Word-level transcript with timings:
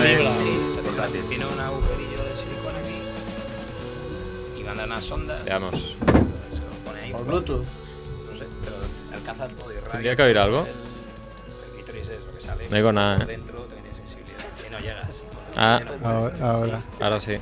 vibra. 0.00 0.32
Sí, 0.32 0.72
se 0.74 0.82
portátil. 0.82 1.22
Tiene 1.28 1.46
un 1.46 1.60
agujerillo 1.60 2.24
de 2.24 2.36
silicona 2.36 2.78
aquí. 2.78 4.60
Y 4.60 4.64
manda 4.64 4.84
unas 4.84 5.04
sondas. 5.04 5.44
Veamos. 5.44 5.74
Se 5.74 6.06
lo 6.06 6.70
pone 6.84 7.00
ahí. 7.02 7.12
Por 7.12 7.24
Bluetooth. 7.24 7.64
No 7.64 8.38
sé, 8.38 8.46
pero 8.64 8.76
alcanza 9.16 9.48
todo 9.48 9.72
y 9.72 9.76
radio. 9.76 9.90
¿Tendría 9.92 10.16
que 10.16 10.22
oír 10.22 10.38
algo? 10.38 10.60
El, 10.60 10.68
el 10.68 11.84
clítoris 11.84 12.08
es 12.08 12.26
lo 12.26 12.34
que 12.34 12.40
sale. 12.40 12.68
No 12.68 12.76
oigo 12.76 12.92
nada, 12.92 13.22
¿eh? 13.22 13.26
dentro 13.26 13.66
tiene 13.66 13.94
sensibilidad. 13.94 14.66
Y 14.66 14.72
no 14.72 14.78
llegas. 14.80 15.22
Ah. 15.56 15.80
Ahora, 16.04 16.34
ahora. 16.40 16.82
Ahora 17.00 17.20
sí. 17.20 17.34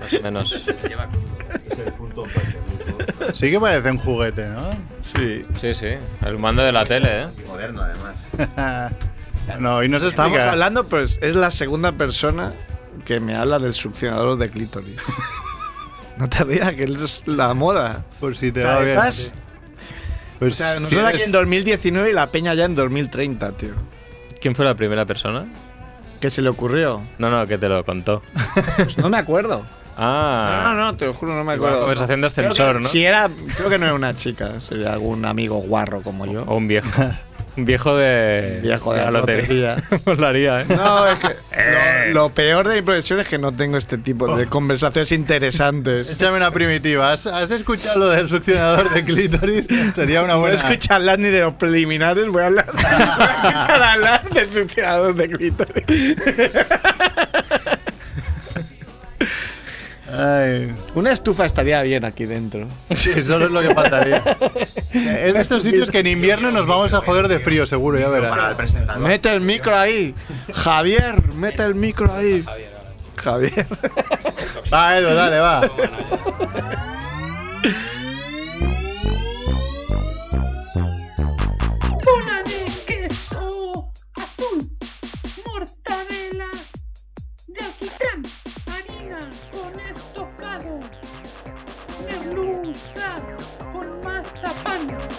Más 0.00 0.12
o 0.12 0.22
menos. 0.22 0.66
Lleva 0.88 1.08
es 1.70 1.78
el 1.78 1.92
punto. 1.92 2.24
Sí 3.34 3.50
que 3.50 3.60
parece 3.60 3.90
un 3.90 3.98
juguete, 3.98 4.46
¿no? 4.46 4.70
Sí. 5.02 5.44
Sí, 5.60 5.74
sí. 5.74 5.94
El 6.24 6.38
mando 6.38 6.62
de 6.62 6.72
la 6.72 6.84
tele, 6.84 7.22
¿eh? 7.22 7.26
Y 7.38 7.48
moderno, 7.48 7.82
además. 7.82 8.26
no, 9.58 9.76
hoy 9.76 9.88
nos 9.88 10.02
Estamos 10.02 10.38
hablando, 10.40 10.84
pues 10.84 11.18
es 11.22 11.34
la 11.36 11.50
segunda 11.50 11.92
persona 11.92 12.54
que 13.04 13.20
me 13.20 13.34
habla 13.36 13.58
del 13.58 13.74
succionador 13.74 14.38
de 14.38 14.50
clítoris. 14.50 14.96
no 16.18 16.28
te 16.28 16.44
rías, 16.44 16.74
que 16.74 16.84
es 16.84 17.22
la 17.26 17.54
moda. 17.54 18.04
Por 18.20 18.36
si 18.36 18.52
te 18.52 18.60
O 18.60 18.62
sea, 18.62 18.74
va 18.76 18.80
bien. 18.82 18.92
estás- 18.98 19.32
Pues 20.38 20.54
O 20.54 20.56
sea, 20.56 20.74
si 20.76 20.82
nosotros 20.82 21.04
aquí 21.06 21.14
eres- 21.16 21.26
en 21.26 21.32
2019 21.32 22.10
y 22.10 22.12
la 22.12 22.26
peña 22.28 22.54
ya 22.54 22.64
en 22.64 22.74
2030, 22.74 23.52
tío. 23.52 23.72
¿Quién 24.40 24.54
fue 24.54 24.64
la 24.64 24.74
primera 24.74 25.04
persona? 25.06 25.46
¿Qué 26.20 26.30
se 26.30 26.42
le 26.42 26.48
ocurrió? 26.50 27.00
No, 27.18 27.30
no, 27.30 27.46
que 27.46 27.56
te 27.58 27.68
lo 27.68 27.84
contó. 27.84 28.22
Pues 28.76 28.96
no 28.98 29.08
me 29.10 29.18
acuerdo. 29.18 29.64
Ah. 30.02 30.62
No, 30.64 30.74
no, 30.76 30.84
no, 30.92 30.96
te 30.96 31.04
lo 31.04 31.12
juro, 31.12 31.34
no 31.34 31.44
me 31.44 31.52
acuerdo. 31.54 31.80
conversación 31.80 32.22
de 32.22 32.28
que- 32.28 32.40
ascensor, 32.40 32.80
¿no? 32.80 32.88
Si 32.88 33.04
era, 33.04 33.28
creo 33.54 33.68
que 33.68 33.76
no 33.78 33.84
era 33.84 33.94
una 33.94 34.16
chica, 34.16 34.58
sería 34.60 34.94
algún 34.94 35.26
amigo 35.26 35.56
guarro 35.58 36.00
como 36.00 36.24
yo. 36.24 36.44
O 36.44 36.56
un 36.56 36.68
viejo. 36.68 36.88
Viejo 37.56 37.96
de. 37.96 38.60
Viejo 38.62 38.94
de 38.94 39.00
la 39.04 39.10
lotería. 39.10 39.82
Molaría, 40.06 40.60
¿eh? 40.62 40.66
No, 40.68 41.06
es 41.08 41.18
que 41.18 41.28
lo, 42.12 42.22
lo 42.22 42.28
peor 42.30 42.68
de 42.68 42.76
mi 42.76 42.82
profesión 42.82 43.20
es 43.20 43.28
que 43.28 43.38
no 43.38 43.52
tengo 43.52 43.76
este 43.76 43.98
tipo 43.98 44.36
de 44.36 44.46
conversaciones 44.46 45.12
interesantes. 45.12 46.10
Échame 46.14 46.36
una 46.36 46.50
primitiva. 46.50 47.12
¿Has, 47.12 47.26
has 47.26 47.50
escuchado 47.50 47.98
lo 47.98 48.08
del 48.10 48.28
succionador 48.28 48.90
de 48.90 49.04
clítoris? 49.04 49.66
Sería 49.94 50.22
una 50.22 50.34
No 50.34 50.38
voy 50.40 50.50
a 50.50 50.54
buena. 50.54 50.68
escuchar 50.68 50.96
hablar 51.00 51.18
ni 51.18 51.28
de 51.28 51.40
los 51.40 51.54
preliminares, 51.54 52.26
voy 52.28 52.42
a 52.42 52.46
hablar, 52.46 52.66
voy 52.72 52.82
a 52.84 53.34
escuchar 53.34 53.82
hablar 53.82 54.30
del 54.30 54.52
succionador 54.52 55.14
de 55.14 55.28
clítoris. 55.30 56.16
Ay, 60.12 60.74
Una 60.94 61.12
estufa 61.12 61.46
estaría 61.46 61.80
bien 61.82 62.04
aquí 62.04 62.24
dentro. 62.26 62.66
sí, 62.90 63.22
solo 63.22 63.46
es 63.46 63.50
lo 63.52 63.60
que 63.62 63.74
faltaría. 63.74 64.22
Es 64.92 65.34
de 65.34 65.40
estos 65.40 65.62
sitios 65.62 65.88
que 65.90 66.00
en 66.00 66.08
invierno 66.08 66.50
nos 66.50 66.66
vamos 66.66 66.92
a 66.94 67.00
joder 67.00 67.28
de 67.28 67.38
frío, 67.38 67.64
seguro, 67.66 67.98
ya 67.98 68.06
Para 68.06 68.16
el 68.18 68.22
verás. 68.30 68.54
presentador. 68.54 69.02
Mete 69.06 69.32
el 69.32 69.40
micro 69.40 69.76
ahí. 69.76 70.14
Javier, 70.52 71.22
mete 71.34 71.62
el 71.64 71.74
micro 71.76 72.12
ahí. 72.12 72.44
Javier. 73.16 73.66
Va, 74.72 74.98
Edu, 74.98 75.14
dale, 75.14 75.38
va. 75.38 75.60
de 82.44 82.66
queso 82.86 83.92
azul, 84.14 84.70
mortadela 85.46 86.50
de 87.46 87.64
alquitrán, 87.64 88.22
mazapán, 94.80 95.10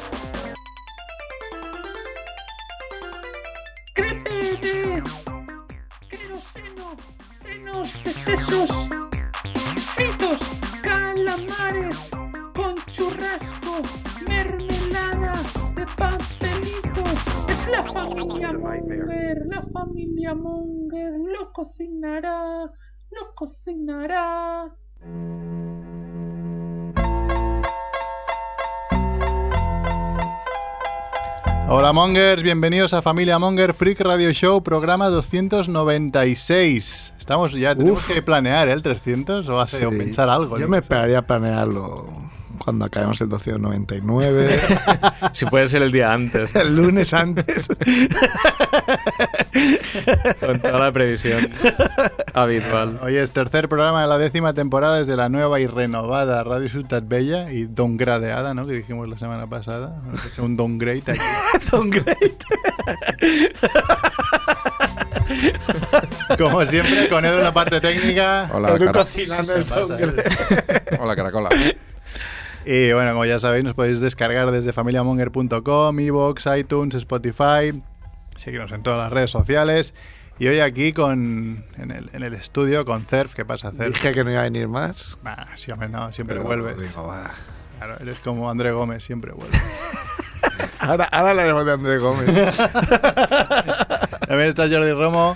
crepe 3.94 4.40
de 4.62 5.04
queroseno, 6.10 6.96
senos 7.42 8.04
de 8.04 8.12
sesos, 8.12 8.70
fritos, 9.96 10.40
calamares 10.82 12.10
con 12.56 12.76
churrasco, 12.88 13.82
mermelada 14.28 15.34
de 15.76 15.86
pastelito. 15.98 17.04
Es 17.48 17.68
la 17.68 17.84
familia 17.84 18.54
Munger, 18.54 19.46
la 19.48 19.62
familia 19.74 20.34
Munger 20.36 21.14
lo 21.20 21.52
cocinará, 21.54 22.72
lo 23.12 23.36
cocinará. 23.36 24.72
Hola 31.74 31.94
Mongers, 31.94 32.44
bienvenidos 32.44 32.94
a 32.94 33.02
Familia 33.02 33.40
Monger 33.40 33.74
Freak 33.74 34.02
Radio 34.02 34.34
Show, 34.34 34.62
programa 34.62 35.08
296. 35.08 37.14
Estamos 37.18 37.54
ya, 37.54 37.74
tenemos 37.74 38.02
Uf. 38.02 38.14
que 38.14 38.22
planear 38.22 38.68
¿eh? 38.68 38.74
el 38.74 38.82
300 38.82 39.48
o, 39.48 39.58
hacer, 39.58 39.88
o 39.88 39.92
pensar 39.92 40.28
algo. 40.28 40.60
Yo 40.60 40.68
me 40.68 40.80
esperaría 40.80 41.20
a 41.20 41.22
planearlo 41.22 42.08
cuando 42.64 42.86
acabemos 42.86 43.20
el 43.22 43.30
299. 43.30 44.62
Si 45.34 45.46
puede 45.46 45.70
ser 45.70 45.82
el 45.82 45.92
día 45.92 46.12
antes. 46.12 46.54
el 46.62 46.76
lunes 46.76 47.14
antes. 47.14 47.68
Con 50.40 50.60
toda 50.60 50.80
la 50.80 50.92
previsión 50.92 51.50
habitual. 52.34 53.00
Hoy 53.02 53.16
es 53.18 53.32
tercer 53.32 53.70
programa 53.70 54.02
de 54.02 54.08
la 54.08 54.18
décima 54.18 54.54
temporada 54.54 54.98
desde 54.98 55.16
la 55.16 55.30
nueva 55.30 55.60
y 55.62 55.68
renovada 55.68 56.44
Radio 56.44 56.68
Ciutat 56.68 57.08
Bella 57.08 57.52
y 57.52 57.64
downgradeada, 57.66 58.54
¿no? 58.54 58.66
Que 58.68 58.74
dijimos 58.74 59.08
la 59.08 59.18
semana 59.18 59.48
pasada. 59.48 60.02
Hemos 60.08 60.26
hecho 60.26 60.44
un 60.44 60.58
downgrade 60.58 61.04
aquí. 61.08 61.22
Don 61.72 61.90
Great. 61.90 62.44
Como 66.38 66.66
siempre, 66.66 67.08
con 67.10 67.24
Edu 67.26 67.38
en 67.38 67.44
la 67.44 67.54
parte 67.54 67.80
técnica. 67.80 68.50
Hola, 68.54 68.70
Edu 68.76 68.86
cara- 68.86 68.92
cocinando 69.00 69.56
el 69.56 69.66
Don 69.68 69.98
Great. 69.98 71.00
Hola, 71.00 71.16
Caracola. 71.16 71.50
Y 72.66 72.92
bueno, 72.94 73.12
como 73.12 73.26
ya 73.26 73.40
sabéis, 73.40 73.64
nos 73.64 73.74
podéis 73.74 74.02
descargar 74.02 74.52
desde 74.52 74.74
familiamonger.com, 74.74 76.00
iVoox, 76.00 76.46
iTunes, 76.58 76.96
Spotify. 76.96 77.82
Seguirnos 78.36 78.72
en 78.72 78.84
todas 78.84 79.00
las 79.00 79.12
redes 79.12 79.32
sociales. 79.32 79.94
Y 80.40 80.48
hoy 80.48 80.60
aquí 80.60 80.94
con 80.94 81.66
en 81.78 81.92
el, 81.92 82.10
en 82.14 82.24
el 82.24 82.34
estudio 82.34 82.86
con 82.86 83.06
Cerf. 83.06 83.34
¿Qué 83.36 83.46
pasa, 83.46 83.72
Cerf? 83.72 83.96
Dije 83.96 84.12
que 84.12 84.24
no 84.24 84.32
iba 84.32 84.42
a 84.42 84.44
venir 84.44 84.68
más. 84.68 85.18
Bah, 85.24 85.48
sí, 85.56 85.72
hombre, 85.72 85.90
no, 85.90 86.12
siempre 86.14 86.36
Pero 86.38 86.48
vuelve. 86.48 86.74
digo. 86.76 87.14
Claro, 87.78 87.96
eres 88.00 88.20
como 88.20 88.50
André 88.50 88.72
Gómez, 88.72 89.04
siempre 89.04 89.32
vuelve. 89.34 89.58
Ahora, 90.80 91.06
ahora 91.06 91.30
hablaremos 91.32 91.66
de 91.66 91.72
Andrés 91.74 92.02
Gómez. 92.02 92.26
También 94.28 94.50
está 94.50 94.68
Jordi 94.68 94.92
Romo. 94.92 95.36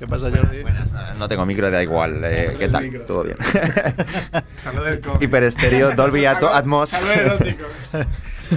¿Qué 0.00 0.06
pasa, 0.08 0.30
Jordi? 0.34 0.62
Buenas, 0.62 0.92
ah, 0.94 1.14
no 1.18 1.28
tengo 1.28 1.44
micro, 1.44 1.70
da 1.70 1.82
igual. 1.82 2.22
eh, 2.24 2.56
¿Qué 2.58 2.68
tal? 2.70 3.04
¿Todo 3.06 3.22
bien? 3.24 3.36
Salud 4.56 4.82
del 4.84 5.00
COVID. 5.00 5.20
Hiper 5.22 5.42
estéreo, 5.44 5.94
Dolby 5.94 6.24
Ato- 6.24 6.48
Atmos. 6.48 6.88
Salud 6.90 7.10
erótico. 7.10 7.64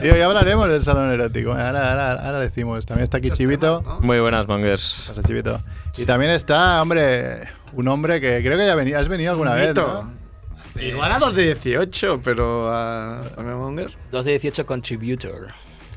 Y 0.01 0.09
hoy 0.09 0.21
hablaremos 0.21 0.67
del 0.69 0.83
salón 0.83 1.11
erótico. 1.11 1.51
Ahora, 1.51 1.91
ahora, 1.91 2.11
ahora 2.13 2.39
decimos. 2.39 2.83
También 2.83 3.03
está 3.03 3.17
aquí 3.17 3.29
Chivito. 3.29 3.83
Muy 4.01 4.19
buenas, 4.19 4.47
¿Qué 4.47 4.51
mongers. 4.51 5.05
pasa, 5.09 5.21
Chivito? 5.21 5.61
Y 5.97 6.05
también 6.05 6.31
está, 6.31 6.81
hombre, 6.81 7.41
un 7.73 7.87
hombre 7.87 8.19
que 8.19 8.41
creo 8.41 8.57
que 8.57 8.65
ya 8.65 8.73
veni- 8.75 8.95
has 8.95 9.07
venido 9.07 9.29
alguna 9.33 9.53
vez. 9.53 9.75
¿no? 9.75 10.11
Igual 10.81 11.11
a 11.11 11.19
los 11.19 11.35
de 11.35 11.43
18, 11.43 12.21
pero 12.23 12.71
a, 12.73 13.19
a 13.19 13.41
Memonger. 13.43 13.91
2 14.11 14.25
de 14.25 14.31
18 14.31 14.65
contributor. 14.65 15.49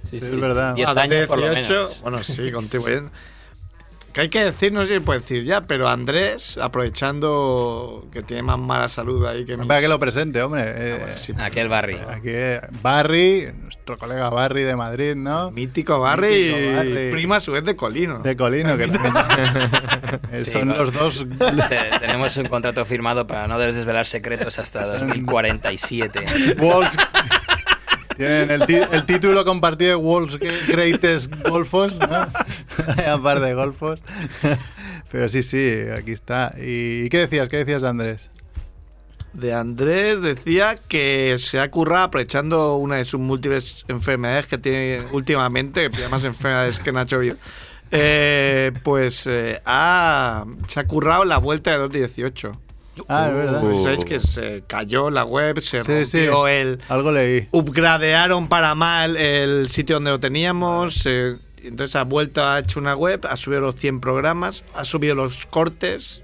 Sí, 0.03 0.21
Sí, 0.21 0.27
es 0.27 0.41
verdad. 0.41 0.75
10 0.75 0.87
A 0.89 0.93
los 0.93 1.09
de 1.09 1.17
años 1.17 1.27
por 1.29 1.39
lo 1.39 1.49
18, 1.51 1.73
menos. 1.75 2.03
bueno, 2.03 2.23
sí, 2.23 2.53
contribuyendo. 2.53 3.11
Que 4.17 4.23
hay 4.23 4.29
que 4.31 4.43
decir, 4.45 4.73
no 4.73 4.87
sé 4.87 4.95
si 4.95 5.01
puede 5.01 5.21
decir 5.21 5.45
ya, 5.45 5.67
pero 5.67 5.91
Andrés, 5.91 6.57
aprovechando 6.57 8.09
que 8.11 8.23
tiene 8.23 8.43
más 8.45 8.59
mala 8.59 8.89
salud 8.89 9.27
ahí 9.27 9.45
que 9.45 9.59
mis- 9.59 9.67
Para 9.67 9.83
que 9.83 9.89
lo 9.89 9.99
presente, 9.99 10.41
hombre. 10.43 10.63
Eh, 10.65 11.15
sí, 11.21 11.35
Aquel 11.39 11.69
barrio. 11.69 11.99
Aquí, 12.09 12.31
eh, 12.31 12.63
Barry, 12.81 13.53
nuestro 13.63 13.99
colega 13.99 14.31
Barry 14.31 14.63
de 14.63 14.75
Madrid, 14.75 15.15
¿no? 15.17 15.51
Mítico 15.51 16.01
Barry 16.01 16.29
Mítico 16.29 16.59
y 16.59 16.75
Barry. 16.77 17.11
prima 17.11 17.37
a 17.37 17.41
su 17.41 17.53
vez 17.53 17.63
de 17.65 17.77
Colino. 17.77 18.21
De 18.21 18.35
Colino, 18.39 18.79
que 18.79 18.89
también- 18.89 19.13
Eh, 20.33 20.45
Sí, 20.47 20.51
son 20.51 20.69
los 20.69 20.95
dos. 20.95 21.27
Te- 21.69 21.99
tenemos 22.01 22.35
un 22.39 22.47
contrato 22.47 22.87
firmado 22.87 23.27
para 23.27 23.47
no 23.47 23.59
desvelar 23.59 24.07
secretos 24.07 24.59
hasta 24.59 24.87
2047. 24.87 26.55
Wolves. 26.57 26.97
Tienen 28.17 28.51
el, 28.51 28.63
el 28.93 29.05
título 29.05 29.45
compartido 29.45 29.91
de 29.91 29.97
Wolves 29.97 30.39
Greatest 30.69 31.33
Golfos, 31.47 31.99
¿no? 31.99 32.27
Aparte 33.13 33.47
de 33.47 33.55
golfos. 33.55 34.01
Pero 35.11 35.29
sí, 35.29 35.43
sí, 35.43 35.73
aquí 35.97 36.13
está. 36.13 36.55
¿Y 36.57 37.09
qué 37.09 37.19
decías? 37.19 37.49
¿Qué 37.49 37.59
decías 37.59 37.83
de 37.83 37.89
Andrés? 37.89 38.31
De 39.33 39.53
Andrés 39.53 40.23
decía 40.23 40.77
que 40.89 41.37
se 41.39 41.61
ha 41.61 41.71
currado 41.71 42.05
aprovechando 42.05 42.77
una 42.77 42.97
de 42.97 43.05
sus 43.05 43.21
múltiples 43.21 43.85
enfermedades 43.87 44.47
que 44.47 44.57
tiene 44.57 45.03
últimamente, 45.13 45.91
que 45.91 46.09
más 46.09 46.25
enfermedades 46.25 46.81
que 46.81 46.91
Nacho 46.91 47.19
Vidal. 47.19 47.39
Eh, 47.91 48.73
pues 48.83 49.27
eh, 49.27 49.61
ha, 49.65 50.45
se 50.69 50.81
ha 50.81 50.87
currado 50.87 51.25
la 51.25 51.37
vuelta 51.39 51.71
de 51.71 51.79
218. 51.79 52.53
Ah, 53.09 53.29
es 53.29 53.35
verdad. 53.35 53.61
Pues 53.61 53.83
sabéis 53.83 54.05
que 54.05 54.19
se 54.21 54.65
cayó 54.67 55.11
la 55.11 55.25
web, 55.25 55.61
se 55.61 55.83
Sí, 55.83 56.07
sí. 56.07 56.27
rompió 56.27 56.49
el... 56.49 56.81
Algo 56.89 57.13
leí. 57.13 57.47
Upgradearon 57.53 58.49
para 58.49 58.75
mal 58.75 59.17
el 59.17 59.69
sitio 59.69 59.97
donde 59.97 60.11
lo 60.11 60.21
teníamos. 60.21 61.03
eh, 61.07 61.37
entonces 61.63 61.97
ha 61.97 62.05
vuelto, 62.05 62.45
ha 62.45 62.59
hecho 62.61 62.79
una 62.81 62.95
web, 62.95 63.27
ha 63.29 63.37
subido 63.37 63.61
los 63.61 63.77
100 63.77 64.01
programas, 64.01 64.65
ha 64.75 64.85
subido 64.85 65.15
los 65.15 65.47
cortes. 65.47 66.23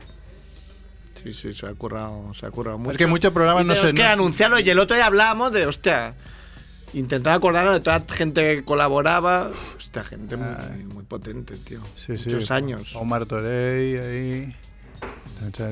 Sí, 1.22 1.32
sí, 1.32 1.52
se 1.54 1.66
ha 1.66 1.74
currado, 1.74 2.32
se 2.34 2.46
ha 2.46 2.50
currado 2.50 2.78
mucho. 2.78 2.92
Es 2.92 2.98
que 2.98 3.06
muchos 3.06 3.32
programas 3.32 3.64
Y 3.64 3.66
no 3.68 3.74
se- 3.76 3.86
que 3.88 3.92
no 3.92 3.98
se- 3.98 4.04
anunciarlo 4.06 4.58
y 4.58 4.68
el 4.68 4.78
otro 4.78 4.96
día 4.96 5.06
hablábamos 5.06 5.52
de, 5.52 5.66
hostia, 5.66 6.14
intentaba 6.94 7.36
acordarnos 7.36 7.74
de 7.74 7.80
toda 7.80 8.00
la 8.08 8.14
gente 8.14 8.56
que 8.56 8.64
colaboraba. 8.64 9.50
Hostia, 9.76 10.04
gente 10.04 10.36
muy, 10.36 10.84
muy 10.84 11.04
potente, 11.04 11.56
tío. 11.58 11.80
Sí, 11.96 12.16
sí. 12.16 12.30
Muchos 12.30 12.50
años. 12.50 12.94
Omar 12.96 13.26
Torey 13.26 13.96
ahí. 13.98 14.56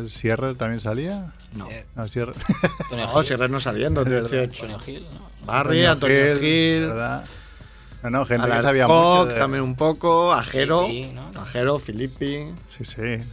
Sierra 0.08 0.54
también 0.54 0.80
salía. 0.80 1.32
No. 1.54 1.70
Eh, 1.70 1.86
No, 1.94 2.06
Sierra. 2.08 2.32
No, 2.90 3.22
Gil. 3.22 3.38
si 3.38 3.48
no 3.48 3.60
saliendo, 3.60 4.04
18. 4.04 4.42
Antonio 4.64 4.78
Gil, 4.80 5.06
¿no? 5.12 5.46
Barry, 5.46 5.84
Antonio 5.86 6.38
Gil, 6.38 6.86
¿verdad? 6.88 7.24
No, 8.02 8.10
no, 8.10 8.24
gente 8.26 8.48
que 8.48 8.62
sabía 8.62 8.88
mucho. 8.88 9.26
de- 9.26 9.34
también 9.38 9.62
un 9.62 9.74
poco, 9.76 10.32
Ajero, 10.32 10.86
Filippi, 10.86 11.12
¿no? 11.12 11.30
Ajero, 11.40 11.78
Filippi. 11.78 12.52
Sí, 12.76 12.84
sí. 12.84 13.24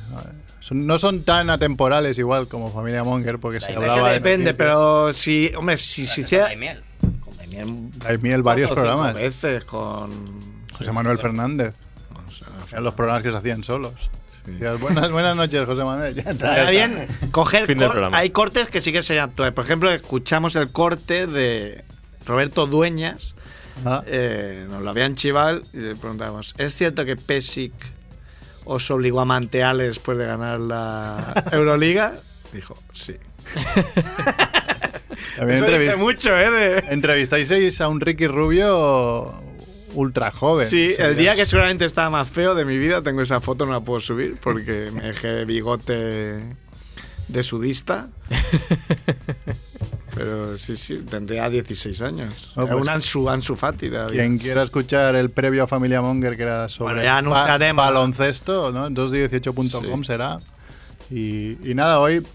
No, 0.71 0.97
son- 0.97 1.23
tan 1.23 1.49
atemporales 1.49 2.17
igual 2.17 2.47
como 2.49 2.71
Familia 2.71 3.03
Monger 3.03 3.39
porque 3.39 3.59
se 3.61 3.67
Es 3.67 3.71
que 3.71 3.77
hablaba 3.77 4.09
de 4.09 4.15
depende, 4.15 4.51
noticias. 4.51 4.57
pero 4.57 5.13
si, 5.13 5.51
hombre, 5.55 5.77
si 5.77 6.05
se 6.05 6.21
hiciera... 6.21 6.53
Miel. 6.55 6.83
Con 7.21 7.37
Daimiel, 7.37 7.89
Hay 8.05 8.17
miel 8.17 8.43
varios 8.43 8.69
programas. 8.71 9.13
veces 9.13 9.63
con... 9.63 10.11
José 10.77 10.91
Manuel 10.91 11.17
Fernández. 11.17 11.73
o 12.13 12.29
sea, 12.31 12.47
Eran 12.71 12.83
los 12.83 12.93
programas 12.93 13.23
que 13.23 13.31
se 13.31 13.37
hacían 13.37 13.63
solos. 13.63 13.93
Buenas, 14.79 15.11
buenas 15.11 15.35
noches, 15.35 15.65
José 15.65 15.83
Manuel. 15.83 16.15
Ya 16.15 16.31
está. 16.31 16.69
Bien 16.69 17.07
coger. 17.31 17.75
Cor- 17.77 18.09
hay 18.13 18.29
cortes 18.29 18.69
que 18.69 18.79
sí 18.81 18.91
que 18.93 19.03
serían 19.03 19.29
actuales. 19.29 19.53
Por 19.53 19.65
ejemplo, 19.65 19.91
escuchamos 19.91 20.55
el 20.55 20.71
corte 20.71 21.27
de 21.27 21.83
Roberto 22.25 22.65
Dueñas. 22.65 23.35
Ah, 23.85 24.03
eh, 24.07 24.65
nos 24.69 24.81
lo 24.81 24.89
habían 24.89 25.15
chivado 25.15 25.61
y 25.73 25.77
le 25.79 25.95
preguntamos: 25.95 26.53
¿Es 26.57 26.73
cierto 26.75 27.05
que 27.05 27.15
Pesic 27.15 27.73
os 28.65 28.89
obligó 28.89 29.19
a 29.21 29.25
mantearle 29.25 29.83
después 29.85 30.17
de 30.17 30.25
ganar 30.25 30.59
la 30.59 31.33
Euroliga? 31.51 32.15
Dijo: 32.53 32.75
Sí. 32.93 33.15
Eso 35.37 35.65
dice 35.79 35.97
mucho, 35.97 36.37
¿eh? 36.37 36.49
de- 36.49 36.77
entrevistasteis 36.93 37.79
a 37.81 37.87
un 37.87 37.99
Ricky 38.01 38.27
Rubio 38.27 39.41
ultra 39.97 40.31
joven. 40.31 40.69
Sí, 40.69 40.93
el 40.97 41.17
día 41.17 41.35
que 41.35 41.45
seguramente 41.45 41.85
estaba 41.85 42.09
más 42.09 42.29
feo 42.29 42.53
de 42.55 42.65
mi 42.65 42.77
vida, 42.77 43.01
tengo 43.01 43.21
esa 43.21 43.41
foto, 43.41 43.65
no 43.65 43.71
la 43.73 43.81
puedo 43.81 43.99
subir 43.99 44.37
porque 44.41 44.91
me 44.93 45.01
dejé 45.07 45.43
bigote 45.45 46.39
de 47.27 47.43
sudista. 47.43 48.07
Pero 50.15 50.57
sí, 50.57 50.77
sí, 50.77 51.03
tendría 51.09 51.49
16 51.49 52.01
años. 52.01 52.51
Oh, 52.55 52.63
Era 52.63 52.71
pues- 52.71 52.81
un 52.81 52.89
Ansu, 52.89 53.29
Ansu 53.29 53.55
Fati 53.55 53.89
de 53.89 53.97
la 53.97 54.05
vida. 54.07 54.23
Quien 54.23 54.37
quiera 54.39 54.63
escuchar 54.63 55.15
el 55.15 55.29
previo 55.29 55.63
a 55.63 55.67
Familia 55.67 56.01
Monger, 56.01 56.35
que 56.35 56.43
era 56.43 56.69
sobre 56.69 56.95
Bueno, 57.03 57.31
baloncesto, 57.75 58.71
¿no? 58.71 58.89
218.com 58.89 60.01
Sí. 60.03 60.07
será. 60.07 60.39
Y, 61.11 61.69
y 61.69 61.73
nada, 61.75 61.99
hoy, 61.99 62.25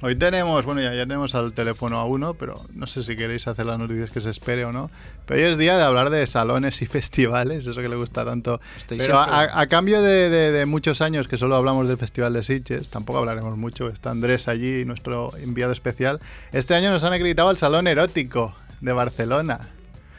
hoy 0.00 0.14
tenemos, 0.16 0.64
bueno, 0.64 0.80
ya, 0.80 0.92
ya 0.94 1.02
tenemos 1.02 1.34
al 1.34 1.52
teléfono 1.52 1.98
a 1.98 2.04
uno, 2.04 2.34
pero 2.34 2.64
no 2.74 2.86
sé 2.86 3.02
si 3.02 3.16
queréis 3.16 3.46
hacer 3.48 3.66
las 3.66 3.78
noticias 3.78 4.10
que 4.10 4.20
se 4.20 4.30
espere 4.30 4.64
o 4.64 4.72
no. 4.72 4.90
Pero 5.26 5.40
hoy 5.40 5.46
es 5.50 5.58
día 5.58 5.76
de 5.76 5.82
hablar 5.84 6.10
de 6.10 6.26
salones 6.26 6.80
y 6.82 6.86
festivales, 6.98 7.66
eso 7.66 7.80
que 7.80 7.88
le 7.88 7.96
gusta 7.96 8.24
tanto. 8.24 8.60
Estoy 8.78 8.98
pero 8.98 9.18
a, 9.18 9.60
a 9.60 9.66
cambio 9.66 10.00
de, 10.02 10.30
de- 10.30 10.52
de 10.52 10.66
muchos 10.66 11.00
años 11.00 11.28
que 11.28 11.36
solo 11.36 11.56
hablamos 11.56 11.88
del 11.88 11.96
Festival 11.98 12.32
de 12.32 12.42
Sitges, 12.42 12.88
tampoco 12.90 13.18
hablaremos 13.18 13.56
mucho, 13.56 13.88
está 13.88 14.10
Andrés 14.10 14.48
allí, 14.48 14.84
nuestro 14.84 15.36
enviado 15.36 15.72
especial. 15.72 16.20
Este 16.52 16.74
año 16.74 16.90
nos 16.90 17.04
han 17.04 17.12
acreditado 17.12 17.50
el 17.50 17.56
Salón 17.56 17.86
Erótico 17.86 18.54
de 18.80 18.92
Barcelona. 18.92 19.60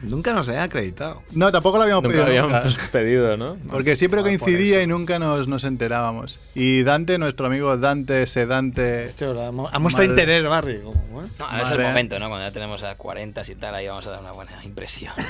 Nunca 0.02 0.34
nos 0.34 0.48
había 0.48 0.64
acreditado. 0.64 1.24
No, 1.32 1.52
tampoco 1.52 1.78
lo 1.78 1.84
habíamos 1.84 2.04
Nunca 2.04 2.14
pedido 2.16 2.28
habíamos 2.28 2.78
nunca. 2.78 2.88
pedido, 2.92 3.38
¿no? 3.38 3.58
Porque 3.70 3.96
siempre 3.96 4.22
Ah, 4.22 4.24
coincidía 4.24 4.82
y 4.82 4.88
nunca 4.88 5.20
nos, 5.20 5.48
nos 5.48 5.64
enterábamos. 5.66 6.40
Y 6.56 6.84
Dante, 6.84 7.18
nuestro 7.18 7.48
amigo 7.48 7.76
Dante 7.78 8.26
Sedante. 8.28 9.14
Ha 9.20 9.52
mostrado 9.52 9.80
Madre. 9.82 10.06
interés, 10.06 10.46
Barry. 10.48 10.82
como, 10.82 11.24
¿eh? 11.24 11.28
No, 11.38 11.46
ahora 11.46 11.64
es 11.64 11.72
el 11.72 11.82
momento, 11.82 12.18
¿no? 12.20 12.30
Cuando 12.30 12.48
ya 12.48 12.54
tenemos 12.54 12.82
a 12.84 12.96
40 12.96 13.44
y 13.50 13.56
tal, 13.56 13.76
ahí 13.76 13.88
vamos 13.88 14.08
a 14.08 14.12
dar 14.12 14.22
una 14.22 14.32
buena 14.32 14.52
impresión. 14.64 15.14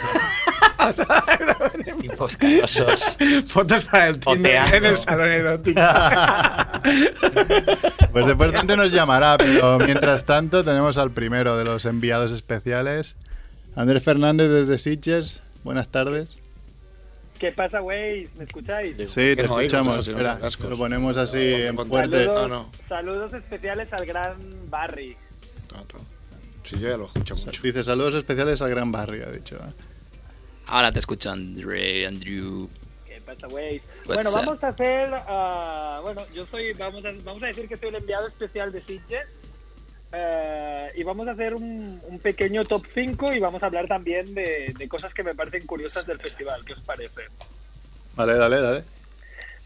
Tipos 2.01 2.38
canosos. 2.38 3.18
Fotos 3.48 3.86
para 3.86 4.07
el 4.10 4.19
Tinder 4.19 4.75
en 4.75 4.86
el 4.86 4.98
salón 4.98 5.30
erótico. 5.30 5.81
Pues 8.12 8.25
después 8.25 8.51
Dante 8.51 8.75
nos 8.75 8.92
llamará, 8.92 9.38
pero 9.38 9.77
mientras 9.77 10.25
tanto 10.25 10.63
tenemos 10.63 10.98
al 10.98 11.12
primero 11.12 11.56
de 11.57 11.63
los 11.63 11.86
enviados 11.86 12.31
especiales, 12.31 13.16
Andrés 13.80 14.04
Fernández 14.04 14.50
desde 14.50 14.78
Sitges. 14.78 15.42
Buenas 15.64 15.88
tardes. 15.88 16.36
¿Qué 17.40 17.54
pasa, 17.54 17.80
güey? 17.80 18.28
¿Me 18.38 18.44
escucháis? 18.44 18.98
Sí, 19.10 19.38
te 19.38 19.48
no 19.48 19.58
escuchamos. 19.58 20.06
Espera, 20.06 20.38
lo 20.68 20.78
ponemos 20.78 21.16
así 21.16 21.54
en 21.54 21.78
fuerte. 21.78 22.26
No, 22.26 22.34
Saludos, 22.34 22.50
no. 22.50 22.72
saludos 22.90 23.34
especiales 23.34 23.88
al 23.94 24.06
gran 24.06 24.36
Barry. 24.70 25.16
No, 25.72 25.78
no. 25.78 26.06
Sí, 26.66 26.78
yo 26.78 26.90
ya 26.90 26.98
lo 26.98 27.06
escucho 27.06 27.38
mucho. 27.38 27.62
Dice 27.64 27.81
saludos 27.81 28.16
especiales 28.16 28.62
al 28.62 28.70
Gran 28.70 28.92
Barrio, 28.92 29.26
ha 29.26 29.31
dicho. 29.31 29.56
¿eh? 29.56 29.72
Ahora 30.66 30.92
te 30.92 31.00
escucho, 31.00 31.31
André, 31.31 32.06
Andrew. 32.06 32.70
¿Qué 33.08 33.22
pasa, 33.22 33.48
güey? 33.48 33.81
Bueno, 34.06 34.30
up? 34.30 34.36
vamos 34.36 34.62
a 34.62 34.68
hacer... 34.68 35.10
ah, 35.14 36.00
bueno, 36.04 36.22
yo 36.36 36.46
soy... 36.48 36.74
Vamos 36.74 37.06
a, 37.06 37.14
vamos 37.24 37.42
a 37.44 37.46
decir 37.46 37.70
que 37.70 37.78
soy 37.78 37.88
el 37.88 37.96
enviado 37.96 38.28
especial 38.28 38.74
de 38.74 38.84
Sitges. 38.84 39.26
Eh, 40.11 40.91
y 40.95 41.03
vamos 41.03 41.27
a 41.27 41.31
hacer 41.31 41.53
un, 41.53 42.01
un 42.07 42.19
pequeño 42.19 42.65
top 42.65 42.85
5 42.94 43.33
y 43.33 43.39
vamos 43.39 43.61
a 43.63 43.67
hablar 43.67 43.88
también 43.88 44.33
de, 44.33 44.73
de 44.77 44.88
cosas 44.88 45.13
que 45.13 45.23
me 45.23 45.35
parecen 45.35 45.65
curiosas 45.67 46.06
del 46.06 46.19
festival. 46.19 46.63
¿Qué 46.65 46.73
os 46.73 46.81
parece? 46.81 47.23
Vale, 48.15 48.35
dale, 48.35 48.61
dale. 48.61 48.83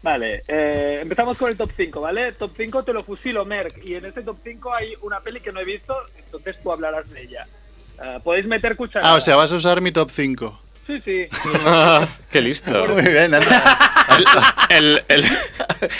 Vale, 0.02 0.44
eh, 0.46 0.98
empezamos 1.00 1.38
con 1.38 1.50
el 1.50 1.56
top 1.56 1.70
5, 1.74 1.98
¿vale? 1.98 2.32
Top 2.32 2.52
5 2.54 2.84
te 2.84 2.92
lo 2.92 3.02
fusilo, 3.02 3.46
Merck. 3.46 3.88
Y 3.88 3.94
en 3.94 4.04
este 4.04 4.22
top 4.22 4.36
5 4.44 4.74
hay 4.78 4.88
una 5.00 5.20
peli 5.20 5.40
que 5.40 5.50
no 5.50 5.60
he 5.60 5.64
visto, 5.64 5.96
entonces 6.18 6.56
tú 6.62 6.70
hablarás 6.70 7.10
de 7.10 7.22
ella. 7.22 7.46
Ah, 7.98 8.20
Podéis 8.22 8.46
meter 8.46 8.76
cuchara. 8.76 9.08
Ah, 9.08 9.14
o 9.14 9.20
sea, 9.22 9.36
vas 9.36 9.50
a 9.50 9.54
usar 9.54 9.80
mi 9.80 9.92
top 9.92 10.10
5. 10.10 10.60
Sí, 10.86 11.00
sí. 11.04 11.28
¡Qué 12.30 12.40
listo! 12.42 12.86
Muy 12.88 13.02
bien, 13.02 13.32
anda. 13.34 13.78
El, 14.70 15.02
el- 15.08 15.24
el- 15.24 15.24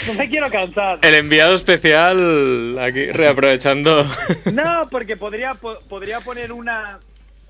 No 0.07 0.13
me 0.13 0.29
quiero 0.29 0.49
cansar. 0.51 0.99
el 1.01 1.13
enviado 1.15 1.55
especial 1.55 2.77
aquí 2.79 3.11
reaprovechando. 3.11 4.05
No, 4.53 4.87
porque 4.91 5.17
podría, 5.17 5.53
po- 5.55 5.79
podría 5.89 6.19
poner 6.21 6.51
una... 6.51 6.99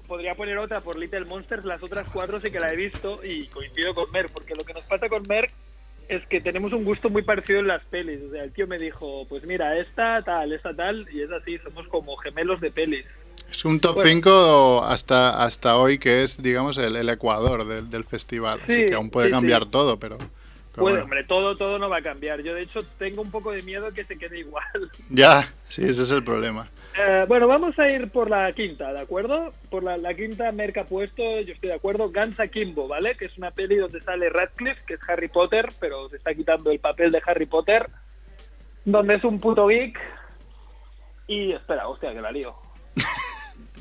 Podría 0.08 0.36
poner 0.36 0.60
otra 0.60 0.82
por 0.82 0.98
Little 1.00 1.26
Monsters, 1.26 1.66
las 1.66 1.82
otras 1.82 2.08
cuatro 2.14 2.40
sí 2.40 2.52
que 2.52 2.60
la 2.60 2.72
he 2.72 2.76
visto 2.76 3.22
y 3.24 3.48
coincido 3.48 3.96
con 3.96 4.12
Merck, 4.12 4.30
porque 4.30 4.54
lo 4.54 4.64
que 4.64 4.74
nos 4.76 4.84
pasa 4.84 5.10
con 5.10 5.24
Merck 5.28 5.52
es 6.08 6.24
que 6.28 6.40
tenemos 6.42 6.72
un 6.74 6.86
gusto 6.86 7.10
muy 7.10 7.24
parecido 7.24 7.60
en 7.60 7.68
las 7.68 7.84
pelis. 7.86 8.20
O 8.30 8.32
sea, 8.32 8.44
el 8.44 8.52
tío 8.52 8.68
me 8.68 8.78
dijo, 8.78 9.26
pues 9.28 9.44
mira, 9.46 9.76
esta 9.80 10.22
tal, 10.22 10.54
esta 10.54 10.76
tal, 10.76 11.08
y 11.12 11.24
es 11.24 11.32
así, 11.32 11.58
somos 11.58 11.88
como 11.88 12.16
gemelos 12.18 12.62
de 12.62 12.70
pelis. 12.70 13.04
Es 13.52 13.64
un 13.66 13.80
top 13.80 13.96
Bueno. 13.96 14.10
5 14.10 14.84
hasta, 14.84 15.44
hasta 15.44 15.78
hoy, 15.78 15.98
que 15.98 16.24
es, 16.24 16.42
digamos, 16.42 16.78
el, 16.78 16.96
el 16.96 17.10
ecuador 17.10 17.66
del, 17.66 17.90
del 17.90 18.04
festival. 18.04 18.60
Así 18.64 18.74
Sí, 18.74 18.86
que 18.88 18.94
aún 18.96 19.10
puede 19.10 19.28
sí, 19.28 19.34
cambiar 19.34 19.64
sí. 19.64 19.70
todo, 19.72 19.98
pero... 19.98 20.18
pero 20.18 20.30
bueno. 20.84 21.04
hombre, 21.04 21.24
todo, 21.24 21.56
todo 21.56 21.80
no 21.80 21.90
va 21.90 21.98
a 21.98 22.02
cambiar. 22.02 22.42
Yo, 22.42 22.54
de 22.54 22.64
hecho, 22.64 22.84
tengo 23.00 23.22
un 23.22 23.32
poco 23.32 23.52
de 23.52 23.64
miedo 23.64 23.92
que 23.94 24.04
se 24.04 24.18
quede 24.18 24.40
igual. 24.40 24.66
Ya, 25.10 25.54
sí, 25.70 25.84
ese 25.88 26.04
es 26.04 26.12
el 26.12 26.24
problema. 26.24 26.68
Eh, 26.98 27.26
bueno, 27.28 27.48
vamos 27.48 27.78
a 27.78 27.90
ir 27.90 28.10
por 28.10 28.30
la 28.30 28.52
quinta, 28.54 28.94
¿de 28.94 29.00
acuerdo? 29.02 29.54
Por 29.70 29.84
la, 29.84 29.98
la 29.98 30.14
quinta 30.14 30.50
Merck 30.54 30.78
ha 30.78 30.86
puesto, 30.86 31.22
yo 31.42 31.54
estoy 31.54 31.70
de 31.70 31.76
acuerdo, 31.76 32.10
Guns 32.12 32.40
Akimbo, 32.40 32.88
¿vale? 32.88 33.16
Que 33.18 33.26
es 33.26 33.38
una 33.38 33.52
peli 33.52 33.76
donde 33.76 34.02
sale 34.02 34.30
Radcliffe, 34.30 34.82
que 34.88 34.94
es 34.94 35.00
Harry 35.10 35.28
Potter, 35.28 35.72
pero 35.80 36.08
se 36.10 36.16
está 36.18 36.34
quitando 36.34 36.72
el 36.72 36.80
papel 36.80 37.12
de 37.12 37.22
Harry 37.26 37.46
Potter, 37.48 37.90
donde 38.86 39.16
es 39.16 39.24
un 39.26 39.40
puto 39.42 39.68
geek 39.68 40.00
y... 41.28 41.52
Espera, 41.52 41.88
hostia, 41.88 42.14
que 42.14 42.22
la 42.22 42.32
lío. 42.32 42.56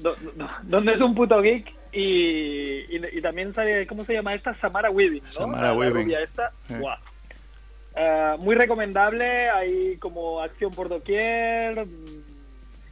Do- 0.01 0.17
do- 0.17 0.49
donde 0.65 0.93
es 0.95 1.01
un 1.01 1.15
puto 1.15 1.41
geek 1.41 1.73
y, 1.93 2.03
y, 2.03 3.01
y 3.13 3.21
también 3.23 3.55
sale, 3.55 3.87
¿cómo 3.87 4.05
se 4.05 4.15
llama 4.15 4.35
esta? 4.35 4.55
Samara 4.61 4.91
Weaving, 4.91 5.23
¿no? 5.25 5.33
Samara 5.33 5.69
La- 5.69 5.75
Weaving. 5.75 6.11
esta. 6.11 6.53
Sí. 6.69 6.75
Eh, 7.97 8.35
muy 8.39 8.57
recomendable, 8.57 9.49
hay 9.51 9.97
como 9.99 10.41
acción 10.41 10.73
por 10.75 10.89
doquier 10.89 11.87
mm, 11.87 12.25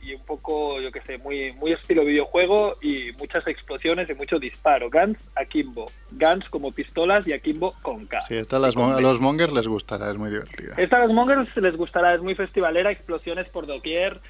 y 0.04 0.14
un 0.14 0.22
poco, 0.24 0.80
yo 0.80 0.92
que 0.92 1.00
sé, 1.02 1.18
muy 1.18 1.52
muy 1.54 1.72
estilo 1.72 2.04
videojuego 2.04 2.76
y 2.80 3.10
muchas 3.18 3.44
explosiones 3.48 4.08
y 4.10 4.14
mucho 4.14 4.38
disparo. 4.38 4.88
Guns 4.90 5.18
Akimbo. 5.34 5.90
Guns 6.12 6.48
como 6.50 6.70
pistolas 6.70 7.26
y 7.26 7.32
Akimbo 7.32 7.74
con 7.82 8.06
K. 8.06 8.22
Sí, 8.22 8.36
esta 8.36 8.56
a 8.56 8.60
las 8.60 8.76
mon- 8.76 8.92
a 8.92 9.00
los 9.00 9.20
mongers 9.20 9.52
les 9.52 9.66
gustará, 9.66 10.10
es 10.12 10.16
muy 10.16 10.30
divertida. 10.30 10.74
Esta 10.76 10.98
a 10.98 11.00
los 11.06 11.12
mongers 11.12 11.48
les 11.56 11.76
gustará, 11.76 12.14
es 12.14 12.20
muy 12.20 12.36
festivalera, 12.36 12.92
explosiones 12.92 13.48
por 13.48 13.66
doquier 13.66 14.20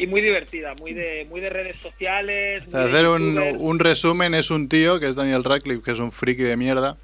y 0.00 0.06
muy 0.06 0.20
divertida, 0.22 0.74
muy 0.80 0.92
de 0.94 1.26
muy 1.28 1.40
de 1.40 1.48
redes 1.48 1.76
sociales. 1.82 2.64
muy 2.66 2.72
de 2.80 2.88
hacer 2.88 3.06
un, 3.08 3.38
un 3.58 3.78
resumen, 3.78 4.34
es 4.34 4.50
un 4.50 4.68
tío, 4.68 4.98
que 4.98 5.08
es 5.08 5.14
Daniel 5.16 5.44
Radcliffe, 5.44 5.82
que 5.82 5.90
es 5.92 5.98
un 5.98 6.10
friki 6.10 6.42
de 6.42 6.56
mierda, 6.56 6.96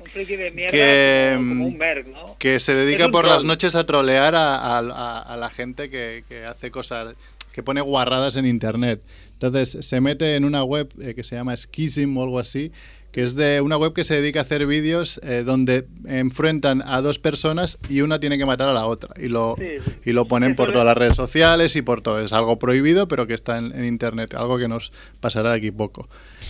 un 0.00 0.06
friki 0.06 0.36
de 0.36 0.50
mierda 0.52 0.70
que, 0.72 1.32
como, 1.36 1.48
como 1.48 1.64
mm, 1.64 1.66
un 1.66 1.78
merc, 1.78 2.06
¿no? 2.06 2.36
que 2.38 2.60
se 2.60 2.74
dedica 2.74 3.06
un 3.06 3.12
por 3.12 3.24
las 3.26 3.42
noches 3.44 3.74
a 3.74 3.84
trolear 3.86 4.34
a, 4.34 4.54
a- 4.56 4.78
a- 4.78 5.20
a 5.22 5.36
la 5.36 5.50
gente 5.50 5.90
que, 5.90 6.22
que 6.28 6.44
hace 6.44 6.70
cosas, 6.70 7.14
que 7.52 7.62
pone 7.62 7.80
guarradas 7.80 8.36
en 8.36 8.46
internet. 8.46 9.02
Entonces 9.32 9.84
se 9.86 10.00
mete 10.00 10.34
en 10.36 10.44
una 10.44 10.62
web 10.64 10.88
eh, 11.00 11.14
que 11.14 11.22
se 11.24 11.34
llama 11.36 11.56
Schism 11.56 12.16
o 12.16 12.22
algo 12.24 12.38
así, 12.38 12.72
que 13.12 13.22
es 13.22 13.34
de 13.34 13.60
una 13.62 13.76
web 13.78 13.94
que 13.94 14.04
se 14.04 14.14
dedica 14.20 14.40
a 14.40 14.42
hacer 14.42 14.66
vídeos 14.66 15.18
eh, 15.24 15.42
donde 15.44 15.86
enfrentan 16.06 16.82
a 16.84 17.00
dos 17.00 17.18
personas 17.18 17.78
y 17.88 18.02
una 18.02 18.20
tiene 18.20 18.36
que 18.38 18.44
matar 18.46 18.68
a 18.68 18.72
la 18.74 18.84
otra. 18.86 19.14
Y 19.20 19.28
lo, 19.28 19.56
Sí, 19.58 19.64
sí. 19.84 19.92
y 20.04 20.12
lo 20.12 20.26
ponen 20.28 20.54
por 20.54 20.70
todas 20.72 20.84
las 20.86 20.96
redes 20.96 21.16
sociales 21.16 21.74
y 21.76 21.82
por 21.82 22.02
todo. 22.02 22.20
Es 22.20 22.32
algo 22.34 22.58
prohibido, 22.58 23.08
pero 23.08 23.26
que 23.26 23.34
está 23.34 23.58
en, 23.58 23.72
en 23.74 23.84
internet, 23.86 24.34
algo 24.34 24.58
que 24.58 24.68
nos 24.68 24.92
pasará 25.20 25.50
de 25.50 25.56
aquí 25.56 25.70
poco. 25.70 26.08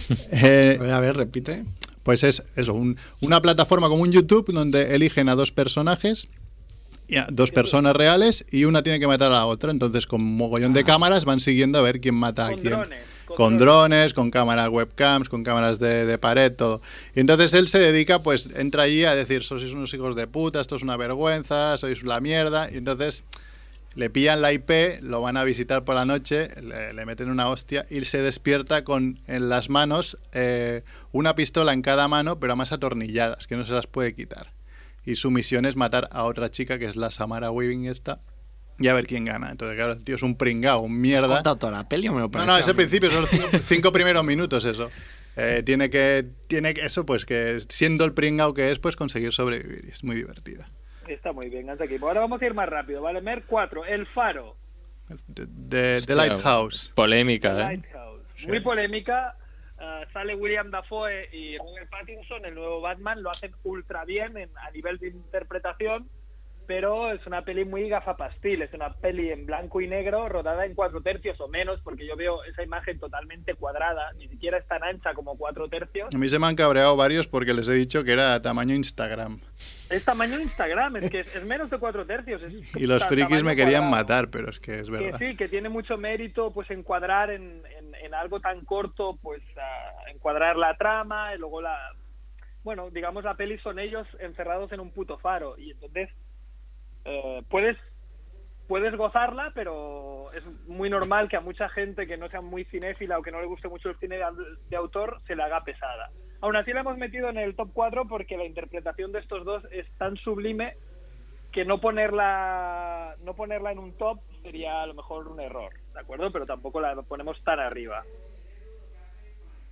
Eh, 0.32 0.78
A 0.92 1.00
ver, 1.00 1.16
repite. 1.16 1.64
pues 2.02 2.24
es 2.24 2.42
eso, 2.56 2.74
un- 2.74 2.96
una 3.20 3.40
plataforma 3.42 3.88
como 3.88 4.02
un 4.02 4.10
YouTube 4.12 4.52
donde 4.52 4.94
eligen 4.94 5.28
a 5.28 5.34
dos 5.34 5.52
personajes, 5.52 6.28
dos 7.30 7.50
personas 7.52 7.94
reales, 7.96 8.44
y 8.50 8.64
una 8.64 8.82
tiene 8.82 8.98
que 9.00 9.06
matar 9.06 9.28
a 9.32 9.36
la 9.36 9.46
otra. 9.46 9.70
Entonces, 9.70 10.06
con 10.06 10.22
mogollón 10.22 10.72
de 10.74 10.84
cámaras 10.84 11.24
van 11.24 11.40
siguiendo 11.40 11.78
a 11.78 11.82
ver 11.82 12.00
quién 12.00 12.14
mata 12.14 12.46
a 12.46 12.52
quién. 12.52 12.62
drones, 12.64 12.98
con 13.36 13.58
drones, 13.58 14.14
con 14.14 14.30
cámaras 14.30 14.68
webcams, 14.68 15.28
con 15.28 15.44
cámaras 15.44 15.78
de, 15.78 16.06
de 16.06 16.18
pared, 16.18 16.52
todo. 16.52 16.80
Y 17.14 17.20
entonces 17.20 17.54
él 17.54 17.68
se 17.68 17.78
dedica, 17.78 18.22
pues, 18.22 18.48
entra 18.54 18.84
allí 18.84 19.04
a 19.04 19.14
decir, 19.14 19.44
sois 19.44 19.72
unos 19.72 19.92
hijos 19.94 20.16
de 20.16 20.26
puta, 20.26 20.60
esto 20.60 20.76
es 20.76 20.82
una 20.82 20.96
vergüenza, 20.96 21.76
sois 21.78 22.02
la 22.02 22.20
mierda. 22.20 22.70
Y 22.72 22.78
entonces 22.78 23.24
le 23.94 24.10
pillan 24.10 24.42
la 24.42 24.52
IP, 24.52 25.00
lo 25.02 25.20
van 25.22 25.36
a 25.36 25.44
visitar 25.44 25.84
por 25.84 25.94
la 25.94 26.04
noche, 26.04 26.50
le, 26.62 26.92
le 26.92 27.06
meten 27.06 27.30
una 27.30 27.48
hostia 27.48 27.86
y 27.90 28.04
se 28.04 28.22
despierta 28.22 28.84
con 28.84 29.18
en 29.26 29.48
las 29.48 29.70
manos 29.70 30.18
eh, 30.32 30.82
una 31.12 31.34
pistola 31.34 31.72
en 31.72 31.82
cada 31.82 32.06
mano, 32.08 32.38
pero 32.38 32.54
más 32.54 32.72
atornilladas, 32.72 33.46
que 33.46 33.56
no 33.56 33.64
se 33.64 33.72
las 33.72 33.86
puede 33.86 34.14
quitar. 34.14 34.52
Y 35.04 35.16
su 35.16 35.30
misión 35.30 35.64
es 35.64 35.74
matar 35.74 36.08
a 36.12 36.24
otra 36.24 36.50
chica, 36.50 36.78
que 36.78 36.84
es 36.84 36.96
la 36.96 37.10
Samara 37.10 37.50
Weaving 37.50 37.86
esta, 37.86 38.20
y 38.78 38.88
a 38.88 38.94
ver 38.94 39.06
quién 39.06 39.24
gana. 39.24 39.50
Entonces, 39.50 39.76
claro, 39.76 39.92
el 39.92 40.04
tío 40.04 40.14
es 40.16 40.22
un 40.22 40.36
pringao, 40.36 40.80
un 40.80 40.92
¿Has 40.92 40.98
mierda. 40.98 41.34
contado 41.34 41.56
toda 41.56 41.72
la 41.72 41.88
peli 41.88 42.08
o 42.08 42.12
me 42.12 42.20
lo 42.20 42.28
No, 42.28 42.46
no, 42.46 42.54
a 42.54 42.60
es 42.60 42.68
el 42.68 42.76
principio, 42.76 43.10
son 43.10 43.22
los 43.22 43.30
cinco, 43.30 43.48
cinco 43.66 43.92
primeros 43.92 44.24
minutos 44.24 44.64
eso. 44.64 44.90
Eh, 45.36 45.62
tiene 45.64 45.88
que, 45.90 46.26
tiene 46.48 46.74
que, 46.74 46.82
eso, 46.84 47.06
pues 47.06 47.24
que 47.24 47.58
siendo 47.68 48.04
el 48.04 48.12
pringao 48.12 48.54
que 48.54 48.70
es, 48.70 48.78
pues 48.78 48.96
conseguir 48.96 49.32
sobrevivir. 49.32 49.84
Y 49.86 49.90
es 49.90 50.02
muy 50.02 50.16
divertida. 50.16 50.68
Está 51.06 51.32
muy 51.32 51.48
bien, 51.48 51.66
Gansa 51.66 51.84
Equipo. 51.84 52.06
Ahora 52.08 52.20
vamos 52.20 52.42
a 52.42 52.46
ir 52.46 52.54
más 52.54 52.68
rápido, 52.68 53.00
¿vale? 53.02 53.20
Mer 53.22 53.44
4, 53.46 53.84
El 53.86 54.06
Faro. 54.08 54.56
De, 55.26 55.46
de- 55.48 55.94
Hostia, 55.98 56.14
The 56.14 56.28
Lighthouse. 56.28 56.92
Polémica, 56.94 57.52
¿eh? 57.52 57.58
Lighthouse. 57.60 58.22
Muy 58.46 58.60
polémica. 58.60 59.36
ah, 59.78 60.02
sale 60.12 60.34
William 60.34 60.70
Dafoe 60.70 61.28
y 61.32 61.56
Robert 61.56 61.88
Pattinson, 61.88 62.44
el 62.44 62.54
nuevo 62.54 62.80
Batman, 62.80 63.22
lo 63.22 63.30
hacen 63.30 63.52
ultra 63.62 64.04
bien 64.04 64.36
en- 64.36 64.50
a 64.58 64.70
nivel 64.72 64.98
de 64.98 65.08
interpretación, 65.08 66.08
pero 66.68 67.10
es 67.10 67.26
una 67.26 67.42
peli 67.42 67.64
muy 67.64 67.88
gafapastil, 67.88 68.60
es 68.60 68.72
una 68.74 68.92
peli 68.92 69.30
en 69.32 69.46
blanco 69.46 69.80
y 69.80 69.88
negro, 69.88 70.28
rodada 70.28 70.66
en 70.66 70.74
cuatro 70.74 71.00
tercios 71.00 71.40
o 71.40 71.48
menos, 71.48 71.80
porque 71.82 72.06
yo 72.06 72.14
veo 72.14 72.44
esa 72.44 72.62
imagen 72.62 72.98
totalmente 73.00 73.54
cuadrada, 73.54 74.12
ni 74.18 74.28
siquiera 74.28 74.58
es 74.58 74.66
tan 74.68 74.84
ancha 74.84 75.14
como 75.14 75.36
cuatro 75.38 75.66
tercios. 75.68 76.14
A 76.14 76.18
mí 76.18 76.28
se 76.28 76.38
me 76.38 76.46
han 76.46 76.54
cabreado 76.56 76.94
varios 76.94 77.26
porque 77.26 77.54
les 77.54 77.68
he 77.70 77.72
dicho 77.72 78.04
que 78.04 78.12
era 78.12 78.40
tamaño 78.42 78.74
Instagram. 78.74 79.40
Es 79.88 80.04
tamaño 80.04 80.38
Instagram, 80.38 80.96
es 80.98 81.10
que 81.10 81.20
es, 81.20 81.34
es 81.34 81.44
menos 81.46 81.70
de 81.70 81.78
cuatro 81.78 82.04
tercios. 82.04 82.42
es 82.42 82.52
Y 82.76 82.86
los 82.86 83.02
frikis 83.06 83.42
me 83.42 83.56
querían 83.56 83.84
cuadrado. 83.88 83.90
matar, 83.90 84.30
pero 84.30 84.50
es 84.50 84.60
que 84.60 84.80
es 84.80 84.84
que 84.86 84.90
verdad. 84.92 85.18
sí, 85.18 85.36
que 85.36 85.48
tiene 85.48 85.70
mucho 85.70 85.96
mérito 85.96 86.52
pues 86.52 86.70
encuadrar 86.70 87.30
en, 87.30 87.62
en- 87.78 87.94
en 87.94 88.14
algo 88.14 88.40
tan 88.40 88.64
corto, 88.66 89.18
pues 89.22 89.42
encuadrar 90.14 90.56
la 90.56 90.76
trama 90.76 91.34
y 91.34 91.38
luego 91.38 91.62
la... 91.62 91.76
Bueno, 92.62 92.90
digamos 92.90 93.24
la 93.24 93.34
peli 93.34 93.58
son 93.58 93.78
ellos 93.78 94.06
encerrados 94.20 94.70
en 94.72 94.80
un 94.80 94.90
puto 94.90 95.18
faro 95.18 95.56
y 95.58 95.70
entonces 95.70 96.10
eh, 97.08 97.42
puedes 97.48 97.76
puedes 98.66 98.94
gozarla, 98.96 99.52
pero 99.54 100.30
es 100.32 100.44
muy 100.66 100.90
normal 100.90 101.28
que 101.28 101.36
a 101.36 101.40
mucha 101.40 101.70
gente 101.70 102.06
que 102.06 102.18
no 102.18 102.28
sea 102.28 102.42
muy 102.42 102.64
cinéfila 102.66 103.18
o 103.18 103.22
que 103.22 103.32
no 103.32 103.40
le 103.40 103.46
guste 103.46 103.66
mucho 103.66 103.88
el 103.88 103.98
cine 103.98 104.18
de, 104.18 104.24
de 104.68 104.76
autor 104.76 105.20
se 105.26 105.34
le 105.34 105.42
haga 105.42 105.64
pesada. 105.64 106.10
Aún 106.42 106.54
así 106.54 106.72
la 106.72 106.80
hemos 106.80 106.98
metido 106.98 107.30
en 107.30 107.38
el 107.38 107.56
top 107.56 107.70
4 107.72 108.06
porque 108.06 108.36
la 108.36 108.44
interpretación 108.44 109.10
de 109.10 109.20
estos 109.20 109.44
dos 109.46 109.64
es 109.72 109.90
tan 109.96 110.16
sublime 110.18 110.76
que 111.50 111.64
no 111.64 111.80
ponerla 111.80 113.16
no 113.24 113.34
ponerla 113.34 113.72
en 113.72 113.78
un 113.78 113.96
top 113.96 114.20
sería 114.42 114.82
a 114.82 114.86
lo 114.86 114.94
mejor 114.94 115.28
un 115.28 115.40
error, 115.40 115.72
¿de 115.94 116.00
acuerdo? 116.00 116.30
Pero 116.30 116.46
tampoco 116.46 116.80
la 116.80 116.94
ponemos 117.02 117.42
tan 117.42 117.58
arriba. 117.58 118.04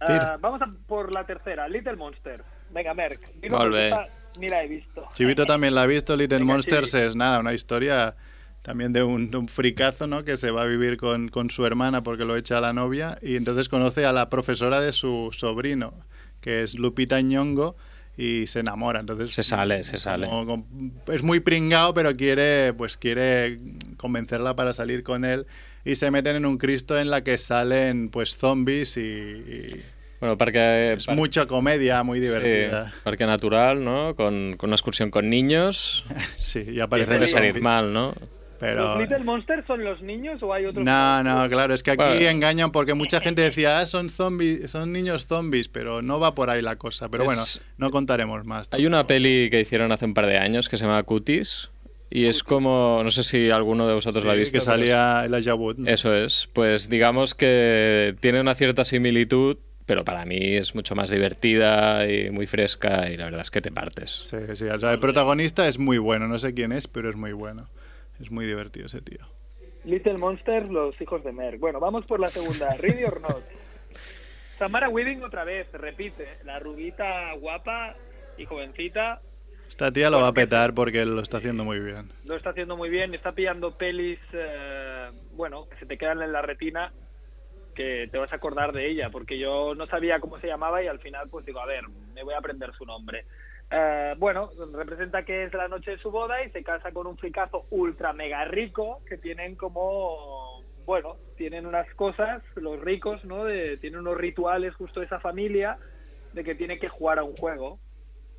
Ah, 0.01 0.37
vamos 0.41 0.61
a 0.63 0.67
por 0.87 1.13
la 1.13 1.25
tercera, 1.25 1.69
Little 1.69 1.97
Monster. 1.97 2.43
Venga, 2.71 2.95
Merck. 2.95 3.33
dilo 3.35 3.59
Ni 4.39 4.49
la 4.49 4.63
he 4.63 4.69
visto. 4.69 5.05
Chivito 5.15 5.47
también 5.47 5.75
la 5.75 5.83
ha 5.83 5.87
visto, 5.87 6.17
Little 6.17 6.39
Venga, 6.39 6.53
Monsters 6.55 6.95
es 6.95 7.17
nada, 7.17 7.41
una 7.41 7.55
historia 7.55 8.15
también 8.63 8.93
de 8.93 9.03
un, 9.03 9.31
de 9.31 9.37
un 9.37 9.49
fricazo, 9.49 10.07
¿no? 10.07 10.25
Que 10.25 10.37
se 10.37 10.51
va 10.51 10.63
a 10.63 10.67
vivir 10.67 10.97
con, 10.97 11.29
con 11.29 11.51
su 11.51 11.65
hermana 11.65 12.03
porque 12.03 12.25
lo 12.25 12.37
echa 12.37 12.59
a 12.59 12.61
la 12.61 12.73
novia 12.73 13.19
y 13.23 13.37
entonces 13.37 13.69
conoce 13.69 14.05
a 14.05 14.13
la 14.13 14.29
profesora 14.29 14.81
de 14.81 14.93
su 14.93 15.31
sobrino, 15.33 15.95
que 16.41 16.63
es 16.63 16.75
Lupita 16.75 17.21
Ñongo, 17.21 17.77
y 18.19 18.47
se 18.47 18.61
enamora. 18.61 19.01
Entonces 19.01 19.33
Se 19.33 19.43
sale, 19.43 19.85
se 19.85 19.99
sale. 19.99 20.27
como- 20.27 20.47
como- 20.47 20.67
es 21.13 21.23
muy 21.23 21.41
pringao, 21.41 21.95
pero 21.95 22.17
quiere, 22.17 22.73
pues 22.73 22.97
quiere 22.97 23.59
convencerla 23.99 24.57
para 24.57 24.73
salir 24.73 25.03
con 25.03 25.25
él 25.25 25.47
y 25.85 25.95
se 25.97 26.11
meten 26.11 26.35
en 26.37 26.47
un 26.47 26.59
Cristo 26.59 26.99
en 26.99 27.11
la 27.11 27.23
que 27.23 27.39
salen 27.39 28.09
pues 28.09 28.37
zombies 28.37 28.97
y, 28.97 29.01
y 29.01 29.85
Bueno, 30.21 30.37
perquè... 30.39 30.95
es 30.97 31.09
mucha 31.09 31.47
comedia, 31.47 32.03
muy 32.03 32.21
divertida. 32.21 32.91
Sí, 32.91 32.97
perquè 33.05 33.27
natural, 33.27 33.83
no? 33.85 34.15
Con, 34.17 34.57
con 34.57 34.71
una 34.71 34.77
excursión 34.77 35.11
con 35.11 35.29
niños. 35.29 36.05
Sí, 36.37 36.65
y 36.69 36.77
Y 36.77 36.81
aparecen 36.81 37.17
puede 37.17 37.29
salir 37.29 37.61
mal, 37.61 37.93
¿no? 37.93 38.15
Pero 38.59 38.95
¿Los 38.97 39.01
Little 39.01 39.19
Monsters 39.25 39.67
son 39.67 39.85
los 39.85 40.01
niños 40.01 40.43
o 40.43 40.55
hay 40.55 40.65
otros? 40.65 40.83
No, 40.83 41.23
no, 41.23 41.47
claro, 41.51 41.75
es 41.75 41.83
que 41.83 41.91
aquí 41.91 42.03
Bueno. 42.03 42.29
engañan 42.31 42.73
porque 42.73 42.95
mucha 42.95 43.21
gente 43.21 43.43
decía, 43.43 43.81
ah, 43.81 43.85
son 43.85 44.09
zombies, 44.09 44.71
son 44.71 44.93
niños 44.93 45.27
zombies, 45.27 45.69
pero 45.69 46.01
no 46.01 46.19
va 46.19 46.35
por 46.35 46.49
ahí 46.49 46.63
la 46.63 46.77
cosa. 46.77 47.11
Pero 47.11 47.25
Es- 47.25 47.27
bueno, 47.27 47.43
no 47.77 47.91
contaremos 47.91 48.47
más. 48.47 48.69
Hay 48.73 48.87
una 48.87 49.07
peli 49.07 49.49
que 49.51 49.61
hicieron 49.61 49.93
hace 49.93 50.07
un 50.07 50.15
par 50.15 50.25
de 50.27 50.39
años 50.39 50.71
que 50.71 50.79
se 50.79 50.85
llama 50.87 51.03
Cuties. 51.03 51.69
Y 52.09 52.27
es 52.27 52.43
como, 52.45 53.01
no 53.05 53.11
sé 53.11 53.25
si 53.25 53.51
alguno 53.51 53.87
de 53.89 53.93
vosotros 53.95 54.23
Sí, 54.23 54.27
la 54.29 54.33
ha 54.33 54.37
visto. 54.37 54.57
que 54.57 54.65
salía 54.65 55.25
Elijah 55.27 55.55
Wood. 55.55 55.77
¿no? 55.79 55.91
Eso 55.91 56.15
es. 56.15 56.49
Pues 56.55 56.89
digamos 56.89 57.35
que 57.35 58.15
tiene 58.21 58.41
una 58.41 58.55
cierta 58.55 58.85
similitud, 58.85 59.59
pero 59.87 60.05
para 60.05 60.25
mí 60.25 60.57
es 60.57 60.75
mucho 60.75 60.95
más 60.95 61.11
divertida 61.11 62.07
y 62.11 62.31
muy 62.31 62.47
fresca 62.47 63.09
y 63.09 63.17
la 63.17 63.27
verdad 63.27 63.43
es 63.43 63.51
que 63.51 63.61
te 63.61 63.71
partes. 63.71 64.11
Sí, 64.11 64.37
sí, 64.57 64.65
o 64.65 64.79
sea, 64.79 64.93
el 64.93 64.99
protagonista 64.99 65.67
es 65.69 65.79
muy 65.79 65.99
bueno, 65.99 66.27
no 66.27 66.39
sé 66.39 66.53
quién 66.55 66.73
es, 66.73 66.89
pero 66.89 67.09
es 67.09 67.17
muy 67.17 67.33
bueno. 67.33 67.69
Es 68.21 68.31
muy 68.31 68.47
divertido 68.47 68.87
ese 68.87 69.01
tío. 69.01 69.21
Little 69.85 70.19
Monsters, 70.19 70.69
los 70.69 71.01
hijos 71.01 71.23
de 71.23 71.33
Merck. 71.33 71.61
Bueno, 71.61 71.79
vamos 71.79 72.05
por 72.07 72.19
la 72.19 72.29
segunda. 72.29 72.75
Ready 72.81 73.05
or 73.05 73.21
not. 73.21 73.45
Samara 74.59 74.89
Weaving 74.89 75.23
otra 75.23 75.45
vez, 75.45 75.71
repite. 75.73 76.39
La 76.45 76.59
rubita 76.59 77.33
guapa 77.35 77.95
y 78.39 78.47
jovencita 78.47 79.21
Esta 79.69 79.93
tía 79.93 80.11
lo 80.11 80.21
va 80.21 80.29
a 80.29 80.33
petar 80.33 80.75
porque 80.75 81.05
lo 81.05 81.21
está 81.21 81.37
haciendo 81.39 81.65
muy 81.65 81.79
bien. 81.79 82.11
lo 82.25 82.37
está 82.37 82.51
haciendo 82.51 82.77
muy 82.77 82.89
bien. 82.89 83.15
Está 83.15 83.33
pillando 83.33 83.77
pelis, 83.77 84.19
eh, 84.33 85.11
bueno, 85.35 85.69
que 85.69 85.77
se 85.77 85.87
te 85.87 85.99
quedan 85.99 86.23
en 86.23 86.33
la 86.33 86.43
retina 86.43 86.93
que 87.77 88.09
te 88.11 88.19
vas 88.19 88.33
a 88.33 88.37
acordar 88.37 88.73
de 88.73 88.89
ella, 88.89 89.11
porque 89.11 89.39
yo 89.39 89.75
no 89.77 89.87
sabía 89.87 90.19
cómo 90.19 90.41
se 90.41 90.49
llamaba 90.49 90.83
y 90.83 90.89
al 90.89 90.99
final 90.99 91.29
pues 91.29 91.47
digo, 91.47 91.61
a 91.61 91.67
ver, 91.67 91.87
me 92.15 92.25
voy 92.25 92.35
a 92.35 92.39
aprender 92.39 92.73
su 92.75 92.85
nombre. 92.85 93.27
Eh, 93.71 94.15
bueno, 94.19 94.51
representa 94.73 95.25
que 95.25 95.45
es 95.45 95.55
la 95.55 95.69
noche 95.69 95.93
de 95.93 95.99
su 95.99 96.11
boda 96.11 96.43
y 96.43 96.51
se 96.51 96.65
casa 96.65 96.91
con 96.93 97.07
un 97.07 97.19
fricazo 97.19 97.67
ultra 97.71 98.13
mega 98.13 98.45
rico 98.45 99.01
que 99.09 99.19
tienen 99.19 99.55
como, 99.55 100.63
bueno, 100.85 101.17
tienen 101.37 101.67
unas 101.67 101.93
cosas, 101.95 102.43
los 102.57 102.81
ricos, 102.81 103.25
¿no? 103.25 103.45
De, 103.45 103.77
tienen 103.77 104.01
unos 104.01 104.17
rituales 104.17 104.75
justo 104.75 105.01
de 105.01 105.07
esa 105.07 105.21
familia 105.21 105.79
de 106.33 106.43
que 106.43 106.55
tiene 106.55 106.79
que 106.79 106.89
jugar 106.89 107.19
a 107.19 107.25
un 107.25 107.37
juego 107.37 107.79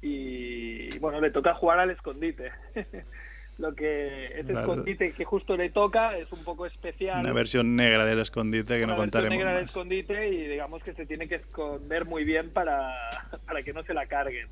y 0.02 0.98
bueno, 1.00 1.20
le 1.22 1.32
toca 1.32 1.54
jugar 1.54 1.80
al 1.80 1.92
escondite. 1.92 2.52
Lo 3.58 3.74
que 3.74 4.28
ese 4.28 4.44
Claro. 4.44 4.60
escondite 4.60 5.14
que 5.14 5.26
justo 5.26 5.58
le 5.58 5.72
toca 5.72 6.16
es 6.18 6.32
un 6.32 6.44
poco 6.44 6.66
especial 6.66 7.22
Una 7.22 7.34
versión 7.34 7.76
negra 7.76 8.06
del 8.06 8.20
escondite 8.20 8.78
que 8.78 8.84
una 8.84 8.94
no 8.94 9.00
versión 9.00 9.06
contaremos 9.24 9.38
negra 9.38 9.54
del 9.56 9.66
escondite 9.66 10.28
y 10.30 10.48
digamos 10.48 10.84
que 10.84 10.94
se 10.94 11.06
tiene 11.08 11.28
que 11.28 11.36
esconder 11.36 12.06
muy 12.06 12.24
bien 12.24 12.52
para, 12.52 12.94
para 13.46 13.64
que 13.64 13.74
no 13.74 13.84
se 13.84 13.94
la 13.96 14.06
carguen. 14.06 14.48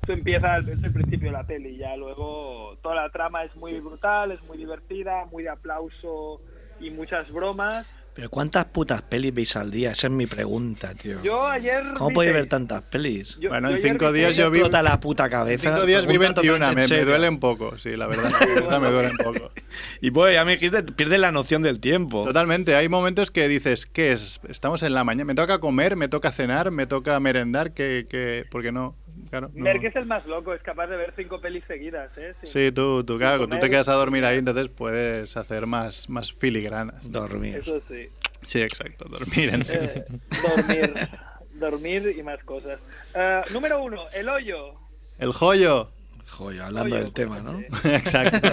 Esto 0.00 0.12
empieza 0.14 0.60
desde 0.62 0.86
el 0.86 0.92
principio 0.92 1.28
de 1.28 1.36
la 1.36 1.44
peli, 1.46 1.76
ya 1.76 1.94
luego 1.96 2.76
toda 2.82 2.94
la 2.96 3.10
trama 3.10 3.44
es 3.44 3.54
muy 3.54 3.78
brutal, 3.80 4.32
es 4.32 4.42
muy 4.42 4.58
divertida, 4.58 5.26
muy 5.26 5.42
de 5.44 5.50
aplauso 5.50 6.40
y 6.78 6.90
muchas 6.90 7.30
bromas. 7.30 7.86
Pero 8.12 8.28
¿cuántas 8.28 8.64
putas 8.66 9.02
pelis 9.02 9.32
veis 9.32 9.56
al 9.56 9.70
día? 9.70 9.92
Esa 9.92 10.08
es 10.08 10.12
mi 10.12 10.26
pregunta, 10.26 10.94
tío. 10.94 11.22
Yo 11.22 11.46
ayer... 11.46 11.84
¿Cómo 11.96 12.10
podéis 12.10 12.34
ver 12.34 12.46
tantas 12.46 12.82
pelis? 12.82 13.38
Yo- 13.40 13.50
Bueno, 13.50 13.70
yo 13.70 13.76
en 13.76 13.82
cinco 13.82 14.12
días 14.12 14.36
yo 14.36 14.50
vi- 14.50 14.60
la 14.68 14.98
puta 15.00 15.24
En 15.24 15.30
cabeza. 15.30 15.72
cinco 15.74 15.86
días 15.86 16.02
vi 16.06 16.18
Pregunta 16.18 16.40
21, 16.42 16.54
totalmente 16.58 16.74
me, 16.76 16.82
en 16.84 16.90
me 16.90 16.96
serio. 16.98 17.06
duele 17.06 17.28
un 17.28 17.38
poco, 17.40 17.78
sí, 17.78 17.96
la 17.96 18.06
verdad, 18.08 18.30
la 18.40 18.46
verdad 18.46 18.80
me 18.80 18.90
duele 18.90 19.10
un 19.10 19.16
poco. 19.18 19.52
Y 20.00 20.10
pues 20.10 20.34
ya 20.34 20.44
me 20.44 20.52
dijiste, 20.56 20.82
pierdes 20.82 21.20
la 21.20 21.30
noción 21.30 21.62
del 21.62 21.78
tiempo. 21.78 22.22
Totalmente, 22.24 22.74
hay 22.74 22.88
momentos 22.88 23.30
que 23.30 23.46
dices, 23.48 23.86
¿qué 23.86 24.10
es? 24.12 24.40
Estamos 24.48 24.82
en 24.82 24.94
la 24.94 25.04
mañana, 25.04 25.24
me 25.26 25.34
toca 25.36 25.60
comer, 25.60 25.94
me 25.94 26.08
toca 26.08 26.32
cenar, 26.32 26.70
me 26.72 26.86
toca 26.86 27.18
merendar, 27.20 27.72
que, 27.72 28.06
que 28.10 28.44
porque 28.50 28.72
no, 28.72 28.96
claro. 29.30 29.50
no. 29.54 29.62
Merck 29.64 29.84
es 29.84 29.96
el 29.96 30.06
más 30.06 30.26
loco, 30.26 30.52
es 30.52 30.62
capaz 30.62 30.88
de 30.88 30.96
ver 30.96 31.12
cinco 31.16 31.40
pelis 31.40 31.64
seguidas, 31.66 32.10
¿eh? 32.18 32.34
Sin- 32.42 32.48
Sí, 32.50 32.72
tú, 32.72 33.02
tú, 33.04 33.16
claro, 33.18 33.48
tú 33.48 33.58
te 33.58 33.70
quedas 33.70 33.88
a 33.88 33.94
dormir 33.94 34.24
ahí, 34.24 34.38
entonces 34.38 34.68
puedes 34.68 35.36
hacer 35.36 35.66
más, 35.66 36.08
más 36.10 36.32
filigranas. 36.32 37.10
Dormir. 37.10 37.56
Eso 37.56 37.80
sí. 37.88 38.08
Sí, 38.42 38.60
exacto, 38.62 39.04
dormir 39.08 39.50
en 39.54 39.62
Eh, 39.68 40.04
dormir. 40.42 41.08
dormir 41.54 42.14
y 42.18 42.22
más 42.22 42.42
cosas. 42.44 42.80
Eh, 43.14 43.42
número 43.52 43.82
uno, 43.82 44.04
El 44.12 44.28
Hoyo. 44.28 44.74
El 45.18 45.32
joyo. 45.32 45.90
Joder, 46.28 46.62
hablando 46.62 46.94
Hoyo, 46.94 47.04
del 47.04 47.12
tema, 47.12 47.40
¿no? 47.40 47.60
Exacto. 47.84 48.46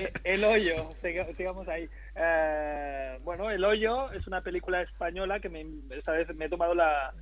Eh, 0.00 0.12
El 0.24 0.44
Hoyo, 0.44 0.90
siga- 1.02 1.26
sigamos 1.36 1.66
ahí. 1.68 1.88
Eh, 2.14 3.18
bueno, 3.24 3.50
El 3.50 3.64
Hoyo 3.64 4.12
es 4.12 4.26
una 4.26 4.42
película 4.42 4.82
española 4.82 5.40
que 5.40 5.48
me, 5.48 5.64
esta 5.90 6.12
vez 6.12 6.28
me 6.36 6.44
he 6.44 6.48
tomado 6.48 6.74
la, 6.74 7.12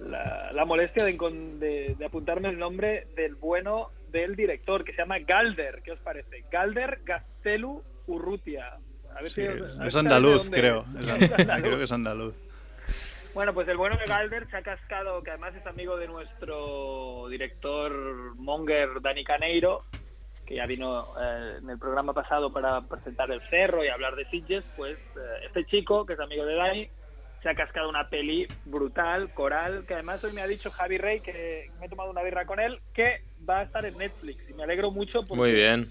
la, 0.00 0.50
la 0.52 0.64
molestia 0.64 1.04
de, 1.04 1.16
encon- 1.16 1.58
de- 1.58 1.94
de 1.98 2.04
apuntarme 2.04 2.48
el 2.48 2.58
nombre 2.58 3.08
del 3.16 3.34
bueno 3.34 3.90
del 4.10 4.36
director, 4.36 4.84
que 4.84 4.92
se 4.92 4.98
llama 4.98 5.18
Galder. 5.18 5.82
¿Qué 5.82 5.92
os 5.92 6.00
parece? 6.00 6.44
Galder 6.50 7.00
Gaztelu 7.04 7.82
Urrutia. 8.06 8.78
A 9.14 9.20
ver 9.22 9.30
Sí, 9.30 9.42
si 9.42 9.46
os- 9.48 9.78
es 9.86 9.96
andaluz, 9.96 10.48
creo. 10.50 10.82
dónde 10.84 11.00
Es 11.00 11.08
es. 11.08 11.30
and- 11.32 11.40
andaluz. 11.40 11.62
Creo 11.66 11.78
que 11.78 11.84
es 11.84 11.92
andaluz. 11.92 12.34
Bueno, 13.34 13.52
pues 13.54 13.68
el 13.68 13.76
bueno 13.76 13.96
de 13.98 14.06
Galder 14.06 14.48
se 14.50 14.56
ha 14.56 14.62
cascado, 14.62 15.22
que 15.22 15.30
además 15.30 15.54
es 15.54 15.66
amigo 15.66 15.96
de 15.96 16.08
nuestro 16.08 17.28
director 17.28 17.92
Monger, 18.36 19.00
Dani 19.02 19.22
Caneiro, 19.22 19.84
que 20.46 20.56
ya 20.56 20.66
vino 20.66 21.08
eh, 21.20 21.58
en 21.58 21.68
el 21.68 21.78
programa 21.78 22.14
pasado 22.14 22.50
para 22.52 22.80
presentar 22.80 23.30
El 23.30 23.42
Cerro 23.50 23.84
y 23.84 23.88
hablar 23.88 24.16
de 24.16 24.24
Sitges, 24.30 24.64
pues 24.76 24.96
eh, 24.96 25.44
este 25.46 25.66
chico, 25.66 26.06
que 26.06 26.14
es 26.14 26.20
amigo 26.20 26.46
de 26.46 26.54
Dani, 26.54 26.90
se 27.42 27.48
ha 27.48 27.54
cascado 27.54 27.88
una 27.88 28.08
peli 28.10 28.46
brutal, 28.64 29.32
coral, 29.34 29.84
que 29.86 29.94
además 29.94 30.22
hoy 30.24 30.32
me 30.32 30.40
ha 30.42 30.46
dicho 30.46 30.70
Javi 30.70 30.98
Rey, 30.98 31.20
que 31.20 31.70
me 31.78 31.86
he 31.86 31.88
tomado 31.88 32.10
una 32.10 32.22
birra 32.22 32.46
con 32.46 32.58
él, 32.60 32.80
que 32.92 33.22
va 33.48 33.60
a 33.60 33.62
estar 33.62 33.84
en 33.86 33.96
Netflix. 33.96 34.42
Y 34.50 34.54
me 34.54 34.64
alegro 34.64 34.90
mucho 34.90 35.20
porque, 35.22 35.36
Muy 35.36 35.52
bien. 35.52 35.90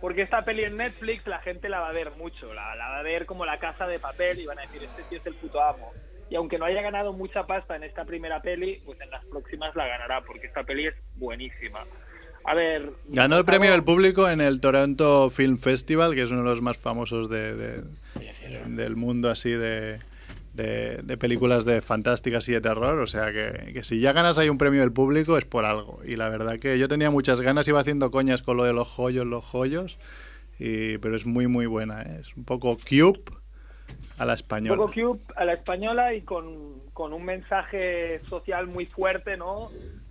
porque 0.00 0.22
esta 0.22 0.44
peli 0.44 0.64
en 0.64 0.76
Netflix 0.78 1.26
la 1.26 1.38
gente 1.40 1.68
la 1.68 1.80
va 1.80 1.88
a 1.88 1.92
ver 1.92 2.12
mucho, 2.12 2.52
la, 2.54 2.74
la 2.76 2.88
va 2.88 2.98
a 2.98 3.02
ver 3.02 3.26
como 3.26 3.44
la 3.44 3.58
casa 3.58 3.86
de 3.86 3.98
papel 3.98 4.40
y 4.40 4.46
van 4.46 4.58
a 4.58 4.62
decir, 4.62 4.82
este 4.84 5.02
tío 5.04 5.18
es 5.18 5.26
el 5.26 5.34
puto 5.34 5.62
amo. 5.62 5.92
Y 6.30 6.36
aunque 6.36 6.58
no 6.58 6.64
haya 6.64 6.80
ganado 6.80 7.12
mucha 7.12 7.46
pasta 7.46 7.76
en 7.76 7.84
esta 7.84 8.04
primera 8.06 8.40
peli, 8.40 8.80
pues 8.86 8.98
en 9.02 9.10
las 9.10 9.24
próximas 9.26 9.76
la 9.76 9.86
ganará, 9.86 10.22
porque 10.22 10.46
esta 10.46 10.64
peli 10.64 10.86
es 10.86 10.94
buenísima. 11.16 11.84
A 12.46 12.54
ver... 12.54 12.90
Ganó 13.08 13.38
el 13.38 13.44
premio 13.44 13.70
del 13.70 13.84
público 13.84 14.28
en 14.28 14.40
el 14.40 14.60
Toronto 14.60 15.28
Film 15.30 15.58
Festival, 15.58 16.14
que 16.14 16.22
es 16.22 16.30
uno 16.30 16.40
de 16.42 16.48
los 16.50 16.62
más 16.62 16.78
famosos 16.78 17.28
de, 17.28 17.54
de- 17.54 17.82
del 18.66 18.96
mundo 18.96 19.30
así 19.30 19.50
de, 19.50 19.98
de, 20.54 20.98
de 21.02 21.16
películas 21.18 21.64
de 21.64 21.80
fantásticas 21.82 22.48
y 22.48 22.52
de 22.52 22.60
terror. 22.60 23.00
O 23.00 23.06
sea 23.06 23.32
que, 23.32 23.72
que 23.72 23.84
si 23.84 24.00
ya 24.00 24.12
ganas 24.12 24.38
ahí 24.38 24.48
un 24.48 24.58
premio 24.58 24.80
del 24.80 24.92
público 24.92 25.36
es 25.36 25.44
por 25.44 25.64
algo. 25.64 26.00
Y 26.04 26.16
la 26.16 26.28
verdad 26.28 26.58
que 26.58 26.78
yo 26.78 26.88
tenía 26.88 27.10
muchas 27.10 27.40
ganas, 27.40 27.68
iba 27.68 27.80
haciendo 27.80 28.10
coñas 28.10 28.42
con 28.42 28.56
lo 28.56 28.64
de 28.64 28.72
los 28.72 28.88
joyos, 28.88 29.26
los 29.26 29.44
joyos. 29.44 29.98
Y, 30.58 30.98
pero 30.98 31.16
es 31.16 31.26
muy, 31.26 31.46
muy 31.48 31.66
buena. 31.66 32.02
¿eh? 32.02 32.18
Es 32.20 32.36
un 32.36 32.44
poco 32.44 32.76
cube 32.76 33.20
a 34.16 34.24
la 34.24 34.32
Un 34.32 34.36
española. 34.38 34.76
poco 34.76 34.92
cube 34.92 35.20
a 35.36 35.44
la 35.44 35.54
española 35.54 36.14
y 36.14 36.22
con, 36.22 36.80
con 36.92 37.12
un 37.12 37.24
mensaje 37.24 38.20
social 38.30 38.68
muy 38.68 38.86
fuerte, 38.86 39.36
¿no? 39.36 39.70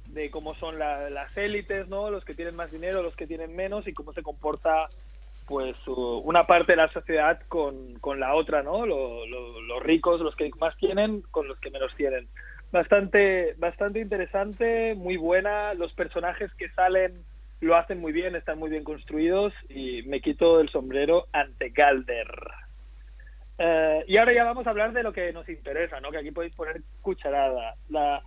De 0.09 0.29
cómo 0.29 0.53
son 0.55 0.77
la- 0.77 1.09
las 1.09 1.35
élites, 1.37 1.87
¿no? 1.87 2.11
Los 2.11 2.25
que 2.25 2.35
tienen 2.35 2.55
más 2.55 2.69
dinero, 2.71 3.01
los 3.01 3.15
que 3.15 3.25
tienen 3.25 3.55
menos 3.55 3.87
y 3.87 3.93
cómo 3.93 4.11
se 4.13 4.21
comporta 4.21 4.89
pues 5.45 5.75
una 5.87 6.47
parte 6.47 6.73
de 6.73 6.77
la 6.77 6.91
sociedad 6.91 7.39
con, 7.47 7.99
con 7.99 8.19
la 8.19 8.33
otra, 8.35 8.63
¿no? 8.63 8.85
Lo- 8.85 9.25
lo- 9.25 9.61
los 9.61 9.83
ricos, 9.83 10.21
los 10.21 10.35
que 10.35 10.49
más 10.59 10.75
tienen, 10.77 11.21
con 11.31 11.47
los 11.47 11.59
que 11.59 11.71
menos 11.71 11.93
tienen. 11.95 12.27
Bastante, 12.71 13.53
bastante 13.57 13.99
interesante, 13.99 14.95
muy 14.95 15.17
buena. 15.17 15.73
Los 15.73 15.93
personajes 15.93 16.51
que 16.55 16.69
salen 16.69 17.23
lo 17.59 17.75
hacen 17.75 17.99
muy 18.01 18.11
bien, 18.11 18.35
están 18.35 18.59
muy 18.59 18.69
bien 18.69 18.83
construidos 18.83 19.53
y 19.69 20.01
me 20.03 20.21
quito 20.21 20.59
el 20.59 20.69
sombrero 20.69 21.27
ante 21.31 21.69
Galder. 21.69 22.27
Eh, 23.57 24.03
y 24.07 24.17
ahora 24.17 24.33
ya 24.33 24.43
vamos 24.43 24.65
a 24.65 24.71
hablar 24.71 24.91
de 24.93 25.03
lo 25.03 25.13
que 25.13 25.31
nos 25.31 25.47
interesa, 25.47 26.01
¿no? 26.01 26.11
Que 26.11 26.17
aquí 26.17 26.31
podéis 26.31 26.55
poner 26.55 26.81
cucharada. 27.01 27.75
La, 27.89 28.21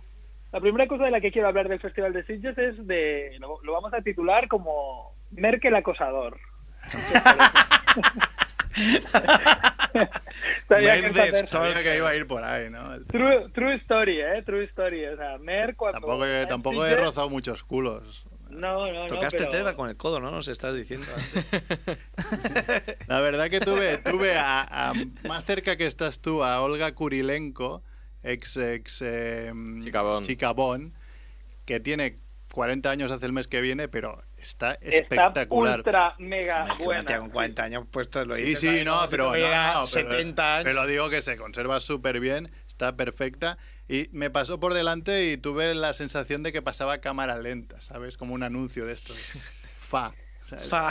la 0.51 0.59
primera 0.61 0.87
cosa 0.87 1.05
de 1.05 1.11
la 1.11 1.19
que 1.21 1.31
quiero 1.31 1.49
hablar 1.49 1.67
del 1.67 1.81
Festival 1.81 2.13
de 2.13 2.23
Sitges 2.23 2.57
es 2.57 2.87
de... 2.87 3.37
Lo 3.39 3.73
vamos 3.73 3.93
a 3.93 4.01
titular 4.01 4.47
como 4.47 5.13
Merkel 5.31 5.75
acosador. 5.75 6.39
Sabía 10.67 11.01
que 11.01 11.07
esa- 11.07 11.47
Sabía 11.47 11.81
que 11.83 11.97
iba 11.97 12.09
a 12.09 12.15
ir 12.15 12.27
por 12.27 12.43
ahí, 12.43 12.69
¿no? 12.69 12.99
True, 13.05 13.49
true 13.53 13.75
story, 13.75 14.19
¿eh? 14.19 14.41
True 14.45 14.63
story. 14.65 15.05
O 15.07 15.17
sea, 15.17 15.37
Mer 15.39 15.75
cuando... 15.75 15.99
Tampoco, 15.99 16.25
he- 16.25 16.45
tampoco 16.45 16.85
he 16.85 16.95
rozado 16.95 17.29
muchos 17.29 17.63
culos. 17.63 18.25
No, 18.49 18.85
no, 18.91 19.01
no. 19.01 19.07
Tocaste 19.07 19.39
pero- 19.39 19.51
tela 19.51 19.75
con 19.75 19.89
el 19.89 19.97
codo, 19.97 20.19
¿no? 20.19 20.31
Nos 20.31 20.47
estás 20.47 20.73
diciendo. 20.75 21.07
antes. 21.15 21.97
La 23.07 23.19
verdad 23.21 23.49
que 23.49 23.59
tuve, 23.59 23.97
tuve 23.97 24.37
a, 24.37 24.61
a- 24.89 24.93
más 25.27 25.43
cerca 25.45 25.75
que 25.75 25.85
estás 25.85 26.21
tú 26.21 26.43
a 26.43 26.61
Olga 26.61 26.93
Kurilenko, 26.93 27.83
ex, 28.23 28.57
ex 28.57 29.01
eh, 29.03 29.51
Chicabón. 29.81 30.23
Chicabón, 30.23 30.93
que 31.65 31.79
tiene 31.79 32.17
40 32.53 32.89
años 32.89 33.11
hace 33.11 33.25
el 33.25 33.33
mes 33.33 33.47
que 33.47 33.59
viene, 33.61 33.87
pero 33.89 34.23
está 34.37 34.73
Está 34.75 34.97
espectacular. 34.97 35.77
ultra 35.79 36.15
mega 36.19 36.65
Es 36.67 36.73
que 36.77 36.83
buena. 36.83 37.17
con 37.19 37.29
40 37.29 37.63
años 37.63 37.83
puestos 37.91 38.25
lo 38.27 38.35
Sí, 38.35 38.55
sí, 38.55 38.83
no, 38.85 39.05
pero, 39.09 39.25
no, 39.25 39.31
no, 39.31 39.35
pero- 39.35 39.85
70 39.85 40.55
años. 40.55 40.63
pero 40.65 40.85
digo 40.87 41.09
que 41.09 41.21
se 41.21 41.37
conserva 41.37 41.79
súper 41.79 42.19
bien, 42.19 42.51
está 42.67 42.95
perfecta. 42.95 43.57
Y 43.89 44.09
me 44.11 44.29
pasó 44.29 44.59
por 44.59 44.73
delante 44.73 45.25
y 45.31 45.37
tuve 45.37 45.73
la 45.73 45.93
sensación 45.93 46.43
de 46.43 46.51
que 46.51 46.61
pasaba 46.61 46.93
a 46.93 46.97
cámara 47.01 47.37
lenta, 47.37 47.79
¿sabes? 47.81 48.17
Como 48.17 48.33
un 48.33 48.43
anuncio 48.43 48.85
de 48.85 48.93
estos. 48.93 49.15
Fa. 49.79 50.13
Fa. 50.69 50.89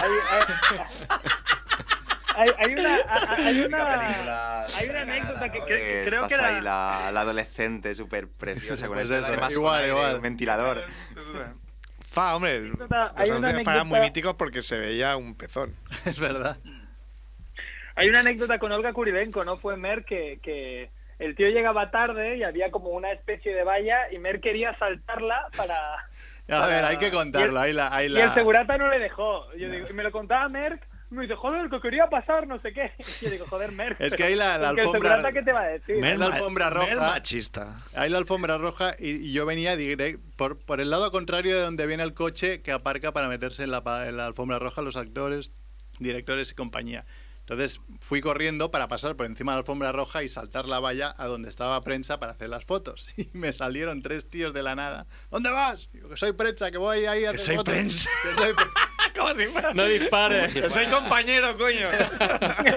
Hay, 2.39 2.51
hay- 2.59 2.75
una, 2.75 2.97
hay 3.39 3.61
una, 3.63 4.65
hay 4.77 4.89
una 4.91 5.01
anécdota 5.03 5.51
que, 5.51 5.65
que- 5.65 6.03
Eh, 6.03 6.05
creo 6.07 6.29
que 6.29 6.35
pasa 6.37 6.49
era... 6.51 6.57
ahí 6.59 6.63
la, 6.63 7.11
la 7.13 7.21
adolescente 7.23 7.95
súper 7.95 8.29
preciosa 8.29 8.89
con 8.89 8.97
Pues 8.99 9.09
el 9.11 9.17
eso, 9.21 9.27
además 9.29 9.53
igual, 9.53 9.87
igual. 9.89 10.17
un 10.17 10.23
ventilador. 10.23 10.85
Fa, 12.17 12.35
hombre. 12.35 12.61
Los 12.63 12.91
hay 13.15 13.29
una 13.31 13.41
muy 13.53 13.61
anécdota- 13.61 13.85
míticos 14.01 14.35
porque 14.37 14.63
se 14.63 14.79
veía 14.79 15.19
un 15.19 15.35
pezón. 15.35 15.75
Es 16.07 16.19
verdad. 16.19 16.57
Hay 17.95 18.09
una 18.09 18.21
anécdota 18.21 18.59
con 18.59 18.73
Olga 18.73 18.95
Kurilenko, 18.95 19.45
¿no? 19.45 19.59
Fue 19.59 19.77
Mer 19.77 20.07
que, 20.07 20.39
que 20.43 20.89
el 21.19 21.35
tío 21.37 21.51
llegaba 21.51 21.91
tarde 21.91 22.39
y 22.39 22.43
había 22.43 22.71
como 22.71 22.89
una 22.89 23.13
especie 23.13 23.55
de 23.55 23.65
valla 23.65 24.11
y 24.11 24.17
Mer 24.19 24.41
quería 24.41 24.75
saltarla 24.79 25.49
para... 25.59 26.09
A 26.49 26.67
ver, 26.67 26.85
hay 26.87 26.97
que 26.97 27.11
contarlo. 27.11 27.61
Ahí 27.61 27.75
la, 27.75 27.95
ahí 27.95 28.07
Y 28.07 28.09
la... 28.09 28.25
el 28.25 28.33
segurata 28.35 28.79
no 28.79 28.89
le 28.89 28.99
dejó. 28.99 29.53
Yo 29.55 29.69
digo, 29.69 29.87
y 29.91 29.93
me 29.93 30.03
lo 30.03 30.11
contaba 30.11 30.49
Merck, 30.49 30.87
me 31.11 31.23
dice, 31.23 31.35
joder, 31.37 31.69
que 31.71 31.81
quería 31.81 32.09
pasar, 32.09 32.47
no 32.47 32.61
sé 32.61 32.73
qué. 32.73 32.93
Y 33.21 33.25
yo 33.25 33.31
digo, 33.31 33.47
joder, 33.49 33.73
Merck. 33.73 34.01
Es 34.01 34.15
que 34.15 34.25
ahí 34.25 34.35
la- 34.35 34.59
la 34.59 34.71
alfombra- 34.71 35.33
¿qué 35.33 35.43
te 35.43 35.53
va 35.53 35.61
a 35.63 35.67
decir? 35.69 35.97
Mer- 35.99 36.19
la 36.19 36.27
alfombra 36.27 36.71
roja. 36.71 36.87
Mer 36.87 36.97
machista. 36.99 37.79
Hay 37.95 38.11
la 38.11 38.19
alfombra 38.19 38.59
roja 38.59 38.95
y, 38.99 39.11
y 39.29 39.33
yo 39.33 39.47
venía 39.47 39.77
direct, 39.77 40.21
por, 40.37 40.59
por 40.59 40.81
el 40.81 40.91
lado 40.91 41.11
contrario 41.13 41.55
de 41.57 41.63
donde 41.63 41.87
viene 41.87 42.03
el 42.03 42.15
coche 42.15 42.63
que 42.63 42.73
aparca 42.73 43.13
para 43.13 43.29
meterse 43.29 43.63
en 43.65 43.71
la, 43.71 43.83
pa- 43.85 44.09
en 44.09 44.17
la 44.17 44.27
alfombra 44.27 44.59
roja 44.59 44.83
los 44.83 44.97
actores, 44.97 45.51
directores 45.99 46.51
y 46.51 46.55
compañía. 46.55 47.05
Entonces 47.41 47.81
fui 48.01 48.21
corriendo 48.21 48.73
para 48.73 48.89
pasar 48.89 49.15
por 49.15 49.25
encima 49.25 49.53
de 49.53 49.57
la 49.57 49.61
alfombra 49.61 49.93
roja 49.93 50.25
y 50.25 50.29
saltar 50.29 50.67
la 50.67 50.81
valla 50.81 51.15
a 51.17 51.27
donde 51.29 51.49
estaba 51.49 51.81
prensa 51.81 52.19
para 52.19 52.33
hacer 52.33 52.49
las 52.49 52.65
fotos. 52.65 53.09
Y 53.17 53.29
me 53.35 53.53
salieron 53.53 54.03
tres 54.03 54.29
tíos 54.29 54.53
de 54.53 54.65
la 54.65 54.75
nada. 54.75 55.07
¿Dónde 55.31 55.51
vas? 55.51 55.89
Digo, 55.93 56.09
que 56.09 56.17
soy 56.17 56.33
prensa, 56.33 56.73
que 56.73 56.79
voy 56.79 57.07
ahí 57.07 57.25
a 57.25 57.31
Que 57.31 57.37
hacer 57.37 57.41
soy 57.47 57.57
fotos". 57.59 57.73
prensa. 57.73 58.11
Que 58.25 58.43
soy 58.43 58.53
pre- 58.55 58.67
Como 59.17 59.35
si 59.35 59.47
fuera- 59.47 59.73
No 59.75 59.85
dispares. 59.87 60.53
Soy 60.73 60.87
compañero, 60.87 61.57
coño. 61.57 61.89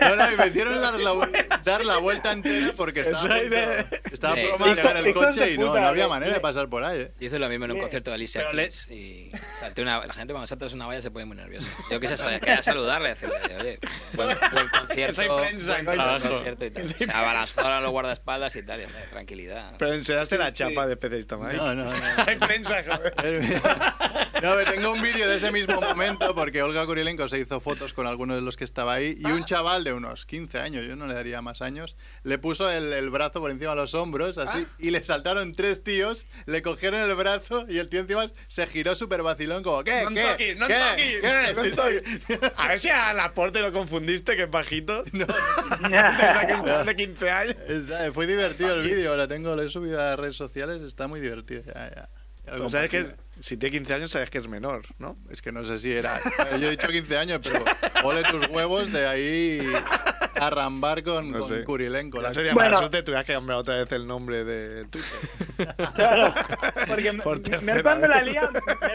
No, 0.01 0.15
no, 0.15 0.31
y 0.31 0.35
me 0.37 0.47
hicieron 0.47 0.81
dar 0.81 0.99
la, 0.99 1.59
dar 1.63 1.85
la 1.85 1.97
vuelta 1.97 2.31
entera 2.31 2.71
porque 2.75 3.01
estaba, 3.01 3.35
a 3.35 3.39
de- 3.39 3.85
estaba 4.11 4.35
Sí. 4.35 4.41
a 4.59 4.65
llegar 4.75 4.97
el 4.97 5.13
coche 5.13 5.51
y 5.51 5.57
no, 5.57 5.67
puta, 5.67 5.81
no 5.81 5.87
había 5.87 6.03
le- 6.05 6.09
manera 6.09 6.33
de 6.33 6.39
pasar 6.39 6.69
por 6.69 6.83
ahí. 6.83 7.01
¿eh? 7.01 7.11
Yo 7.19 7.27
hice 7.27 7.39
lo 7.39 7.49
mismo 7.49 7.65
en 7.65 7.71
un 7.71 7.79
concierto 7.79 8.11
de 8.11 8.15
Alicia 8.15 8.51
le- 8.53 8.63
Keys 8.65 8.87
y 8.89 9.31
salté 9.59 9.81
una, 9.81 10.05
la 10.05 10.13
gente 10.13 10.33
cuando 10.33 10.47
saltas 10.47 10.73
una 10.73 10.87
valla 10.87 11.01
se 11.01 11.11
pone 11.11 11.25
muy 11.25 11.37
nerviosa. 11.37 11.67
Yo 11.91 11.99
quise 11.99 12.15
saludarle, 12.17 13.09
decirle, 13.09 13.35
oye, 13.59 13.79
buen, 14.13 14.37
buen 14.51 14.67
concierto, 14.79 15.15
Soy 15.15 15.27
prensa, 15.37 15.81
buen, 15.83 16.21
concierto 16.21 16.65
y 16.65 16.71
tal. 16.71 16.87
Se 16.87 17.03
abalanzaron 17.11 17.83
los 17.83 17.91
guardaespaldas 17.91 18.55
y 18.55 18.63
tal, 18.63 18.81
y, 18.81 18.85
hombre, 18.85 19.01
tranquilidad. 19.09 19.73
Pero 19.77 19.93
enseñaste 19.93 20.37
la 20.37 20.53
chapa 20.53 20.87
de 20.87 20.95
peces 20.97 21.27
Tomás. 21.27 21.53
No, 21.55 21.75
no, 21.75 21.83
no. 21.85 21.91
Hay 22.27 22.35
prensa, 22.37 22.83
joder. 22.85 23.13
No, 24.41 24.55
tengo 24.55 24.91
un 24.93 25.01
vídeo 25.01 25.27
de 25.27 25.35
ese 25.35 25.51
mismo 25.51 25.81
momento 25.81 26.28
porque 26.35 26.61
Olga 26.61 26.85
Kurilenko 26.85 27.27
se 27.27 27.39
hizo 27.39 27.59
fotos 27.59 27.93
con 27.93 28.07
algunos 28.07 28.35
de 28.37 28.41
los 28.41 28.57
que 28.57 28.63
estaba 28.63 28.93
ahí 28.93 29.17
y 29.19 29.25
un 29.25 29.43
chaval 29.45 29.83
de 29.83 29.93
unos 29.93 30.25
15 30.25 30.59
años, 30.59 30.85
yo 30.87 30.95
no 30.95 31.07
le 31.07 31.13
daría 31.13 31.41
más 31.41 31.61
años, 31.61 31.95
le 32.23 32.37
puso 32.37 32.69
el, 32.69 32.93
el 32.93 33.09
brazo 33.09 33.39
por 33.41 33.51
encima 33.51 33.71
de 33.71 33.77
los 33.77 33.93
hombros 33.93 34.37
así 34.37 34.65
y 34.79 34.91
le 34.91 35.01
saltaron 35.03 35.53
tres 35.55 35.83
tíos, 35.83 36.25
le 36.45 36.61
cogieron 36.61 37.01
el 37.01 37.13
brazo 37.15 37.65
y 37.69 37.77
el 37.79 37.89
tío 37.89 38.01
encima 38.01 38.25
se 38.47 38.67
giró 38.67 38.95
súper 38.95 39.23
vacilón 39.23 39.63
como 39.63 39.83
¿qué? 39.83 40.03
No 40.03 40.09
¿Qué? 40.11 40.23
toquis, 40.23 40.57
no 40.57 40.67
¿Qué? 40.67 40.79
toquis, 40.89 41.17
¿Qué? 41.21 41.53
no 41.55 41.63
Sí, 41.63 41.71
toquis. 41.71 42.25
sí. 42.27 42.33
A 42.57 42.67
ver 42.69 42.79
si 42.79 42.89
a 42.89 43.13
Laporte 43.13 43.59
lo 43.61 43.71
confundiste, 43.71 44.35
que 44.35 44.43
es 44.43 44.51
bajito. 44.51 45.03
No. 45.13 45.25
Tendrá 45.27 46.45
que 46.47 46.53
un 46.53 46.65
chaval 46.65 46.85
de 46.85 46.95
15 46.95 47.29
años. 47.31 47.55
Está- 47.67 48.11
fue 48.13 48.27
divertido 48.27 48.73
el 48.75 48.83
vídeo, 48.83 49.15
lo 49.15 49.27
tengo, 49.27 49.55
lo 49.55 49.61
he 49.63 49.69
subido 49.69 49.99
a 50.01 50.05
las 50.11 50.19
redes 50.19 50.35
sociales, 50.35 50.81
está 50.81 51.07
muy 51.07 51.19
divertido. 51.19 51.63
Ya, 51.65 51.73
ya. 51.89 52.09
Ya 52.45 52.51
lo 52.53 52.57
Pues 52.59 52.71
sabes 52.71 52.89
que. 52.89 53.05
Si 53.39 53.57
tiene 53.57 53.77
15 53.77 53.93
años, 53.93 54.11
sabes 54.11 54.29
que 54.29 54.37
es 54.37 54.47
menor, 54.47 54.83
¿no? 54.97 55.17
Es 55.29 55.41
que 55.41 55.51
no 55.51 55.65
sé 55.65 55.79
si 55.79 55.91
era. 55.91 56.19
Yo 56.59 56.67
he 56.67 56.71
dicho 56.71 56.87
15 56.87 57.17
años, 57.17 57.41
pero 57.43 57.63
ole 58.03 58.23
tus 58.23 58.47
huevos 58.47 58.91
de 58.91 59.07
ahí. 59.07 59.73
Arrambar 60.39 61.03
con, 61.03 61.31
No. 61.31 61.39
Ya 62.21 62.29
La- 62.29 62.33
sería 62.33 62.53
Bueno. 62.53 62.69
mala 62.69 62.77
suerte 62.79 63.03
tuvieras 63.03 63.25
que 63.25 63.33
cambiar 63.33 63.57
otra 63.59 63.75
vez 63.75 63.91
el 63.91 64.07
nombre 64.07 64.43
de 64.43 64.85
Twitter. 64.85 65.75
Claro, 65.95 66.33
porque 66.87 67.13
Por 67.13 67.41
Mer 67.61 67.83
cuando 67.83 68.07
la 68.07 68.21
lía, 68.21 68.49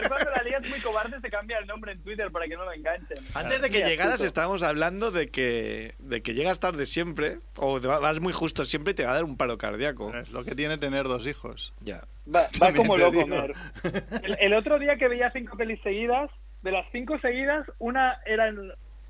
cuando 0.07 0.31
la 0.35 0.43
lía 0.43 0.57
es 0.61 0.69
muy 0.69 0.79
cobarde, 0.79 1.19
se 1.21 1.29
cambia 1.29 1.57
el 1.59 1.67
nombre 1.67 1.91
en 1.93 2.01
Twitter 2.01 2.31
para 2.31 2.47
que 2.47 2.55
no 2.55 2.65
lo 2.65 2.71
enganchen. 2.73 3.17
Antes 3.33 3.61
de 3.61 3.69
que 3.69 3.83
llegaras 3.83 4.21
estábamos 4.21 4.63
hablando 4.63 5.11
de 5.11 5.29
que, 5.29 5.93
de 5.99 6.21
que 6.21 6.33
llegas 6.33 6.59
tarde 6.59 6.85
siempre, 6.85 7.39
o 7.57 7.79
vas 7.79 8.19
muy 8.19 8.33
justo 8.33 8.65
siempre 8.65 8.91
y 8.91 8.95
te 8.95 9.05
va 9.05 9.11
a 9.11 9.15
dar 9.15 9.23
un 9.23 9.37
paro 9.37 9.57
cardíaco. 9.57 10.13
Es 10.15 10.31
lo 10.31 10.43
que 10.43 10.55
tiene 10.55 10.77
tener 10.77 11.03
dos 11.05 11.27
hijos. 11.27 11.73
Ya. 11.81 12.03
Va, 12.33 12.47
como 12.75 12.97
loco. 12.97 13.27
Mer. 13.27 13.53
El, 14.23 14.37
el 14.39 14.53
otro 14.53 14.79
día 14.79 14.97
que 14.97 15.07
veía 15.07 15.31
cinco 15.31 15.55
pelis 15.57 15.79
seguidas, 15.83 16.31
de 16.63 16.71
las 16.71 16.85
cinco 16.91 17.19
seguidas, 17.19 17.67
una 17.77 18.17
era 18.25 18.51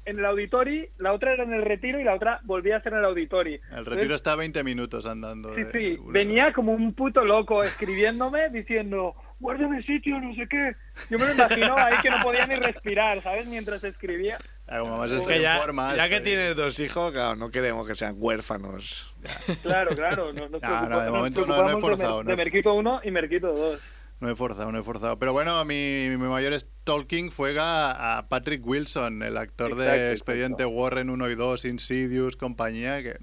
en, 0.06 0.20
el 0.20 0.26
auditori, 0.26 0.89
la 0.98 1.13
otra 1.13 1.34
era 1.34 1.44
en 1.44 1.54
el 1.54 1.62
retiro 1.63 2.00
y 2.00 2.04
la 2.04 2.13
otra 2.15 2.39
volvía 2.44 2.78
a 2.78 2.82
ser 2.82 2.94
en 2.94 3.00
el 3.00 3.06
auditori. 3.06 3.60
El 3.72 3.86
retiro 3.86 4.15
está 4.15 4.34
a 4.34 4.36
20 4.36 4.63
minutos 4.63 5.06
andando. 5.06 5.54
Sí, 5.56 5.63
de- 5.63 5.72
sí, 5.72 5.98
venía 6.08 6.54
como 6.54 6.72
un 6.74 6.94
puto 6.94 7.24
loco 7.26 7.63
escribiéndome 7.63 8.50
diciendo, 8.50 9.15
guárdame 9.39 9.84
sitio, 9.84 10.20
no 10.20 10.34
sé 10.36 10.48
qué. 10.48 10.76
Yo 11.10 11.20
me 11.20 11.26
lo 11.26 11.34
imagino 11.34 11.76
ahí 11.78 11.96
que 12.02 12.10
no 12.10 12.22
podía 12.24 12.48
ni 12.48 12.56
respirar, 12.56 13.22
¿sabes? 13.24 13.48
Mientras 13.48 13.84
escribía. 13.84 14.38
Ah, 14.68 14.80
como 14.80 14.98
más 14.98 15.12
Es 15.12 15.22
que 15.22 15.41
ya, 15.41 15.60
ya 15.96 16.10
que 16.10 16.22
tienes 16.22 16.56
dos 16.56 16.80
hijos, 16.80 17.12
claro, 17.12 17.36
no 17.36 17.52
queremos 17.52 17.88
que 17.88 17.94
sean 17.94 18.15
huérfanos. 18.18 19.13
Claro, 19.62 19.96
claro. 19.96 20.34
Nos, 20.34 20.50
nos 20.50 20.62
No, 20.62 20.70
no, 20.70 20.82
de 20.82 20.88
preocupa- 20.88 21.06
nos 21.06 21.12
momento 21.15 21.41
no- 21.41 21.48
no 21.48 21.54
he 21.54 21.56
preocupamos 21.65 21.82
de 21.82 21.96
forzado, 21.98 22.18
Mer- 22.18 22.26
no 22.26 22.30
de 22.32 22.36
Merquito 22.38 22.74
1 22.74 23.02
y 23.04 23.12
Merquito 23.12 23.54
2. 23.54 23.80
No 24.19 24.30
he 24.30 24.36
forzado, 24.36 24.71
no 24.71 24.80
he 24.80 24.84
forzado. 24.84 25.19
Pero 25.19 25.34
bueno, 25.34 25.63
mi, 25.65 26.08
mi 26.10 26.17
mayor 26.17 26.58
stalking 26.58 27.32
fue 27.32 27.58
a, 27.60 28.17
a 28.17 28.30
Patrick 28.30 28.65
Wilson, 28.65 29.21
el 29.23 29.38
actor 29.38 29.71
Exacto, 29.71 29.91
de 29.91 30.12
Expediente 30.12 30.65
Warren 30.65 31.10
1 31.10 31.30
y 31.30 31.36
2, 31.36 31.65
Insidious, 31.65 32.36
compañía, 32.36 33.04
que... 33.04 33.17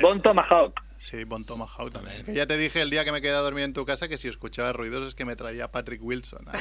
Bon 0.00 0.20
Tomahawk. 0.22 0.80
Sí, 0.98 1.24
Bon 1.24 1.44
Tomahawk 1.44 1.92
también. 1.92 2.24
Que 2.24 2.34
ya 2.34 2.46
te 2.46 2.56
dije 2.56 2.80
el 2.80 2.90
día 2.90 3.04
que 3.04 3.12
me 3.12 3.20
quedé 3.20 3.32
a 3.34 3.40
dormir 3.40 3.64
en 3.64 3.72
tu 3.72 3.84
casa 3.84 4.08
que 4.08 4.16
si 4.16 4.28
escuchaba 4.28 4.72
ruidos 4.72 5.06
es 5.06 5.14
que 5.14 5.24
me 5.24 5.36
traía 5.36 5.70
Patrick 5.70 6.02
Wilson. 6.02 6.46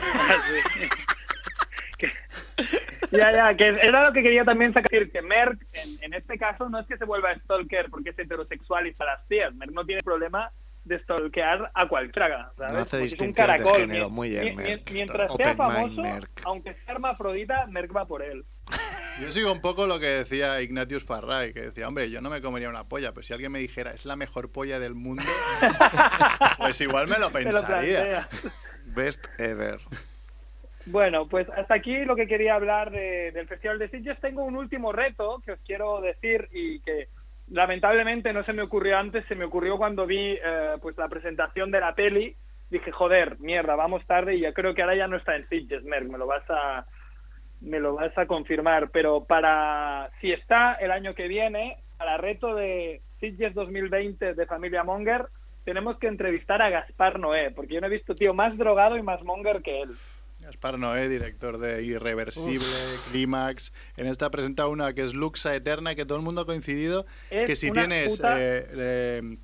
Que- 1.97 2.11
ya, 3.11 3.31
ya, 3.31 3.55
que 3.55 3.67
era 3.67 4.07
lo 4.07 4.13
que 4.13 4.21
quería 4.21 4.43
también 4.43 4.73
sacar, 4.73 4.89
decir 4.91 5.11
que 5.11 5.21
Merck, 5.21 5.65
en, 5.71 5.97
en 6.03 6.13
este 6.13 6.37
caso, 6.37 6.67
no 6.67 6.79
es 6.79 6.87
que 6.87 6.97
se 6.97 7.05
vuelva 7.05 7.33
stalker 7.35 7.89
porque 7.89 8.09
es 8.09 8.19
heterosexual 8.19 8.87
y 8.87 8.91
para 8.93 9.13
las 9.15 9.27
tías. 9.29 9.53
Merck 9.55 9.71
no 9.71 9.85
tiene 9.85 10.03
problema 10.03 10.51
de 10.85 10.99
stalkear 10.99 11.71
a 11.73 11.87
cualquiera, 11.87 12.51
¿sabes? 12.57 12.73
No 12.73 12.79
hace 12.79 12.97
Porque 12.99 13.05
es 13.15 13.21
un 13.21 13.33
caracol. 13.33 13.75
género, 13.77 14.09
Mi- 14.09 14.15
muy 14.15 14.29
bien, 14.29 14.43
mi- 14.45 14.51
mi- 14.51 14.63
Merck. 14.69 14.91
Mientras 14.91 15.31
sea 15.35 15.55
famoso, 15.55 16.03
aunque 16.45 16.73
sea 16.73 16.93
hermafrodita, 16.93 17.65
Merck 17.67 17.95
va 17.95 18.05
por 18.05 18.21
él. 18.23 18.45
Yo 19.21 19.31
sigo 19.31 19.51
un 19.51 19.61
poco 19.61 19.87
lo 19.87 19.99
que 19.99 20.07
decía 20.07 20.61
Ignatius 20.61 21.03
Farray, 21.05 21.53
que 21.53 21.61
decía, 21.61 21.87
hombre, 21.87 22.09
yo 22.09 22.19
no 22.19 22.29
me 22.29 22.41
comería 22.41 22.67
una 22.69 22.83
polla, 22.89 23.13
pero 23.13 23.23
si 23.23 23.31
alguien 23.31 23.49
me 23.51 23.59
dijera, 23.59 23.91
es 23.93 24.03
la 24.05 24.17
mejor 24.17 24.51
polla 24.51 24.77
del 24.77 24.93
mundo, 24.93 25.23
pues 26.57 26.79
igual 26.81 27.07
me 27.07 27.17
lo 27.17 27.31
pensaría. 27.31 28.27
Best 28.87 29.25
ever. 29.39 29.79
Bueno, 30.87 31.27
pues 31.27 31.47
hasta 31.49 31.73
aquí 31.75 32.05
lo 32.05 32.15
que 32.15 32.27
quería 32.27 32.55
hablar 32.55 32.91
de- 32.91 33.31
del 33.31 33.47
Festival 33.47 33.79
de 33.79 33.89
Sitges. 33.89 34.19
Tengo 34.19 34.43
un 34.43 34.55
último 34.57 34.91
reto 34.91 35.41
que 35.45 35.53
os 35.53 35.59
quiero 35.65 36.01
decir 36.01 36.47
y 36.51 36.79
que 36.81 37.07
lamentablemente 37.49 38.33
no 38.33 38.43
se 38.43 38.53
me 38.53 38.63
ocurrió 38.63 38.97
antes, 38.97 39.25
se 39.27 39.35
me 39.35 39.45
ocurrió 39.45 39.77
cuando 39.77 40.05
vi 40.05 40.37
eh, 40.43 40.77
pues 40.81 40.97
la 40.97 41.09
presentación 41.09 41.71
de 41.71 41.79
la 41.79 41.95
peli. 41.95 42.35
Dije, 42.69 42.91
joder, 42.91 43.39
mierda, 43.39 43.75
vamos 43.75 44.05
tarde 44.05 44.35
y 44.35 44.41
ya 44.41 44.53
creo 44.53 44.73
que 44.73 44.81
ahora 44.81 44.95
ya 44.95 45.07
no 45.07 45.17
está 45.17 45.35
en 45.35 45.47
Sitges, 45.47 45.83
Merck, 45.83 46.09
me 46.09 46.17
lo 46.17 46.27
vas 46.27 46.43
a 46.49 46.85
me 47.61 47.79
lo 47.79 47.95
vas 47.95 48.15
a 48.17 48.27
confirmar, 48.27 48.89
pero 48.91 49.25
para 49.25 50.11
si 50.19 50.31
está 50.31 50.73
el 50.73 50.91
año 50.91 51.15
que 51.15 51.27
viene, 51.27 51.77
para 51.97 52.17
reto 52.17 52.53
de 52.53 53.01
Sitges 53.19 53.53
2020 53.53 54.33
de 54.33 54.45
Familia 54.45 54.83
Monger, 54.83 55.27
tenemos 55.63 55.97
que 55.97 56.07
entrevistar 56.07 56.61
a 56.61 56.69
Gaspar 56.69 57.19
Noé, 57.19 57.51
porque 57.51 57.75
yo 57.75 57.81
no 57.81 57.87
he 57.87 57.89
visto 57.89 58.13
tío 58.13 58.33
más 58.33 58.57
drogado 58.57 58.97
y 58.97 59.03
más 59.03 59.23
monger 59.23 59.61
que 59.61 59.81
él. 59.81 59.91
Gaspar 60.45 60.77
Noé, 60.77 61.09
director 61.09 61.57
de 61.57 61.81
Irreversible, 61.83 62.65
Clímax. 63.11 63.73
En 63.97 64.05
esta 64.07 64.29
presenta 64.29 64.67
una 64.67 64.93
que 64.93 65.03
es 65.03 65.13
Luxa 65.13 65.55
Eterna, 65.55 65.95
que 65.95 66.05
todo 66.05 66.17
el 66.17 66.23
mundo 66.23 66.41
ha 66.41 66.45
coincidido. 66.45 67.05
Es 67.31 67.47
que 67.47 67.55
si 67.55 67.71
tienes. 67.71 68.15
puta- 68.17 68.39
eh, 68.39 68.67
eh, 68.71 69.37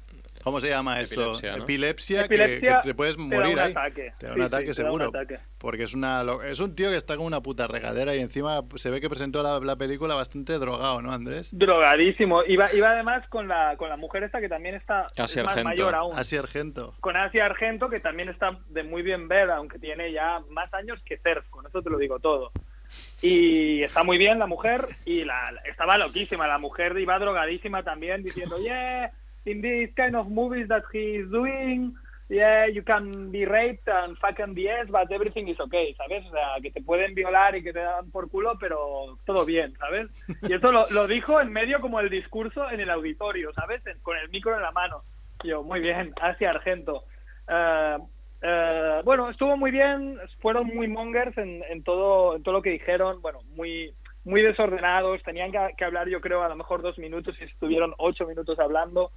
¿Cómo 0.44 0.60
se 0.62 0.70
llama 0.70 1.00
eso? 1.02 1.22
Epilepsia, 1.22 1.58
¿no? 1.58 1.64
Epilepsia, 1.64 2.20
que- 2.28 2.36
Epilepsia 2.36 2.82
que, 2.82 2.88
te 2.90 2.96
puedes 2.96 3.16
te 3.16 3.22
da 3.22 3.28
morir 3.28 3.54
un 3.54 3.60
ahí. 3.60 3.72
ataque. 3.72 4.14
Te 4.18 4.26
da 4.28 4.32
un 4.34 4.38
sí, 4.40 4.44
ataque 4.46 4.68
un 4.70 4.74
seguro. 4.76 5.06
ataque. 5.10 5.40
Porque 5.58 5.84
es 5.84 5.94
una 5.94 6.24
es 6.46 6.60
un 6.60 6.76
tío 6.76 6.90
que 6.90 6.96
está 6.98 7.16
con 7.18 7.26
una 7.26 7.42
puta 7.42 7.68
regadera 7.68 8.16
y 8.16 8.20
encima 8.20 8.62
se 8.76 8.90
ve 8.90 9.00
que 9.00 9.10
presentó 9.10 9.44
la, 9.44 9.60
la 9.60 9.76
película 9.76 10.16
bastante 10.16 10.54
drogado, 10.54 11.02
¿no, 11.02 11.12
Andrés? 11.12 11.50
Drogadísimo. 11.52 12.44
Iba, 12.48 12.74
iba 12.74 12.90
además 12.92 13.28
con 13.30 13.48
la, 13.48 13.76
con 13.78 13.90
la 13.90 13.98
mujer 13.98 14.24
esta 14.24 14.40
que 14.42 14.50
también 14.50 14.76
está 14.76 15.08
es 15.14 15.20
Asia 15.20 15.44
más 15.44 15.64
mayor 15.64 15.94
aún. 15.96 16.18
Así 16.18 16.36
Argento. 16.38 16.96
Con 17.00 17.16
Asia 17.16 17.46
Argento, 17.46 17.90
que 17.90 18.00
también 18.00 18.30
está 18.30 18.58
de 18.70 18.84
muy 18.84 19.04
bien 19.04 19.28
ver, 19.28 19.52
aunque 19.52 19.78
tiene 19.80 20.12
ya 20.12 20.42
más 20.50 20.74
años 20.74 21.00
que 21.06 21.18
Cerf, 21.18 21.48
con 21.50 21.68
eso 21.68 21.82
te 21.84 21.90
lo 21.90 21.98
digo 21.98 22.20
todo. 22.20 22.52
Y 23.22 23.84
está 23.84 24.04
muy 24.04 24.18
bien 24.18 24.40
la 24.40 24.48
mujer, 24.48 24.88
y 25.06 25.24
la, 25.24 25.52
la- 25.52 25.62
estaba 25.62 25.98
loquísima, 25.98 26.48
la 26.48 26.58
mujer 26.58 26.98
iba 26.98 27.18
drogadísima 27.20 27.84
también, 27.84 28.24
diciendo, 28.24 28.58
yeah, 28.58 29.12
in 29.46 29.62
this 29.62 29.90
kind 29.96 30.16
of 30.16 30.30
movies 30.30 30.68
that 30.68 30.84
he 30.92 31.16
is 31.16 31.30
doing, 31.32 31.96
yeah, 32.30 32.66
you 32.66 32.82
can 32.82 33.30
be 33.32 33.46
raped 33.46 33.88
and 33.88 34.18
fucking 34.18 34.56
BS, 34.56 34.90
but 34.90 35.12
everything 35.12 35.48
is 35.50 35.60
okay, 35.60 35.94
¿sabes? 35.96 36.26
O 36.28 36.32
sea, 36.32 36.62
que 36.62 36.72
te 36.72 36.82
pueden 36.82 37.14
violar 37.14 37.56
y 37.56 37.64
que 37.64 37.74
te 37.74 37.80
dan 37.80 38.10
por 38.10 38.30
culo, 38.30 38.58
pero 38.60 39.18
todo 39.26 39.46
bien, 39.46 39.76
¿sabes? 39.80 40.08
Y 40.50 40.54
eso 40.54 40.72
lo, 40.72 40.90
lo 40.92 41.08
dijo 41.08 41.42
en 41.42 41.52
medio 41.52 41.82
como 41.82 42.00
el 42.00 42.10
discurso 42.10 42.70
en 42.72 42.80
el 42.80 42.90
auditorio, 42.90 43.52
¿sabes? 43.54 43.82
Con 44.02 44.18
el 44.18 44.30
micro 44.30 44.56
en 44.56 44.62
la 44.62 44.72
mano. 44.72 45.04
Yo, 45.44 45.64
muy 45.64 45.82
bien, 45.82 46.14
Asia 46.22 46.52
Argento. 46.52 47.04
Eh, 47.48 47.98
eh, 48.44 49.02
bueno, 49.04 49.30
estuvo 49.30 49.58
muy 49.58 49.72
bien, 49.72 50.18
fueron 50.40 50.68
muy 50.68 50.88
mongers 50.88 51.38
en, 51.38 51.64
en 51.70 51.84
todo 51.84 52.36
en 52.36 52.44
todo 52.44 52.54
lo 52.54 52.62
que 52.62 52.72
dijeron, 52.72 53.22
bueno, 53.22 53.42
muy 53.56 53.94
muy 54.24 54.42
desordenados, 54.42 55.22
tenían 55.24 55.52
que, 55.52 55.84
hablar 55.84 56.08
yo 56.08 56.22
creo 56.22 56.44
a 56.44 56.50
lo 56.50 56.56
mejor 56.56 56.82
dos 56.82 56.98
minutos 57.00 57.36
y 57.40 57.46
estuvieron 57.46 57.94
ocho 57.98 58.28
minutos 58.28 58.60
hablando. 58.60 59.12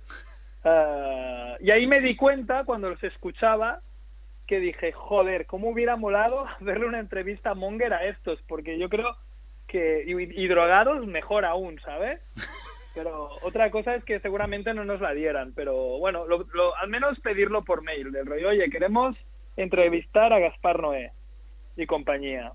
Eh, 0.64 1.56
y 1.60 1.70
ahí 1.70 1.86
me 1.86 2.00
di 2.00 2.16
cuenta 2.16 2.64
cuando 2.64 2.88
los 2.90 3.02
escuchaba 3.04 3.80
que 4.46 4.60
dije, 4.60 4.92
joder, 4.92 5.46
¿cómo 5.46 5.68
hubiera 5.70 5.96
molado 5.96 6.46
hacerle 6.60 6.86
una 6.86 6.98
entrevista 7.00 7.50
a 7.50 7.54
Monger 7.54 7.92
a 7.94 8.04
estos? 8.04 8.40
Porque 8.48 8.78
yo 8.78 8.88
creo 8.88 9.16
que, 9.66 10.04
y, 10.06 10.42
y 10.44 10.48
drogados 10.48 11.06
mejor 11.06 11.44
aún, 11.44 11.80
¿sabes? 11.84 12.20
Pero 12.94 13.30
otra 13.42 13.70
cosa 13.70 13.94
es 13.96 14.04
que 14.04 14.20
seguramente 14.20 14.72
no 14.72 14.84
nos 14.84 15.00
la 15.00 15.12
dieran, 15.14 15.52
pero 15.54 15.74
bueno, 15.98 16.26
lo- 16.26 16.46
lo- 16.52 16.76
al 16.76 16.88
menos 16.88 17.18
pedirlo 17.20 17.64
por 17.64 17.82
mail, 17.82 18.12
del 18.12 18.24
rollo, 18.26 18.50
oye, 18.50 18.70
queremos 18.70 19.16
entrevistar 19.56 20.32
a 20.32 20.38
Gaspar 20.38 20.80
Noé 20.80 21.12
y 21.76 21.86
compañía. 21.86 22.52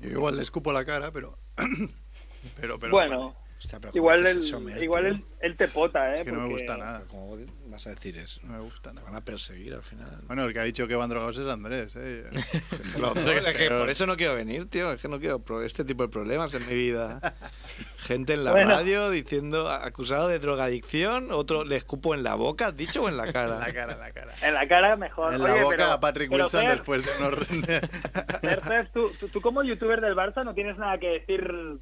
Yo 0.00 0.08
igual 0.10 0.36
le 0.36 0.42
escupo 0.42 0.72
la 0.72 0.84
cara, 0.84 1.10
pero. 1.12 1.38
pero, 2.60 2.78
pero 2.78 2.92
bueno, 2.92 3.34
Hostia, 3.62 3.78
pero 3.78 3.92
igual, 3.94 4.16
¿cómo 4.20 4.28
él, 4.30 4.34
dices 4.36 4.48
eso, 4.48 4.60
Mer, 4.60 4.82
igual 4.82 5.22
te 5.58 5.68
pota, 5.68 6.16
¿eh? 6.16 6.20
Es 6.20 6.24
que 6.24 6.32
no 6.32 6.40
me 6.40 6.48
gusta 6.48 6.78
nada. 6.78 7.02
¿Cómo 7.08 7.36
vas 7.66 7.86
a 7.86 7.90
decir 7.90 8.16
eso? 8.16 8.40
No 8.42 8.54
me 8.54 8.60
gusta 8.60 8.88
Te 8.90 8.94
nada. 8.96 9.06
van 9.06 9.16
a 9.16 9.24
perseguir 9.24 9.74
al 9.74 9.82
final. 9.82 10.18
Bueno, 10.26 10.44
el 10.46 10.54
que 10.54 10.60
ha 10.60 10.64
dicho 10.64 10.88
que 10.88 10.94
van 10.96 11.10
drogados 11.10 11.36
es 11.36 11.46
Andrés, 11.46 11.92
¿eh? 11.96 12.24
Lo- 12.98 13.14
es 13.14 13.44
que 13.56 13.68
por 13.68 13.90
eso 13.90 14.06
no 14.06 14.16
quiero 14.16 14.34
venir, 14.34 14.66
tío. 14.70 14.92
Es 14.92 15.02
que 15.02 15.08
no 15.08 15.20
quiero 15.20 15.42
este 15.62 15.84
tipo 15.84 16.02
de 16.02 16.08
problemas 16.08 16.54
en 16.54 16.66
mi 16.66 16.74
vida. 16.74 17.20
Gente 17.98 18.32
en 18.32 18.44
la 18.44 18.52
Bueno. 18.52 18.70
radio 18.70 19.10
diciendo 19.10 19.68
acusado 19.68 20.28
de 20.28 20.38
drogadicción, 20.38 21.30
otro 21.30 21.64
le 21.64 21.76
escupo 21.76 22.14
en 22.14 22.22
la 22.22 22.34
boca, 22.36 22.68
¿has 22.68 22.76
dicho 22.76 23.02
o 23.02 23.08
en 23.10 23.18
la 23.18 23.30
cara? 23.30 23.54
En 23.56 23.60
la 23.60 23.72
cara, 23.74 23.92
en 23.92 23.98
la 24.00 24.12
cara. 24.12 24.34
En 24.42 24.54
la 24.54 24.68
cara 24.68 24.96
mejor. 24.96 25.34
En 25.34 25.42
la 25.42 25.54
boca 25.62 25.76
pero- 25.76 25.92
a 25.92 26.00
Patrick 26.00 26.30
pero, 26.30 26.44
Wilson 26.44 26.60
Fer, 26.62 26.72
después 26.76 27.04
de 27.04 27.12
unos... 27.18 27.46
Fer, 28.40 28.60
Fer, 28.62 28.88
tú, 28.92 29.10
tú- 29.20 29.28
tú 29.28 29.40
como 29.42 29.62
youtuber 29.62 30.00
del 30.00 30.14
Barça 30.16 30.44
no 30.44 30.54
tienes 30.54 30.78
nada 30.78 30.96
que 30.98 31.08
decir 31.08 31.78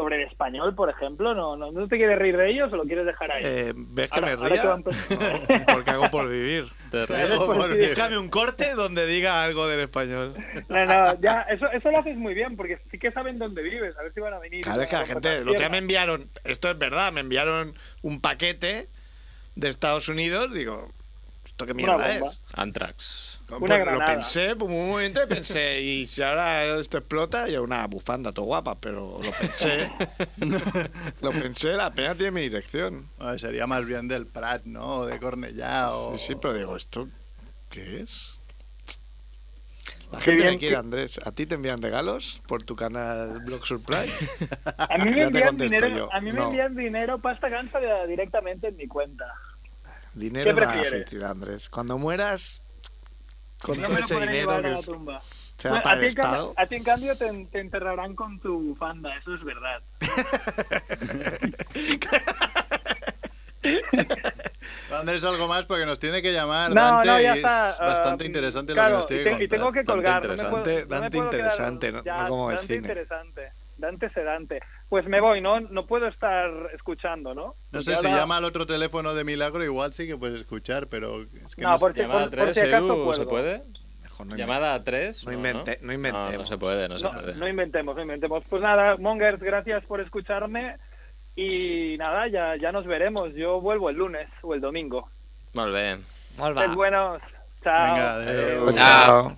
sobre 0.00 0.22
el 0.22 0.28
español, 0.28 0.74
por 0.74 0.88
ejemplo, 0.88 1.34
¿no, 1.34 1.56
no, 1.56 1.70
no 1.70 1.86
te 1.86 1.98
quieres 1.98 2.18
reír 2.18 2.36
de 2.36 2.48
ellos 2.48 2.72
o 2.72 2.76
lo 2.76 2.84
quieres 2.84 3.04
dejar 3.04 3.30
ahí? 3.32 3.42
Eh, 3.44 3.72
¿Ves 3.76 4.10
que 4.10 4.18
Ahora- 4.20 4.36
me 4.36 4.48
ría? 4.48 4.62
que 4.62 5.64
porque 5.72 5.90
hago 5.90 6.10
por 6.10 6.28
vivir. 6.28 6.70
Te. 6.90 7.06
Déjame 7.06 8.16
un 8.16 8.30
corte 8.30 8.74
donde 8.74 9.06
diga 9.06 9.44
algo 9.44 9.68
del 9.68 9.80
español. 9.80 10.34
No, 10.68 10.86
no, 10.86 11.20
ya, 11.20 11.42
eso, 11.50 11.70
eso 11.70 11.90
lo 11.90 11.98
haces 11.98 12.16
muy 12.16 12.32
bien, 12.32 12.56
porque 12.56 12.80
sí 12.90 12.98
que 12.98 13.12
saben 13.12 13.38
dónde 13.38 13.62
vives, 13.62 13.94
a 13.98 14.02
ver 14.02 14.14
si 14.14 14.20
van 14.20 14.32
a 14.32 14.38
venir. 14.38 14.64
Claro, 14.64 14.82
es 14.82 14.88
que 14.88 14.96
la 14.96 15.02
a 15.02 15.06
gente, 15.06 15.44
lo 15.44 15.54
que 15.54 15.68
me 15.68 15.76
enviaron, 15.78 16.30
esto 16.44 16.70
es 16.70 16.78
verdad, 16.78 17.12
me 17.12 17.20
enviaron 17.20 17.74
un 18.00 18.20
paquete 18.22 18.88
de 19.54 19.68
Estados 19.68 20.08
Unidos, 20.08 20.52
digo, 20.54 20.90
¿esto 21.44 21.66
qué 21.66 21.74
mierda 21.74 22.10
es? 22.16 22.40
Anthrax. 22.54 23.39
Pues 23.58 23.84
lo 23.86 24.04
pensé, 24.04 24.54
por 24.56 24.70
un 24.70 24.88
momento 24.90 25.20
pensé, 25.28 25.80
y 25.80 26.06
si 26.06 26.22
ahora 26.22 26.64
esto 26.78 26.98
explota, 26.98 27.48
y 27.48 27.56
una 27.56 27.86
bufanda 27.86 28.32
todo 28.32 28.46
guapa, 28.46 28.78
pero 28.80 29.20
lo 29.22 29.30
pensé. 29.32 29.90
lo 31.20 31.30
pensé, 31.32 31.70
la 31.72 31.92
pena 31.92 32.14
tiene 32.14 32.30
mi 32.30 32.42
dirección. 32.42 33.08
Bueno, 33.18 33.38
sería 33.38 33.66
más 33.66 33.84
bien 33.84 34.08
del 34.08 34.26
Prat, 34.26 34.64
¿no? 34.64 34.98
O 34.98 35.06
de 35.06 35.18
Cornellá 35.18 35.90
o... 35.90 36.16
Sí, 36.16 36.28
sí, 36.28 36.34
pero 36.40 36.54
digo, 36.54 36.76
¿esto 36.76 37.08
qué 37.68 38.00
es? 38.02 38.40
La 40.12 40.18
Qué 40.18 40.24
gente 40.32 40.42
bien 40.42 40.58
quiere, 40.58 40.76
Andrés. 40.76 41.20
¿A 41.24 41.30
ti 41.30 41.46
te 41.46 41.54
envían 41.54 41.80
regalos 41.80 42.42
por 42.48 42.62
tu 42.64 42.74
canal 42.74 43.40
Blog 43.44 43.64
Surprise? 43.66 44.12
A 44.76 44.98
mí 44.98 45.10
me 45.10 45.16
Ya 45.18 45.26
envían 45.26 45.56
dinero, 45.56 45.88
yo. 45.88 46.12
a 46.12 46.20
mí 46.20 46.32
me 46.32 46.38
No. 46.40 46.46
envían 46.46 46.74
dinero 46.74 47.20
pasta 47.20 47.48
gansa 47.48 47.78
directamente 48.06 48.68
en 48.68 48.76
mi 48.76 48.88
cuenta. 48.88 49.24
Dinero 50.14 50.50
¿Qué 50.50 50.54
prefieres? 50.56 50.90
felicidad, 50.90 51.30
Andrés. 51.30 51.68
Cuando 51.68 51.96
mueras, 51.96 52.60
con 53.60 53.78
No 53.80 53.86
todo 53.88 53.98
ese 53.98 54.14
dinero 54.14 54.32
llevar 54.32 54.60
que 54.62 54.66
a 54.66 54.70
la 54.70 54.78
es- 54.78 54.84
se 54.86 54.92
Bueno, 55.68 55.82
para 55.82 55.96
a, 55.96 56.00
ti 56.00 56.06
en 56.06 56.14
cambio, 56.14 56.38
Estado. 56.38 56.54
a 56.56 56.66
ti, 56.66 56.74
en 56.76 56.84
cambio, 56.84 57.16
te, 57.18 57.46
te 57.52 57.60
enterrarán 57.60 58.14
con 58.14 58.40
tu 58.40 58.58
bufanda, 58.60 59.14
eso 59.16 59.34
es 59.34 59.44
verdad. 59.44 59.82
Andrés, 64.92 65.24
algo 65.24 65.46
más 65.48 65.66
porque 65.66 65.84
nos 65.86 65.98
tiene 65.98 66.22
que 66.22 66.32
llamar 66.32 66.70
No, 66.74 66.80
Dante 66.80 67.06
no, 67.08 67.20
ya 67.20 67.34
y 67.36 67.40
está. 67.40 67.70
es 67.72 67.78
bastante 67.78 68.24
ah, 68.24 68.26
interesante 68.26 68.72
claro, 68.72 68.88
lo 68.88 68.94
que 68.94 69.00
nos 69.00 69.06
tiene 69.06 69.22
y, 69.22 69.24
que 69.24 69.30
contar. 69.30 69.44
y 69.44 69.48
tengo 69.48 69.72
que 69.72 69.84
colgar. 69.84 70.26
No 70.26 70.36
me 70.36 70.44
puedo, 70.44 70.64
Dante- 70.64 70.86
no 70.88 71.00
me 71.00 71.10
puedo 71.10 71.30
quedar- 71.30 71.40
interesante, 71.44 71.92
no- 71.92 72.04
ya, 72.04 72.22
no 72.22 72.28
como 72.28 72.50
el 72.50 72.56
Dante 72.56 72.74
cine. 72.74 72.88
interesante. 72.88 73.52
Dante 73.80 74.10
sedante. 74.10 74.60
Pues 74.88 75.06
me 75.06 75.20
voy, 75.20 75.40
¿no? 75.40 75.60
No 75.60 75.86
puedo 75.86 76.06
estar 76.06 76.50
escuchando, 76.74 77.34
¿no? 77.34 77.54
No 77.72 77.82
sé, 77.82 77.96
si 77.96 78.06
ahora- 78.06 78.18
llama 78.20 78.36
al 78.36 78.44
otro 78.44 78.66
teléfono 78.66 79.14
de 79.14 79.24
Milagro, 79.24 79.64
igual 79.64 79.92
sí 79.92 80.06
que 80.06 80.16
puedes 80.16 80.40
escuchar, 80.40 80.86
pero 80.88 81.22
es 81.22 81.54
que 81.56 81.62
No, 81.62 81.70
no, 81.70 81.78
por 81.78 81.94
si, 81.94 82.02
por, 82.02 82.10
por 82.12 82.30
3, 82.30 82.54
si 82.54 82.60
acaso 82.60 82.86
Edu, 82.94 83.14
¿se 83.14 83.26
puede? 83.26 83.62
Mejor 84.02 84.26
no 84.26 84.36
¿Llamada 84.36 84.74
a 84.74 84.84
3? 84.84 85.24
No 85.24 85.32
invente- 85.32 85.78
no 85.82 85.92
inventemos. 85.92 86.32
No, 86.32 86.38
no 86.38 86.46
se 86.46 86.58
puede, 86.58 86.88
no 86.88 86.98
se 86.98 87.04
No, 87.04 87.10
puede. 87.12 87.34
no 87.34 87.48
inventemos, 87.48 87.96
no 87.96 88.02
inventemos. 88.02 88.44
Pues 88.48 88.60
nada, 88.62 88.96
Mongers, 88.98 89.40
gracias 89.40 89.84
por 89.86 90.00
escucharme. 90.00 90.76
Y 91.36 91.96
nada, 91.98 92.26
ya, 92.28 92.56
ya 92.56 92.72
nos 92.72 92.84
veremos. 92.86 93.32
Yo 93.34 93.60
vuelvo 93.60 93.88
el 93.88 93.96
lunes 93.96 94.28
o 94.42 94.52
el 94.54 94.60
domingo. 94.60 95.08
Molt 95.54 95.72
bé. 95.72 95.98
Molt 96.36 96.58
Sed 96.58 96.70
buenos. 96.74 97.22
Chao. 97.62 97.94
Venga, 98.66 98.72
Chao. 98.72 99.36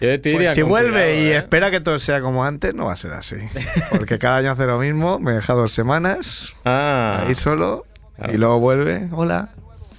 Yo 0.00 0.08
te 0.20 0.28
diría 0.30 0.48
Pues 0.50 0.54
si 0.56 0.62
vuelve 0.62 1.20
y 1.20 1.26
¿eh? 1.28 1.36
espera 1.36 1.70
que 1.70 1.80
todo 1.80 1.98
sea 1.98 2.20
como 2.20 2.44
antes, 2.44 2.74
no 2.74 2.86
va 2.86 2.92
a 2.92 2.96
ser 2.96 3.12
así. 3.12 3.36
Porque 3.90 4.18
cada 4.18 4.38
año 4.38 4.50
hace 4.52 4.66
lo 4.66 4.78
mismo, 4.78 5.18
me 5.18 5.32
deja 5.32 5.52
dos 5.54 5.72
semanas 5.72 6.52
Ah, 6.64 7.24
ahí 7.26 7.34
solo 7.34 7.86
Claro. 8.16 8.32
y 8.32 8.36
luego 8.36 8.60
vuelve. 8.60 9.08
Hola. 9.12 9.48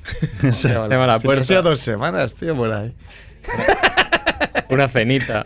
se 0.53 0.69
llama 0.69 1.08
la 1.08 1.19
puerta. 1.19 1.62
dos 1.62 1.79
semanas, 1.79 2.36
tío, 2.36 2.55
por 2.55 2.71
ahí. 2.71 2.93
Una 4.69 4.88
cenita. 4.88 5.45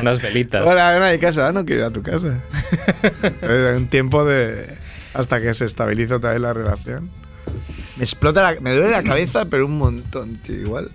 Unas 0.00 0.20
velitas. 0.20 0.64
Hola, 0.66 0.92
ven 0.92 1.02
a 1.02 1.10
mi 1.12 1.18
casa. 1.18 1.48
Ah, 1.48 1.52
no 1.52 1.64
quiero 1.64 1.82
ir 1.82 1.86
a 1.86 1.90
tu 1.90 2.02
casa. 2.02 2.38
Es 3.42 3.76
un 3.76 3.88
tiempo 3.88 4.24
de... 4.24 4.76
Hasta 5.14 5.40
que 5.40 5.54
se 5.54 5.64
estabilice 5.64 6.14
otra 6.14 6.32
vez 6.32 6.40
la 6.40 6.52
relación. 6.52 7.10
Me 7.96 8.04
explota 8.04 8.42
la... 8.52 8.60
Me 8.60 8.74
duele 8.74 8.90
la 8.90 9.02
cabeza, 9.02 9.46
pero 9.46 9.66
un 9.66 9.78
montón, 9.78 10.36
tío. 10.38 10.56
Igual. 10.56 10.90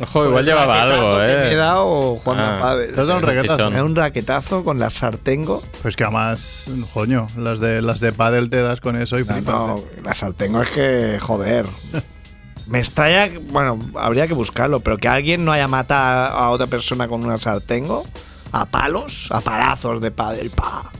Ojo, 0.00 0.26
igual 0.26 0.44
llevaba 0.44 0.82
algo, 0.82 1.18
Raquetazo 1.18 1.18
que 1.18 1.26
Me 1.44 1.48
he 1.48 1.52
eh. 1.52 1.56
dado 1.56 2.16
jugando 2.16 2.44
Ah. 2.44 2.56
a 2.56 2.60
pádel. 2.60 2.94
¿Te 2.94 3.00
has 3.00 3.06
dado 3.06 3.18
un 3.18 3.22
raquetazo? 3.26 3.68
Un 3.84 3.96
raquetazo 3.96 4.64
con 4.64 4.78
la 4.78 4.90
sartengo. 4.90 5.62
Pues 5.82 5.96
que 5.96 6.04
además, 6.04 6.70
coño, 6.94 7.26
las 7.36 7.58
de 7.60 7.82
las 7.82 7.98
de 8.00 8.12
pádel 8.12 8.48
te 8.50 8.62
das 8.62 8.80
con 8.80 8.96
eso 8.96 9.18
y 9.18 9.24
No, 9.24 9.40
no, 9.40 9.76
¿eh? 9.78 10.00
la 10.04 10.14
sartengo 10.14 10.62
es 10.62 10.70
que, 10.70 11.18
joder. 11.20 11.66
Me 12.66 12.78
extraña, 12.80 13.30
bueno, 13.50 13.78
habría 13.96 14.26
que 14.26 14.34
buscarlo, 14.34 14.80
pero 14.80 14.98
que 14.98 15.08
alguien 15.08 15.42
no 15.44 15.52
haya 15.52 15.66
matado 15.68 16.36
a 16.36 16.50
otra 16.50 16.66
persona 16.66 17.08
con 17.08 17.24
una 17.24 17.38
sartengo, 17.38 18.04
a 18.52 18.66
palos, 18.66 19.28
a 19.30 19.40
palazos 19.40 20.02
de 20.02 20.10
pádel, 20.10 20.50
pa. 20.50 20.90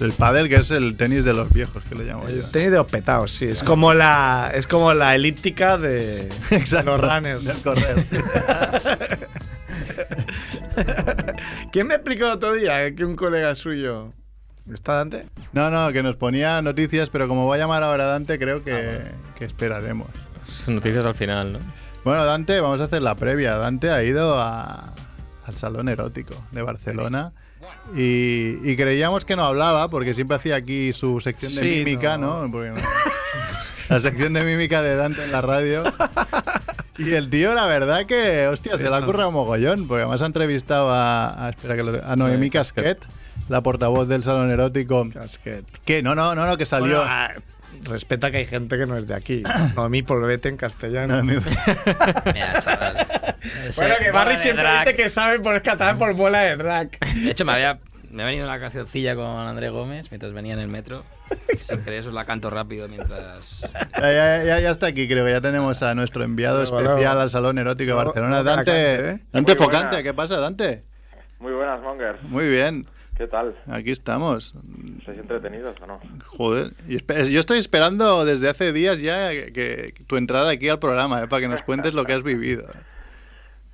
El 0.00 0.12
pádel 0.12 0.48
que 0.48 0.56
es 0.56 0.70
el 0.70 0.96
tenis 0.96 1.24
de 1.24 1.34
los 1.34 1.50
viejos, 1.52 1.82
que 1.84 1.94
le 1.94 2.04
llamo 2.04 2.26
yo. 2.26 2.36
El 2.36 2.50
tenis 2.50 2.70
de 2.70 2.76
los 2.78 2.86
petados, 2.90 3.32
sí. 3.32 3.44
Es 3.46 3.62
como 3.62 3.92
la, 3.94 4.50
es 4.54 4.66
como 4.66 4.94
la 4.94 5.14
elíptica 5.14 5.76
de 5.78 6.28
Exacto, 6.50 6.96
los 6.96 7.00
runners. 7.12 7.44
del 7.44 7.56
correr. 7.62 8.06
¿Quién 11.72 11.86
me 11.86 11.94
explicó 11.94 12.26
el 12.26 12.32
otro 12.32 12.52
día 12.52 12.94
que 12.94 13.04
un 13.04 13.16
colega 13.16 13.54
suyo... 13.54 14.12
¿Está 14.72 14.94
Dante? 14.94 15.26
No, 15.52 15.70
no, 15.70 15.92
que 15.92 16.02
nos 16.02 16.16
ponía 16.16 16.62
noticias, 16.62 17.10
pero 17.10 17.26
como 17.26 17.46
va 17.48 17.56
a 17.56 17.58
llamar 17.58 17.82
ahora 17.82 18.04
Dante, 18.04 18.38
creo 18.38 18.62
que, 18.62 19.00
que 19.36 19.44
esperaremos. 19.44 20.08
Noticias 20.68 21.04
al 21.04 21.14
final, 21.14 21.54
¿no? 21.54 21.58
Bueno, 22.04 22.24
Dante, 22.24 22.60
vamos 22.60 22.80
a 22.80 22.84
hacer 22.84 23.02
la 23.02 23.14
previa. 23.16 23.56
Dante 23.56 23.90
ha 23.90 24.02
ido 24.04 24.38
a- 24.38 24.92
al 25.50 25.56
Salón 25.58 25.88
Erótico 25.88 26.34
de 26.52 26.62
Barcelona 26.62 27.32
y, 27.96 28.56
y 28.64 28.76
creíamos 28.76 29.24
que 29.24 29.36
no 29.36 29.44
hablaba 29.44 29.88
porque 29.88 30.14
siempre 30.14 30.36
hacía 30.36 30.56
aquí 30.56 30.92
su 30.92 31.20
sección 31.20 31.54
de 31.54 31.60
Sí, 31.62 31.68
mímica, 31.84 32.16
no. 32.16 32.42
¿no? 32.46 32.50
Porque 32.52 32.70
no- 32.70 32.76
la 33.88 34.00
sección 34.00 34.32
de 34.32 34.44
mímica 34.44 34.82
de 34.82 34.94
Dante 34.96 35.24
en 35.24 35.32
la 35.32 35.40
radio. 35.40 35.82
Y 36.96 37.12
el 37.14 37.28
tío, 37.30 37.54
la 37.54 37.66
verdad 37.66 38.06
que, 38.06 38.46
hostia, 38.46 38.76
se 38.76 38.84
le 38.84 38.88
ha 38.94 39.00
no. 39.00 39.04
ocurrido 39.06 39.30
mogollón, 39.32 39.88
porque 39.88 40.02
además 40.02 40.22
ha 40.22 40.26
entrevistado 40.26 40.90
a, 40.90 41.46
a- 41.46 41.50
espera 41.50 41.74
que 41.76 41.82
lo- 41.82 42.04
a 42.04 42.14
Noemí 42.14 42.50
Casquet, 42.50 42.98
la 43.48 43.62
portavoz 43.62 44.06
del 44.06 44.22
Salón 44.22 44.50
Erótico. 44.50 45.08
Casquet. 45.12 45.64
Que 45.84 46.02
no, 46.02 46.14
no, 46.14 46.34
no, 46.34 46.46
no, 46.46 46.56
que 46.56 46.66
salió. 46.66 46.98
Bueno, 46.98 47.02
ah, 47.10 47.30
respeta 47.82 48.30
que 48.30 48.38
hay 48.38 48.46
gente 48.46 48.76
que 48.78 48.86
no 48.86 48.96
es 48.96 49.06
de 49.08 49.14
aquí. 49.14 49.42
Noemí 49.76 50.02
Polvete 50.02 50.48
en 50.48 50.56
castellano. 50.56 51.22
Noemí- 51.22 51.42
Mira, 52.34 52.58
chaval. 52.60 53.06
Bueno, 53.76 53.94
que 54.00 54.10
Barry 54.10 54.38
siempre 54.38 54.64
dice 54.80 54.96
que 54.96 55.10
sabe 55.10 55.40
por 55.40 55.60
catalán 55.62 55.98
por 55.98 56.14
bola 56.14 56.40
de 56.42 56.56
drag. 56.56 56.90
De 57.14 57.30
hecho, 57.30 57.44
me 57.44 57.52
había 57.52 57.78
me 58.10 58.24
ha 58.24 58.26
venido 58.26 58.44
una 58.44 58.58
cancioncilla 58.58 59.14
con 59.14 59.24
André 59.24 59.68
Gómez 59.70 60.10
mientras 60.10 60.32
venía 60.32 60.54
en 60.54 60.58
el 60.58 60.66
metro. 60.66 61.04
Si 61.60 61.76
queréis 61.78 62.06
os 62.06 62.12
la 62.12 62.24
canto 62.24 62.50
rápido 62.50 62.88
mientras... 62.88 63.60
Ya, 64.00 64.12
ya, 64.12 64.42
ya, 64.44 64.58
ya 64.58 64.70
está 64.70 64.88
aquí, 64.88 65.06
creo 65.06 65.24
que 65.24 65.30
ya 65.30 65.40
tenemos 65.40 65.80
a 65.84 65.94
nuestro 65.94 66.24
enviado 66.24 66.56
Luego, 66.62 66.76
especial 66.80 67.04
luego. 67.04 67.20
al 67.20 67.30
Salón 67.30 67.58
Erótico 67.58 67.90
de 67.90 67.96
Barcelona, 68.04 68.42
Dante. 68.42 69.10
¿eh? 69.10 69.18
Dante. 69.30 69.54
Focante, 69.54 70.02
¿qué 70.02 70.12
pasa, 70.12 70.40
Dante? 70.40 70.82
Muy 71.38 71.52
buenas, 71.52 71.80
Monger. 71.82 72.16
Muy 72.24 72.48
bien, 72.48 72.84
¿Qué 73.20 73.26
tal? 73.26 73.54
aquí 73.70 73.90
estamos. 73.90 74.54
¿Sois 75.04 75.18
entretenidos 75.18 75.76
o 75.82 75.86
no? 75.86 76.00
Joder, 76.26 76.72
yo 76.88 77.38
estoy 77.38 77.58
esperando 77.58 78.24
desde 78.24 78.48
hace 78.48 78.72
días 78.72 78.98
ya 79.02 79.28
que, 79.28 79.92
que 79.94 80.04
tu 80.06 80.16
entrada 80.16 80.50
aquí 80.52 80.70
al 80.70 80.78
programa, 80.78 81.24
eh, 81.24 81.28
para 81.28 81.42
que 81.42 81.48
nos 81.48 81.62
cuentes 81.62 81.92
lo 81.92 82.06
que 82.06 82.14
has 82.14 82.22
vivido. 82.22 82.66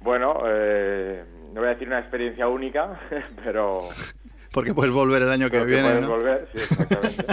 Bueno, 0.01 0.41
eh, 0.47 1.25
no 1.53 1.61
voy 1.61 1.69
a 1.69 1.73
decir 1.73 1.89
una 1.89 1.99
experiencia 2.01 2.47
única, 2.49 3.01
pero... 3.45 3.89
Porque 4.53 4.75
puedes 4.75 4.93
volver 4.93 5.23
el 5.23 5.31
año 5.31 5.49
que 5.49 5.65
viene, 5.65 5.89
puedes 5.91 6.03
¿no? 6.03 6.09
volver, 6.09 6.49
sí, 6.53 6.59
exactamente. 6.59 7.25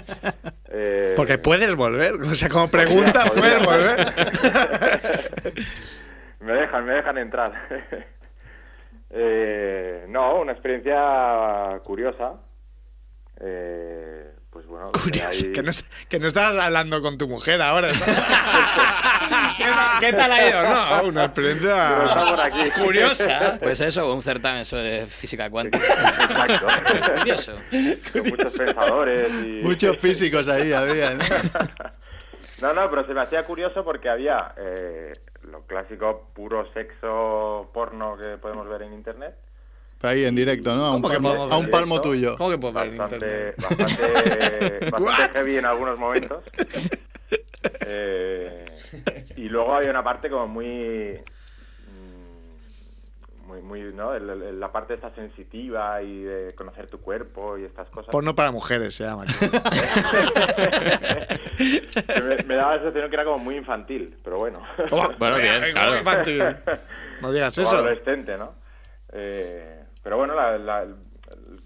Eh, 0.70 1.14
Porque 1.16 1.38
puedes 1.40 1.76
volver. 1.76 2.14
O 2.16 2.36
sea, 2.36 2.50
como 2.50 2.70
pregunta, 2.70 3.26
podría, 3.26 3.58
puedes 3.60 3.64
podría. 3.64 3.96
volver. 3.96 5.64
me 6.42 6.54
dejan, 6.54 6.86
me 6.86 6.94
dejan 6.94 7.18
entrar. 7.18 7.54
Eh, 9.16 10.06
no, 10.10 10.38
una 10.42 10.52
experiencia 10.54 11.80
curiosa. 11.84 12.34
Eh, 13.40 14.32
pues 14.50 14.66
bueno, 14.68 14.92
Curioso, 15.04 15.46
ahí- 15.46 15.52
que 15.52 15.62
no, 15.64 15.70
est- 15.70 15.86
que 16.10 16.20
no 16.20 16.28
estás 16.28 16.56
hablando 16.58 17.02
con 17.02 17.18
tu 17.18 17.28
mujer 17.28 17.62
ahora. 17.62 17.90
¿Qué, 19.58 19.64
tal- 19.66 20.00
qué 20.00 20.14
tal 20.14 20.32
ha 20.32 20.48
ido? 20.50 20.64
No, 21.04 21.04
una 21.10 21.26
experiencia 21.26 22.44
aquí. 22.46 22.72
curiosa. 22.72 23.58
Pues 23.62 23.80
eso, 23.82 24.12
un 24.14 24.22
certamen 24.24 24.66
sobre 24.66 25.06
física 25.08 25.50
cuántica. 25.50 25.86
Exacto. 26.30 26.68
Curioso. 27.20 27.54
Con 28.12 28.24
muchos 28.30 28.54
pensadores 28.54 29.32
y... 29.44 29.62
Muchos 29.64 29.98
físicos 29.98 30.48
ahí 30.48 30.74
había, 30.74 31.12
¿no? 31.12 31.24
No, 32.62 32.74
no, 32.74 32.90
pero 32.90 33.06
se 33.06 33.14
me 33.14 33.22
hacía 33.22 33.46
curioso 33.46 33.84
porque 33.84 34.10
había 34.10 34.54
eh, 34.58 35.14
lo 35.54 35.62
clásico 35.68 36.30
puro 36.34 36.66
sexo 36.74 37.70
porno 37.72 38.18
que 38.18 38.38
podemos 38.38 38.68
ver 38.68 38.82
en 38.82 38.94
internet. 38.94 39.36
Ahí 40.02 40.26
en 40.26 40.36
directo, 40.36 40.76
¿no? 40.76 40.86
A 40.86 40.96
un 40.96 41.02
¿Cómo 41.02 41.14
que 41.14 41.22
palmo, 41.22 41.94
a 41.94 41.96
un 41.96 42.02
tuyo. 42.02 42.36
¿Cómo 42.38 42.50
que 42.50 42.58
puedo 42.58 42.74
ver 42.74 42.88
en 42.88 42.98
Bastante, 42.98 43.54
internet? 43.54 43.56
bastante, 43.62 44.90
bastante 44.92 45.34
heavy 45.40 45.58
en 45.58 45.66
algunos 45.66 45.98
momentos. 45.98 46.44
Eh, 47.86 48.66
y 49.38 49.48
luego 49.48 49.74
había 49.74 49.90
una 49.90 50.04
parte 50.04 50.30
como 50.30 50.48
muy 50.48 51.18
muy 53.46 53.62
muy 53.62 53.82
no 53.94 54.14
El- 54.14 54.30
el- 54.30 54.60
la 54.60 54.72
parte 54.72 54.94
esta 54.94 55.14
sensitiva 55.16 56.02
y 56.02 56.24
de 56.24 56.54
conocer 56.56 56.88
tu 56.88 57.00
cuerpo 57.02 57.58
y 57.58 57.64
estas 57.66 57.90
cosas 57.90 58.12
Porno 58.12 58.34
para 58.36 58.52
mujeres 58.52 58.96
se 58.96 59.04
llama. 59.04 59.26
Me, 61.60 62.44
me 62.46 62.56
daba 62.56 62.76
la 62.78 62.82
sensación 62.84 63.10
que 63.10 63.16
era 63.16 63.24
como 63.26 63.38
muy 63.40 63.56
infantil 63.56 64.18
pero 64.24 64.38
bueno 64.40 64.62
Bueno, 65.18 65.38
bien, 65.38 65.62
¿Cómo 65.62 65.74
claro. 65.74 65.98
infantil? 65.98 66.44
No 67.22 67.32
digas 67.32 67.56
Como 67.56 67.68
eso. 67.68 67.78
adolescente 67.78 68.38
no 68.38 68.54
Eh, 69.12 69.84
pero 70.02 70.18
bueno 70.18 70.34
la- 70.36 70.58
la- 70.58 70.88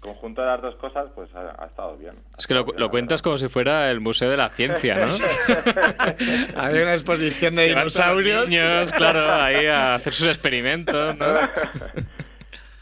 conjunto 0.00 0.42
de 0.42 0.48
las 0.48 0.62
dos 0.62 0.74
cosas 0.76 1.06
pues 1.14 1.28
ha, 1.34 1.62
ha 1.62 1.66
estado 1.66 1.96
bien 1.96 2.14
Es 2.36 2.46
que 2.46 2.54
lo, 2.54 2.64
lo 2.76 2.90
cuentas 2.90 3.22
como 3.22 3.38
si 3.38 3.48
fuera 3.48 3.90
el 3.90 4.00
Museo 4.00 4.30
de 4.30 4.36
la 4.36 4.48
Ciencia, 4.50 4.94
¿no? 4.96 5.06
Hay 6.56 6.74
una 6.80 6.94
exposición 6.94 7.56
de 7.56 7.64
dinosaurios. 7.68 8.48
niños, 8.48 8.92
claro, 8.92 9.32
ahí 9.32 9.66
a 9.66 9.94
hacer 9.96 10.14
sus 10.14 10.26
experimentos, 10.26 11.16
¿no? 11.16 11.26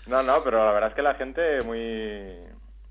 No, 0.07 0.23
no, 0.23 0.45
pero 0.45 0.65
la 0.65 0.71
verdad 0.71 0.91
es 0.91 0.95
que 0.95 1.03
la 1.03 1.15
gente 1.15 1.63
muy, 1.63 2.33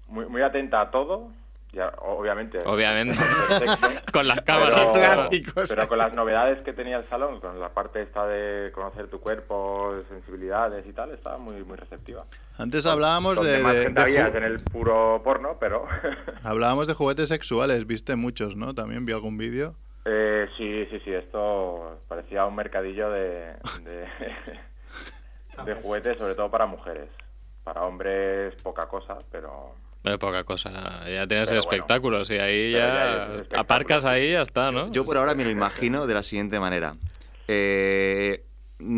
muy, 0.08 0.26
muy 0.26 0.42
atenta 0.42 0.82
a 0.82 0.92
todo 0.92 1.32
ya, 1.76 1.92
obviamente. 2.00 2.60
Obviamente. 2.66 3.16
Con 4.14 4.28
las 4.28 4.42
pero, 4.42 4.60
cámaras. 4.64 4.86
plásticos. 4.94 5.70
pero 5.70 5.88
con 5.90 5.98
las 5.98 6.14
novedades 6.14 6.62
que 6.64 6.72
tenía 6.74 6.98
el 6.98 7.10
salón, 7.10 7.40
con 7.42 7.60
la 7.60 7.70
parte 7.70 8.02
esta 8.02 8.26
de 8.26 8.72
conocer 8.72 9.08
tu 9.10 9.20
cuerpo, 9.20 9.94
de 9.94 10.06
sensibilidades 10.06 10.86
y 10.88 10.94
tal, 10.94 11.12
estaba 11.12 11.38
muy 11.38 11.64
muy 11.66 11.76
receptiva. 11.78 12.26
Antes 12.58 12.86
hablábamos 12.86 13.36
Donde 13.36 13.52
de, 13.58 13.60
más 13.64 13.74
de- 13.76 13.82
gente 13.84 14.00
de 14.00 14.04
había 14.06 14.26
ju- 14.26 14.30
es 14.30 14.36
en 14.36 14.44
el 14.46 14.60
puro 14.62 15.22
porno, 15.24 15.58
pero 15.60 15.86
hablábamos 16.44 16.88
de 16.88 16.94
juguetes 16.94 17.28
sexuales, 17.28 17.86
viste 17.86 18.16
muchos, 18.16 18.56
¿no? 18.56 18.74
También 18.74 19.06
vi 19.06 19.12
algún 19.12 19.38
vídeo. 19.38 19.76
eh, 20.06 20.48
sí, 20.58 20.88
sí, 20.90 21.02
sí, 21.04 21.12
esto 21.14 22.00
parecía 22.08 22.46
un 22.46 22.56
mercadillo 22.56 23.10
de, 23.10 23.54
de, 23.84 24.08
de 25.66 25.76
juguetes, 25.82 26.18
sobre 26.18 26.36
todo 26.36 26.50
para 26.50 26.66
mujeres. 26.66 27.10
Para 27.66 27.82
hombres 27.82 28.54
poca 28.62 28.88
cosa, 28.88 29.18
pero 29.32 29.74
Eh, 30.06 30.18
poca 30.20 30.44
cosa. 30.44 30.72
Ya 31.10 31.28
tienes 31.28 31.50
Pero 31.50 31.62
bueno. 31.62 31.72
espectáculos 31.72 32.30
y 32.30 32.34
ahí 32.38 32.72
ya 32.72 33.44
aparcas 33.58 34.06
ahí 34.06 34.30
y 34.30 34.32
ya 34.34 34.42
está, 34.42 34.72
¿no? 34.72 34.92
Yo 34.92 35.04
por 35.06 35.18
ahora 35.18 35.34
me 35.36 35.44
lo 35.44 35.50
imagino 35.50 36.06
de 36.08 36.14
la 36.14 36.24
siguiente 36.24 36.60
manera. 36.60 36.96
Eh, 37.48 38.44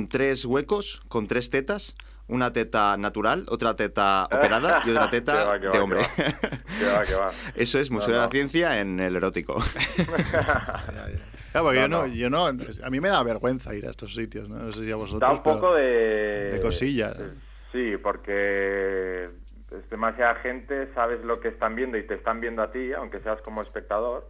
tres 0.10 0.46
huecos 0.46 1.02
con 1.08 1.28
tres 1.28 1.50
tetas. 1.50 1.96
Una 2.30 2.52
teta 2.52 2.98
natural, 2.98 3.46
otra 3.48 3.78
teta 3.78 4.26
operada 4.26 4.82
y 4.86 4.90
otra 4.90 5.10
teta 5.10 5.46
va, 5.46 5.60
que 5.62 5.68
va, 5.68 5.72
de 5.74 5.80
hombre. 5.80 6.00
va. 6.02 6.08
Que 6.78 6.86
va, 6.86 7.04
que 7.06 7.14
va. 7.16 7.32
Eso 7.56 7.80
es 7.80 7.90
Museo 7.90 8.10
No, 8.10 8.14
de 8.16 8.20
la 8.20 8.26
no. 8.26 8.32
Ciencia 8.32 8.82
en 8.82 9.00
el 9.00 9.16
erótico. 9.16 9.56
Claro, 11.52 11.64
porque 11.70 11.88
No, 11.88 12.06
yo, 12.08 12.30
no, 12.30 12.52
no. 12.52 12.54
yo 12.58 12.70
no... 12.70 12.86
A 12.86 12.90
mí 12.90 13.00
me 13.00 13.08
da 13.10 13.24
vergüenza 13.24 13.74
ir 13.74 13.88
a 13.88 13.92
estos 13.92 14.14
sitios, 14.14 14.50
¿no? 14.50 14.58
No 14.58 14.72
sé 14.74 14.84
si 14.84 14.92
a 14.92 14.96
vosotros... 14.98 15.22
Da 15.22 15.32
un 15.32 15.42
pero- 15.42 15.56
poco 15.56 15.74
de... 15.76 16.52
de 16.52 16.62
cosilla. 16.62 17.16
Sí, 17.72 17.96
porque 18.04 19.30
es 19.72 19.90
demasiada 19.90 20.36
gente, 20.36 20.88
sabes 20.94 21.24
lo 21.24 21.40
que 21.40 21.50
están 21.50 21.76
viendo 21.76 21.98
y 21.98 22.04
te 22.04 22.16
están 22.16 22.40
viendo 22.40 22.62
a 22.62 22.72
ti, 22.72 22.94
aunque 22.94 23.20
seas 23.20 23.42
como 23.42 23.62
espectador. 23.62 24.28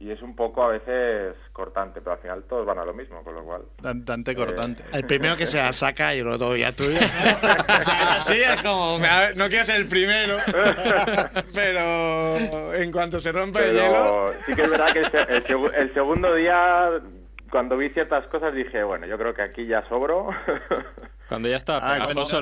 Y 0.00 0.12
es 0.12 0.22
un 0.22 0.36
poco 0.36 0.62
a 0.62 0.68
veces 0.68 1.34
cortante, 1.52 2.00
pero 2.00 2.12
al 2.12 2.18
final 2.20 2.44
todos 2.44 2.64
van 2.64 2.78
a 2.78 2.84
lo 2.84 2.94
mismo, 2.94 3.24
con 3.24 3.34
lo 3.34 3.42
cual... 3.42 3.62
Tan, 3.82 4.04
tante 4.04 4.32
cortante. 4.32 4.84
El 4.92 5.04
primero 5.04 5.36
que 5.36 5.44
se 5.44 5.56
la 5.56 5.72
saca 5.72 6.14
y 6.14 6.22
lo 6.22 6.38
doy 6.38 6.62
a 6.62 6.70
tuyo. 6.70 6.98
o 6.98 7.82
sea, 7.82 8.02
es 8.02 8.10
así, 8.10 8.40
es 8.40 8.62
como, 8.62 9.00
ver, 9.00 9.36
no 9.36 9.48
quiero 9.48 9.64
ser 9.64 9.76
el 9.76 9.88
primero, 9.88 10.36
pero 11.52 12.74
en 12.74 12.92
cuanto 12.92 13.20
se 13.20 13.32
rompe 13.32 13.70
el 13.70 13.74
hielo... 13.74 14.30
Pero 14.30 14.44
sí 14.46 14.54
que 14.54 14.62
es 14.62 14.70
verdad 14.70 14.92
que 14.92 15.00
el, 15.00 15.64
el 15.64 15.74
el 15.74 15.94
segundo 15.94 16.32
día, 16.36 16.90
cuando 17.50 17.76
vi 17.76 17.88
ciertas 17.90 18.26
cosas, 18.26 18.54
dije, 18.54 18.82
bueno, 18.82 19.06
yo 19.06 19.16
creo 19.18 19.34
que 19.34 19.42
aquí 19.42 19.66
ya 19.66 19.86
sobro. 19.88 20.28
Cuando 21.28 21.46
ya 21.46 21.56
está 21.56 21.76
Ah, 21.76 22.06
pegajoso 22.06 22.40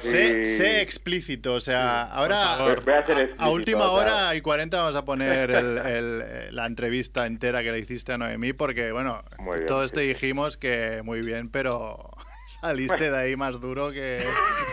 Sé, 0.00 0.56
sé 0.56 0.80
explícito, 0.82 1.54
o 1.54 1.60
sea, 1.60 2.02
ahora 2.02 2.56
favor. 2.56 2.84
Voy 2.84 2.94
a 2.94 3.06
ser 3.06 3.30
a 3.38 3.48
última 3.48 3.92
hora 3.92 4.34
y 4.34 4.40
40 4.40 4.76
vamos 4.80 4.96
a 4.96 5.04
poner 5.04 5.52
el- 5.52 5.78
el- 5.86 6.22
eh, 6.24 6.48
la 6.50 6.66
entrevista 6.66 7.26
entera 7.26 7.62
que 7.62 7.70
le 7.70 7.78
hiciste 7.78 8.12
a 8.12 8.18
Noemí 8.18 8.54
porque, 8.54 8.90
bueno, 8.90 9.22
bien, 9.38 9.66
todos 9.66 9.90
sí. 9.90 9.94
te 9.94 10.00
dijimos 10.00 10.56
que 10.56 11.02
muy 11.04 11.20
bien, 11.22 11.48
pero 11.48 12.10
saliste 12.68 13.10
de 13.10 13.18
ahí 13.18 13.36
más 13.36 13.60
duro 13.60 13.90
que... 13.92 14.24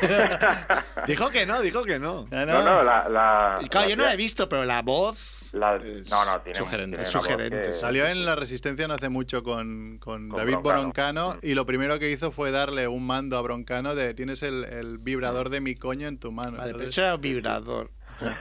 Dijo 1.08 1.30
que 1.30 1.46
no, 1.46 1.62
dijo 1.62 1.84
que 1.84 2.00
no. 2.00 2.28
Ya 2.30 2.46
No, 2.46 2.64
no, 2.64 2.84
la... 2.84 3.10
la- 3.10 3.58
Y 3.62 3.68
claro, 3.68 3.86
la 3.86 3.90
yo 3.90 3.98
no 3.98 4.06
la 4.06 4.14
he 4.14 4.18
visto, 4.18 4.48
pero 4.48 4.64
la 4.66 4.82
voz... 4.82 5.50
la- 5.54 5.76
es 5.78 6.10
no, 6.10 6.24
no, 6.26 6.40
tiene, 6.42 6.56
sugerente. 6.58 6.98
tiene 6.98 7.02
Es 7.08 7.12
sugerente, 7.12 7.62
que- 7.64 7.74
Salió 7.74 8.06
en 8.06 8.26
La 8.26 8.36
Resistencia 8.36 8.88
no 8.88 8.94
hace 8.94 9.10
mucho 9.10 9.44
con, 9.44 9.98
con 10.00 10.30
Con 10.30 10.38
David 10.40 10.58
Broncano. 10.58 10.82
Broncano 10.82 11.34
Mm. 11.36 11.40
y 11.42 11.54
lo 11.56 11.66
primero 11.66 12.00
que 12.00 12.10
hizo 12.12 12.32
fue 12.32 12.52
darle 12.52 12.88
un 12.88 13.06
mando 13.06 13.38
a 13.38 13.42
Broncano 13.42 13.96
de 13.96 14.14
tienes 14.14 14.44
el, 14.44 14.64
el 14.66 14.98
vibrador 15.00 15.50
de 15.50 15.60
mi 15.62 15.76
coño 15.76 16.08
en 16.08 16.20
tu 16.20 16.32
mano. 16.32 16.58
Vale, 16.58 16.72
Entonces- 16.72 16.90
eso 16.92 17.02
era 17.02 17.18
vibrador. 17.18 17.90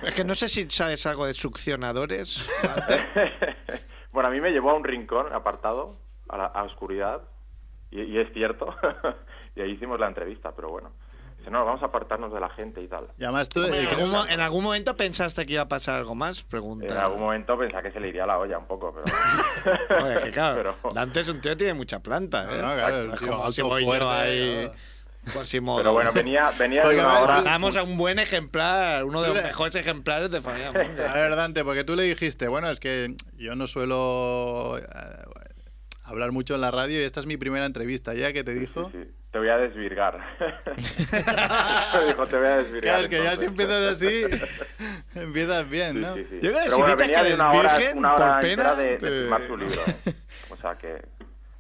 Es 0.03 0.13
que 0.15 0.25
no 0.25 0.35
sé 0.35 0.49
si 0.49 0.69
sabes 0.71 1.07
algo 1.07 1.25
de 1.25 1.35
succionadores. 1.35 2.45
bueno, 4.13 4.29
a 4.29 4.33
mí 4.33 4.41
me 4.41 4.51
llevó 4.51 4.71
a 4.71 4.75
un 4.75 4.83
rincón 4.85 5.33
apartado, 5.33 5.97
a 6.29 6.37
la 6.37 6.45
a 6.47 6.65
oscuridad, 6.65 7.23
y, 7.91 8.03
y 8.03 8.19
es 8.19 8.33
cierto, 8.33 8.75
y 9.59 9.63
ahí 9.63 9.71
hicimos 9.73 9.99
la 10.01 10.07
entrevista, 10.09 10.53
pero 10.55 10.71
bueno. 10.71 10.91
Dice, 11.39 11.51
no, 11.53 11.65
vamos 11.65 11.81
a 11.83 11.87
apartarnos 11.87 12.33
de 12.33 12.41
la 12.41 12.49
gente 12.51 12.81
y 12.83 12.89
tal. 12.89 13.07
Y 13.17 13.23
además 13.23 13.49
tú... 13.49 13.63
¿En 13.65 13.87
algún, 13.87 14.11
mo- 14.11 14.27
en 14.27 14.41
algún 14.41 14.65
momento 14.65 14.97
pensaste 14.97 15.47
que 15.47 15.53
iba 15.53 15.63
a 15.63 15.69
pasar 15.69 15.97
algo 16.01 16.15
más? 16.17 16.43
Pregunta. 16.43 16.87
En 16.93 16.97
algún 16.99 17.21
momento 17.21 17.57
pensaba 17.57 17.83
que 17.83 17.93
se 17.93 18.01
le 18.01 18.09
iría 18.09 18.27
la 18.27 18.39
olla 18.39 18.59
un 18.59 18.67
poco, 18.67 18.93
pero... 18.93 20.05
Oye, 20.05 20.19
que 20.25 20.31
claro, 20.33 20.75
pero, 20.83 20.95
Dante 20.95 21.21
es 21.21 21.29
un 21.29 21.41
tío 21.41 21.53
que 21.53 21.57
tiene 21.57 21.75
mucha 21.75 22.01
planta, 22.01 22.43
¿eh? 22.45 22.61
No, 22.61 22.69
no, 22.69 22.75
claro, 22.75 22.97
el 22.99 23.19
tío 23.19 23.29
como 23.29 23.53
si 23.53 23.63
voy 23.63 23.83
yo 23.85 23.89
fuerte, 23.89 24.05
ahí... 24.07 24.73
pero 25.77 25.93
bueno, 25.93 26.11
venía, 26.13 26.51
venía 26.59 26.89
de 26.89 26.99
una 27.01 27.21
hora... 27.21 27.43
Damos 27.43 27.77
a 27.77 27.83
un 27.85 27.97
buen 27.97 28.19
ejemplar, 28.19 29.05
uno 29.05 29.23
de 29.23 29.29
los 29.33 29.43
mejores 29.43 29.77
ejemplares 29.77 30.31
de 30.33 30.41
familia. 30.41 30.69
A 31.09 31.15
ver, 31.15 31.37
Dante, 31.37 31.63
porque 31.65 31.85
tú 31.85 31.95
le 31.95 32.03
dijiste, 32.03 32.49
bueno, 32.49 32.69
es 32.69 32.81
que 32.81 33.15
yo 33.37 33.55
no 33.55 33.67
suelo 33.69 34.79
eh, 34.79 34.83
hablar 36.09 36.33
mucho 36.33 36.55
en 36.55 36.61
la 36.61 36.71
radio 36.71 37.01
y 37.01 37.05
esta 37.05 37.21
es 37.21 37.27
mi 37.27 37.37
primera 37.37 37.67
entrevista. 37.67 38.15
¿Ya 38.15 38.33
que 38.33 38.45
te 38.45 38.55
dijo? 38.55 38.91
Sí, 38.91 38.99
sí, 39.05 39.11
te 39.31 39.39
voy 39.39 39.49
a 39.49 39.59
desvirgar. 39.59 40.19
Me 40.39 42.07
dijo, 42.07 42.27
te 42.27 42.37
voy 42.39 42.47
a 42.47 42.57
desvirgar. 42.59 42.83
Claro, 42.83 43.03
es 43.03 43.09
que 43.09 43.23
ya 43.23 43.37
si 43.37 43.45
entonces. 43.47 44.03
empiezas 44.03 44.43
así, 44.43 44.95
empiezas 45.15 45.69
bien, 45.71 45.93
Sí, 45.95 45.99
¿no? 46.01 46.15
sí, 46.15 46.27
sí. 46.31 46.39
Yo 46.43 46.51
creo 46.51 46.53
que 46.53 46.59
Pero 46.65 46.75
si 46.75 46.81
bueno, 46.81 46.97
venía 46.97 47.23
que 47.23 47.29
de 47.29 47.35
una 47.35 47.53
hora, 47.53 47.77
virgen, 47.79 47.99
una 47.99 48.15
hora 48.15 48.33
por 48.35 48.41
pena, 48.41 48.75
de, 48.75 48.85
de 48.85 48.97
te- 48.99 49.09
firmar 49.09 49.47
su 49.47 49.57
libro. 49.57 49.81
¿eh? 50.07 50.15
O 50.51 50.57
sea 50.57 50.77
que 50.77 51.03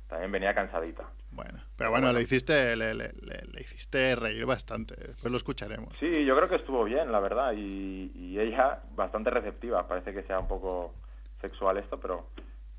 también 0.08 0.32
venía 0.32 0.54
cansadita. 0.54 1.04
Bueno, 1.30 1.62
pero 1.76 1.90
bueno, 1.90 2.10
le 2.12 2.22
hiciste, 2.22 2.74
le, 2.74 2.94
le- 2.94 3.12
le- 3.20 3.42
le 3.52 3.60
hiciste 3.60 4.16
reír 4.16 4.44
bastante. 4.44 4.94
Después 4.96 5.30
lo 5.30 5.36
escucharemos. 5.36 5.94
Sí, 6.00 6.24
yo 6.24 6.34
creo 6.36 6.48
que 6.48 6.56
estuvo 6.56 6.82
bien, 6.84 7.12
la 7.12 7.20
verdad, 7.20 7.52
y, 7.52 8.10
y 8.14 8.40
ella 8.40 8.80
bastante 8.96 9.30
receptiva. 9.30 9.86
Parece 9.86 10.12
que 10.12 10.22
sea 10.24 10.40
un 10.40 10.48
poco 10.48 10.94
sexual 11.40 11.76
esto, 11.78 12.00
pero 12.00 12.30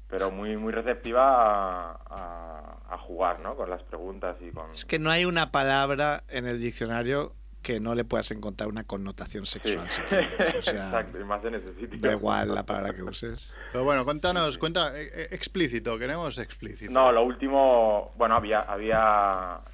pero 0.10 0.32
muy 0.32 0.58
muy 0.58 0.72
receptiva 0.74 1.92
a, 1.92 1.92
a- 2.10 2.76
a 2.94 2.98
jugar, 2.98 3.40
¿no? 3.42 3.56
Con 3.56 3.70
las 3.70 3.84
preguntas 3.84 4.36
y 4.42 4.50
con... 4.52 4.72
Es 4.72 4.84
que 4.84 4.98
no 4.98 5.12
hay 5.12 5.26
una 5.26 5.52
palabra 5.52 6.24
en 6.30 6.48
el 6.48 6.60
diccionario 6.60 7.36
que 7.62 7.80
no 7.80 7.94
le 7.94 8.04
puedas 8.06 8.32
encontrar 8.32 8.68
una 8.70 8.84
connotación 8.86 9.46
Sí. 9.46 9.60
sexual. 9.60 9.92
si 9.92 10.02
quieres. 10.10 10.56
O 10.56 10.62
sea, 10.64 10.86
Exacto, 10.88 11.20
y 11.20 11.24
más 11.26 11.44
en 11.46 11.56
ese 11.56 11.74
sitio. 11.76 12.00
da 12.00 12.14
igual 12.14 12.56
la 12.56 12.66
palabra 12.66 12.94
que 12.96 13.04
uses. 13.04 13.54
Pero 13.72 13.84
bueno, 13.84 14.06
cuéntanos, 14.06 14.58
cuenta 14.58 15.00
eh, 15.00 15.12
eh, 15.14 15.28
explícito, 15.32 16.00
queremos 16.00 16.38
explícito. 16.40 16.92
No, 16.92 17.12
lo 17.12 17.22
último, 17.22 18.12
bueno, 18.18 18.36
había, 18.36 18.62
había, 18.62 18.98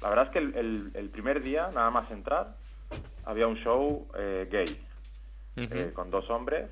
la 0.02 0.08
verdad 0.10 0.26
es 0.26 0.30
que 0.32 0.38
el, 0.40 0.54
el- 0.56 0.90
el 0.94 1.08
primer 1.08 1.42
día, 1.42 1.70
nada 1.72 1.90
más 1.90 2.10
entrar, 2.10 2.56
había 3.24 3.46
un 3.46 3.56
show 3.56 4.06
eh, 4.18 4.46
gay, 4.50 4.86
eh, 5.56 5.92
con 5.94 6.10
dos 6.10 6.28
hombres, 6.28 6.68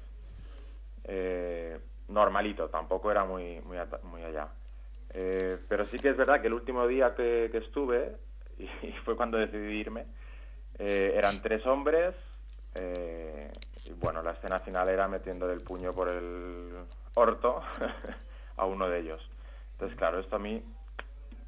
eh, 1.05 1.79
normalito, 2.09 2.69
tampoco 2.69 3.11
era 3.11 3.25
muy, 3.25 3.61
muy, 3.63 3.79
muy 4.03 4.23
allá. 4.23 4.49
Eh, 5.13 5.59
pero 5.69 5.87
sí 5.87 5.99
que 5.99 6.11
es 6.11 6.17
verdad 6.17 6.41
que 6.41 6.49
el 6.49 6.55
último 6.55 6.87
día 6.87 7.15
que, 7.15 7.49
que 7.51 7.59
estuve, 7.59 8.17
y, 8.59 8.93
fue 9.05 9.17
cuando 9.17 9.39
decidí 9.39 9.79
irme, 9.79 10.07
eh, 10.79 11.13
eran 11.17 11.41
tres 11.41 11.65
hombres, 11.67 12.15
eh, 12.75 13.51
y 13.85 13.93
bueno, 13.93 14.23
la 14.23 14.33
escena 14.33 14.59
final 14.59 14.89
era 14.89 15.07
metiéndole 15.07 15.53
el 15.53 15.61
puño 15.61 15.93
por 15.93 16.09
el 16.09 16.73
orto 17.15 17.63
a 18.57 18.65
uno 18.65 18.89
de 18.89 19.01
ellos. 19.01 19.31
Entonces, 19.73 19.97
claro, 19.97 20.19
esto 20.19 20.37
a 20.37 20.41
mí 20.41 20.63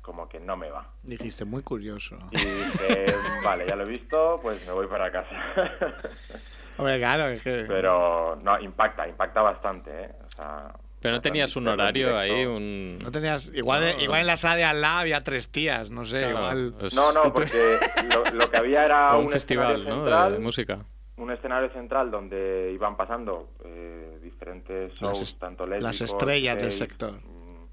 como 0.01 0.29
que 0.29 0.39
no 0.39 0.57
me 0.57 0.71
va. 0.71 0.89
Dijiste, 1.03 1.45
muy 1.45 1.63
curioso. 1.63 2.17
Y 2.31 2.37
dije, 2.37 3.07
vale, 3.43 3.67
ya 3.67 3.75
lo 3.75 3.83
he 3.83 3.87
visto, 3.87 4.39
pues 4.41 4.65
me 4.65 4.73
voy 4.73 4.87
para 4.87 5.11
casa. 5.11 5.35
Hombre, 6.79 6.99
claro, 6.99 7.27
es 7.27 7.43
que... 7.43 7.65
Pero 7.67 8.39
no, 8.41 8.61
impacta, 8.61 9.09
impacta 9.09 9.43
bastante, 9.43 10.05
¿eh? 10.05 10.15
Sea, 10.37 10.73
Pero 11.01 11.15
no 11.15 11.21
tenías 11.21 11.57
un 11.57 11.69
horario 11.69 12.17
ahí, 12.19 12.45
un... 12.45 12.99
No 12.99 13.11
tenías... 13.11 13.51
Igual, 13.55 13.95
No. 13.97 14.03
igual 14.03 14.21
en 14.21 14.27
la 14.27 14.37
sala 14.37 14.57
de 14.57 14.65
al 14.65 14.81
lado 14.81 14.99
había 15.01 15.23
tres 15.25 15.49
tías, 15.49 15.91
no 15.91 16.05
sé, 16.05 16.21
Claro, 16.21 16.31
igual... 16.59 16.75
No, 16.95 17.13
no, 17.13 17.33
porque 17.33 17.79
lo, 18.13 18.25
lo 18.33 18.51
que 18.51 18.57
había 18.57 18.85
era 18.85 19.17
un 19.17 19.27
un, 19.27 19.31
festival, 19.31 19.85
¿no? 19.85 19.95
central, 19.97 20.33
De 20.35 20.39
música. 20.39 20.79
un 21.17 21.31
escenario 21.31 21.71
central 21.71 22.11
donde 22.11 22.71
iban 22.75 22.97
pasando 22.97 23.51
eh, 23.65 24.19
diferentes 24.23 24.93
shows, 24.95 25.21
Las 25.21 25.39
tanto 25.39 25.67
las 25.67 25.83
lésbicos, 25.83 26.01
estrellas 26.13 26.59
del 26.63 26.73
sector. 26.73 27.13
mm, 27.13 27.67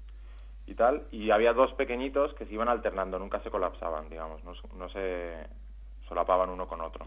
Y 0.66 0.74
tal, 0.74 1.02
y 1.10 1.30
había 1.30 1.52
dos 1.52 1.72
pequeñitos 1.74 2.32
que 2.34 2.46
se 2.46 2.54
iban 2.54 2.68
alternando, 2.68 3.18
nunca 3.18 3.40
se 3.42 3.50
colapsaban, 3.50 4.08
digamos, 4.08 4.42
no, 4.44 4.54
se- 4.54 4.68
no 4.78 4.88
se 4.88 5.34
solapaban 6.08 6.48
uno 6.50 6.66
con 6.68 6.80
otro. 6.80 7.06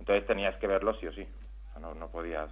Entonces 0.00 0.26
tenías 0.26 0.56
que 0.56 0.66
verlo 0.66 0.94
sí 0.98 1.06
o 1.06 1.12
sí, 1.12 1.22
o 1.22 1.72
sea, 1.72 1.80
no, 1.80 1.94
no 1.94 2.08
podías... 2.08 2.50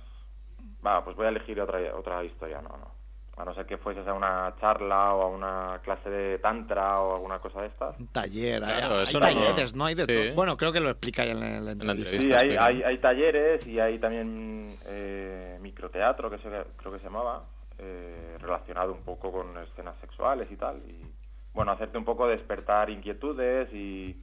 Va, 0.84 1.04
pues 1.04 1.16
voy 1.16 1.26
a 1.26 1.30
elegir 1.30 1.60
otra, 1.60 1.78
otra 1.96 2.22
historia, 2.24 2.60
no, 2.60 2.68
no. 2.70 2.94
A 3.36 3.44
no 3.44 3.52
ser 3.52 3.66
que 3.66 3.78
fueses 3.78 4.06
a 4.06 4.12
una 4.12 4.54
charla 4.60 5.12
o 5.14 5.22
a 5.22 5.26
una 5.26 5.80
clase 5.82 6.08
de 6.08 6.38
tantra 6.38 7.00
o 7.00 7.16
alguna 7.16 7.40
cosa 7.40 7.62
de 7.62 7.66
estas. 7.66 7.98
Un 7.98 8.06
taller, 8.08 8.62
hay- 8.62 8.78
Claro, 8.80 8.96
hay, 8.98 9.02
eso 9.02 9.18
no- 9.18 9.26
talleres, 9.26 9.74
¿no? 9.74 9.84
Hay 9.86 9.94
de 9.96 10.02
Sí. 10.04 10.06
todo. 10.28 10.34
Bueno, 10.36 10.56
creo 10.56 10.72
que 10.72 10.78
lo 10.80 10.90
explica 10.90 11.22
ahí 11.22 11.30
en 11.30 11.40
la, 11.40 11.46
en 11.48 11.54
la 11.54 11.60
la 11.64 11.72
entrevista. 11.72 12.14
entrevista. 12.14 12.40
Sí, 12.40 12.50
hay, 12.50 12.56
hay, 12.56 12.82
hay 12.84 12.98
talleres 12.98 13.66
y 13.66 13.80
hay 13.80 13.98
también 13.98 14.78
eh, 14.86 15.58
microteatro, 15.60 16.30
que 16.30 16.38
se, 16.38 16.48
creo 16.76 16.92
que 16.92 16.98
se 16.98 17.04
llamaba, 17.04 17.42
eh, 17.78 18.36
relacionado 18.40 18.92
un 18.92 19.02
poco 19.02 19.32
con 19.32 19.58
escenas 19.58 19.96
sexuales 20.00 20.46
y 20.52 20.56
tal. 20.56 20.76
Y 20.88 21.04
bueno, 21.54 21.72
hacerte 21.72 21.98
un 21.98 22.04
poco 22.04 22.28
despertar 22.28 22.88
inquietudes 22.90 23.68
y, 23.72 24.22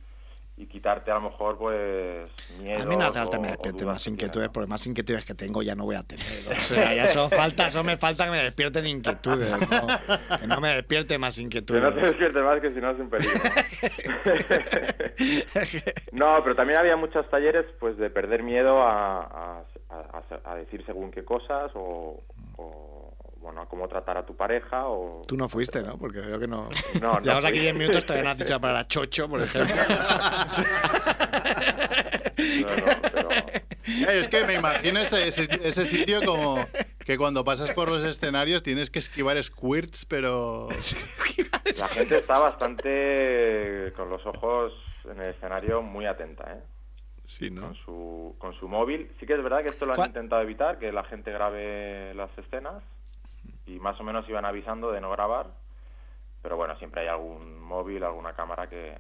y 0.62 0.68
quitarte 0.68 1.10
a 1.10 1.16
lo 1.16 1.22
mejor 1.22 1.58
pues 1.58 2.30
miedo. 2.60 2.84
A 2.84 2.86
mí 2.86 2.96
no 2.96 3.06
hace 3.06 3.18
falta 3.18 3.38
que 3.38 3.42
me 3.42 3.48
despierte 3.50 3.84
más 3.86 4.06
inquietudes, 4.06 4.50
porque 4.50 4.68
más 4.70 4.86
inquietudes 4.86 5.26
que 5.26 5.34
tengo 5.34 5.64
ya 5.64 5.74
no 5.74 5.86
voy 5.86 5.96
a 5.96 6.04
tener. 6.04 6.26
O 6.58 6.62
sea, 6.62 6.94
ya 6.94 7.08
solo 7.08 7.30
falta, 7.30 7.72
solo 7.72 7.84
me 7.86 7.98
falta 7.98 8.26
que 8.26 8.32
me 8.32 8.44
despierten 8.44 8.86
inquietudes. 8.86 9.50
¿no? 9.52 10.38
Que 10.40 10.46
no 10.48 10.62
me 10.62 10.76
despierte 10.76 11.18
más 11.18 11.36
Que 11.36 11.42
no 11.42 11.50
te 11.50 11.58
inquietudes. 11.58 11.96
despiertes 11.96 12.44
más 12.44 12.60
que 12.62 12.74
si 12.74 12.80
no 12.80 12.92
es 12.92 13.00
un 13.00 13.10
peligro. 13.10 13.42
no, 16.12 16.40
pero 16.44 16.56
también 16.56 16.80
había 16.80 16.96
muchos 16.96 17.30
talleres 17.30 17.66
pues 17.80 17.98
de 17.98 18.10
perder 18.10 18.44
miedo 18.44 18.82
a, 18.84 19.22
a- 19.24 19.64
a- 19.90 20.52
a 20.52 20.56
decir 20.56 20.84
según 20.86 21.12
qué 21.12 21.24
cosas 21.26 21.72
o, 21.76 22.22
o, 22.58 23.01
bueno, 23.42 23.62
a 23.62 23.66
cómo 23.68 23.88
tratar 23.88 24.18
a 24.18 24.26
tu 24.26 24.36
pareja 24.36 24.88
o... 24.88 25.22
Tú 25.28 25.36
no 25.36 25.50
fuiste, 25.50 25.82
¿no? 25.82 25.98
Porque 25.98 26.20
veo 26.20 26.40
que 26.40 26.48
no. 26.48 26.70
No, 27.02 27.14
no 27.14 27.20
Llevas 27.22 27.44
aquí 27.46 27.54
fui. 27.56 27.62
10 27.62 27.74
minutos, 27.76 28.06
todavía 28.06 28.24
no 28.26 28.30
has 28.32 28.38
dicho 28.38 28.62
palabra 28.62 28.88
chocho, 28.88 29.28
por 29.28 29.42
ejemplo. 29.42 29.76
No, 32.38 32.68
no, 32.76 33.02
pero- 33.02 33.30
Claro, 33.84 34.12
es 34.20 34.28
que 34.30 34.46
me 34.46 34.56
imagino 34.56 35.00
ese, 35.00 35.28
ese, 35.28 35.48
ese 35.64 35.86
sitio 35.86 36.22
como 36.26 36.66
que 37.06 37.18
cuando 37.18 37.44
pasas 37.44 37.72
por 37.72 37.90
los 37.90 38.04
escenarios 38.04 38.64
tienes 38.64 38.90
que 38.90 39.00
esquivar 39.00 39.42
squirts, 39.44 40.06
pero... 40.06 40.70
La 41.80 41.88
gente 41.88 42.18
está 42.18 42.40
bastante 42.40 43.92
con 43.96 44.10
los 44.10 44.26
ojos 44.26 44.74
en 45.06 45.20
el 45.22 45.32
escenario 45.36 45.82
muy 45.82 46.06
atenta, 46.06 46.52
¿eh? 46.54 46.62
Sí, 47.26 47.50
¿no? 47.50 47.62
Con 47.62 47.76
su, 47.76 48.36
con 48.40 48.54
su 48.60 48.68
móvil. 48.68 49.12
Sí 49.20 49.26
que 49.26 49.34
es 49.34 49.44
verdad 49.44 49.62
que 49.62 49.70
esto 49.70 49.86
lo 49.86 49.94
han 49.94 49.98
¿Cuál- 49.98 50.10
intentado 50.10 50.42
evitar, 50.42 50.78
que 50.80 50.92
la 50.92 51.04
gente 51.04 51.32
grabe 51.32 52.14
las 52.16 52.30
escenas 52.38 52.84
y 53.66 53.80
más 53.80 54.00
o 54.00 54.04
menos 54.04 54.28
iban 54.30 54.46
avisando 54.46 54.92
de 54.92 55.02
no 55.02 55.12
grabar. 55.12 55.48
Pero 56.42 56.58
bueno, 56.58 56.76
siempre 56.78 57.02
hay 57.02 57.08
algún 57.08 57.60
móvil, 57.62 58.04
alguna 58.04 58.34
cámara 58.34 58.68
que, 58.68 58.96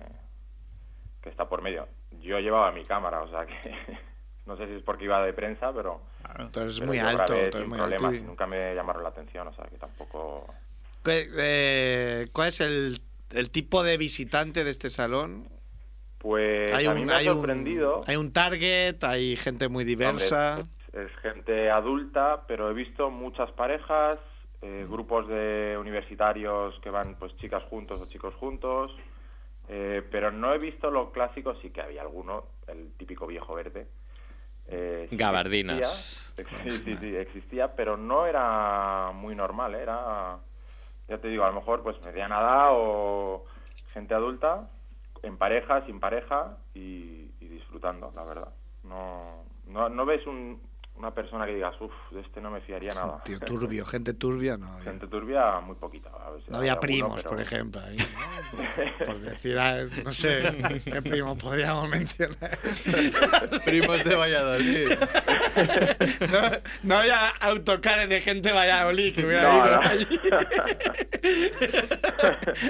que 1.21 1.29
está 1.29 1.47
por 1.49 1.61
medio. 1.61 1.87
Yo 2.21 2.39
llevaba 2.39 2.71
mi 2.71 2.85
cámara, 2.85 3.21
o 3.23 3.29
sea 3.29 3.45
que 3.45 3.53
no 4.45 4.55
sé 4.57 4.67
si 4.67 4.73
es 4.75 4.83
porque 4.83 5.05
iba 5.05 5.23
de 5.23 5.33
prensa, 5.33 5.73
pero, 5.73 6.01
Entonces 6.37 6.73
es 6.73 6.79
pero 6.79 6.87
muy 6.87 6.99
alto, 6.99 7.25
tú 7.25 7.33
eres 7.33 7.67
muy 7.67 7.77
problemas 7.77 8.11
alto. 8.13 8.23
y 8.23 8.27
nunca 8.27 8.45
me 8.45 8.75
llamaron 8.75 9.03
la 9.03 9.09
atención, 9.09 9.47
o 9.47 9.53
sea 9.53 9.65
que 9.65 9.77
tampoco... 9.77 10.45
¿Qué- 11.03 11.27
eh, 11.37 12.27
¿Cuál 12.31 12.49
es 12.49 12.61
el, 12.61 13.01
el 13.31 13.49
tipo 13.49 13.81
de 13.81 13.97
visitante 13.97 14.63
de 14.63 14.69
este 14.69 14.91
salón? 14.91 15.47
Pues 16.19 16.71
hay 16.71 16.85
a 16.85 16.93
mí 16.93 17.03
me 17.03 17.13
ha 17.13 17.17
hay 17.17 17.25
sorprendido. 17.25 18.01
hay 18.05 18.15
un 18.17 18.31
target, 18.31 19.03
hay 19.03 19.35
gente 19.35 19.67
muy 19.67 19.83
diversa. 19.83 20.59
Hombre, 20.59 20.67
es, 20.93 21.11
es 21.11 21.17
gente 21.21 21.71
adulta, 21.71 22.45
pero 22.47 22.69
he 22.69 22.73
visto 22.75 23.09
muchas 23.09 23.49
parejas, 23.53 24.19
eh, 24.61 24.85
grupos 24.89 25.27
de 25.27 25.77
universitarios 25.79 26.79
que 26.81 26.89
van 26.89 27.15
pues 27.15 27.35
chicas 27.37 27.63
juntos 27.63 27.99
o 28.01 28.05
chicos 28.07 28.33
juntos, 28.35 28.91
eh, 29.69 30.03
pero 30.11 30.31
no 30.31 30.53
he 30.53 30.57
visto 30.59 30.91
lo 30.91 31.11
clásico, 31.11 31.55
sí 31.55 31.69
que 31.71 31.81
había 31.81 32.01
alguno, 32.01 32.45
el 32.67 32.91
típico 32.93 33.27
viejo 33.27 33.53
verde. 33.55 33.87
eh, 34.67 35.07
sí 35.09 35.15
Gabardinas. 35.17 36.33
existía, 36.37 36.43
Sí, 36.63 36.81
sí, 36.85 36.97
sí, 37.01 37.15
existía, 37.15 37.75
pero 37.75 37.97
no 37.97 38.25
era 38.25 39.11
muy 39.13 39.35
normal, 39.35 39.75
era, 39.75 40.39
ya 41.07 41.17
te 41.19 41.27
digo, 41.27 41.43
a 41.43 41.49
lo 41.49 41.55
mejor 41.55 41.83
pues 41.83 42.01
mediana 42.03 42.39
edad 42.39 42.69
o 42.71 43.45
gente 43.93 44.13
adulta, 44.15 44.69
en 45.23 45.37
pareja, 45.37 45.85
sin 45.85 45.99
pareja 45.99 46.57
y, 46.73 47.29
y 47.39 47.47
disfrutando, 47.47 48.11
la 48.15 48.23
verdad. 48.23 48.49
No, 48.83 49.43
no, 49.67 49.89
no 49.89 50.05
ves 50.05 50.25
un- 50.25 50.59
una 51.01 51.11
persona 51.15 51.47
que 51.47 51.55
digas, 51.55 51.73
uff, 51.81 51.91
de 52.11 52.21
este 52.21 52.39
no 52.41 52.51
me 52.51 52.61
fiaría 52.61 52.93
nada. 52.93 53.21
Tío 53.23 53.39
turbio, 53.45 53.83
gente 53.87 54.13
turbia, 54.13 54.55
no. 54.55 54.67
había. 54.73 54.83
Gente 54.91 55.07
turbia, 55.07 55.59
muy 55.59 55.75
poquita. 55.75 56.09
a 56.09 56.29
ver 56.29 56.43
si 56.43 56.51
No 56.51 56.57
había 56.57 56.73
alguno, 56.73 56.81
primos, 56.87 57.15
pero- 57.17 57.29
por 57.31 57.41
ejemplo. 57.41 57.81
ahí, 57.81 57.97
¿no? 57.97 58.05
Por 59.05 59.19
decir, 59.19 59.57
ah, 59.57 59.77
no 60.03 60.11
sé, 60.13 60.55
qué 60.83 61.01
primo 61.01 61.35
podríamos 61.37 61.89
mencionar. 61.89 62.59
Primos 63.65 64.03
de 64.03 64.15
Valladolid. 64.15 64.89
No, 66.31 66.41
no 66.83 66.97
había 66.99 67.29
autocares 67.39 68.07
de 68.09 68.21
gente 68.21 68.49
de 68.49 68.53
Valladolid 68.55 69.15
que 69.15 69.25
hubiera 69.25 69.43
No, 69.49 69.65
ido 69.65 69.75
no. 69.81 69.87
allí. 69.89 70.19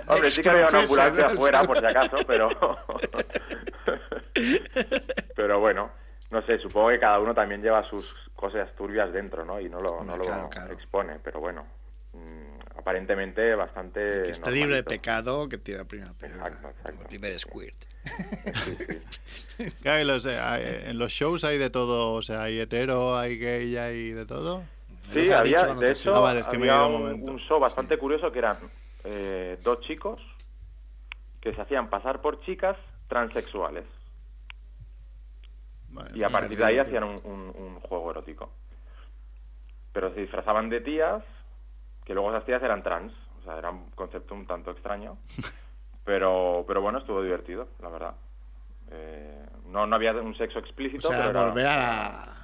Hombre, 0.08 0.32
sí 0.32 0.42
que 0.42 0.50
había 0.50 0.68
una 0.68 0.80
ambulancia 0.80 1.28
¿no? 1.28 1.34
afuera, 1.34 1.64
por 1.64 1.80
si 1.80 1.86
acaso, 1.86 2.16
pero... 2.28 2.50
pero 5.36 5.60
bueno, 5.60 5.92
no 6.32 6.42
sé, 6.44 6.58
supongo 6.60 6.90
que 6.90 7.00
cada 7.00 7.20
uno 7.20 7.34
también 7.34 7.62
lleva 7.62 7.84
sus 7.90 8.06
cosas 8.36 8.74
turbias 8.76 9.12
dentro, 9.14 9.46
¿no? 9.46 9.60
Y 9.60 9.70
no 9.70 9.82
lo, 9.82 10.04
no 10.04 10.18
lo 10.18 10.24
Claro, 10.26 10.50
claro. 10.50 10.74
expone, 10.74 11.20
pero 11.24 11.40
bueno, 11.40 11.66
mm, 12.14 12.78
aparentemente 12.80 13.54
bastante... 13.56 14.24
Que 14.24 14.32
esté 14.32 14.50
libre 14.52 14.78
de 14.78 14.84
pecado, 14.84 15.48
que 15.50 15.58
tira 15.58 15.84
primera 15.86 16.14
piedra. 16.14 16.48
Exacto, 16.48 16.70
exacto. 16.70 17.08
Primer 17.08 17.40
squirt. 17.40 17.76
Sí, 18.66 18.78
sí. 18.88 19.68
Claro, 19.84 20.02
y 20.02 20.06
los, 20.06 20.26
eh, 20.26 20.40
hay- 20.40 20.90
en 20.90 20.98
los 20.98 21.12
shows 21.12 21.44
hay 21.44 21.60
de 21.60 21.70
todo, 21.70 22.14
o 22.14 22.22
sea, 22.24 22.44
hay 22.44 22.60
hetero, 22.60 23.16
hay 23.18 23.38
gay, 23.38 23.78
hay 23.78 24.12
de 24.12 24.26
todo. 24.26 24.64
Sí, 25.14 25.32
había, 25.32 25.66
dicho 25.66 25.76
de 25.76 25.92
hecho, 25.92 26.16
Ah, 26.16 26.20
vale, 26.20 26.40
es 26.40 26.48
que 26.48 26.58
me 26.58 26.70
había 26.70 26.88
ido 26.90 26.98
un 27.14 27.30
un 27.30 27.38
show 27.40 27.60
bastante 27.60 27.98
curioso 27.98 28.32
que 28.32 28.40
eran 28.40 28.58
eh, 29.04 29.58
dos 29.62 29.82
chicos 29.82 30.20
que 31.42 31.54
se 31.54 31.62
hacían 31.62 31.90
pasar 31.90 32.22
por 32.22 32.42
chicas 32.42 32.78
transexuales. 33.08 33.84
Y 36.14 36.24
a 36.24 36.30
partir 36.30 36.58
de 36.58 36.66
ahí 36.66 36.78
hacían 36.80 37.04
un, 37.04 37.20
un- 37.24 37.54
un 37.58 37.80
juego 37.82 38.12
erótico. 38.12 38.52
Pero 39.94 40.14
se 40.14 40.22
disfrazaban 40.22 40.70
de 40.70 40.82
tías, 40.82 41.24
que 42.06 42.14
luego 42.14 42.30
esas 42.32 42.46
tías 42.46 42.64
eran 42.64 42.82
trans. 42.84 43.12
O 43.40 43.44
sea, 43.44 43.58
era 43.58 43.70
un 43.72 43.90
concepto 43.92 44.34
un 44.36 44.46
tanto 44.48 44.72
extraño. 44.72 45.18
Pero, 46.04 46.66
pero 46.68 46.82
bueno, 46.82 46.98
estuvo 46.98 47.22
divertido, 47.22 47.68
la 47.80 47.90
verdad. 47.90 48.16
Eh, 48.90 49.46
no, 49.68 49.86
no 49.86 49.96
había 49.96 50.14
un 50.14 50.36
sexo 50.36 50.58
O 50.58 50.62
explícito, 50.62 51.08
sea, 51.08 51.18
pero 51.18 51.30
era- 51.30 51.44
volver 51.44 51.68
a 51.68 51.78
la, 51.78 52.36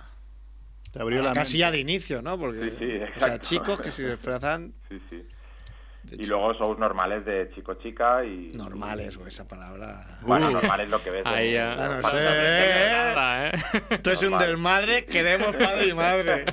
Te 0.92 1.02
abrió 1.02 1.20
a 1.20 1.24
la 1.24 1.30
la 1.30 1.34
mente. 1.34 1.40
casilla 1.44 1.72
de 1.72 1.80
inicio, 1.80 2.22
¿no? 2.22 2.38
Porque, 2.38 2.70
Sí, 2.70 2.76
sí, 2.78 3.00
o 3.16 3.20
sea, 3.20 3.40
chicos 3.40 3.82
que 3.82 3.92
se 3.92 4.08
disfrazan 4.12 4.76
Sí, 4.88 5.02
sí. 5.10 5.28
Y 6.12 6.26
luego 6.26 6.54
shows 6.54 6.80
normales 6.80 7.26
de 7.26 7.50
chico-chica 7.54 8.24
y... 8.24 8.52
normales, 8.54 9.18
o 9.18 9.28
esa 9.28 9.48
palabra. 9.48 10.20
Bueno, 10.22 10.48
Uh. 10.50 10.52
normal 10.52 10.80
es 10.82 10.90
lo 10.90 11.04
que 11.04 11.10
ves. 11.10 11.26
Ahí 11.26 11.54
ya. 11.54 11.74
Ah, 11.74 12.00
no 12.02 12.10
sé, 12.10 12.18
¿eh? 12.22 12.92
Nada, 13.16 13.48
¿eh? 13.50 13.52
Esto 13.90 14.12
es 14.12 14.24
un 14.24 14.38
del 14.38 14.58
madre, 14.58 15.06
queremos 15.06 15.56
padre 15.56 15.88
y 15.88 15.94
madre. 15.94 16.46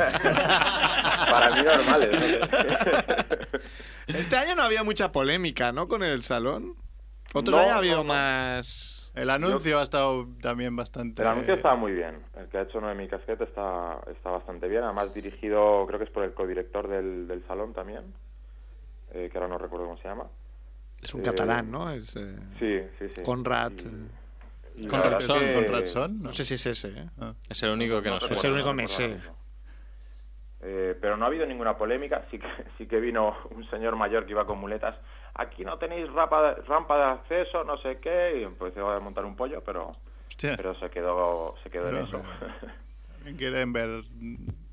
Para 1.30 1.50
mí 1.54 1.62
normales. 1.62 2.40
no. 2.40 3.64
Este 4.18 4.36
año 4.36 4.54
no 4.54 4.62
había 4.62 4.84
mucha 4.84 5.10
polémica, 5.12 5.72
¿no? 5.72 5.88
Con 5.88 6.02
el 6.02 6.22
salón. 6.22 6.74
Otros 7.32 7.54
No, 7.56 7.60
años 7.62 7.72
ha 7.72 7.78
habido 7.78 8.04
más. 8.04 9.10
El 9.14 9.30
anuncio 9.30 9.78
ha 9.78 9.82
estado 9.82 10.26
también 10.42 10.74
bastante... 10.76 11.22
El 11.22 11.28
anuncio 11.28 11.54
está 11.54 11.74
muy 11.74 11.92
bien. 11.92 12.16
El 12.36 12.48
que 12.48 12.58
ha 12.58 12.62
hecho 12.62 12.80
Noemi 12.80 13.08
Casquet 13.08 13.40
está, 13.40 13.98
está 14.12 14.30
bastante 14.30 14.68
bien. 14.68 14.82
Además 14.82 15.14
dirigido, 15.14 15.86
creo 15.86 15.98
que 15.98 16.04
es 16.04 16.10
por 16.10 16.24
el 16.24 16.34
codirector 16.34 16.88
del, 16.88 17.26
del 17.28 17.46
salón 17.46 17.72
también, 17.72 18.02
eh, 19.14 19.28
que 19.30 19.38
ahora 19.38 19.48
no 19.48 19.58
recuerdo 19.58 19.86
cómo 19.86 19.96
se 19.98 20.08
llama. 20.08 20.26
Es 21.00 21.14
un 21.14 21.20
Eh, 21.20 21.24
catalán, 21.24 21.70
¿no? 21.70 21.90
Es, 21.90 22.14
eh, 22.16 22.36
Sí, 22.58 22.80
sí, 22.98 23.08
sí. 23.14 23.22
Conrad. 23.22 23.72
Y- 23.72 23.86
eh, 23.86 24.08
y 24.76 24.86
Conrad 24.88 25.20
Son, 25.20 25.40
que- 25.40 25.52
Conrad 25.54 25.86
Son, 25.86 26.22
No 26.22 26.32
sé 26.32 26.44
si 26.44 26.54
es 26.54 26.66
ese, 26.66 26.88
¿eh? 26.88 27.08
Ah. 27.20 27.34
Es 27.48 27.62
el 27.62 27.70
único 27.70 28.02
que 28.02 28.08
no 28.08 28.14
nos 28.16 28.22
recuerdo, 28.24 28.38
Es 28.38 28.44
el 28.44 28.52
único 28.52 28.68
no 28.68 28.74
me 28.74 28.86
sé. 28.88 29.18
Eh, 30.66 30.96
pero 31.00 31.16
no 31.16 31.24
ha 31.24 31.28
habido 31.28 31.46
ninguna 31.46 31.76
polémica, 31.76 32.24
sí 32.30 32.38
que, 32.38 32.46
sí 32.78 32.86
que 32.86 32.98
vino 33.00 33.36
un 33.50 33.68
señor 33.70 33.96
mayor 33.96 34.24
que 34.24 34.32
iba 34.32 34.46
con 34.46 34.58
muletas, 34.58 34.96
aquí 35.34 35.62
no 35.64 35.76
tenéis 35.78 36.10
rampa, 36.12 36.54
rampa 36.66 36.96
de 36.96 37.04
acceso, 37.04 37.64
no 37.64 37.76
sé 37.78 37.98
qué, 37.98 38.38
y 38.40 38.44
empezó 38.44 38.90
a 38.90 38.98
montar 38.98 39.24
un 39.26 39.36
pollo, 39.36 39.62
pero, 39.62 39.92
Hostia, 40.28 40.56
pero 40.56 40.74
se 40.80 40.88
quedó, 40.90 41.54
se 41.62 41.68
quedó 41.70 41.90
en 41.90 41.96
eso. 41.98 42.22
también 43.14 43.36
quieren 43.36 43.72
ver 43.74 44.04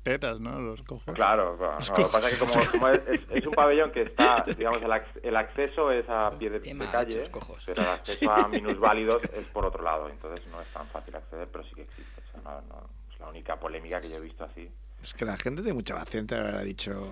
tetas, 0.02 0.40
¿no? 0.40 0.60
Los 0.60 0.82
cojos. 0.82 1.14
Claro, 1.14 1.56
bueno, 1.56 1.78
no, 1.78 1.96
lo 1.96 2.06
que 2.06 2.12
pasa 2.12 2.28
es 2.28 2.34
que 2.34 2.40
como, 2.46 2.70
como 2.72 2.88
es, 2.88 3.06
es- 3.08 3.20
es 3.30 3.46
un 3.46 3.54
pabellón 3.54 3.90
que 3.92 4.02
está, 4.02 4.44
digamos, 4.56 4.82
el, 4.82 4.90
ac- 4.90 5.20
el 5.22 5.36
acceso 5.36 5.90
es 5.92 6.08
a 6.08 6.30
pie 6.38 6.50
de, 6.50 6.60
de 6.60 6.86
calle, 6.90 7.22
pero 7.66 7.82
el 7.82 7.88
acceso 7.88 8.30
a 8.30 8.48
minusválidos 8.48 9.22
es 9.34 9.46
por 9.46 9.64
otro 9.64 9.82
lado, 9.82 10.08
entonces 10.08 10.46
no 10.48 10.60
es 10.60 10.68
tan 10.72 10.86
fácil 10.88 11.14
acceder, 11.16 11.48
pero 11.50 11.64
sí 11.64 11.74
que 11.74 11.82
existe. 11.82 12.20
o 12.28 12.32
sea, 12.32 12.40
no- 12.42 12.60
no- 12.68 12.88
es 13.12 13.20
la 13.20 13.28
única 13.28 13.56
polémica 13.60 14.00
que 14.00 14.10
yo 14.10 14.16
he 14.16 14.20
visto 14.20 14.44
así. 14.44 14.68
Es 15.02 15.14
que 15.14 15.24
la 15.24 15.36
gente 15.36 15.62
tiene 15.62 15.74
mucha 15.74 15.94
paciencia, 15.96 16.38
habrá 16.38 16.62
dicho. 16.62 17.10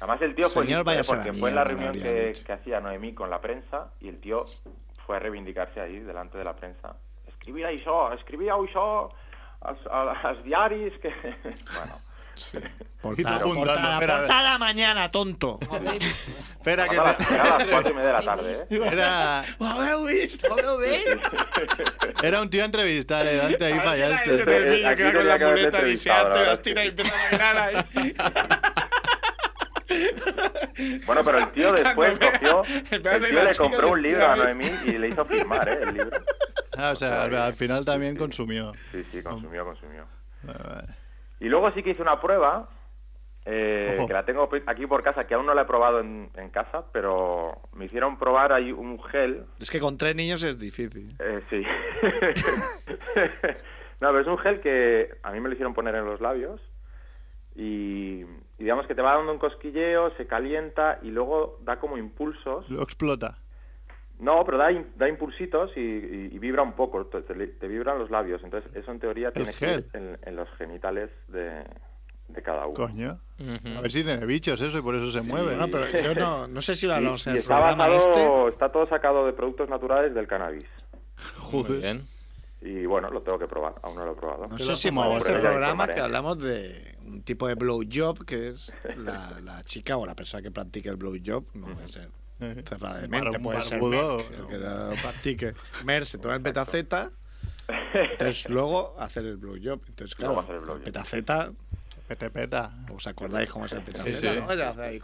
Además 0.00 0.20
el 0.22 0.34
tío 0.34 0.48
fue 0.48 0.64
porque 1.06 1.32
fue 1.32 1.50
en 1.50 1.54
la 1.56 1.64
reunión 1.64 1.92
que, 2.44 2.52
hacía 2.52 2.80
Noemí 2.80 3.14
con 3.14 3.30
la 3.30 3.40
prensa 3.40 3.92
y 4.00 4.08
el 4.08 4.18
tío 4.20 4.46
fue 5.06 5.16
a 5.16 5.18
reivindicarse 5.20 5.80
ahí 5.80 6.00
delante 6.00 6.38
de 6.38 6.44
la 6.44 6.54
prensa. 6.56 6.96
Escribí 7.26 7.62
això, 7.64 8.12
escribí 8.14 8.46
això 8.48 9.10
als, 9.64 9.78
als 10.24 10.44
diaris 10.44 10.92
que... 11.00 11.08
bueno, 11.76 12.00
tú 12.52 12.60
Portada, 13.02 13.36
apuntando, 13.36 13.64
portada, 13.66 13.92
espera, 13.94 14.18
portada 14.18 14.58
mañana, 14.58 15.10
tonto. 15.10 15.58
Espera, 16.56 16.88
que 16.88 16.96
a 16.98 17.02
las, 17.02 17.16
te- 17.18 17.34
era 17.34 17.42
a 17.42 17.58
las 17.58 17.66
cuatro 17.68 17.90
y 17.90 17.94
media 17.94 18.06
de 18.06 18.12
la 18.12 18.22
tarde, 18.22 18.52
¿eh? 18.52 18.66
era, 18.92 19.44
¿Lo 19.58 19.66
habéis 19.66 20.38
visto? 20.38 20.56
era 22.22 22.40
un 22.40 22.48
tío 22.48 22.62
a 22.62 22.66
entrevistar, 22.66 23.26
eh, 23.26 23.36
Dante, 23.38 23.64
ahí 23.64 23.80
fallaste. 23.80 24.34
ese 24.34 24.44
del 24.44 24.64
vídeo 24.70 24.88
Aquí 24.88 24.96
que 24.98 25.04
va 25.04 25.10
con 25.12 25.18
tenía 25.18 25.32
la 25.32 25.38
que 25.38 25.44
haberte 25.44 25.50
muleta 25.50 25.78
entrevistado, 25.78 26.28
diciendo, 26.28 26.28
la 26.28 26.46
las 26.46 26.62
verdad 26.62 26.62
tira 26.62 26.84
y 26.84 26.88
es 26.88 26.94
que 26.94 27.02
empieza 27.02 27.18
a 27.18 27.30
bailar 27.30 27.56
ahí. 27.58 28.14
Bueno, 31.06 31.22
pero 31.24 31.38
el 31.38 31.52
tío 31.52 31.72
después 31.72 32.18
cogió, 32.18 32.62
el 32.90 33.02
tío 33.02 33.42
le 33.42 33.54
compró 33.56 33.90
un 33.90 34.02
libro 34.02 34.26
a. 34.30 34.36
Noemí 34.36 34.70
y 34.86 34.92
le 34.92 35.08
hizo 35.08 35.24
firmar, 35.26 35.68
¿eh? 35.68 35.78
El 35.82 35.94
libro. 35.94 36.18
Ah, 36.76 36.90
o 36.92 36.96
sea, 36.96 37.22
al, 37.24 37.34
al 37.34 37.52
final 37.54 37.84
también 37.84 38.14
Sí, 38.14 38.18
consumió. 38.18 38.72
Sí, 38.90 39.04
sí, 39.10 39.22
consumió, 39.22 39.64
consumió. 39.64 40.04
Vale, 40.42 40.58
vale. 40.62 40.88
Y 41.40 41.48
luego 41.48 41.70
sí 41.72 41.82
que 41.82 41.90
hice 41.90 42.02
una 42.02 42.20
prueba, 42.20 42.68
eh, 43.44 44.04
que 44.06 44.12
la 44.12 44.24
tengo 44.24 44.48
aquí 44.66 44.86
por 44.86 45.02
casa, 45.02 45.26
que 45.26 45.34
aún 45.34 45.44
no 45.46 45.54
la 45.54 45.62
he 45.62 45.66
probado 45.66 46.00
en, 46.00 46.30
en 46.36 46.50
casa, 46.50 46.84
pero 46.92 47.60
me 47.72 47.86
hicieron 47.86 48.16
probar 48.18 48.52
ahí 48.52 48.70
un 48.72 49.02
gel. 49.02 49.44
Es 49.58 49.70
que 49.70 49.80
con 49.80 49.98
tres 49.98 50.14
niños 50.14 50.42
es 50.44 50.58
difícil. 50.58 51.14
eh, 51.18 51.42
sí. 51.50 51.62
no, 54.00 54.08
pero 54.08 54.20
es 54.20 54.26
un 54.26 54.38
gel 54.38 54.60
que 54.60 55.16
a 55.22 55.32
mí 55.32 55.40
me 55.40 55.48
lo 55.48 55.54
hicieron 55.54 55.74
poner 55.74 55.94
en 55.94 56.04
los 56.04 56.20
labios 56.20 56.60
y, 57.54 58.22
y 58.22 58.26
digamos 58.58 58.86
que 58.86 58.94
te 58.94 59.02
va 59.02 59.16
dando 59.16 59.32
un 59.32 59.38
cosquilleo, 59.38 60.14
se 60.16 60.26
calienta 60.26 60.98
y 61.02 61.10
luego 61.10 61.58
da 61.62 61.78
como 61.78 61.98
impulsos. 61.98 62.68
Lo 62.70 62.82
explota. 62.82 63.38
No, 64.22 64.44
pero 64.44 64.56
da, 64.56 64.68
da 64.96 65.08
impulsitos 65.08 65.72
y, 65.76 65.80
y- 65.80 66.30
y 66.32 66.38
vibra 66.38 66.62
un 66.62 66.72
poco, 66.74 67.04
te, 67.06 67.22
te- 67.22 67.46
te 67.46 67.68
vibran 67.68 67.98
los 67.98 68.08
labios. 68.10 68.40
Entonces 68.44 68.70
eso 68.74 68.90
en 68.92 69.00
teoría 69.00 69.32
tiene 69.32 69.52
que 69.52 69.72
ir 69.74 69.88
en, 69.94 70.16
en 70.22 70.36
los 70.36 70.48
genitales 70.56 71.10
de, 71.28 71.64
de 72.28 72.42
cada 72.42 72.66
uno. 72.66 72.76
Coño. 72.76 73.18
A 73.76 73.80
ver 73.80 73.90
si 73.90 74.04
tiene 74.04 74.24
bichos 74.24 74.60
eso 74.60 74.78
y 74.78 74.82
por 74.82 74.94
eso 74.94 75.10
se 75.10 75.22
mueve. 75.22 75.56
No, 75.56 75.66
pero 75.68 75.86
yo 75.90 76.14
no, 76.14 76.46
no 76.46 76.62
sé 76.62 76.76
si 76.76 76.86
lo 76.86 76.94
hablamos 76.94 77.26
en 77.26 77.32
y 77.34 77.36
el 77.38 77.42
está, 77.42 77.56
programa 77.56 77.88
basado- 77.88 78.46
este. 78.46 78.52
está 78.54 78.70
todo 78.70 78.86
sacado 78.86 79.26
de 79.26 79.32
productos 79.32 79.68
naturales 79.68 80.14
del 80.14 80.28
cannabis. 80.28 80.64
Muy 81.52 81.64
Joder. 81.64 81.80
bien. 81.80 82.06
Y 82.64 82.86
bueno, 82.86 83.10
lo 83.10 83.22
tengo 83.22 83.40
que 83.40 83.48
probar, 83.48 83.74
aún 83.82 83.96
no 83.96 84.06
lo 84.06 84.12
he 84.12 84.14
probado. 84.14 84.46
No 84.46 84.56
sé 84.56 84.76
si 84.76 84.92
fue 84.92 85.04
en 85.04 85.16
este 85.16 85.36
programa 85.40 85.88
que 85.88 85.98
hablamos 85.98 86.38
de 86.38 86.94
un 87.04 87.22
tipo 87.22 87.48
de 87.48 87.56
blowjob 87.56 88.24
que 88.24 88.50
es 88.50 88.72
la, 88.98 89.40
la 89.42 89.64
chica 89.64 89.96
o 89.96 90.06
la 90.06 90.14
persona 90.14 90.44
que 90.44 90.52
practique 90.52 90.88
el 90.88 90.96
blowjob, 90.96 91.42
no 91.54 91.66
puede 91.74 91.88
ser 91.88 92.08
Cerrada 92.64 92.98
de 92.98 93.04
un 93.04 93.10
mente, 93.10 93.28
bar- 93.28 93.36
un 93.38 93.42
puede 93.42 93.62
ser 93.62 93.80
Merck, 93.82 93.92
el 94.30 94.38
no. 94.40 94.48
que 94.48 94.58
lo 94.58 95.02
practique. 95.02 95.54
Mer 95.84 96.06
se 96.06 96.18
toma 96.18 96.34
el 96.36 96.42
petaceta, 96.42 97.10
entonces 97.94 98.48
luego 98.50 98.94
hacer 98.98 99.24
el 99.26 99.36
blowjob. 99.36 99.80
Entonces, 99.88 100.18
Luego 100.18 100.34
claro, 100.34 100.40
hacer 100.40 100.54
el 100.56 100.60
blowjob. 100.62 100.84
petaceta, 100.84 101.52
Pete 102.08 102.30
peta. 102.30 102.74
¿os 102.92 103.06
acordáis 103.06 103.48
cómo 103.50 103.64
es 103.66 103.72
el 103.72 103.82
petaceta? 103.82 104.18
sí. 104.18 105.00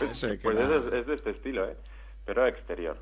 Ese 0.00 0.38
Pues 0.38 0.58
queda- 0.58 0.76
es, 0.76 0.90
de- 0.90 1.00
es 1.00 1.06
de 1.06 1.14
este 1.14 1.30
estilo, 1.30 1.68
¿eh? 1.68 1.76
Pero 2.24 2.46
exterior. 2.46 2.96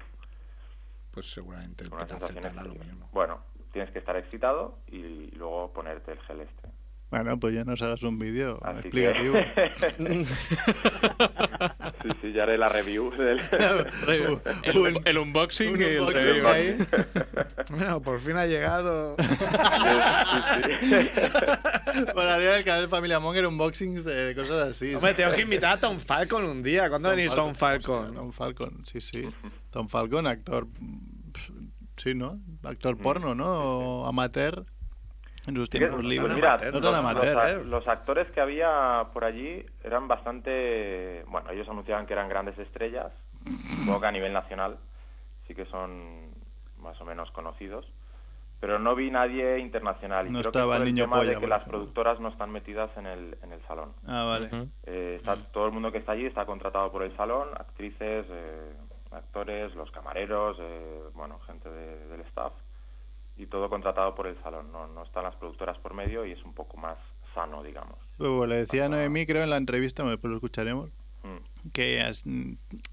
pues 1.11 1.31
seguramente 1.31 1.85
el 1.85 1.91
petaceta 1.91 2.49
era 2.49 2.63
lo 2.63 2.75
mismo. 2.75 3.09
Bueno, 3.13 3.41
tienes 3.73 3.91
que 3.91 3.99
estar 3.99 4.17
excitado 4.17 4.79
y 4.87 5.31
luego 5.37 5.73
ponerte 5.73 6.13
el 6.13 6.21
gel 6.21 6.41
este. 6.41 6.69
Bueno, 7.11 7.41
pues 7.41 7.55
ya 7.55 7.65
nos 7.65 7.81
harás 7.81 8.03
un 8.03 8.19
vídeo 8.19 8.61
explicativo. 8.81 9.33
que... 9.35 10.27
sí, 12.03 12.09
sí, 12.21 12.33
ya 12.33 12.43
haré 12.43 12.59
la 12.59 12.69
review 12.69 13.11
del... 13.13 13.41
El, 14.07 14.41
el- 14.87 15.01
el 15.05 15.19
unboxing 15.19 15.73
un 15.75 15.81
y 15.81 15.85
el 15.85 16.01
unboxing 16.01 16.27
review. 16.27 16.49
ahí. 16.49 16.77
Bueno, 17.71 18.01
por 18.03 18.19
fin 18.21 18.37
ha 18.37 18.47
llegado. 18.47 19.15
Para 22.15 22.35
haría 22.35 22.57
el 22.59 22.65
canal 22.65 22.83
de 22.83 22.89
Familia 22.89 23.21
Monger 23.21 23.47
unboxings 23.47 24.05
de 24.05 24.35
cosas 24.35 24.71
así. 24.71 24.95
Hombre, 24.95 25.15
tengo 25.15 25.33
que 25.35 25.43
invitar 25.43 25.77
a 25.77 25.81
Tom 25.81 25.99
Falcon 25.99 26.45
un 26.45 26.63
día. 26.63 26.89
¿Cuándo 26.89 27.09
Tom 27.11 27.17
venís 27.17 27.35
Tom 27.35 27.55
Falcon? 27.55 28.15
Tom 28.15 28.33
Falcon, 28.33 28.83
sí, 28.91 29.01
sí. 29.01 29.29
Tom 29.71 29.89
Falcon, 29.89 30.27
actor. 30.27 30.67
Sí, 31.97 32.15
¿no? 32.15 32.41
Actor 32.63 32.97
porno, 32.99 33.35
¿no? 33.35 33.47
O 34.03 34.07
amateur. 34.07 34.65
En 35.49 35.57
sus 35.57 35.71
tiempos 35.71 36.05
libres. 36.05 36.35
mira, 36.35 36.57
los, 36.59 36.83
tan 36.83 36.95
amateur, 36.95 37.35
los 37.35 37.43
a- 37.45 37.51
¿eh? 37.53 37.65
los 37.65 37.89
actores 37.89 38.31
que 38.33 38.41
había 38.41 39.07
por 39.13 39.25
allí 39.25 39.65
eran 39.83 40.07
bastante... 40.09 41.25
Bueno, 41.29 41.51
ellos 41.51 41.69
anunciaban 41.69 42.07
que 42.07 42.13
eran 42.13 42.29
grandes 42.29 42.59
estrellas, 42.59 43.13
supongo 43.81 44.01
que 44.01 44.07
a 44.07 44.13
nivel 44.13 44.33
nacional 44.33 44.77
sí 45.47 45.55
que 45.55 45.65
son 45.67 46.31
más 46.79 47.01
o 47.01 47.05
menos 47.07 47.31
conocidos, 47.31 47.87
pero 48.61 48.79
no 48.79 48.95
vi 48.95 49.11
nadie 49.11 49.59
internacional. 49.59 50.27
Y 50.27 50.31
No 50.31 50.41
creo 50.41 50.51
estaba 50.51 50.75
que 50.77 50.83
el 50.83 50.85
niño 50.95 51.05
tema 51.05 51.17
polla, 51.19 51.31
de 51.31 51.39
que 51.39 51.47
las 51.47 51.65
productoras 51.65 52.21
no 52.21 52.29
están 52.29 52.51
metidas 52.51 52.91
en 52.97 53.07
el, 53.07 53.39
en 53.43 53.53
el 53.53 53.63
salón. 53.67 53.95
Ah, 54.07 54.25
vale. 54.25 54.51
Eh, 54.85 55.17
está, 55.19 55.37
todo 55.53 55.67
el 55.67 55.73
mundo 55.73 55.91
que 55.91 55.99
está 55.99 56.13
allí 56.13 56.27
está 56.27 56.45
contratado 56.45 56.93
por 56.93 57.03
el 57.03 57.17
salón, 57.17 57.49
actrices, 57.57 58.27
eh, 58.29 58.73
actores, 59.13 59.75
los 59.75 59.91
camareros, 59.93 60.57
eh, 60.61 61.01
bueno, 61.15 61.39
gente 61.47 61.71
de- 61.71 62.07
del 62.09 62.21
staff, 62.23 62.53
y 63.39 63.47
todo 63.47 63.71
contratado 63.71 64.15
por 64.15 64.27
el 64.27 64.37
salón. 64.43 64.71
No, 64.73 64.87
no 64.89 65.05
están 65.05 65.25
las 65.25 65.35
productoras 65.37 65.79
por 65.79 65.95
medio 65.95 66.27
y 66.27 66.33
es 66.33 66.45
un 66.45 66.53
poco 66.55 66.77
más 66.77 66.99
sano, 67.35 67.63
digamos. 67.63 67.97
Luego 68.19 68.47
le 68.47 68.57
decía 68.57 68.87
a 68.87 68.89
Noemí, 68.89 69.25
creo, 69.27 69.45
en 69.45 69.51
la 69.51 69.57
entrevista, 69.57 70.03
después 70.05 70.31
lo 70.31 70.37
escucharemos, 70.37 70.91
Mm, 71.25 71.71
que 71.73 72.01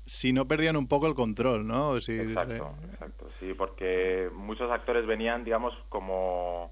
si 0.07 0.33
no 0.33 0.47
perdían 0.47 0.77
un 0.77 0.87
poco 0.87 1.05
el 1.05 1.13
control, 1.13 1.67
¿no? 1.67 2.01
Si, 2.01 2.11
Exacto, 2.19 2.73
exacto. 2.91 3.29
Sí, 3.39 3.53
porque 3.53 4.31
muchos 4.33 4.71
actores 4.71 5.05
venían, 5.05 5.43
digamos, 5.43 5.73
como... 5.89 6.71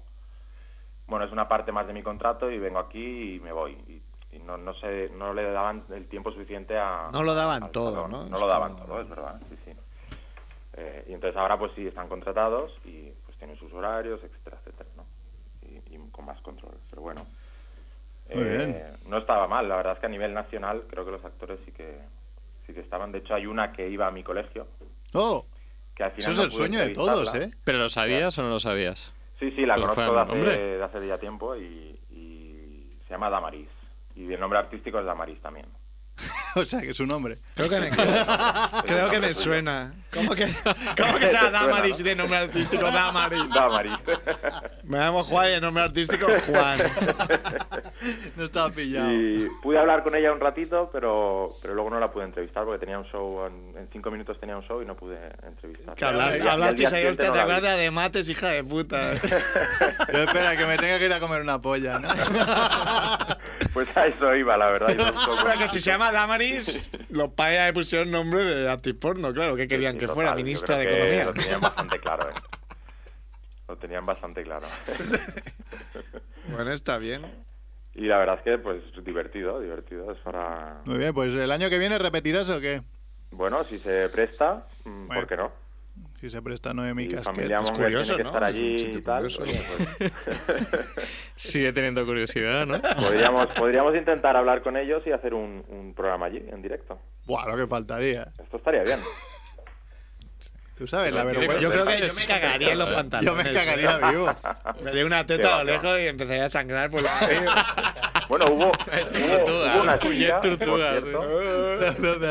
Bueno, 1.06 1.24
es 1.26 1.30
una 1.32 1.46
parte 1.48 1.70
más 1.70 1.86
de 1.86 1.92
mi 1.92 2.02
contrato 2.02 2.50
y 2.50 2.58
vengo 2.58 2.80
aquí 2.80 3.34
y 3.36 3.40
me 3.40 3.52
voy. 3.52 3.72
Y, 3.86 4.02
y 4.36 4.38
no, 4.40 4.56
no, 4.56 4.74
sé, 4.74 5.10
no 5.16 5.32
le 5.32 5.44
daban 5.44 5.84
el 5.90 6.08
tiempo 6.08 6.32
suficiente 6.32 6.76
a... 6.76 7.10
No 7.12 7.22
lo 7.22 7.34
daban 7.34 7.70
todo, 7.70 7.94
salón. 7.94 8.10
¿no? 8.10 8.24
No 8.28 8.34
Es 8.36 8.40
lo 8.42 8.48
daban 8.48 8.72
como- 8.74 8.86
todo, 8.86 9.00
es 9.02 9.08
verdad, 9.08 9.40
sí, 9.48 9.56
sí. 9.64 9.70
Eh, 10.76 11.04
y 11.08 11.12
entonces 11.12 11.36
ahora 11.36 11.56
pues 11.56 11.70
sí, 11.76 11.86
están 11.86 12.08
contratados 12.08 12.72
y 12.84 13.12
tienen 13.44 13.58
sus 13.58 13.72
horarios, 13.74 14.20
etcétera, 14.22 14.56
etcétera, 14.60 14.88
¿no? 14.96 15.04
Y, 15.62 15.94
y 15.94 15.98
con 16.10 16.24
más 16.24 16.40
control, 16.40 16.74
pero 16.90 17.02
bueno. 17.02 17.26
Muy 18.32 18.42
Eh, 18.42 18.56
bien. 18.56 18.96
No 19.06 19.18
estaba 19.18 19.46
mal, 19.46 19.68
la 19.68 19.76
verdad 19.76 19.92
es 19.94 19.98
que 19.98 20.06
a 20.06 20.08
nivel 20.08 20.32
nacional 20.32 20.84
creo 20.88 21.04
que 21.04 21.10
los 21.10 21.24
actores 21.24 21.58
sí 21.66 21.72
que 21.72 21.98
sí 22.66 22.72
que 22.72 22.80
estaban. 22.80 23.12
De 23.12 23.18
hecho 23.18 23.34
hay 23.34 23.46
una 23.46 23.72
que 23.72 23.88
iba 23.88 24.06
a 24.06 24.10
mi 24.10 24.22
colegio, 24.22 24.66
¡Oh! 25.12 25.44
que 25.94 26.04
al 26.04 26.12
final 26.12 26.22
Eso 26.22 26.30
es 26.32 26.38
no 26.38 26.44
el 26.44 26.52
sueño 26.52 26.80
de 26.80 26.88
todos. 26.90 27.34
¿eh? 27.34 27.50
¿Pero 27.64 27.78
lo 27.78 27.88
sabías 27.90 28.36
o 28.38 28.42
no 28.42 28.48
lo 28.48 28.60
sabías? 28.60 29.12
Sí, 29.38 29.50
sí, 29.50 29.66
la 29.66 29.74
conozco 29.74 29.94
fan, 29.96 30.14
de 30.14 30.20
hace, 30.20 30.58
de 30.78 30.82
hace 30.82 31.06
ya 31.06 31.18
tiempo 31.18 31.54
y, 31.56 31.98
y 32.10 32.96
se 33.06 33.10
llama 33.10 33.28
Damaris. 33.28 33.68
Y 34.16 34.32
el 34.32 34.40
nombre 34.40 34.58
artístico 34.58 34.98
es 34.98 35.04
Damaris 35.04 35.38
también. 35.40 35.66
o 36.54 36.64
sea, 36.64 36.80
que 36.80 36.90
es 36.90 37.00
un 37.00 37.12
hombre. 37.12 37.38
Creo 37.54 37.68
que 37.68 37.80
me, 37.80 37.90
creo 38.86 39.10
que 39.10 39.20
me 39.20 39.34
suena. 39.34 39.92
¿Cómo 40.12 40.34
que, 40.34 40.52
cómo 40.96 41.18
que 41.18 41.28
se 41.28 41.32
llama 41.32 41.50
Te 41.50 41.50
suena, 41.50 41.50
Damaris 41.50 41.98
de 41.98 42.14
nombre 42.14 42.38
artístico 42.38 42.90
Damaris? 42.90 43.48
Damaris. 43.52 43.92
Me 44.84 44.98
llamo 44.98 45.24
Juan 45.24 45.46
y 45.46 45.50
de 45.50 45.60
nombre 45.60 45.82
artístico 45.84 46.26
Juan. 46.46 46.78
No 48.36 48.44
estaba 48.44 48.70
pillado. 48.70 49.12
y 49.12 49.48
pude 49.62 49.78
hablar 49.78 50.02
con 50.02 50.14
ella 50.14 50.32
un 50.32 50.40
ratito, 50.40 50.90
pero, 50.92 51.50
pero 51.62 51.74
luego 51.74 51.90
no 51.90 52.00
la 52.00 52.10
pude 52.10 52.24
entrevistar 52.24 52.64
porque 52.64 52.80
tenía 52.80 52.98
un 52.98 53.04
show, 53.06 53.46
en, 53.46 53.76
en 53.78 53.88
cinco 53.92 54.10
minutos 54.10 54.38
tenía 54.40 54.56
un 54.56 54.62
show 54.64 54.82
y 54.82 54.86
no 54.86 54.96
pude 54.96 55.18
entrevistar. 55.46 55.94
Que 55.94 56.04
hablaste, 56.04 56.38
Y 56.82 56.86
siguiente 56.86 57.08
hostia, 57.10 57.26
no 57.28 57.32
te 57.32 57.40
acuerdas 57.40 57.78
de 57.78 57.90
mates, 57.90 58.28
hija 58.28 58.48
de 58.48 58.64
puta. 58.64 59.14
Yo, 60.12 60.18
espera, 60.18 60.56
que 60.56 60.66
me 60.66 60.76
tenga 60.76 60.98
que 60.98 61.06
ir 61.06 61.12
a 61.12 61.20
comer 61.20 61.42
una 61.42 61.60
polla, 61.60 61.98
¿no? 61.98 62.08
Pues 63.72 63.96
a 63.96 64.06
eso 64.06 64.34
iba, 64.36 64.56
la 64.56 64.66
verdad. 64.70 64.96
con- 64.96 65.58
que 65.58 65.68
si 65.70 65.80
se 65.80 65.90
llama 65.90 66.12
Damaris, 66.12 66.90
los 67.08 67.30
padres 67.30 67.66
le 67.66 67.72
pusieron 67.72 68.08
nombre 68.10 68.44
de 68.44 68.70
actriz 68.70 68.94
porno, 68.94 69.32
claro, 69.32 69.56
que 69.56 69.66
querían 69.66 69.94
Sí, 69.94 70.00
que 70.00 70.08
fuera 70.08 70.32
ministra 70.34 70.78
de 70.78 70.84
Economía. 70.84 71.24
Lo 71.24 71.32
tenían 71.34 71.60
bastante 71.60 71.98
claro, 71.98 72.28
¿eh? 72.30 72.34
Lo 73.66 73.76
tenían 73.76 74.06
bastante 74.06 74.42
claro. 74.44 74.66
Bueno, 76.48 76.72
está 76.72 76.98
bien. 76.98 77.22
Y 77.94 78.06
la 78.06 78.18
verdad 78.18 78.36
es 78.38 78.42
que, 78.42 78.58
pues, 78.58 78.82
divertido, 79.04 79.60
divertido. 79.60 80.10
Es 80.12 80.18
para... 80.18 80.80
Muy 80.84 80.98
bien, 80.98 81.14
pues 81.14 81.32
el 81.34 81.50
año 81.52 81.70
que 81.70 81.78
viene 81.78 81.98
repetirás 81.98 82.48
o 82.50 82.60
qué? 82.60 82.82
Bueno, 83.30 83.64
si 83.64 83.78
se 83.78 84.08
presta, 84.10 84.66
mm, 84.84 85.06
Bueno, 85.06 85.20
¿por 85.20 85.28
qué 85.28 85.36
no? 85.36 85.52
Si 86.20 86.28
se 86.30 86.40
presta 86.42 86.72
Noemí 86.74 87.04
Y 87.04 87.08
Casquet. 87.08 87.24
familia 87.24 87.58
es 87.60 87.70
curioso, 87.70 88.16
tiene 88.16 88.16
que 88.16 88.22
¿no? 88.24 88.30
estar 88.30 88.50
Es 88.50 88.56
un 88.56 88.64
allí 88.64 88.78
sitio 88.78 88.98
y 88.98 89.02
tal. 89.02 89.22
curioso. 89.22 89.42
oye, 89.42 89.62
pues, 89.98 90.12
Sigue 91.36 91.72
teniendo 91.72 92.04
curiosidad, 92.04 92.66
¿no? 92.66 92.80
podríamos, 92.96 93.46
podríamos 93.54 93.94
intentar 93.96 94.36
hablar 94.36 94.62
con 94.62 94.76
ellos 94.76 95.02
y 95.06 95.12
hacer 95.12 95.34
un, 95.34 95.64
un 95.68 95.94
programa 95.94 96.26
allí, 96.26 96.42
en 96.48 96.62
directo. 96.62 96.98
Buah, 97.26 97.46
lo 97.48 97.56
que 97.56 97.66
faltaría. 97.66 98.32
Esto 98.42 98.56
estaría 98.56 98.82
bien. 98.82 98.98
Tú 100.76 100.88
sabes, 100.88 101.12
la 101.12 101.22
vergüenza. 101.24 101.60
Yo 101.60 101.70
creo 101.70 101.86
que 101.86 102.08
yo 102.08 102.14
me 102.14 102.26
cagaría 102.26 102.72
en 102.72 102.78
los 102.78 102.88
Yo 102.88 102.94
pantalones. 102.96 103.44
me 103.44 103.52
cagaría 103.54 104.10
vivo. 104.10 104.34
Me 104.82 104.90
haría 104.90 105.06
una 105.06 105.24
teta 105.24 105.54
a 105.54 105.64
lo 105.64 105.70
lejos 105.70 106.00
y 106.00 106.06
empezaría 106.08 106.44
a 106.46 106.48
sangrar 106.48 106.90
por 106.90 107.02
la 107.02 107.10
Bueno, 108.28 108.46
hubo, 108.46 108.66
hubo, 108.72 109.82
una 109.82 109.98
chica, 109.98 110.40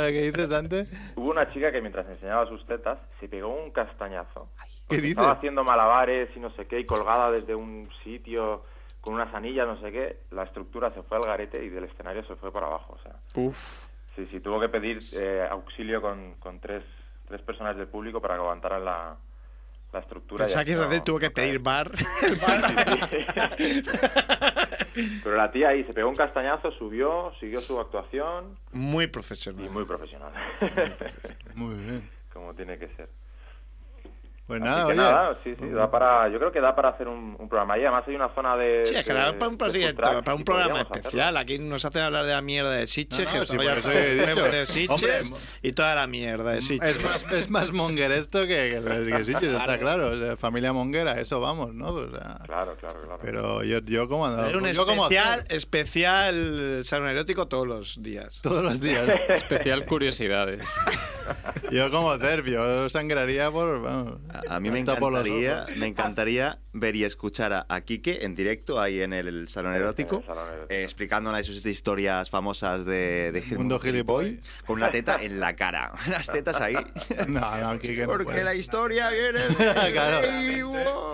¿Qué 0.10 0.32
dices 0.32 0.52
antes? 0.52 0.88
hubo 1.16 1.30
una 1.30 1.52
chica 1.54 1.72
que 1.72 1.82
mientras 1.82 2.08
enseñaba 2.08 2.48
sus 2.48 2.66
tetas 2.66 2.98
se 3.20 3.28
pegó 3.30 3.50
un 3.50 3.72
castañazo. 3.72 4.50
¿Qué 4.90 4.98
dices? 4.98 5.12
Estaba 5.12 5.34
haciendo 5.34 5.64
malabares 5.64 6.30
y 6.36 6.40
no 6.40 6.50
sé 6.56 6.66
qué, 6.68 6.80
y 6.80 6.86
colgada 6.86 7.32
desde 7.32 7.56
un 7.56 7.90
sitio 8.04 8.66
con 9.02 9.14
unas 9.14 9.34
anillas, 9.34 9.68
no 9.68 9.80
sé 9.82 9.92
qué. 9.92 10.18
La 10.32 10.44
estructura 10.44 10.92
se 10.94 11.04
fue 11.04 11.18
al 11.18 11.26
garete 11.26 11.64
y 11.64 11.70
del 11.70 11.86
escenario 11.86 12.26
se 12.26 12.36
fue 12.36 12.52
para 12.52 12.68
abajo. 12.68 12.98
O 13.00 13.04
sea, 13.04 13.16
Uf. 13.36 13.86
sí, 14.16 14.28
sí, 14.32 14.40
tuvo 14.40 14.60
que 14.60 14.70
pedir 14.70 15.00
eh, 15.14 15.48
auxilio 15.50 16.02
con, 16.02 16.34
con 16.36 16.60
tres, 16.60 16.84
tres 17.34 17.46
personas 17.46 17.76
del 17.76 17.88
público 17.88 18.22
para 18.22 18.36
que 18.36 18.42
aguantaran 18.42 18.86
la, 18.86 19.18
la 19.92 20.00
estructura. 20.00 20.46
Pensaba 20.46 20.62
y 20.62 20.66
que 20.66 20.76
no- 20.76 21.04
tuvo 21.04 21.20
que 21.20 21.32
pedir 21.32 21.60
bar. 21.60 21.92
Pero 25.24 25.36
la 25.36 25.52
tía 25.52 25.70
ahí 25.70 25.84
se 25.84 25.94
pegó 25.94 26.10
un 26.10 26.16
castañazo, 26.16 26.72
subió, 26.74 27.34
siguió 27.40 27.62
su 27.62 27.80
actuación 27.80 28.58
Muy 28.72 29.06
y 29.06 29.08
profesional. 29.08 29.70
muy 29.70 29.86
profesional. 29.86 30.32
Muy 31.56 31.76
bien. 31.76 32.10
Como 32.32 32.54
tiene 32.54 32.78
que 32.78 32.88
ser. 32.96 33.10
Pues 34.46 34.62
Así 34.62 34.70
nada, 34.70 34.82
que 34.84 34.92
oye. 34.92 34.96
nada, 34.98 35.38
sí, 35.44 35.56
sí, 35.58 35.70
da 35.70 35.90
para, 35.90 36.28
yo 36.28 36.38
creo 36.38 36.52
que 36.52 36.60
da 36.60 36.76
para 36.76 36.90
hacer 36.90 37.08
un, 37.08 37.36
un 37.40 37.48
programa. 37.48 37.78
Y 37.78 37.82
además 37.82 38.04
hay 38.08 38.16
una 38.16 38.28
zona 38.36 38.58
de... 38.58 38.86
Sí, 38.86 38.94
es 38.96 39.06
que 39.06 39.14
da 39.14 39.32
para 39.40 39.48
un, 39.50 39.58
proyecto, 39.58 40.02
para 40.22 40.36
un 40.36 40.44
programa 40.44 40.82
hacerlo. 40.82 40.96
especial. 40.98 41.38
Aquí 41.38 41.60
nos 41.60 41.86
hacen 41.86 42.02
hablar 42.02 42.26
de 42.26 42.34
la 42.34 42.42
mierda 42.42 42.72
de 42.72 42.86
Sitges, 42.86 43.20
No, 43.20 43.34
no, 43.34 43.40
que 43.42 43.48
sí, 43.48 43.58
de 43.58 44.88
Hombre, 44.90 45.22
y 45.62 45.72
toda 45.72 45.96
la 45.96 46.08
mierda 46.08 46.52
de 46.52 46.62
Sitges. 46.62 46.90
Es 46.98 47.04
más, 47.04 47.32
es 47.32 47.50
más 47.50 47.72
monger 47.72 48.12
esto 48.12 48.42
que, 48.42 48.82
que, 48.84 49.06
que 49.12 49.24
Sitges, 49.24 49.44
está 49.44 49.80
claro. 49.80 50.08
O 50.10 50.20
sea, 50.20 50.36
familia 50.36 50.74
monguera, 50.74 51.22
eso 51.22 51.40
vamos, 51.40 51.74
¿no? 51.74 51.88
O 51.94 52.10
sea, 52.10 52.40
Claro, 52.46 52.76
claro, 52.76 53.00
claro. 53.02 53.20
pero 53.22 53.64
yo, 53.64 53.80
yo 53.80 54.10
como 54.10 54.28
ando- 54.28 54.50
Era 54.50 54.58
un 54.58 54.68
yo 54.68 54.86
como 54.86 55.04
especial, 55.04 55.40
hacer 55.40 55.56
especial 55.56 56.80
salón 56.84 57.08
erótico 57.08 57.48
todos 57.48 57.66
los 57.66 58.04
días. 58.04 58.42
todos 58.42 58.62
los 58.64 58.82
días. 58.82 59.08
Especial 59.30 59.86
curiosidades. 59.86 60.64
Yo 61.72 61.90
como 61.90 62.18
yo 62.18 62.90
sangraría 62.90 63.50
por. 63.50 63.82
Vamos, 63.82 64.18
A 64.48 64.60
mí 64.60 64.72
me 64.72 64.80
encantaría 64.80 66.58
ver 66.74 66.96
y 66.96 67.04
escuchar 67.04 67.54
a, 67.54 67.66
a 67.70 67.82
Quique 67.82 68.20
en 68.24 68.36
directo 68.36 68.82
ahí 68.82 69.02
en 69.02 69.14
el 69.14 69.48
Salón 69.48 69.76
Erótico, 69.76 70.18
el 70.20 70.26
Salón 70.26 70.48
Erótico. 70.48 70.74
eh, 70.74 70.84
explicándonos 70.84 71.46
sus 71.46 71.64
historias 71.66 72.30
famosas 72.30 72.84
de, 72.86 73.32
de 73.32 73.42
Gil- 73.42 73.58
Mundo 73.60 73.80
Gilipoy, 73.80 74.40
con 74.66 74.78
una 74.78 74.90
teta 74.90 75.22
en 75.22 75.40
la 75.40 75.56
cara. 75.56 75.92
Las 76.10 76.28
tetas 76.28 76.60
ahí. 76.60 76.76
No, 77.28 77.40
no, 77.58 77.70
aquí 77.70 77.96
que 77.96 78.02
no 78.02 78.08
Porque 78.08 78.26
puede. 78.26 78.44
la 78.44 78.56
historia 78.56 79.10
viene 79.12 79.40
de 79.50 79.92
Claro. 79.92 80.28
ahí, 80.28 80.62
wow. 80.64 81.14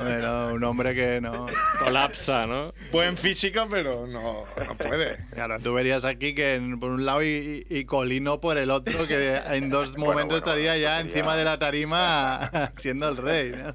Hombre, 0.00 0.16
no, 0.20 0.48
un 0.54 0.64
hombre 0.64 0.94
que 0.94 1.20
no. 1.20 1.46
Colapsa, 1.78 2.46
¿no? 2.46 2.72
Buen 2.90 3.16
físico, 3.16 3.66
pero 3.70 4.06
no, 4.06 4.44
no 4.66 4.76
puede. 4.76 5.16
Claro, 5.32 5.58
tú 5.60 5.74
verías 5.74 6.04
aquí 6.04 6.34
que 6.34 6.60
por 6.80 6.90
un 6.90 7.04
lado 7.06 7.22
y, 7.22 7.64
y 7.70 7.84
Colino 7.84 8.40
por 8.40 8.58
el 8.58 8.70
otro, 8.70 9.06
que 9.06 9.36
en 9.36 9.70
dos 9.70 9.92
Bueno, 9.96 10.06
momentos 10.06 10.40
bueno, 10.42 10.60
estaría 10.62 10.76
ya 10.76 10.96
sería- 10.96 11.00
encima 11.12 11.36
de 11.36 11.44
la 11.44 11.58
tarima 11.58 12.50
siendo 12.76 13.08
el 13.08 13.16
rey. 13.16 13.52
¿no? 13.52 13.74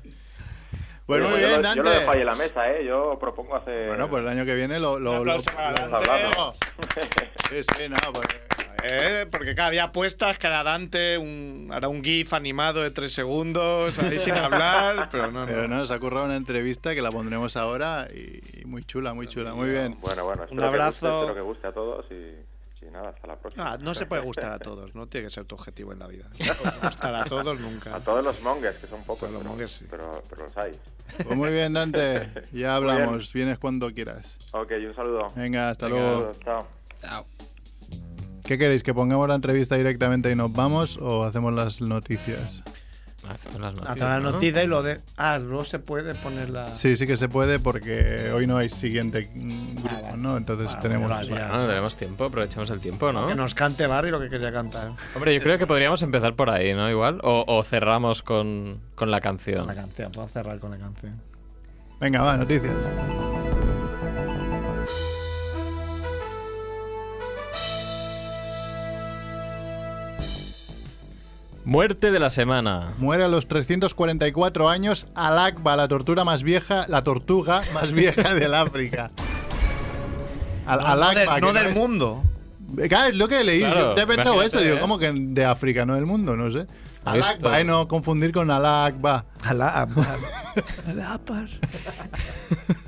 Bueno, 1.08 1.30
muy 1.30 1.40
bien, 1.40 1.50
yo, 1.52 1.58
lo, 1.58 1.62
yo 1.76 1.84
lo 1.84 1.90
Dante. 1.90 2.00
dejo 2.02 2.12
ahí 2.12 2.20
en 2.20 2.26
la 2.26 2.36
mesa, 2.36 2.70
¿eh? 2.72 2.86
Yo 2.86 3.18
propongo 3.20 3.56
hacer... 3.56 3.88
Bueno, 3.88 4.10
pues 4.10 4.24
el 4.24 4.30
año 4.30 4.46
que 4.46 4.56
viene 4.56 4.80
lo. 4.80 5.00
lo, 5.00 5.22
Un 5.22 5.28
lo- 5.28 5.38
lo- 5.38 5.42
Dante. 5.42 5.96
Hablando. 5.96 6.54
Sí, 7.50 7.62
sí, 7.64 7.90
no, 7.90 7.98
pues. 8.14 8.28
Eh, 8.84 9.26
porque 9.32 9.56
cada 9.56 9.72
día 9.72 9.86
apuestas 9.86 10.38
que 10.38 10.46
hará 10.48 10.64
Dante 10.64 11.18
un, 11.18 11.70
hará 11.74 11.88
un 11.88 12.04
GIF 12.04 12.32
animado 12.34 12.84
de 12.84 12.92
tres 12.92 13.12
segundos, 13.12 13.98
ahí 14.00 14.20
sin 14.20 14.36
hablar, 14.38 15.10
pero 15.12 15.32
no, 15.32 15.42
no. 15.42 15.46
Pero 15.48 15.68
no, 15.68 15.86
se 15.86 15.94
ha 15.94 16.00
currado 16.00 16.26
una 16.26 16.36
entrevista 16.36 16.94
que 16.94 17.02
la 17.02 17.10
pondremos 17.10 17.58
ahora 17.58 18.08
y, 18.14 18.62
y 18.62 18.66
muy 18.66 18.84
chula, 18.84 19.14
muy 19.14 19.28
chula, 19.28 19.54
muy 19.56 19.70
bien. 19.70 19.98
Bueno, 20.00 20.26
bueno, 20.26 20.44
espero 20.44 20.64
abrazo. 20.66 21.00
Que 21.00 21.08
guste, 21.08 21.22
espero 21.32 21.36
que 21.36 21.42
guste 21.42 21.68
a 21.68 21.72
todos 21.72 22.06
y, 22.12 22.36
y 22.88 22.92
nada, 22.92 23.10
hasta 23.10 23.28
la 23.28 23.36
próxima. 23.38 23.74
Ah, 23.74 23.78
no 23.80 23.94
se 23.94 24.06
puede 24.06 24.22
gustar 24.22 24.52
a 24.52 24.60
todos, 24.60 24.96
no 24.96 25.08
tiene 25.08 25.28
que 25.28 25.34
ser 25.34 25.46
tu 25.46 25.56
objetivo 25.56 25.92
en 25.94 26.00
la 26.00 26.08
vida. 26.08 26.26
No 26.40 26.54
puede 26.56 26.80
gustar 26.82 27.16
a 27.16 27.26
todos 27.26 27.60
nunca. 27.60 27.96
A 27.96 28.00
todos 28.00 28.24
los 28.24 28.42
mongers, 28.42 28.78
que 28.78 28.88
son 28.88 29.04
pocos, 29.04 29.30
Todos 29.30 29.34
los 29.34 29.42
pero, 29.42 29.50
mongers, 29.52 29.72
sí. 29.72 29.86
pero, 29.90 30.24
pero 30.30 30.44
los 30.46 30.58
hay. 30.58 30.72
Pues 31.24 31.38
muy 31.38 31.52
bien, 31.52 31.74
Dante. 31.74 32.30
Ya 32.54 32.76
hablamos, 32.76 33.32
vienes 33.34 33.60
cuando 33.60 33.92
quieras. 33.94 34.38
Ok, 34.52 34.72
un 34.88 34.96
saludo. 34.96 35.32
Venga, 35.36 35.70
hasta 35.70 35.88
Venga, 35.88 36.00
luego. 36.00 36.18
saludos, 36.18 36.40
chao. 36.40 36.68
Chao. 37.02 37.26
¿Qué 38.46 38.58
queréis? 38.58 38.82
¿Que 38.82 38.94
pongamos 38.94 39.28
la 39.28 39.36
entrevista 39.36 39.76
directamente 39.76 40.32
y 40.32 40.36
nos 40.36 40.54
vamos 40.54 40.98
o 41.02 41.24
hacemos 41.26 41.54
las 41.54 41.82
noticias? 41.82 42.64
Hacen 43.30 43.62
las 43.62 43.74
noticias, 43.74 43.90
Hacer 43.92 44.04
la 44.10 44.20
¿no? 44.20 44.32
noticia 44.32 44.64
y 44.64 44.68
lo 44.68 44.84
de. 44.84 45.02
Ah, 45.18 45.40
no 45.40 45.64
se 45.64 45.80
puede 45.80 46.16
poner 46.16 46.50
la. 46.50 46.70
Sí, 46.76 46.96
sí 46.96 47.06
que 47.06 47.18
se 47.18 47.28
puede 47.30 47.60
porque 47.60 48.32
hoy 48.34 48.48
no 48.48 48.58
hay 48.58 48.70
siguiente 48.70 49.22
grupo, 49.34 50.02
vale. 50.04 50.18
¿no? 50.18 50.38
Entonces 50.38 50.66
Bueno, 50.68 50.82
tenemos... 50.82 51.10
lo 51.10 51.16
haría. 51.18 51.48
Bueno, 51.50 51.68
tenemos 51.68 51.96
tiempo, 51.98 52.26
aprovechemos 52.26 52.70
el 52.70 52.80
tiempo, 52.80 53.12
¿no? 53.12 53.28
Que 53.28 53.36
nos 53.36 53.54
cante 53.56 53.88
Barry 53.88 54.12
lo 54.12 54.20
que 54.20 54.30
quería 54.30 54.52
cantar. 54.52 54.92
Hombre, 55.16 55.34
yo 55.34 55.42
creo 55.42 55.58
que 55.58 55.68
podríamos 55.68 56.02
empezar 56.02 56.36
por 56.36 56.50
ahí, 56.50 56.74
¿no? 56.74 56.90
Igual. 56.90 57.20
O, 57.24 57.44
o 57.48 57.64
cerramos 57.64 58.24
con, 58.24 58.80
con 58.96 59.12
la 59.12 59.22
canción. 59.22 59.68
La 59.68 59.76
canción, 59.76 60.12
puedo 60.12 60.28
cerrar 60.28 60.60
con 60.60 60.72
la 60.72 60.78
canción. 60.78 61.22
Venga, 62.00 62.22
va, 62.22 62.38
noticias. 62.38 62.74
Muerte 71.72 72.12
de 72.12 72.20
la 72.20 72.30
semana. 72.30 72.94
Muere 72.98 73.26
a 73.26 73.28
los 73.28 73.50
344 73.50 74.70
años 74.70 75.08
Al-Akba, 75.16 75.76
la 75.76 75.90
tortura 75.90 76.24
más 76.24 76.42
vieja, 76.42 76.86
la 76.88 77.04
tortuga 77.04 77.62
más 77.74 77.92
vieja 77.92 78.34
del 78.36 78.54
África. 78.54 79.12
Al, 80.66 80.80
No, 80.80 80.86
Al-Akba, 80.88 81.20
del, 81.20 81.30
que 81.36 81.42
no 81.42 81.52
del 81.52 81.66
es- 81.68 81.76
mundo. 81.76 82.24
Claro, 82.88 83.10
es 83.10 83.16
lo 83.16 83.28
que 83.28 83.42
he 83.42 83.44
leído. 83.44 83.70
Claro, 83.70 83.96
Yo 83.98 84.02
he 84.02 84.08
pensado 84.08 84.42
eso, 84.44 84.62
digo, 84.62 84.78
¿eh? 84.78 84.80
¿cómo 84.80 84.98
que 84.98 85.12
de 85.14 85.44
África, 85.44 85.86
no 85.86 85.96
del 85.96 86.06
mundo? 86.06 86.38
No 86.38 86.50
sé. 86.52 86.68
Al-Akba, 87.04 87.60
eh, 87.60 87.66
no 87.66 87.86
confundir 87.90 88.32
con 88.32 88.50
Al-Akba. 88.50 89.26
Alá, 89.44 89.90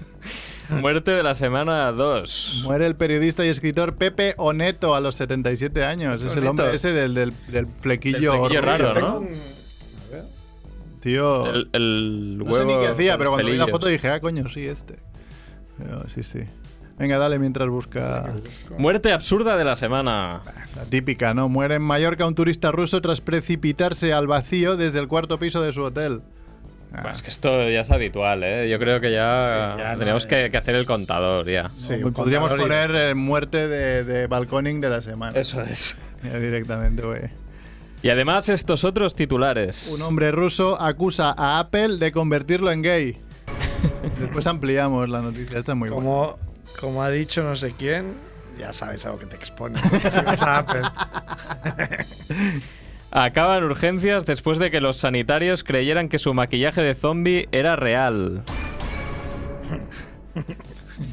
Muerte 0.70 1.12
de 1.12 1.24
la 1.24 1.34
semana 1.34 1.92
2. 1.92 2.62
Muere 2.64 2.86
el 2.86 2.96
periodista 2.96 3.46
y 3.46 3.50
escritor 3.50 3.96
Pepe 3.96 4.34
Oneto 4.38 4.96
a 4.96 5.00
los 5.00 5.16
77 5.16 5.84
años. 5.84 6.22
Es 6.22 6.36
el 6.36 6.46
hombre 6.48 6.74
ese 6.76 6.94
del, 6.94 7.14
del, 7.14 7.34
del 7.48 7.68
flequillo, 7.68 8.34
flequillo 8.48 8.62
raro, 8.62 8.94
¿no? 8.94 9.28
Tío, 11.02 11.46
El, 11.54 11.70
el 11.72 12.38
no 12.40 12.44
huevo. 12.44 12.58
sé 12.58 12.66
ni 12.66 12.82
qué 12.82 12.88
hacía, 12.90 13.18
pero 13.18 13.32
cuando 13.32 13.50
vi 13.50 13.58
la 13.58 13.68
foto 13.68 13.88
dije, 13.88 14.10
ah, 14.10 14.20
coño, 14.20 14.50
sí, 14.50 14.66
este. 14.68 14.96
Pero 15.78 16.04
sí, 16.10 16.24
sí. 16.24 16.40
Venga, 16.98 17.18
dale 17.18 17.40
mientras 17.40 17.70
busca 17.70 18.34
Muerte 18.78 19.14
absurda 19.14 19.56
de 19.56 19.64
la 19.64 19.78
semana. 19.78 20.42
la 20.76 20.84
típica, 20.84 21.34
¿no? 21.34 21.48
Muere 21.48 21.76
en 21.76 21.82
Mallorca 21.84 22.28
un 22.28 22.36
turista 22.36 22.74
ruso 22.74 23.00
tras 23.02 23.22
precipitarse 23.22 24.12
al 24.12 24.28
vacío 24.28 24.76
desde 24.76 25.00
el 25.00 25.08
cuarto 25.08 25.40
piso 25.40 25.62
de 25.62 25.72
su 25.72 25.82
hotel. 25.84 26.22
Ah, 26.94 27.02
Pues 27.04 27.22
que 27.22 27.30
esto 27.30 27.70
ya 27.70 27.82
es 27.82 27.92
habitual, 27.92 28.44
¿eh? 28.44 28.68
Yo 28.70 28.80
creo 28.80 29.00
que 29.00 29.12
ya, 29.12 29.76
Sí, 29.78 29.82
ya 29.84 29.92
no 29.94 30.00
tenemos 30.00 30.24
es- 30.24 30.30
que, 30.30 30.50
que 30.50 30.58
hacer 30.58 30.76
el 30.76 30.86
contador 30.86 31.48
ya. 31.48 31.70
sí, 31.76 31.94
un 32.04 32.14
podríamos 32.14 32.50
contador 32.50 32.68
poner 32.88 32.96
eh, 33.12 33.14
muerte 33.16 33.68
de, 33.68 34.04
de 34.04 34.28
balconing 34.28 34.82
de 34.82 34.90
la 34.90 35.02
semana. 35.02 35.40
Eso 35.40 35.62
es. 35.62 35.96
Ya 36.24 36.38
directamente, 36.40 37.04
güey. 37.04 37.22
Y 38.02 38.10
además 38.10 38.50
estos 38.50 38.84
otros 38.86 39.14
titulares. 39.14 39.90
Un 39.94 40.02
hombre 40.02 40.32
ruso 40.32 40.82
acusa 40.82 41.34
a 41.38 41.60
Apple 41.60 41.98
de 41.98 42.12
convertirlo 42.12 42.72
en 42.72 42.82
gay. 42.82 43.18
Después 44.20 44.48
ampliamos 44.48 45.10
la 45.10 45.22
noticia. 45.22 45.60
Esta 45.60 45.74
es 45.74 45.78
muy 45.78 45.90
buena. 45.90 46.04
Como, 46.04 46.40
como 46.80 47.04
ha 47.04 47.10
dicho 47.12 47.44
no 47.44 47.56
sé 47.56 47.74
quién, 47.78 48.14
ya 48.58 48.74
sabes 48.74 49.06
a 49.06 49.10
lo 49.10 49.20
que 49.20 49.26
te 49.28 49.36
expone. 49.36 49.80
Si 50.10 50.22
vas 50.22 50.42
a 50.42 50.58
Apple. 50.60 50.82
Acaban 53.12 53.64
urgencias 53.64 54.26
después 54.26 54.60
de 54.60 54.72
que 54.72 54.82
los 54.82 54.98
sanitarios 54.98 55.64
creyeran 55.64 56.10
que 56.10 56.20
su 56.20 56.34
maquillaje 56.34 56.82
de 56.82 56.96
zombie 56.96 57.48
era 57.52 57.76
real. 57.76 58.44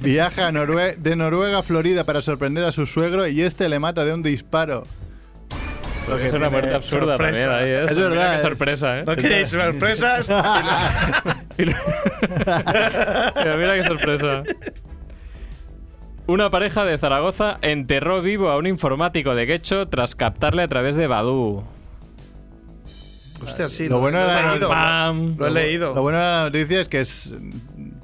Viaja 0.02 0.48
a 0.48 0.52
Norue- 0.52 0.96
de 0.96 1.16
Noruega 1.16 1.58
a 1.58 1.62
Florida 1.62 2.04
para 2.04 2.20
sorprender 2.22 2.64
a 2.64 2.72
su 2.72 2.86
suegro 2.86 3.26
y 3.28 3.42
este 3.42 3.68
le 3.68 3.78
mata 3.78 4.04
de 4.04 4.12
un 4.12 4.22
disparo. 4.22 4.82
Lo 6.08 6.16
que 6.18 6.26
es 6.28 6.32
una 6.32 6.50
muerte 6.50 6.72
absurda 6.74 7.16
sorpresa. 7.16 7.48
también 7.48 7.50
ahí, 7.50 7.70
¿eh? 7.70 7.84
Es 7.84 7.96
Mira 7.96 8.08
verdad, 8.08 8.36
qué 8.36 8.42
sorpresa, 8.42 8.98
¿eh? 8.98 9.04
¿No 9.06 9.16
queréis 9.16 9.48
sorpresas? 9.48 10.28
Mira 11.58 11.74
qué 13.74 13.82
sorpresa. 13.84 14.42
Una 16.28 16.50
pareja 16.50 16.84
de 16.84 16.98
Zaragoza 16.98 17.58
enterró 17.62 18.20
vivo 18.20 18.50
a 18.50 18.56
un 18.56 18.66
informático 18.66 19.34
de 19.34 19.46
Quecho 19.46 19.88
tras 19.88 20.14
captarle 20.14 20.62
a 20.62 20.68
través 20.68 20.94
de 20.96 21.06
Badu. 21.06 21.64
Hostia, 23.44 23.68
sí. 23.68 23.88
Lo 23.88 24.00
bueno 24.00 24.18
he 24.18 24.22
era- 24.24 24.52
leído. 24.52 24.68
¡Pam! 24.68 25.36
Lo 25.38 25.46
he 25.46 25.50
leído. 25.50 25.94
Lo 25.94 26.02
bueno 26.02 26.18
de 26.18 26.24
la 26.24 26.44
noticia 26.44 26.80
es 26.80 26.88
que 26.88 27.00
es 27.00 27.32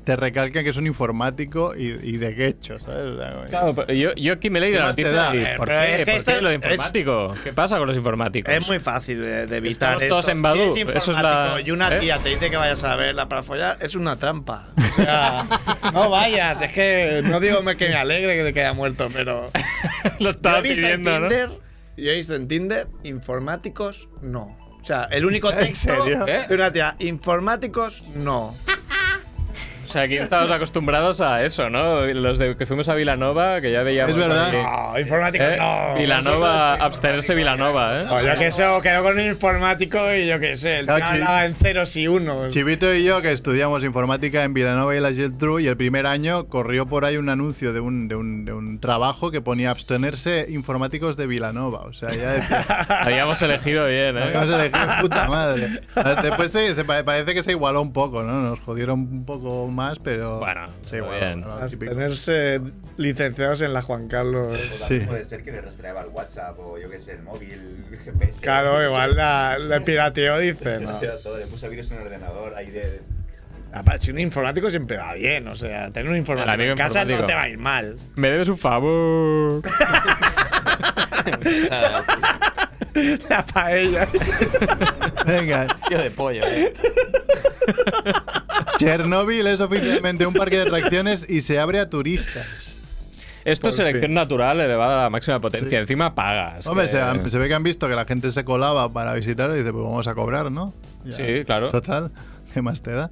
te 0.04 0.16
recalcan 0.16 0.64
que 0.64 0.70
es 0.70 0.76
un 0.76 0.88
informático 0.88 1.76
y, 1.76 1.84
y 2.02 2.16
de 2.16 2.34
quecho, 2.34 2.76
¿sabes? 2.80 3.16
Claro, 3.48 3.72
pero 3.72 3.92
yo, 3.94 4.12
yo 4.16 4.32
aquí 4.32 4.50
me 4.50 4.58
leí 4.58 4.72
¿Qué 4.72 4.78
la 4.80 4.86
noticia 4.88 5.34
y 5.34 5.38
Eh, 5.38 5.54
¿por 5.56 5.68
qué? 5.68 5.92
es 6.02 6.04
que 6.04 6.12
¿Por 6.16 6.24
qué 6.24 6.40
lo 6.40 6.48
de 6.48 6.54
es- 6.56 6.64
informático? 6.64 7.34
¿Qué 7.44 7.52
pasa 7.52 7.78
con 7.78 7.86
los 7.86 7.96
informáticos? 7.96 8.52
Es 8.52 8.66
muy 8.66 8.80
fácil 8.80 9.20
de, 9.22 9.46
de 9.46 9.56
evitar 9.58 9.90
Estamos 9.92 10.02
esto. 10.02 10.12
todos 10.14 10.28
en 10.28 10.42
Badoo, 10.42 10.74
Si 10.74 10.80
es 10.80 10.88
eso 10.88 10.96
es 10.98 11.06
la- 11.06 11.20
informático 11.22 11.68
y 11.68 11.70
una 11.70 11.94
¿eh? 11.94 12.00
tía 12.00 12.16
te 12.18 12.28
dice 12.30 12.50
que 12.50 12.56
vayas 12.56 12.82
a 12.82 12.96
verla 12.96 13.28
para 13.28 13.44
follar, 13.44 13.78
es 13.80 13.94
una 13.94 14.16
trampa. 14.16 14.70
O 14.76 14.94
sea, 14.96 15.46
no 15.94 16.10
vayas. 16.10 16.60
Es 16.62 16.72
que 16.72 17.22
no 17.24 17.38
digo 17.38 17.60
que 17.78 17.88
me 17.88 17.94
alegre 17.94 18.42
de 18.42 18.52
que 18.52 18.60
haya 18.60 18.72
muerto, 18.74 19.08
pero... 19.12 19.50
lo 20.18 20.18
Yo 20.18 20.30
estaba 20.30 20.58
he 20.58 20.62
visto 20.62 20.76
pidiendo, 20.82 21.14
en 21.14 21.22
¿no? 21.22 21.28
Tinder, 21.28 21.50
yo 21.96 22.10
he 22.10 22.16
visto 22.16 22.34
en 22.34 22.48
Tinder, 22.48 22.88
informáticos, 23.04 24.08
no. 24.20 24.58
O 24.82 24.84
sea, 24.84 25.04
el 25.10 25.24
único 25.24 25.52
texto 25.54 26.04
de 26.04 26.46
una 26.50 26.72
tía, 26.72 26.96
informáticos, 26.98 28.02
no. 28.14 28.54
O 29.92 29.94
sea, 29.94 30.02
aquí 30.04 30.16
estamos 30.16 30.50
acostumbrados 30.50 31.20
a 31.20 31.44
eso, 31.44 31.68
¿no? 31.68 32.06
Los 32.06 32.38
de 32.38 32.56
que 32.56 32.64
fuimos 32.64 32.88
a 32.88 32.94
Vilanova, 32.94 33.60
que 33.60 33.70
ya 33.70 33.82
veíamos. 33.82 34.12
Es 34.12 34.16
verdad. 34.16 34.46
ahí, 34.48 34.62
No, 34.94 34.98
informático 35.00 35.44
¿eh? 35.44 35.58
no. 35.58 35.98
Vilanova, 36.00 36.74
abstenerse 36.76 37.34
Vilanova, 37.34 38.00
¿eh? 38.00 38.06
O 38.08 38.20
yo 38.22 38.38
que 38.38 38.50
sé, 38.50 38.64
quedó 38.82 39.02
con 39.02 39.18
un 39.18 39.26
informático 39.26 39.98
y 40.14 40.26
yo 40.28 40.40
qué 40.40 40.56
sé, 40.56 40.78
el 40.78 40.86
tío 40.86 40.94
hablaba 40.94 41.44
en 41.44 41.54
ceros 41.54 41.94
y 41.96 42.08
unos. 42.08 42.54
Chivito 42.54 42.94
y 42.94 43.04
yo, 43.04 43.20
que 43.20 43.32
estudiamos 43.32 43.84
informática 43.84 44.44
en 44.44 44.54
Villanova 44.54 44.96
y 44.96 45.00
la 45.00 45.12
Geltrú, 45.12 45.60
y 45.60 45.66
el 45.66 45.76
primer 45.76 46.06
año 46.06 46.46
corrió 46.46 46.86
por 46.86 47.04
ahí 47.04 47.18
un 47.18 47.28
anuncio 47.28 47.74
de 47.74 47.80
un, 47.80 48.08
de 48.08 48.14
un, 48.14 48.46
de 48.46 48.54
un 48.54 48.80
trabajo 48.80 49.30
que 49.30 49.42
ponía 49.42 49.70
abstenerse 49.70 50.46
informáticos 50.48 51.18
de 51.18 51.26
Villanova. 51.26 51.80
O 51.82 51.92
sea, 51.92 52.14
ya 52.14 52.32
decía, 52.32 52.62
Habíamos 52.88 53.42
elegido 53.42 53.86
bien, 53.86 54.16
¿eh? 54.16 54.22
habíamos 54.22 54.58
elegido 54.58 54.86
puta 55.02 55.28
madre. 55.28 55.80
Después 56.22 56.50
se, 56.50 56.74
se 56.74 56.82
pa- 56.84 57.02
parece 57.04 57.34
que 57.34 57.42
se 57.42 57.50
igualó 57.50 57.82
un 57.82 57.92
poco, 57.92 58.22
¿no? 58.22 58.40
Nos 58.40 58.60
jodieron 58.60 59.00
un 59.00 59.24
poco 59.26 59.68
más, 59.68 59.81
pero. 60.02 60.38
Bueno, 60.38 60.66
se 60.82 60.82
está 60.82 60.96
igualó. 60.98 61.18
bien. 61.20 61.40
¿no? 61.40 61.52
Hasta 61.54 61.68
Típico. 61.68 61.92
tenerse 61.92 62.60
licenciados 62.96 63.60
en 63.62 63.72
la 63.72 63.82
Juan 63.82 64.08
Carlos. 64.08 64.56
Sí. 64.74 65.00
Puede 65.00 65.24
ser 65.24 65.42
que 65.44 65.52
le 65.52 65.60
rastreaba 65.60 66.02
el 66.02 66.08
WhatsApp 66.08 66.58
o 66.58 66.78
yo 66.78 66.88
qué 66.90 66.98
sé, 67.00 67.12
el 67.12 67.22
móvil, 67.22 67.52
el 67.90 67.98
GPS. 67.98 68.40
Claro, 68.40 68.82
igual 68.84 69.16
la, 69.16 69.58
la 69.58 69.80
pirateó, 69.80 70.38
dice. 70.38 70.80
No. 70.80 70.92
Todo, 71.22 71.38
le 71.38 71.46
puse 71.46 71.68
virus 71.68 71.90
en 71.90 71.98
el 71.98 72.04
ordenador 72.06 72.54
ahí 72.54 72.70
de... 72.70 73.00
Aparte, 73.74 74.04
si 74.06 74.10
un 74.10 74.18
informático 74.18 74.68
siempre 74.68 74.98
va 74.98 75.14
bien, 75.14 75.48
o 75.48 75.54
sea, 75.54 75.90
tener 75.90 76.10
un 76.10 76.16
informático 76.18 76.72
en 76.72 76.76
casa 76.76 77.06
no 77.06 77.24
te 77.24 77.32
va 77.34 77.42
a 77.42 77.48
ir 77.48 77.56
mal. 77.56 77.96
Me 78.16 78.28
debes 78.30 78.48
un 78.50 78.58
favor. 78.58 79.62
La 83.28 83.46
paella. 83.46 84.06
Venga, 85.24 85.66
Tío 85.88 85.98
de 85.98 86.10
pollo, 86.10 86.42
¿eh? 86.46 86.72
Chernobyl 88.84 89.46
es 89.46 89.60
oficialmente 89.60 90.26
un 90.26 90.34
parque 90.34 90.56
de 90.56 90.62
atracciones 90.62 91.26
y 91.28 91.40
se 91.42 91.58
abre 91.58 91.78
a 91.80 91.88
turistas. 91.90 92.78
Esto 93.44 93.68
es 93.70 93.76
selección 93.76 94.14
natural 94.14 94.60
elevada 94.60 95.00
a 95.00 95.02
la 95.04 95.10
máxima 95.10 95.40
potencia. 95.40 95.80
Encima 95.80 96.14
pagas. 96.14 96.64
Hombre, 96.66 96.84
que- 96.86 96.92
se, 96.92 97.00
han- 97.00 97.28
se 97.30 97.38
ve 97.38 97.48
que 97.48 97.54
han 97.54 97.62
visto 97.64 97.88
que 97.88 97.94
la 97.96 98.04
gente 98.04 98.30
se 98.30 98.44
colaba 98.44 98.92
para 98.92 99.14
visitar 99.14 99.50
y 99.50 99.54
dice, 99.54 99.72
pues 99.72 99.84
vamos 99.84 100.06
a 100.06 100.14
cobrar, 100.14 100.52
¿no? 100.52 100.72
Ya. 101.04 101.12
Sí, 101.12 101.44
claro. 101.44 101.70
Total, 101.72 102.10
¿qué 102.54 102.62
más 102.62 102.82
te 102.82 102.92
da? 102.92 103.10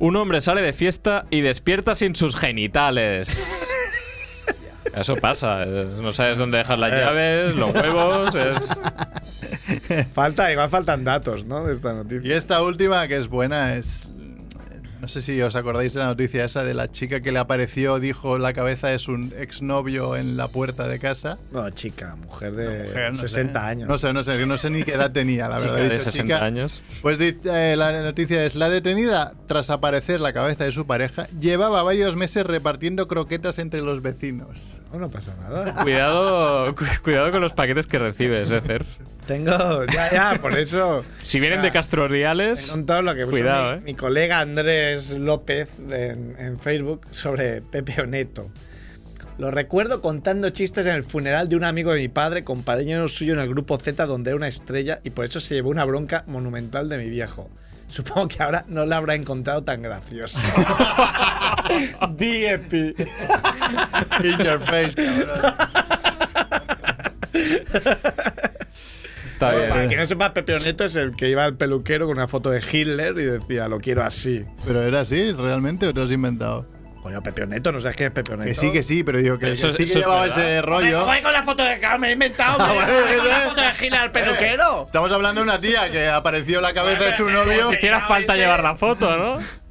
Un 0.00 0.16
hombre 0.16 0.40
sale 0.40 0.62
de 0.62 0.72
fiesta 0.72 1.26
y 1.30 1.40
despierta 1.42 1.94
sin 1.94 2.16
sus 2.16 2.34
genitales. 2.34 3.28
Eso 4.96 5.14
pasa. 5.16 5.62
eh, 5.64 5.86
No 6.00 6.12
sabes 6.12 6.36
dónde 6.38 6.58
dejar 6.58 6.78
las 6.78 6.90
llaves, 6.92 7.54
los 7.54 7.72
huevos. 7.74 8.34
es- 8.34 10.08
Falta, 10.12 10.50
igual 10.52 10.68
faltan 10.68 11.04
datos, 11.04 11.44
¿no? 11.46 11.64
De 11.64 11.72
esta 11.74 11.92
Y 11.92 11.94
noticia. 11.96 12.36
esta 12.36 12.62
última, 12.62 13.06
que 13.08 13.16
es 13.16 13.28
buena, 13.28 13.76
es... 13.76 14.08
No 15.04 15.08
sé 15.08 15.20
si 15.20 15.38
os 15.42 15.54
acordáis 15.54 15.92
de 15.92 16.00
la 16.00 16.06
noticia 16.06 16.46
esa 16.46 16.64
de 16.64 16.72
la 16.72 16.90
chica 16.90 17.20
que 17.20 17.30
le 17.30 17.38
apareció, 17.38 18.00
dijo, 18.00 18.38
la 18.38 18.54
cabeza 18.54 18.90
es 18.94 19.06
un 19.06 19.34
exnovio 19.38 20.16
en 20.16 20.38
la 20.38 20.48
puerta 20.48 20.88
de 20.88 20.98
casa. 20.98 21.36
No, 21.52 21.68
chica, 21.68 22.16
mujer 22.16 22.52
de 22.54 22.84
Mujer, 22.88 23.12
no 23.12 23.18
sé. 23.18 23.28
60 23.28 23.66
años. 23.66 23.86
No 23.86 23.98
sé, 23.98 24.14
no 24.14 24.22
sé, 24.22 24.46
no 24.46 24.56
sé 24.56 24.70
ni 24.70 24.82
qué 24.82 24.94
edad 24.94 25.12
tenía, 25.12 25.46
la 25.46 25.56
verdad. 25.56 25.68
Chica 25.68 25.76
de 25.76 25.90
dicho 25.90 26.04
60 26.10 26.34
chica. 26.36 26.42
años. 26.46 26.80
Pues 27.02 27.18
eh, 27.20 27.74
la 27.76 28.00
noticia 28.02 28.46
es, 28.46 28.54
la 28.54 28.70
detenida, 28.70 29.34
tras 29.46 29.68
aparecer 29.68 30.20
la 30.20 30.32
cabeza 30.32 30.64
de 30.64 30.72
su 30.72 30.86
pareja, 30.86 31.26
llevaba 31.38 31.82
varios 31.82 32.16
meses 32.16 32.46
repartiendo 32.46 33.06
croquetas 33.06 33.58
entre 33.58 33.82
los 33.82 34.00
vecinos. 34.00 34.56
No, 34.90 35.00
no 35.00 35.10
pasa 35.10 35.36
nada. 35.38 35.82
Cuidado, 35.82 36.74
cu- 36.74 36.84
cuidado 37.02 37.30
con 37.30 37.42
los 37.42 37.52
paquetes 37.52 37.86
que 37.86 37.98
recibes, 37.98 38.50
eh, 38.50 38.62
Cerf. 38.64 38.86
Tengo, 39.26 39.84
ya, 39.86 40.12
ya, 40.12 40.38
por 40.40 40.58
eso. 40.58 41.04
Si 41.22 41.40
vienen 41.40 41.62
de 41.62 41.70
Castro 41.70 42.04
He 42.04 42.08
Riales, 42.08 42.66
contado 42.66 43.02
lo 43.02 43.14
que 43.14 43.24
Cuidado, 43.24 43.72
mi, 43.72 43.78
eh. 43.78 43.82
mi 43.84 43.94
colega 43.94 44.40
Andrés 44.40 45.10
López 45.10 45.70
en, 45.90 46.36
en 46.38 46.58
Facebook 46.58 47.06
sobre 47.10 47.62
Pepe 47.62 48.02
Oneto. 48.02 48.50
Lo 49.36 49.50
recuerdo 49.50 50.00
contando 50.00 50.50
chistes 50.50 50.86
en 50.86 50.92
el 50.92 51.02
funeral 51.02 51.48
de 51.48 51.56
un 51.56 51.64
amigo 51.64 51.92
de 51.92 52.00
mi 52.00 52.08
padre, 52.08 52.44
compañero 52.44 53.08
suyo 53.08 53.32
en 53.32 53.40
el 53.40 53.48
grupo 53.48 53.78
Z, 53.78 54.06
donde 54.06 54.30
era 54.30 54.36
una 54.36 54.46
estrella, 54.46 55.00
y 55.02 55.10
por 55.10 55.24
eso 55.24 55.40
se 55.40 55.54
llevó 55.54 55.70
una 55.70 55.84
bronca 55.84 56.22
monumental 56.26 56.88
de 56.88 56.98
mi 56.98 57.10
viejo. 57.10 57.50
Supongo 57.88 58.28
que 58.28 58.42
ahora 58.42 58.64
no 58.68 58.86
la 58.86 58.96
habrá 58.98 59.14
encontrado 59.14 59.64
tan 59.64 59.82
gracioso. 59.82 60.38
D.E.P. 62.16 62.94
In 64.22 64.38
your 64.38 64.60
face, 64.60 64.94
cabrón. 64.94 65.54
está 69.34 69.50
Para 69.52 69.74
bien. 69.76 69.88
quien 69.88 70.00
no 70.00 70.06
sepa, 70.06 70.32
Pepe 70.34 70.54
Oneto 70.54 70.84
es 70.84 70.96
el 70.96 71.14
que 71.14 71.28
iba 71.28 71.44
al 71.44 71.56
peluquero 71.56 72.06
con 72.06 72.16
una 72.16 72.26
foto 72.28 72.50
de 72.50 72.60
Hitler 72.60 73.12
y 73.18 73.24
decía, 73.24 73.68
lo 73.68 73.78
quiero 73.80 74.02
así. 74.02 74.44
Pero 74.66 74.82
era 74.82 75.00
así, 75.00 75.32
realmente, 75.32 75.86
o 75.86 75.92
te 75.92 75.98
lo 76.00 76.06
has 76.06 76.12
inventado. 76.12 76.66
Coño, 77.02 77.22
Pepe 77.22 77.42
Oneto, 77.42 77.70
¿no 77.70 77.80
sabes 77.80 77.96
quién 77.98 78.06
es 78.06 78.14
Pepe 78.14 78.32
Oneto? 78.32 78.48
Que 78.48 78.54
sí, 78.54 78.72
que 78.72 78.82
sí, 78.82 79.04
pero 79.04 79.18
digo 79.18 79.38
que, 79.38 79.52
Eso 79.52 79.66
que 79.66 79.72
es- 79.72 79.76
sí 79.76 79.84
que 79.84 79.90
eso 79.90 79.98
es 79.98 80.04
llevaba 80.06 80.22
verdad. 80.22 80.38
ese 80.38 80.62
rollo. 80.62 81.04
Voy 81.04 81.20
con 81.20 81.32
la 81.34 81.42
foto 81.42 81.62
de 81.62 81.78
que 81.78 81.98
me 81.98 82.08
he 82.08 82.12
inventado. 82.12 82.56
Ah, 82.58 82.68
me- 82.68 82.74
voy 83.10 83.18
con 83.18 83.28
la 83.28 83.40
foto 83.40 83.60
de 83.60 83.68
Hitler 83.86 84.00
al 84.00 84.10
peluquero. 84.12 84.86
Estamos 84.86 85.12
hablando 85.12 85.42
de 85.42 85.44
una 85.46 85.58
tía 85.58 85.90
que 85.90 86.08
apareció 86.08 86.62
la 86.62 86.72
cabeza 86.72 87.04
de 87.04 87.12
su 87.14 87.28
novio. 87.28 87.68
Si 87.68 87.74
hiciera 87.76 88.00
falta 88.08 88.36
llevar 88.36 88.62
la 88.62 88.74
foto, 88.76 89.18
¿no? 89.18 89.38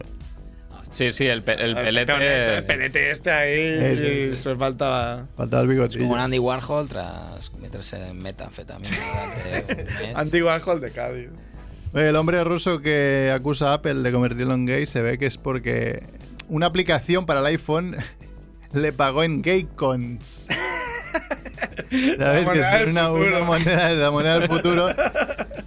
Sí, 0.94 1.12
sí, 1.12 1.26
el, 1.26 1.42
pe- 1.42 1.54
el 1.54 1.72
Oneto, 1.76 2.14
pelete. 2.16 2.56
El 2.58 2.64
pelete 2.66 3.12
este 3.12 3.32
ahí. 3.32 3.60
Ese. 3.94 4.30
Eso 4.32 4.56
faltaba. 4.58 5.26
Faltaba 5.36 5.64
el 5.64 5.68
bigotillo. 5.68 6.02
Como 6.04 6.14
un 6.14 6.20
Andy 6.20 6.38
Warhol 6.40 6.88
tras 6.88 7.52
meterse 7.60 7.98
en 7.98 8.18
metanfetamina. 8.20 8.96
Antiguo 10.16 10.50
Warhol 10.52 10.80
de 10.82 10.92
Cádiz. 10.92 11.30
El 11.94 12.16
hombre 12.16 12.44
ruso 12.44 12.80
que 12.80 13.32
acusa 13.36 13.70
a 13.72 13.74
Apple 13.76 13.96
de 13.96 14.12
convertirlo 14.12 14.54
en 14.54 14.66
gay 14.66 14.86
se 14.86 15.02
ve 15.02 15.18
que 15.20 15.26
es 15.28 15.38
porque 15.38 16.04
una 16.50 16.66
aplicación 16.68 17.26
para 17.26 17.40
el 17.40 17.46
iPhone 17.48 17.96
le 18.74 18.92
pagó 18.94 19.24
en 19.24 19.42
gaycons. 19.42 20.48
¿Sabes? 22.20 22.50
Que 22.50 22.60
es 22.60 22.88
una, 22.88 23.10
moneda, 23.44 23.92
la 23.92 24.12
moneda 24.12 24.40
del 24.40 24.48
futuro. 24.50 24.90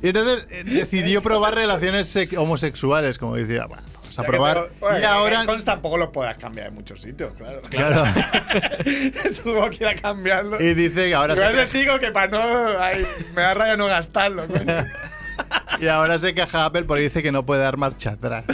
Y 0.02 0.08
entonces 0.08 0.46
eh, 0.50 0.64
decidió 0.64 1.22
probar 1.22 1.54
relaciones 1.54 2.08
sex- 2.08 2.36
homosexuales, 2.36 3.18
como 3.18 3.36
decía, 3.36 3.66
bueno, 3.66 3.82
a 4.18 4.22
probar. 4.24 4.70
y 5.00 5.04
ahora. 5.04 5.44
Con 5.44 5.62
tampoco 5.62 5.98
lo 5.98 6.12
puedas 6.12 6.36
cambiar 6.36 6.68
en 6.68 6.74
muchos 6.74 7.00
sitios, 7.00 7.34
claro. 7.34 7.62
Claro. 7.70 8.04
Tuvo 9.42 9.68
que 9.70 9.76
ir 9.76 9.86
a 9.86 9.96
cambiarlo. 9.96 10.60
Y 10.62 10.74
dice 10.74 11.08
que 11.08 11.14
ahora 11.14 11.36
se, 11.36 11.66
te 11.66 11.78
digo 11.78 11.98
que 11.98 12.10
para 12.10 12.28
no. 12.28 12.38
ay, 12.80 13.06
me 13.34 13.42
da 13.42 13.54
raya 13.54 13.76
no 13.76 13.86
gastarlo. 13.86 14.46
coño. 14.46 14.86
y 15.80 15.88
ahora 15.88 16.18
se 16.18 16.34
queja 16.34 16.64
Apple 16.64 16.84
porque 16.84 17.02
dice 17.04 17.22
que 17.22 17.32
no 17.32 17.44
puede 17.44 17.62
dar 17.62 17.76
marcha 17.76 18.10
atrás. 18.12 18.44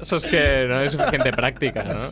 Eso 0.00 0.16
es 0.16 0.26
que 0.26 0.66
no 0.68 0.78
hay 0.78 0.90
suficiente 0.90 1.32
práctica, 1.32 1.84
¿no? 1.84 2.10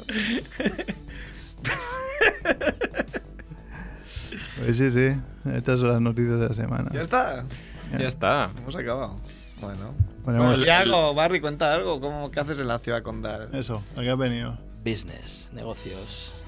Pues 4.65 4.77
sí, 4.77 4.91
sí. 4.91 5.17
Estas 5.55 5.81
son 5.81 5.89
las 5.89 6.01
noticias 6.01 6.39
de 6.39 6.49
la 6.49 6.55
semana. 6.55 6.91
Ya 6.93 7.01
está. 7.01 7.45
Ya 7.99 8.07
está. 8.07 8.51
Hemos 8.59 8.77
acabado. 8.77 9.17
Bueno. 9.61 9.95
Ponemos 10.39 10.59
Bueno, 10.59 11.15
Barry, 11.15 11.41
cuenta 11.41 11.73
algo. 11.75 12.01
¿Cómo, 12.01 12.31
¿Qué 12.31 12.41
haces 12.41 12.59
en 12.61 12.69
la 12.69 12.79
ciudad 12.79 13.03
condal? 13.03 13.49
eso, 13.53 13.83
¿a 13.97 14.01
qué 14.01 14.11
has 14.11 14.19
venido? 14.19 14.57
Business, 14.85 15.51
negocios. 15.53 16.43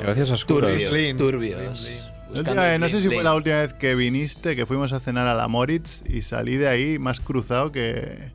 Negocios 0.00 0.30
oscuros. 0.30 0.70
Turbios. 0.70 0.90
Clean. 0.90 1.16
Turbios. 1.16 1.80
Clean, 1.80 1.98
La 1.98 2.12
Buscando 2.28 2.50
última 2.50 2.62
vez- 2.64 2.74
el 2.74 2.80
no 2.80 2.88
sé 2.88 3.00
si 3.00 3.08
fue 3.08 3.22
la 3.24 3.34
última 3.34 3.56
vez 3.56 3.72
que 3.74 3.94
viniste, 3.94 4.54
que 4.54 4.66
fuimos 4.66 4.92
a 4.92 5.00
cenar 5.00 5.26
a 5.26 5.34
la 5.34 5.48
Moritz 5.48 6.02
y 6.08 6.22
salí 6.22 6.56
de 6.56 6.68
ahí 6.68 6.98
más 6.98 7.20
cruzado 7.20 7.72
que... 7.72 8.30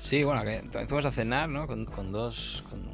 Sí, 0.00 0.22
bueno, 0.24 0.42
que 0.42 0.58
también 0.62 0.88
fuimos 0.88 1.04
a 1.06 1.12
cenar, 1.12 1.48
¿no? 1.48 1.66
Con, 1.66 1.84
con 1.86 2.12
dos 2.12 2.64
con 2.70 2.88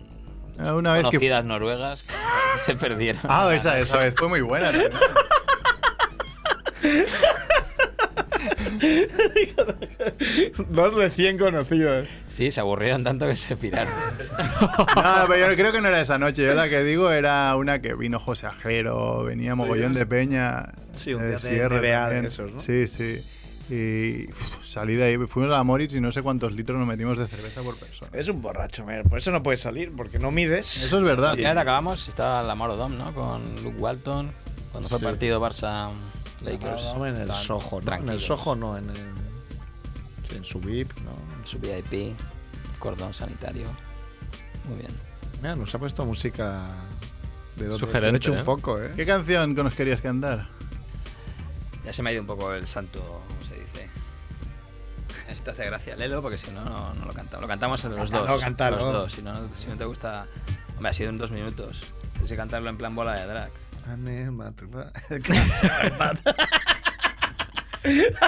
Ah, 0.59 0.75
Una 0.75 0.93
vez 0.93 1.03
que... 1.03 1.11
conocidas 1.11 1.45
noruegas 1.45 2.03
que 2.03 2.15
se 2.65 2.75
perdieron. 2.77 3.21
Ah, 3.29 3.53
esa, 3.55 3.79
esa 3.79 3.99
vez 3.99 4.15
fue 4.17 4.27
muy 4.29 4.41
buena. 4.41 4.71
también. 4.73 4.91
Dos 10.69 10.95
recién 10.95 11.39
conocidos. 11.39 12.09
Sí, 12.27 12.51
se 12.51 12.61
aburrieron 12.61 13.05
tanto 13.05 13.27
que 13.27 13.37
se 13.37 13.57
piraron. 13.57 13.93
No, 14.97 15.25
pero 15.29 15.51
yo 15.51 15.57
creo 15.57 15.73
que 15.73 15.81
no 15.81 15.89
era 15.89 16.01
esa 16.01 16.19
noche. 16.19 16.45
Yo 16.45 16.55
la 16.55 16.69
que 16.69 16.83
digo 16.83 17.11
era 17.11 17.55
una 17.57 17.81
que 17.81 17.95
vino 17.95 18.19
José 18.19 18.47
Ajero, 18.47 19.25
venía 19.25 19.55
mogollón 19.55 19.93
de 19.93 20.07
peña. 20.07 20.73
Sí, 20.93 21.15
un 21.15 21.23
eh, 21.23 21.29
día 21.29 21.39
de 21.39 21.69
de 21.81 21.93
también. 21.93 22.25
esos, 22.27 22.53
¿no? 22.53 22.61
Sí, 22.61 22.87
sí. 22.87 23.21
Y 23.69 24.29
uf, 24.31 24.65
salí 24.67 24.95
de 24.95 25.05
ahí, 25.05 25.17
fuimos 25.27 25.51
a 25.53 25.57
la 25.59 25.65
Moritz 25.65 25.95
y 25.95 26.01
no 26.01 26.13
sé 26.13 26.23
cuántos 26.23 26.53
litros 26.53 26.79
nos 26.79 26.87
metimos 26.87 27.19
de 27.19 27.27
cerveza 27.27 27.63
por 27.63 27.77
persona. 27.79 28.11
Es 28.13 28.29
un 28.29 28.41
borracho, 28.41 28.85
mer. 28.87 29.03
Por 29.05 29.19
eso 29.19 29.33
no 29.33 29.43
puedes 29.43 29.61
salir, 29.61 29.93
porque 29.97 30.19
no 30.19 30.31
mides. 30.31 30.85
Eso 30.85 30.99
es 30.99 31.05
verdad. 31.05 31.35
Ya 31.37 31.51
acabamos, 31.59 32.09
estaba 32.09 32.43
la 32.43 32.55
Dom, 32.55 32.97
¿no? 32.97 33.13
Con 33.13 33.55
Luke 33.63 33.79
Walton. 33.79 34.31
Cuando 34.71 34.89
fue 34.89 34.99
Sí. 34.99 35.05
partido 35.05 35.41
Barça 35.41 35.91
Lakers. 36.43 36.83
en 36.83 37.17
el 37.17 37.33
Soho, 37.33 37.81
¿no? 37.81 37.95
En 37.95 38.09
el. 38.09 38.21
Soho 38.21 38.55
no, 38.57 38.77
en 38.77 38.91
el. 38.91 40.37
en 40.37 40.45
su 40.45 40.61
VIP, 40.61 40.93
¿no? 41.01 41.13
Su 41.47 41.59
VIP, 41.59 42.17
cordón 42.79 43.15
sanitario. 43.15 43.69
Muy 44.65 44.79
bien. 44.79 44.91
Mira, 45.41 45.57
nos 45.57 45.75
ha 45.75 45.79
puesto 45.79 46.05
música 46.05 46.75
de 47.57 47.67
donde 47.67 47.79
Sugerente, 47.79 48.11
de 48.13 48.17
hecho 48.17 48.33
un 48.33 48.39
¿eh? 48.39 48.45
poco, 48.45 48.83
¿eh? 48.83 48.93
¿Qué 48.97 49.07
canción 49.07 49.55
que 49.55 49.63
nos 49.63 49.75
querías 49.75 50.01
cantar? 50.01 50.49
Ya 51.85 51.93
se 51.93 52.03
me 52.03 52.11
ha 52.11 52.13
ido 52.13 52.23
un 52.23 52.27
poco 52.27 52.53
el 52.53 52.67
santo, 52.67 53.01
¿cómo 53.01 53.49
se 53.49 53.61
dice? 53.61 53.91
Si 55.33 55.43
te 55.43 55.51
hace 55.51 55.65
gracia, 55.67 55.97
léelo 55.97 56.21
porque 56.23 56.39
si 56.39 56.51
no, 56.51 56.65
no, 56.65 56.95
no 56.95 57.05
lo 57.05 57.13
cantamos. 57.13 57.43
Lo 57.43 57.49
cantamos 57.49 57.85
en 57.85 57.91
los 57.91 58.11
Cántalo, 58.11 58.27
dos. 58.33 58.41
cántalo. 58.41 58.77
Los 58.77 58.93
dos. 58.93 59.13
Si 59.13 59.23
no, 59.23 59.49
si 59.57 59.67
no 59.69 59.77
te 59.77 59.85
gusta. 59.85 60.27
Hombre, 60.77 60.91
ha 60.91 60.93
sido 60.93 61.11
en 61.11 61.17
dos 61.17 61.31
minutos. 61.31 61.81
Tienes 62.13 62.31
que 62.31 62.37
cantarlo 62.37 62.69
en 62.71 62.77
plan 62.77 62.95
bola 62.95 63.13
de 63.15 63.27
drag. 63.27 63.51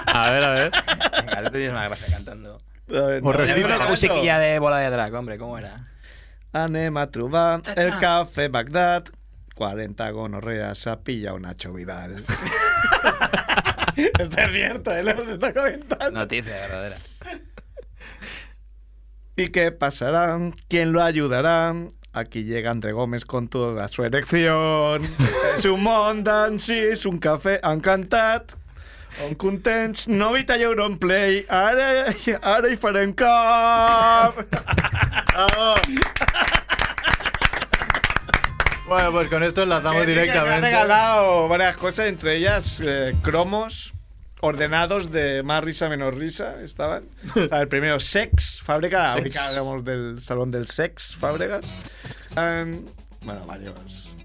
A 0.07 0.31
ver, 0.31 0.45
a 0.45 0.51
ver. 0.51 0.73
Venga, 1.17 1.43
tú 1.45 1.51
tienes 1.51 1.73
más 1.73 1.89
gracia 1.89 2.07
cantando. 2.11 2.61
O 2.89 3.33
recita. 3.33 3.61
Ponme 3.61 3.77
una 3.77 3.89
musiquilla 3.89 4.39
de 4.39 4.59
bola 4.59 4.79
de 4.79 4.91
drag, 4.91 5.15
hombre, 5.15 5.37
¿cómo 5.39 5.59
era? 5.59 5.89
Ane 6.53 6.91
Matruba, 6.91 7.61
Cha, 7.63 7.73
el 7.75 7.99
café 7.99 8.49
Bagdad. 8.49 9.05
40 9.55 10.11
gonorreas, 10.11 10.87
ha 10.87 11.01
pillado 11.01 11.39
Nacho 11.41 11.73
Vidal. 11.73 12.25
Esto 13.97 14.41
es 14.41 14.53
cierto, 14.53 14.93
él 14.93 15.07
nos 15.07 15.29
está 15.29 15.53
comentando. 15.53 16.11
Noticia 16.13 16.53
verdadera. 16.53 16.97
¿Y 19.35 19.49
qué 19.49 19.73
pasará? 19.73 20.39
¿Quién 20.69 20.93
lo 20.93 21.03
ayudará? 21.03 21.75
Aquí 22.19 22.45
llega 22.45 22.71
André 22.71 22.93
Gómez 22.93 23.25
con 23.25 23.49
toda 23.49 23.89
su 23.89 24.05
erección. 24.05 25.07
és 25.59 25.65
un 25.67 25.83
món 25.83 26.23
d'ensís, 26.27 27.05
un 27.07 27.19
cafè 27.19 27.59
encantat, 27.63 28.53
on 29.27 29.35
contents, 29.35 30.07
no 30.09 30.35
i 30.37 30.45
talleu 30.47 30.75
un 30.85 30.99
play, 30.99 31.45
ara, 31.49 32.13
ara 32.43 32.69
hi 32.71 32.77
farem 32.77 33.13
cap. 33.15 34.35
Bravo. 35.33 35.75
Bueno, 38.89 39.13
pues 39.13 39.29
con 39.29 39.43
esto 39.43 39.63
enlazamos 39.65 40.01
Que 40.01 40.07
Me 40.07 40.13
ha 40.13 40.23
directamente. 40.23 40.61
regalado 40.63 41.47
varias 41.47 41.77
cosas, 41.77 42.07
entre 42.07 42.37
ellas 42.37 42.81
eh, 42.83 43.15
cromos 43.23 43.93
ordenados 44.41 45.11
de 45.11 45.43
más 45.43 45.63
risa 45.65 45.89
menos 45.89 46.15
risa 46.15 46.63
estaban. 46.63 47.05
El 47.51 47.69
primero, 47.69 48.01
Sex, 48.01 48.61
fábrica, 48.63 49.05
Sex. 49.05 49.15
fábrica, 49.15 49.51
digamos, 49.51 49.85
del 49.85 50.21
salón 50.21 50.51
del 50.51 50.67
Sex, 50.67 51.17
fábricas. 51.17 51.73
Um, 52.37 52.85
bueno, 53.23 53.45
varios, 53.47 53.75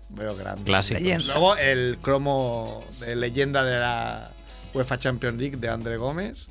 veo 0.09 0.35
grandes. 0.35 0.65
Clásicos. 0.65 1.25
Luego 1.25 1.55
el 1.57 1.97
cromo 2.01 2.85
de 2.99 3.15
leyenda 3.15 3.63
de 3.63 3.79
la 3.79 4.31
UEFA 4.73 4.97
Champions 4.97 5.37
League 5.37 5.57
de 5.57 5.69
André 5.69 5.97
Gómez. 5.97 6.49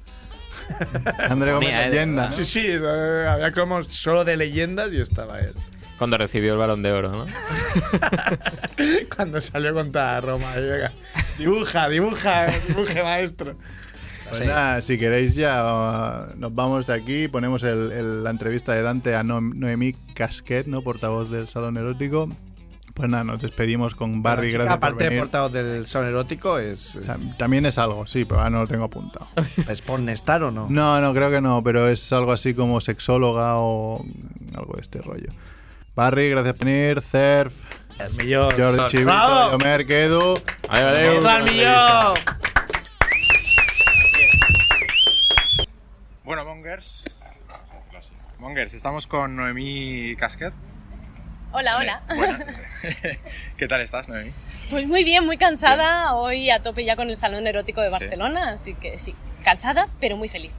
André 1.29 1.53
Gómez 1.53 1.69
Mía, 1.69 1.87
leyenda. 1.89 2.31
Sí, 2.31 2.45
sí, 2.45 2.67
eh, 2.67 3.27
había 3.29 3.53
cromos 3.53 3.89
solo 3.89 4.25
de 4.25 4.37
leyendas 4.37 4.93
y 4.93 5.01
estaba 5.01 5.41
él. 5.41 5.55
Cuando 6.03 6.19
recibió 6.19 6.55
el 6.55 6.59
balón 6.59 6.83
de 6.83 6.91
oro, 6.91 7.13
¿no? 7.13 7.27
Cuando 9.15 9.41
salió 9.41 9.73
contra 9.73 10.21
Roma. 10.21 10.53
Dibuja, 11.39 11.89
dibuja, 11.89 12.47
dibuje 12.67 13.03
maestro. 13.05 13.55
Pues 14.29 14.41
Sí. 14.41 14.47
nada, 14.49 14.81
si 14.83 14.99
queréis 14.99 15.37
ya 15.37 15.63
uh, 16.33 16.37
nos 16.41 16.53
vamos 16.55 16.89
de 16.89 16.95
aquí, 16.95 17.29
ponemos 17.29 17.63
el- 17.63 17.93
el- 17.93 18.25
la 18.25 18.31
entrevista 18.31 18.73
de 18.73 18.83
Dante 18.83 19.15
a 19.15 19.23
No- 19.23 19.41
Noemí 19.41 19.93
Casquet, 20.15 20.67
¿no? 20.67 20.83
portavoz 20.83 21.31
del 21.31 21.47
Salón 21.49 21.77
Erótico. 21.77 22.29
Pues 22.95 23.09
nada, 23.09 23.23
nos 23.25 23.41
despedimos 23.41 23.95
con 23.95 24.23
Barry, 24.25 24.47
La 24.47 24.51
chica, 24.51 24.59
gracias 24.65 24.79
por 24.79 24.89
aparte 24.89 25.05
de 25.05 25.11
venir. 25.11 25.23
portavoz 25.25 25.53
del 25.53 25.87
son 25.87 26.07
erótico, 26.07 26.59
es. 26.59 26.81
Sea, 27.05 27.17
También 27.39 27.65
es 27.65 27.79
algo, 27.79 28.07
sí, 28.09 28.25
pero 28.25 28.39
ahora 28.41 28.51
no 28.51 28.61
lo 28.63 28.67
tengo 28.67 28.85
apuntado. 28.85 29.29
¿Es 29.71 29.81
pornestar 29.83 30.43
o 30.43 30.51
no? 30.51 30.67
No, 30.69 31.01
no, 31.01 31.15
creo 31.15 31.31
que 31.31 31.41
no, 31.41 31.63
pero 31.63 31.89
es 31.89 32.13
algo 32.13 32.33
así 32.33 32.55
como 32.55 32.81
sexóloga 32.81 33.57
o 33.59 34.05
algo 34.57 34.75
de 34.75 34.81
este 34.83 35.01
rollo. 35.01 35.29
Barry, 35.95 36.31
gracias 36.31 36.57
por 36.57 36.67
venir. 36.67 37.03
Cerf, 37.03 37.53
El 37.99 38.15
millón. 38.17 38.53
Jordi 38.59 38.87
Chivito. 38.89 39.51
Yomer, 39.53 39.87
Kedu. 39.87 40.35
¡Viva 40.71 41.37
el 41.39 41.45
millón! 41.45 42.15
Bueno, 46.25 46.45
Mongers. 46.45 47.05
Mongers, 48.39 48.75
estamos 48.75 49.07
con 49.07 49.37
Noemí 49.37 50.17
Casquet. 50.17 50.53
Hola, 51.53 51.77
hola. 51.77 52.03
Bueno, 52.17 52.39
¿Qué 53.59 53.69
tal 53.69 53.83
estás, 53.83 54.09
Noemí? 54.09 54.33
Pues 54.71 54.87
muy 54.87 55.05
bien, 55.05 55.27
muy 55.27 55.37
cansada. 55.37 56.15
Hoy 56.15 56.49
a 56.49 56.63
tope 56.63 56.85
ya 56.85 56.97
con 56.97 57.11
el 57.11 57.17
Salón 57.19 57.47
Erótico 57.47 57.83
de 57.83 57.89
Sí. 57.89 57.93
Barcelona, 57.93 58.53
así 58.53 58.75
que 58.75 58.97
sí, 58.97 59.15
cansada, 59.45 59.89
pero 60.01 60.17
muy 60.17 60.29
feliz. 60.29 60.53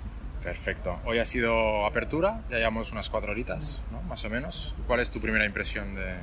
Perfecto. 0.43 0.99
Hoy 1.05 1.19
ha 1.19 1.25
sido 1.25 1.85
apertura, 1.85 2.41
ya 2.49 2.57
llevamos 2.57 2.91
unas 2.91 3.09
cuatro 3.09 3.31
horitas, 3.31 3.81
¿no? 3.91 4.01
Más 4.01 4.25
o 4.25 4.29
menos. 4.29 4.75
¿Cuál 4.87 4.99
es 4.99 5.09
tu 5.09 5.21
primera 5.21 5.45
impresión 5.45 5.95
de, 5.95 6.15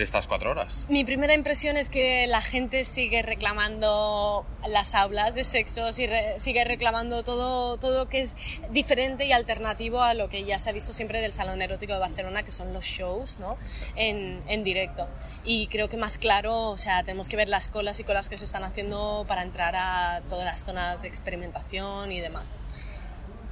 estas 0.00 0.28
cuatro 0.28 0.52
horas? 0.52 0.86
Mi 0.88 1.04
primera 1.04 1.34
impresión 1.34 1.76
es 1.76 1.88
que 1.88 2.28
la 2.28 2.40
gente 2.40 2.84
sigue 2.84 3.22
reclamando 3.22 4.46
las 4.66 4.94
aulas 4.94 5.34
de 5.34 5.42
sexo, 5.42 5.92
sigue 5.92 6.64
reclamando 6.64 7.24
todo, 7.24 7.78
todo 7.78 7.98
lo 7.98 8.08
que 8.08 8.20
es 8.20 8.36
diferente 8.70 9.26
y 9.26 9.32
alternativo 9.32 10.02
a 10.02 10.14
lo 10.14 10.28
que 10.28 10.44
ya 10.44 10.60
se 10.60 10.70
ha 10.70 10.72
visto 10.72 10.92
siempre 10.92 11.20
del 11.20 11.32
Salón 11.32 11.60
Erótico 11.62 11.92
de 11.92 11.98
Barcelona, 11.98 12.44
que 12.44 12.52
son 12.52 12.72
los 12.72 12.84
shows 12.84 13.38
¿no? 13.40 13.58
en, 13.96 14.40
en 14.46 14.62
directo. 14.62 15.08
Y 15.44 15.66
creo 15.66 15.88
que 15.88 15.96
más 15.96 16.16
claro, 16.16 16.68
o 16.70 16.76
sea, 16.76 17.02
tenemos 17.02 17.28
que 17.28 17.36
ver 17.36 17.48
las 17.48 17.66
colas 17.66 17.98
y 17.98 18.04
colas 18.04 18.28
que 18.28 18.38
se 18.38 18.44
están 18.44 18.62
haciendo 18.62 19.24
para 19.26 19.42
entrar 19.42 19.74
a 19.74 20.22
todas 20.28 20.44
las 20.44 20.64
zonas 20.64 21.02
de 21.02 21.08
experimentación 21.08 22.12
y 22.12 22.20
demás. 22.20 22.62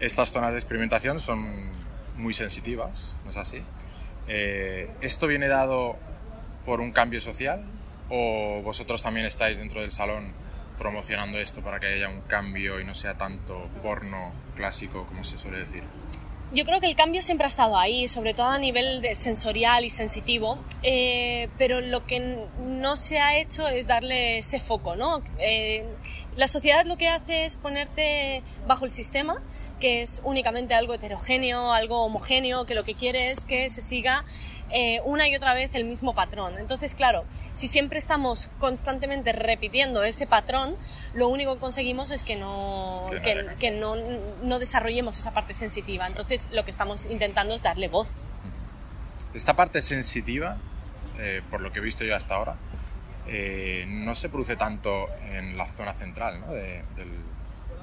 Estas 0.00 0.30
zonas 0.30 0.52
de 0.52 0.58
experimentación 0.58 1.18
son 1.18 1.70
muy 2.16 2.32
sensitivas, 2.32 3.16
¿no 3.24 3.30
es 3.30 3.36
así? 3.36 3.62
Eh, 4.28 4.90
¿Esto 5.00 5.26
viene 5.26 5.48
dado 5.48 5.96
por 6.64 6.80
un 6.80 6.92
cambio 6.92 7.20
social 7.20 7.64
o 8.08 8.60
vosotros 8.62 9.02
también 9.02 9.26
estáis 9.26 9.58
dentro 9.58 9.80
del 9.80 9.90
salón 9.90 10.32
promocionando 10.78 11.38
esto 11.38 11.60
para 11.62 11.80
que 11.80 11.86
haya 11.86 12.08
un 12.08 12.20
cambio 12.22 12.80
y 12.80 12.84
no 12.84 12.94
sea 12.94 13.16
tanto 13.16 13.68
porno 13.82 14.32
clásico 14.54 15.04
como 15.06 15.24
se 15.24 15.36
suele 15.36 15.58
decir? 15.58 15.82
Yo 16.52 16.64
creo 16.64 16.80
que 16.80 16.86
el 16.86 16.96
cambio 16.96 17.20
siempre 17.20 17.44
ha 17.44 17.48
estado 17.48 17.76
ahí, 17.76 18.08
sobre 18.08 18.32
todo 18.32 18.46
a 18.46 18.58
nivel 18.58 19.02
de 19.02 19.14
sensorial 19.14 19.84
y 19.84 19.90
sensitivo, 19.90 20.58
eh, 20.82 21.50
pero 21.58 21.82
lo 21.82 22.06
que 22.06 22.38
no 22.58 22.96
se 22.96 23.18
ha 23.18 23.36
hecho 23.36 23.68
es 23.68 23.86
darle 23.86 24.38
ese 24.38 24.58
foco, 24.58 24.96
¿no? 24.96 25.22
Eh, 25.38 25.84
la 26.36 26.48
sociedad 26.48 26.86
lo 26.86 26.96
que 26.96 27.08
hace 27.08 27.44
es 27.44 27.58
ponerte 27.58 28.42
bajo 28.66 28.86
el 28.86 28.90
sistema, 28.90 29.42
que 29.78 30.02
es 30.02 30.20
únicamente 30.24 30.74
algo 30.74 30.94
heterogéneo, 30.94 31.72
algo 31.72 32.04
homogéneo, 32.04 32.66
que 32.66 32.74
lo 32.74 32.84
que 32.84 32.94
quiere 32.94 33.30
es 33.30 33.44
que 33.44 33.70
se 33.70 33.80
siga 33.80 34.24
eh, 34.70 35.00
una 35.04 35.26
y 35.28 35.34
otra 35.34 35.54
vez 35.54 35.74
el 35.74 35.84
mismo 35.84 36.14
patrón. 36.14 36.58
Entonces, 36.58 36.94
claro, 36.94 37.24
si 37.54 37.68
siempre 37.68 37.98
estamos 37.98 38.50
constantemente 38.58 39.32
repitiendo 39.32 40.02
ese 40.04 40.26
patrón, 40.26 40.76
lo 41.14 41.28
único 41.28 41.54
que 41.54 41.60
conseguimos 41.60 42.10
es 42.10 42.22
que 42.22 42.36
no, 42.36 43.06
Que 43.22 43.46
que 43.58 43.70
no, 43.70 43.94
no 44.42 44.58
desarrollemos 44.58 45.18
esa 45.18 45.32
parte 45.32 45.54
sensitiva. 45.54 46.06
Entonces, 46.06 46.48
lo 46.52 46.64
que 46.64 46.70
estamos 46.70 47.06
intentando 47.06 47.54
es 47.54 47.62
darle 47.62 47.88
voz. 47.88 48.10
Esta 49.34 49.54
parte 49.56 49.80
sensitiva, 49.82 50.58
eh, 51.18 51.42
por 51.50 51.60
lo 51.60 51.72
que 51.72 51.78
he 51.78 51.82
visto 51.82 52.04
yo 52.04 52.14
hasta 52.16 52.34
ahora, 52.34 52.56
eh, 53.26 53.84
no 53.88 54.14
se 54.14 54.28
produce 54.28 54.56
tanto 54.56 55.06
en 55.32 55.56
la 55.58 55.66
zona 55.66 55.92
central 55.94 56.40
¿no? 56.40 56.52
de- 56.52 56.82
del, 56.96 57.10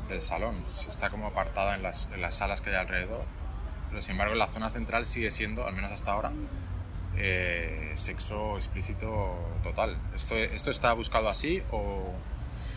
del 0.08 0.22
salón. 0.22 0.64
Está 0.88 1.10
como 1.10 1.28
apartada 1.28 1.76
en 1.76 1.84
las, 1.84 2.10
en 2.14 2.22
las 2.22 2.36
salas 2.36 2.62
que 2.62 2.70
hay 2.70 2.76
alrededor. 2.76 3.24
Pero 3.90 4.02
sin 4.02 4.12
embargo, 4.12 4.36
la 4.36 4.48
zona 4.48 4.70
central 4.70 5.06
sigue 5.06 5.32
siendo, 5.32 5.66
al 5.66 5.74
menos 5.74 5.92
hasta 5.92 6.12
ahora, 6.12 6.32
eh, 7.18 7.92
sexo 7.96 8.58
explícito 8.58 9.38
total. 9.64 9.98
¿Esto, 10.16 10.36
¿Esto 10.36 10.72
está 10.72 10.94
buscado 10.94 11.30
así 11.30 11.64
o...? 11.72 12.14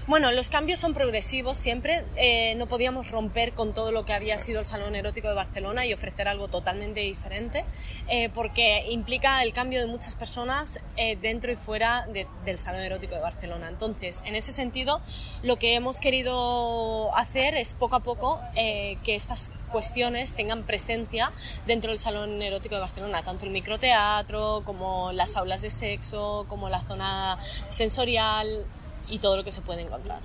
Bueno, 0.09 0.33
los 0.33 0.49
cambios 0.49 0.79
son 0.79 0.95
progresivos 0.95 1.59
siempre. 1.59 2.03
Eh, 2.17 2.55
no 2.55 2.67
podíamos 2.67 3.11
romper 3.11 3.53
con 3.53 3.75
todo 3.75 3.93
lo 3.93 4.07
que 4.07 4.15
había 4.15 4.39
sido 4.39 4.61
el 4.61 4.65
Salón 4.65 4.95
Erótico 4.95 5.29
de 5.29 5.35
Barcelona 5.35 5.85
y 5.85 5.93
ofrecer 5.93 6.29
algo 6.29 6.49
totalmente 6.49 7.01
diferente, 7.01 7.67
eh, 8.09 8.31
porque 8.31 8.87
implica 8.89 9.43
el 9.43 9.53
cambio 9.53 9.81
de 9.81 9.87
muchas 9.87 10.15
personas 10.15 10.81
eh, 10.97 11.17
dentro 11.21 11.53
y 11.53 11.57
fuera 11.57 12.07
de- 12.11 12.27
del 12.47 12.59
Salón 12.59 12.81
Erótico 12.81 13.17
de 13.17 13.21
Barcelona. 13.21 13.69
Entonces, 13.69 14.23
en 14.25 14.35
ese 14.35 14.51
sentido, 14.53 15.03
lo 15.43 15.57
que 15.57 15.75
hemos 15.75 16.01
querido 16.01 17.15
hacer 17.15 17.55
es 17.55 17.75
poco 17.75 17.97
a 17.97 18.01
poco 18.01 18.41
que 18.55 19.15
estas 19.15 19.51
cuestiones 19.71 20.33
tengan 20.33 20.63
presencia 20.63 21.33
dentro 21.67 21.91
del 21.91 21.99
Salón 21.99 22.41
Erótico 22.41 22.77
de 22.77 22.81
Barcelona, 22.81 23.23
tanto 23.23 23.45
el 23.45 23.51
microteatro 23.51 24.63
como 24.65 25.13
las 25.13 25.37
aulas 25.37 25.61
de 25.61 25.69
sexo, 25.69 26.47
como 26.49 26.71
la 26.71 26.81
zona 26.81 27.39
sensorial 27.69 28.65
y 29.11 29.19
todo 29.19 29.37
lo 29.37 29.45
que 29.45 29.53
se 29.53 29.61
puede 29.61 29.83
encontrar. 29.83 30.21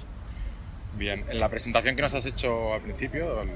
Bien, 0.97 1.25
en 1.29 1.39
la 1.39 1.49
presentación 1.49 1.95
que 1.95 2.01
nos 2.01 2.13
has 2.13 2.25
hecho 2.25 2.73
al 2.73 2.81
principio, 2.81 3.41
en, 3.41 3.49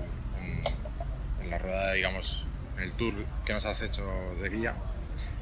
en 1.44 1.50
la 1.50 1.58
rueda, 1.58 1.94
digamos, 1.94 2.48
en 2.78 2.84
el 2.84 2.92
tour 2.94 3.14
que 3.46 3.54
nos 3.54 3.66
has 3.66 3.82
hecho 3.82 4.04
de 4.42 4.50
guía, 4.50 4.74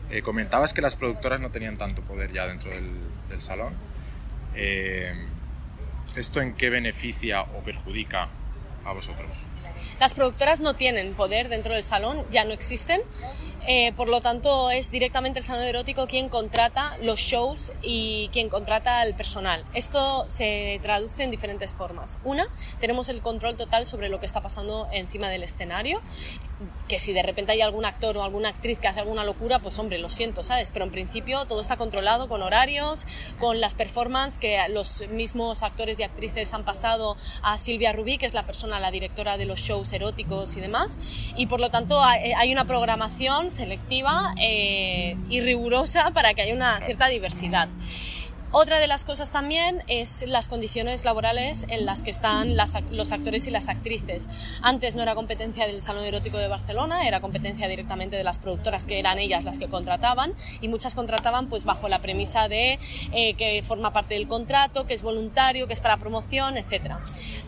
eh, 0.10 0.22
comentabas 0.22 0.74
que 0.74 0.82
las 0.82 0.96
productoras 0.96 1.40
no 1.40 1.50
tenían 1.50 1.78
tanto 1.78 2.02
poder 2.02 2.32
ya 2.32 2.48
dentro 2.48 2.70
del, 2.72 2.92
del 3.30 3.42
salón. 3.42 3.74
Eh, 4.56 5.14
¿Esto 6.16 6.42
en 6.42 6.54
qué 6.54 6.70
beneficia 6.70 7.42
o 7.42 7.64
perjudica 7.64 8.30
a 8.86 8.94
vosotros? 8.94 9.48
Las 10.00 10.14
productoras 10.14 10.60
no 10.60 10.76
tienen 10.76 11.14
poder 11.14 11.50
dentro 11.50 11.74
del 11.74 11.84
salón, 11.84 12.26
ya 12.32 12.44
no 12.46 12.54
existen. 12.54 13.02
Eh, 13.68 13.94
por 13.94 14.10
lo 14.10 14.22
tanto, 14.22 14.70
es 14.70 14.92
directamente 14.92 15.40
el 15.40 15.46
salón 15.46 15.64
erótico 15.64 16.06
quien 16.06 16.30
contrata 16.30 16.98
los 17.02 17.20
shows 17.20 17.74
y 17.82 18.30
quien 18.32 18.48
contrata 18.48 19.02
al 19.02 19.16
personal. 19.16 19.66
Esto 19.74 20.26
se 20.28 20.80
traduce 20.84 21.24
en 21.24 21.32
diferentes 21.32 21.74
formas. 21.74 22.20
Una, 22.24 22.46
tenemos 22.80 23.10
el 23.10 23.22
control 23.22 23.58
total 23.58 23.88
sobre 23.88 24.10
lo 24.10 24.20
que 24.20 24.28
está 24.28 24.42
pasando 24.42 24.88
encima 24.92 25.30
del 25.30 25.42
escenario 25.42 26.00
que 26.88 27.00
si 27.00 27.14
de 27.14 27.24
repente 27.24 27.52
hay 27.52 27.62
algún 27.62 27.86
actor 27.86 28.16
o 28.18 28.24
alguna 28.24 28.50
actriz 28.50 28.80
que 28.80 28.88
hace 28.88 29.00
alguna 29.00 29.24
locura, 29.24 29.60
pues 29.60 29.78
hombre, 29.80 29.98
lo 29.98 30.08
siento, 30.08 30.44
¿sabes? 30.44 30.70
Pero 30.72 30.86
en 30.86 30.92
principio 30.92 31.46
todo 31.46 31.60
está 31.60 31.78
controlado 31.78 32.30
con 32.30 32.42
horarios, 32.42 33.06
con 33.40 33.60
las 33.60 33.74
performances 33.74 34.40
que 34.40 34.60
los 34.70 35.08
mismos 35.10 35.64
actores 35.64 36.00
y 36.00 36.04
actrices 36.04 36.54
han 36.54 36.64
pasado 36.64 37.18
a 37.42 37.58
Silvia 37.58 37.92
Rubí, 37.92 38.18
que 38.18 38.26
es 38.26 38.34
la 38.34 38.46
persona, 38.46 38.75
la 38.80 38.92
directora 38.92 39.38
de 39.38 39.46
los 39.46 39.60
shows 39.60 39.92
eróticos 39.94 40.56
y 40.58 40.62
demás. 40.62 41.00
Y 41.36 41.48
por 41.48 41.60
lo 41.60 41.70
tanto 41.70 42.02
hay 42.04 42.52
una 42.52 42.66
programación 42.66 43.52
selectiva 43.52 44.34
eh, 44.42 45.16
y 45.30 45.42
rigurosa 45.42 46.12
para 46.12 46.34
que 46.34 46.42
haya 46.42 46.54
una 46.54 46.80
cierta 46.82 47.08
diversidad. 47.08 47.70
Otra 48.58 48.80
de 48.80 48.88
las 48.88 49.04
cosas 49.04 49.34
también 49.34 49.84
es 49.88 50.24
las 50.26 50.48
condiciones 50.48 51.04
laborales 51.04 51.66
en 51.68 51.86
las 51.86 52.04
que 52.04 52.10
están 52.10 52.56
los 52.56 53.12
actores 53.12 53.48
y 53.48 53.52
las 53.52 53.68
actrices. 53.68 54.30
Antes 54.62 54.96
no 54.96 55.04
era 55.04 55.14
competencia 55.14 55.68
del 55.68 55.82
Salón 55.82 56.06
Erótico 56.06 56.38
de 56.38 56.48
Barcelona, 56.48 57.06
era 57.06 57.20
competencia 57.20 57.68
directamente 57.68 58.16
de 58.16 58.24
las 58.24 58.40
productoras 58.40 58.86
que 58.86 58.98
eran 58.98 59.20
ellas 59.20 59.44
las 59.44 59.60
que 59.60 59.68
contrataban 59.68 60.34
y 60.62 60.70
muchas 60.70 60.96
contrataban 60.96 61.50
pues 61.50 61.66
bajo 61.66 61.90
la 61.90 62.00
premisa 62.02 62.48
de 62.48 62.80
eh, 63.12 63.34
que 63.34 63.62
forma 63.62 63.92
parte 63.92 64.14
del 64.14 64.30
contrato, 64.30 64.88
que 64.88 64.94
es 64.94 65.02
voluntario, 65.02 65.68
que 65.68 65.74
es 65.74 65.82
para 65.82 65.98
promoción, 65.98 66.56
etc. 66.56 66.94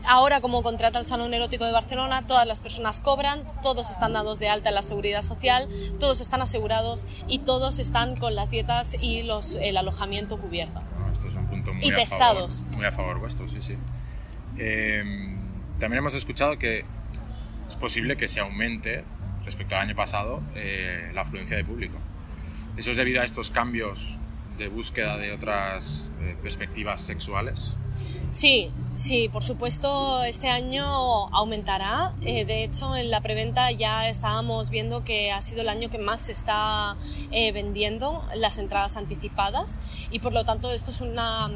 Ahora 0.03 0.41
como 0.41 0.62
contrata 0.62 0.99
el 0.99 1.05
Salón 1.05 1.34
Erótico 1.34 1.64
de 1.64 1.72
Barcelona, 1.72 2.28
todas 2.28 2.45
las 2.45 2.60
personas 2.60 2.99
cobran, 2.99 3.47
todos 3.64 3.91
están 3.91 4.12
dados 4.12 4.39
de 4.39 4.49
alta 4.49 4.68
en 4.68 4.76
la 4.76 4.82
seguridad 4.82 5.22
social, 5.22 5.70
todos 6.01 6.20
están 6.20 6.41
asegurados 6.41 7.08
y 7.30 7.39
todos 7.39 7.80
están 7.80 8.14
con 8.18 8.36
las 8.36 8.49
dietas 8.49 8.93
y 8.99 9.20
el 9.20 9.78
alojamiento 9.78 10.38
cubierto 10.38 10.82
esto 11.18 11.28
es 11.28 11.36
un 11.36 11.47
punto 11.47 11.74
muy, 11.74 11.88
y 11.88 11.91
a 11.91 11.95
testados. 11.95 12.61
Favor, 12.61 12.78
muy 12.78 12.86
a 12.86 12.91
favor 12.91 13.20
vuestro, 13.20 13.47
sí, 13.47 13.61
sí. 13.61 13.76
Eh, 14.57 15.03
también 15.80 15.99
hemos 15.99 16.13
escuchado 16.13 16.57
que 16.57 16.86
es 17.68 17.76
posible 17.76 18.18
que 18.18 18.28
se 18.28 18.39
aumente 18.39 19.03
respecto 19.43 19.76
al 19.76 19.82
año 19.82 19.95
pasado 19.95 20.41
eh, 20.55 21.11
la 21.13 21.22
afluencia 21.22 21.57
de 21.57 21.63
público. 21.63 21.97
¿Eso 22.78 22.91
es 22.91 22.97
debido 22.97 23.22
a 23.22 23.26
estos 23.26 23.49
cambios 23.49 24.20
de 24.58 24.68
búsqueda 24.68 25.18
de 25.18 25.32
otras 25.32 26.10
eh, 26.22 26.36
perspectivas 26.41 27.01
sexuales? 27.01 27.78
Sí, 28.32 28.72
sí, 28.95 29.30
por 29.30 29.43
supuesto, 29.43 30.24
este 30.24 30.49
año 30.49 30.86
aumentará. 31.34 32.14
Eh, 32.22 32.45
de 32.45 32.64
hecho, 32.64 32.95
en 32.95 33.10
la 33.10 33.22
preventa 33.22 33.72
ya 33.72 34.10
estábamos 34.10 34.70
viendo 34.70 35.03
que 35.03 35.32
ha 35.32 35.41
sido 35.41 35.62
el 35.62 35.70
año 35.70 35.89
que 35.89 35.97
más 35.97 36.22
se 36.22 36.34
está 36.34 36.97
eh, 37.32 37.51
vendiendo 37.51 38.24
las 38.36 38.58
entradas 38.58 38.97
anticipadas 38.97 39.80
y 40.12 40.20
por 40.20 40.34
lo 40.34 40.45
tanto 40.45 40.72
esto 40.72 40.91
es 40.91 41.01
una, 41.01 41.49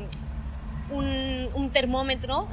un, 0.89 1.49
un 1.53 1.69
termómetro 1.71 2.47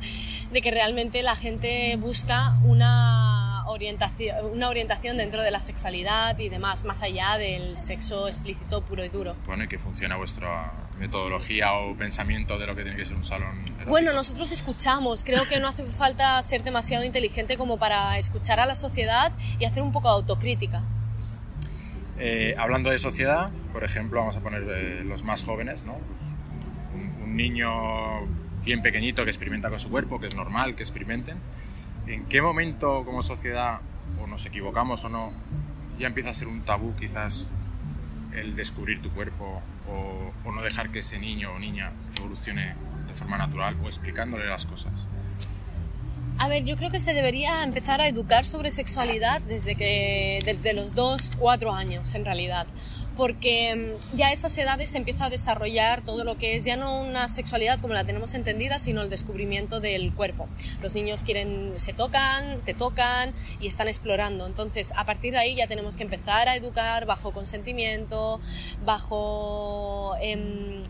de 0.52 0.60
que 0.60 0.70
realmente 0.70 1.22
la 1.22 1.36
gente 1.36 1.96
busca 1.96 2.58
una 2.64 3.49
orientación, 3.70 4.44
una 4.52 4.68
orientación 4.68 5.16
dentro 5.16 5.42
de 5.42 5.50
la 5.50 5.60
sexualidad 5.60 6.38
y 6.38 6.48
demás, 6.48 6.84
más 6.84 7.02
allá 7.02 7.36
del 7.38 7.76
sexo 7.76 8.26
explícito 8.26 8.82
puro 8.82 9.04
y 9.04 9.08
duro. 9.08 9.36
Bueno, 9.46 9.64
¿y 9.64 9.68
qué 9.68 9.78
funciona 9.78 10.16
vuestra 10.16 10.72
metodología 10.98 11.72
o 11.72 11.94
pensamiento 11.94 12.58
de 12.58 12.66
lo 12.66 12.76
que 12.76 12.82
tiene 12.82 12.96
que 12.96 13.06
ser 13.06 13.16
un 13.16 13.24
salón? 13.24 13.62
Erótico? 13.66 13.90
Bueno, 13.90 14.12
nosotros 14.12 14.52
escuchamos. 14.52 15.24
Creo 15.24 15.46
que 15.48 15.60
no 15.60 15.68
hace 15.68 15.84
falta 15.84 16.40
ser 16.42 16.62
demasiado 16.62 17.04
inteligente 17.04 17.56
como 17.56 17.78
para 17.78 18.18
escuchar 18.18 18.60
a 18.60 18.66
la 18.66 18.74
sociedad 18.74 19.32
y 19.58 19.64
hacer 19.64 19.82
un 19.82 19.92
poco 19.92 20.08
de 20.08 20.14
autocrítica. 20.14 20.82
Eh, 22.18 22.54
hablando 22.58 22.90
de 22.90 22.98
sociedad, 22.98 23.50
por 23.72 23.82
ejemplo, 23.84 24.20
vamos 24.20 24.36
a 24.36 24.40
poner 24.40 24.62
eh, 24.68 25.04
los 25.04 25.24
más 25.24 25.42
jóvenes, 25.42 25.84
¿no? 25.84 25.94
Pues 25.94 26.20
un, 26.94 27.22
un 27.22 27.36
niño 27.36 27.70
bien 28.62 28.82
pequeñito 28.82 29.24
que 29.24 29.30
experimenta 29.30 29.70
con 29.70 29.80
su 29.80 29.88
cuerpo, 29.88 30.20
que 30.20 30.26
es 30.26 30.34
normal 30.34 30.76
que 30.76 30.82
experimenten 30.82 31.38
¿En 32.10 32.24
qué 32.24 32.42
momento 32.42 33.04
como 33.04 33.22
sociedad, 33.22 33.78
o 34.20 34.26
nos 34.26 34.44
equivocamos 34.44 35.04
o 35.04 35.08
no, 35.08 35.30
ya 35.96 36.08
empieza 36.08 36.30
a 36.30 36.34
ser 36.34 36.48
un 36.48 36.62
tabú 36.62 36.92
quizás 36.96 37.52
el 38.34 38.56
descubrir 38.56 39.00
tu 39.00 39.10
cuerpo 39.10 39.62
o, 39.88 40.50
no 40.50 40.60
dejar 40.62 40.90
que 40.90 40.98
ese 40.98 41.20
niño 41.20 41.52
o 41.52 41.58
niña 41.60 41.92
evolucione 42.18 42.74
de 43.06 43.14
forma 43.14 43.38
natural 43.38 43.76
o 43.84 43.86
explicándole 43.86 44.48
las 44.48 44.66
cosas? 44.66 45.06
A 46.38 46.48
ver, 46.48 46.64
yo 46.64 46.76
creo 46.76 46.90
que 46.90 46.98
se 46.98 47.14
debería 47.14 47.62
empezar 47.62 48.00
a 48.00 48.08
educar 48.08 48.44
sobre 48.44 48.72
sexualidad 48.72 49.40
desde 49.42 49.76
que 49.76 50.42
desde 50.44 50.72
los 50.72 50.96
2, 50.96 51.36
4 51.38 51.72
años 51.72 52.12
en 52.16 52.24
realidad 52.24 52.66
porque 53.16 53.96
mm, 54.12 54.16
ya 54.16 54.28
a 54.28 54.32
esas 54.32 54.56
edades 54.58 54.90
se 54.90 54.98
empieza 54.98 55.26
a 55.26 55.30
desarrollar 55.30 56.02
todo 56.02 56.24
lo 56.24 56.36
que 56.38 56.56
es 56.56 56.64
ya 56.64 56.76
no 56.76 57.00
una 57.00 57.28
sexualidad 57.28 57.80
como 57.80 57.94
la 57.94 58.04
tenemos 58.04 58.34
entendida, 58.34 58.78
sino 58.78 59.02
el 59.02 59.10
descubrimiento 59.10 59.80
del 59.80 60.12
cuerpo. 60.12 60.48
Los 60.82 60.94
niños 60.94 61.24
quieren, 61.24 61.74
se 61.76 61.92
tocan, 61.92 62.60
te 62.64 62.74
tocan 62.74 63.32
y 63.60 63.66
están 63.66 63.88
explorando. 63.88 64.46
Entonces, 64.46 64.92
a 64.96 65.04
partir 65.04 65.32
de 65.32 65.38
ahí 65.38 65.54
ya 65.54 65.66
tenemos 65.66 65.96
que 65.96 66.04
empezar 66.04 66.48
a 66.48 66.56
educar 66.56 67.06
bajo 67.06 67.32
consentimiento, 67.32 68.40
bajo... 68.84 70.14
Eh, 70.20 70.82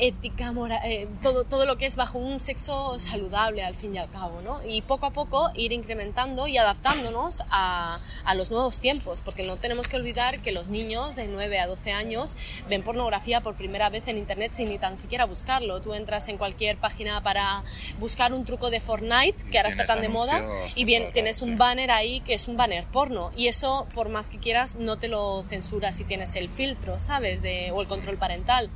ética, 0.00 0.52
moral, 0.52 0.80
eh, 0.84 1.08
todo, 1.22 1.44
todo 1.44 1.66
lo 1.66 1.78
que 1.78 1.86
es 1.86 1.96
bajo 1.96 2.18
un 2.18 2.40
sexo 2.40 2.98
saludable 2.98 3.64
al 3.64 3.74
fin 3.74 3.94
y 3.94 3.98
al 3.98 4.10
cabo, 4.10 4.40
¿no? 4.42 4.60
Y 4.66 4.82
poco 4.82 5.06
a 5.06 5.10
poco 5.10 5.50
ir 5.54 5.72
incrementando 5.72 6.46
y 6.46 6.58
adaptándonos 6.58 7.42
a, 7.50 7.98
a, 8.24 8.34
los 8.34 8.50
nuevos 8.50 8.80
tiempos, 8.80 9.20
porque 9.20 9.42
no 9.42 9.56
tenemos 9.56 9.88
que 9.88 9.96
olvidar 9.96 10.40
que 10.40 10.52
los 10.52 10.68
niños 10.68 11.16
de 11.16 11.26
9 11.26 11.60
a 11.60 11.66
12 11.66 11.92
años 11.92 12.36
ven 12.68 12.82
pornografía 12.82 13.40
por 13.40 13.54
primera 13.54 13.88
vez 13.90 14.06
en 14.06 14.18
Internet 14.18 14.52
sin 14.52 14.68
ni 14.68 14.78
tan 14.78 14.96
siquiera 14.96 15.24
buscarlo. 15.24 15.80
Tú 15.80 15.94
entras 15.94 16.28
en 16.28 16.38
cualquier 16.38 16.76
página 16.78 17.22
para 17.22 17.62
buscar 17.98 18.32
un 18.32 18.44
truco 18.44 18.70
de 18.70 18.80
Fortnite, 18.80 19.50
que 19.50 19.58
ahora 19.58 19.70
está 19.70 19.84
tan 19.84 20.00
de 20.00 20.08
moda, 20.08 20.44
y 20.74 20.84
bien, 20.84 21.12
tienes 21.12 21.42
un 21.42 21.58
banner 21.58 21.90
ahí 21.90 22.20
que 22.20 22.34
es 22.34 22.48
un 22.48 22.56
banner 22.56 22.84
porno, 22.86 23.30
y 23.36 23.48
eso, 23.48 23.86
por 23.94 24.08
más 24.08 24.30
que 24.30 24.38
quieras, 24.38 24.74
no 24.76 24.98
te 24.98 25.08
lo 25.08 25.42
censura 25.42 25.92
si 25.92 26.04
tienes 26.04 26.34
el 26.36 26.50
filtro, 26.50 26.98
¿sabes? 26.98 27.42
De, 27.42 27.70
o 27.72 27.80
el 27.80 27.88
control 27.88 28.16
parental. 28.16 28.70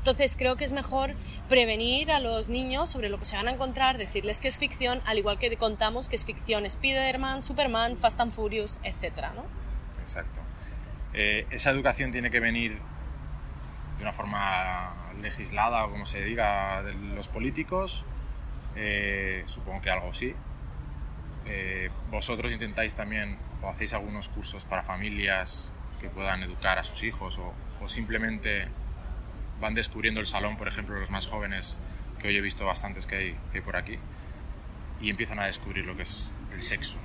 Entonces 0.00 0.34
creo 0.38 0.56
que 0.56 0.64
es 0.64 0.72
mejor 0.72 1.14
prevenir 1.50 2.10
a 2.10 2.20
los 2.20 2.48
niños 2.48 2.88
sobre 2.88 3.10
lo 3.10 3.18
que 3.18 3.26
se 3.26 3.36
van 3.36 3.48
a 3.48 3.50
encontrar, 3.50 3.98
decirles 3.98 4.40
que 4.40 4.48
es 4.48 4.58
ficción, 4.58 5.02
al 5.04 5.18
igual 5.18 5.38
que 5.38 5.54
contamos 5.58 6.08
que 6.08 6.16
es 6.16 6.24
ficción 6.24 6.64
Spider-Man, 6.64 7.42
Superman, 7.42 7.98
Fast 7.98 8.18
and 8.18 8.32
Furious, 8.32 8.80
etc. 8.82 9.26
¿no? 9.34 9.44
Exacto. 10.00 10.40
Eh, 11.12 11.46
esa 11.50 11.70
educación 11.70 12.12
tiene 12.12 12.30
que 12.30 12.40
venir 12.40 12.78
de 13.98 14.02
una 14.02 14.14
forma 14.14 15.12
legislada 15.20 15.84
o 15.84 15.90
como 15.90 16.06
se 16.06 16.22
diga 16.22 16.82
de 16.82 16.94
los 16.94 17.28
políticos. 17.28 18.06
Eh, 18.76 19.42
supongo 19.44 19.82
que 19.82 19.90
algo 19.90 20.14
sí. 20.14 20.34
Eh, 21.44 21.90
vosotros 22.10 22.50
intentáis 22.52 22.94
también 22.94 23.36
o 23.60 23.68
hacéis 23.68 23.92
algunos 23.92 24.30
cursos 24.30 24.64
para 24.64 24.82
familias 24.82 25.74
que 26.00 26.08
puedan 26.08 26.42
educar 26.42 26.78
a 26.78 26.82
sus 26.84 27.02
hijos 27.02 27.38
o, 27.38 27.52
o 27.82 27.88
simplemente 27.88 28.68
van 29.60 29.74
descubriendo 29.74 30.20
el 30.20 30.26
salón, 30.26 30.56
por 30.56 30.68
ejemplo, 30.68 30.98
los 30.98 31.10
más 31.10 31.26
jóvenes, 31.26 31.78
que 32.20 32.28
hoy 32.28 32.36
he 32.36 32.40
visto 32.40 32.64
bastantes 32.64 33.06
que 33.06 33.16
hay, 33.16 33.32
que 33.52 33.58
hay 33.58 33.64
por 33.64 33.76
aquí, 33.76 33.98
y 35.00 35.10
empiezan 35.10 35.38
a 35.38 35.46
descubrir 35.46 35.84
lo 35.84 35.96
que 35.96 36.02
es 36.02 36.32
el 36.52 36.62
sexo. 36.62 36.98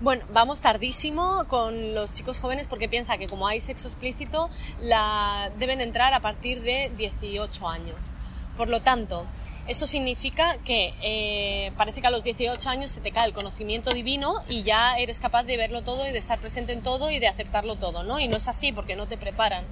Bueno, 0.00 0.24
vamos 0.32 0.60
tardísimo 0.60 1.44
con 1.46 1.94
los 1.94 2.12
chicos 2.12 2.40
jóvenes 2.40 2.66
porque 2.66 2.88
piensa 2.88 3.16
que 3.16 3.26
como 3.26 3.46
hay 3.46 3.60
sexo 3.60 3.86
explícito, 3.86 4.50
la, 4.80 5.50
deben 5.58 5.80
entrar 5.80 6.12
a 6.14 6.20
partir 6.20 6.62
de 6.62 6.90
18 6.96 7.68
años. 7.68 8.12
Por 8.56 8.68
lo 8.68 8.82
tanto, 8.82 9.24
esto 9.66 9.86
significa 9.86 10.58
que 10.64 10.94
eh, 11.00 11.72
parece 11.76 12.00
que 12.00 12.06
a 12.08 12.10
los 12.10 12.22
18 12.22 12.68
años 12.68 12.90
se 12.90 13.00
te 13.00 13.12
cae 13.12 13.28
el 13.28 13.32
conocimiento 13.32 13.94
divino 13.94 14.42
y 14.48 14.62
ya 14.62 14.98
eres 14.98 15.20
capaz 15.20 15.44
de 15.44 15.56
verlo 15.56 15.82
todo 15.82 16.06
y 16.06 16.12
de 16.12 16.18
estar 16.18 16.38
presente 16.38 16.72
en 16.72 16.82
todo 16.82 17.10
y 17.10 17.18
de 17.18 17.28
aceptarlo 17.28 17.76
todo, 17.76 18.02
¿no? 18.02 18.20
Y 18.20 18.28
no 18.28 18.36
es 18.36 18.46
así 18.46 18.72
porque 18.72 18.96
no 18.96 19.06
te 19.06 19.16
preparan. 19.16 19.64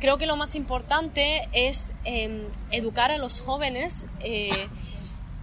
Creo 0.00 0.18
que 0.18 0.26
lo 0.26 0.36
más 0.36 0.54
importante 0.54 1.48
es 1.52 1.92
em, 2.04 2.44
educar 2.70 3.10
a 3.10 3.18
los 3.18 3.40
jóvenes 3.40 4.06
eh, 4.20 4.68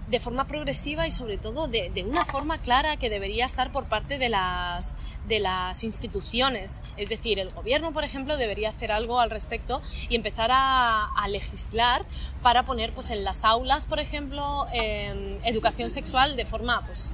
de 0.09 0.19
forma 0.19 0.45
progresiva 0.45 1.07
y 1.07 1.11
sobre 1.11 1.37
todo 1.37 1.67
de, 1.67 2.05
una 2.07 2.23
forma 2.23 2.59
clara 2.59 2.97
que 2.97 3.09
debería 3.09 3.45
estar 3.45 3.71
por 3.71 3.85
parte 3.85 4.19
de 4.19 4.29
las, 4.29 4.93
de 5.27 5.39
las 5.39 5.83
instituciones. 5.83 6.81
Es 6.97 7.09
decir, 7.09 7.39
el 7.39 7.49
gobierno, 7.49 7.93
por 7.93 8.03
ejemplo, 8.03 8.37
debería 8.37 8.69
hacer 8.69 8.91
algo 8.91 9.19
al 9.19 9.31
respecto 9.31 9.81
y 10.09 10.15
empezar 10.15 10.51
a, 10.53 11.09
legislar 11.29 12.05
para 12.43 12.63
poner 12.63 12.93
pues, 12.93 13.09
en 13.09 13.23
las 13.23 13.43
aulas, 13.43 13.87
por 13.87 13.99
ejemplo, 13.99 14.67
em, 14.71 15.39
educación 15.45 15.89
sexual 15.89 16.35
de 16.35 16.45
forma 16.45 16.83
pues, 16.85 17.13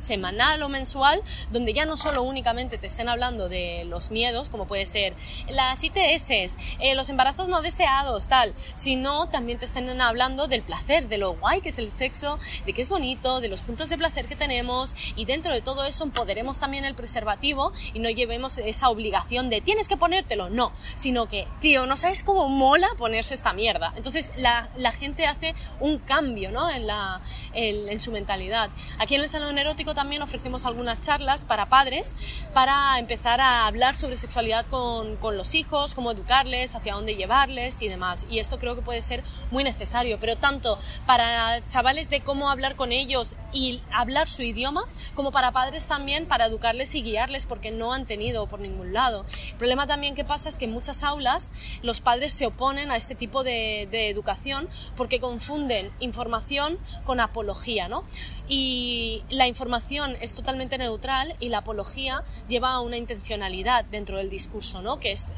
semanal 0.00 0.62
o 0.62 0.68
mensual 0.68 1.22
donde 1.50 1.72
ya 1.72 1.86
no 1.86 1.96
solo 1.96 2.22
únicamente 2.22 2.78
te 2.78 2.86
estén 2.86 3.08
hablando 3.08 3.48
de 3.48 3.84
los 3.84 4.10
miedos, 4.10 4.50
como 4.50 4.66
puede 4.66 4.86
ser 4.86 5.14
las 5.48 5.82
ITS, 5.82 6.56
eh, 6.80 6.94
los 6.94 7.10
embarazos 7.10 7.48
no 7.48 7.62
deseados, 7.62 8.26
tal, 8.26 8.54
sino 8.74 9.28
también 9.28 9.58
te 9.58 9.64
estén 9.64 10.00
hablando 10.00 10.48
del 10.48 10.62
placer, 10.62 11.08
de 11.08 11.18
lo 11.18 11.34
guay 11.34 11.60
que 11.60 11.68
es 11.68 11.78
el 11.78 11.90
sexo, 11.90 12.38
de 12.66 12.72
que 12.72 12.82
es 12.82 12.90
bonito, 12.90 13.40
de 13.40 13.48
los 13.48 13.62
puntos 13.62 13.88
de 13.88 13.98
placer 13.98 14.26
que 14.26 14.36
tenemos 14.36 14.96
y 15.16 15.24
dentro 15.24 15.52
de 15.52 15.62
todo 15.62 15.84
eso 15.84 16.04
empoderemos 16.04 16.58
también 16.58 16.84
el 16.84 16.94
preservativo 16.94 17.72
y 17.92 18.00
no 18.00 18.10
llevemos 18.10 18.58
esa 18.58 18.88
obligación 18.88 19.48
de 19.50 19.60
tienes 19.60 19.88
que 19.88 19.96
ponértelo, 19.96 20.50
no, 20.50 20.72
sino 20.94 21.26
que, 21.26 21.46
tío, 21.60 21.86
no 21.86 21.96
sabes 21.96 22.22
cómo 22.22 22.48
mola 22.48 22.88
ponerse 22.98 23.34
esta 23.34 23.52
mierda. 23.52 23.92
Entonces 23.96 24.32
la, 24.36 24.68
la 24.76 24.92
gente 24.92 25.26
hace 25.26 25.54
un 25.80 25.98
cambio 25.98 26.50
¿no? 26.50 26.70
en, 26.70 26.86
la, 26.86 27.20
en, 27.52 27.88
en 27.88 28.00
su 28.00 28.12
mentalidad. 28.12 28.70
Aquí 28.98 29.14
en 29.14 29.22
el 29.22 29.28
Salón 29.28 29.58
Erótico 29.58 29.89
también 29.94 30.22
ofrecemos 30.22 30.66
algunas 30.66 31.00
charlas 31.00 31.44
para 31.44 31.68
padres 31.68 32.14
para 32.54 32.98
empezar 32.98 33.40
a 33.40 33.66
hablar 33.66 33.94
sobre 33.94 34.16
sexualidad 34.16 34.66
con, 34.66 35.16
con 35.16 35.36
los 35.36 35.54
hijos, 35.54 35.94
cómo 35.94 36.10
educarles, 36.10 36.74
hacia 36.74 36.94
dónde 36.94 37.16
llevarles 37.16 37.82
y 37.82 37.88
demás. 37.88 38.26
Y 38.30 38.38
esto 38.38 38.58
creo 38.58 38.74
que 38.74 38.82
puede 38.82 39.00
ser 39.00 39.22
muy 39.50 39.64
necesario, 39.64 40.18
pero 40.20 40.36
tanto 40.36 40.78
para 41.06 41.66
chavales 41.68 42.10
de 42.10 42.20
cómo 42.20 42.50
hablar 42.50 42.76
con 42.76 42.92
ellos 42.92 43.36
y 43.52 43.82
hablar 43.92 44.28
su 44.28 44.42
idioma, 44.42 44.84
como 45.14 45.30
para 45.30 45.52
padres 45.52 45.86
también 45.86 46.26
para 46.26 46.46
educarles 46.46 46.94
y 46.94 47.02
guiarles 47.02 47.46
porque 47.46 47.70
no 47.70 47.92
han 47.92 48.06
tenido 48.06 48.46
por 48.46 48.60
ningún 48.60 48.92
lado. 48.92 49.24
El 49.50 49.56
problema 49.56 49.86
también 49.86 50.14
que 50.14 50.24
pasa 50.24 50.48
es 50.48 50.58
que 50.58 50.64
en 50.66 50.72
muchas 50.72 51.02
aulas 51.02 51.52
los 51.82 52.00
padres 52.00 52.32
se 52.32 52.46
oponen 52.46 52.90
a 52.90 52.96
este 52.96 53.14
tipo 53.14 53.44
de, 53.44 53.88
de 53.90 54.08
educación 54.08 54.68
porque 54.96 55.20
confunden 55.20 55.90
información 56.00 56.78
con 57.04 57.20
apología, 57.20 57.88
¿no? 57.88 58.04
Y 58.52 59.22
la 59.28 59.46
información 59.46 60.16
es 60.20 60.34
totalmente 60.34 60.76
neutral 60.76 61.36
y 61.38 61.50
la 61.50 61.58
apología 61.58 62.24
lleva 62.48 62.72
a 62.72 62.80
una 62.80 62.96
intencionalidad 62.96 63.84
dentro 63.84 64.18
del 64.18 64.28
discurso, 64.28 64.82
¿no? 64.82 64.98
Que 64.98 65.12
es 65.12 65.32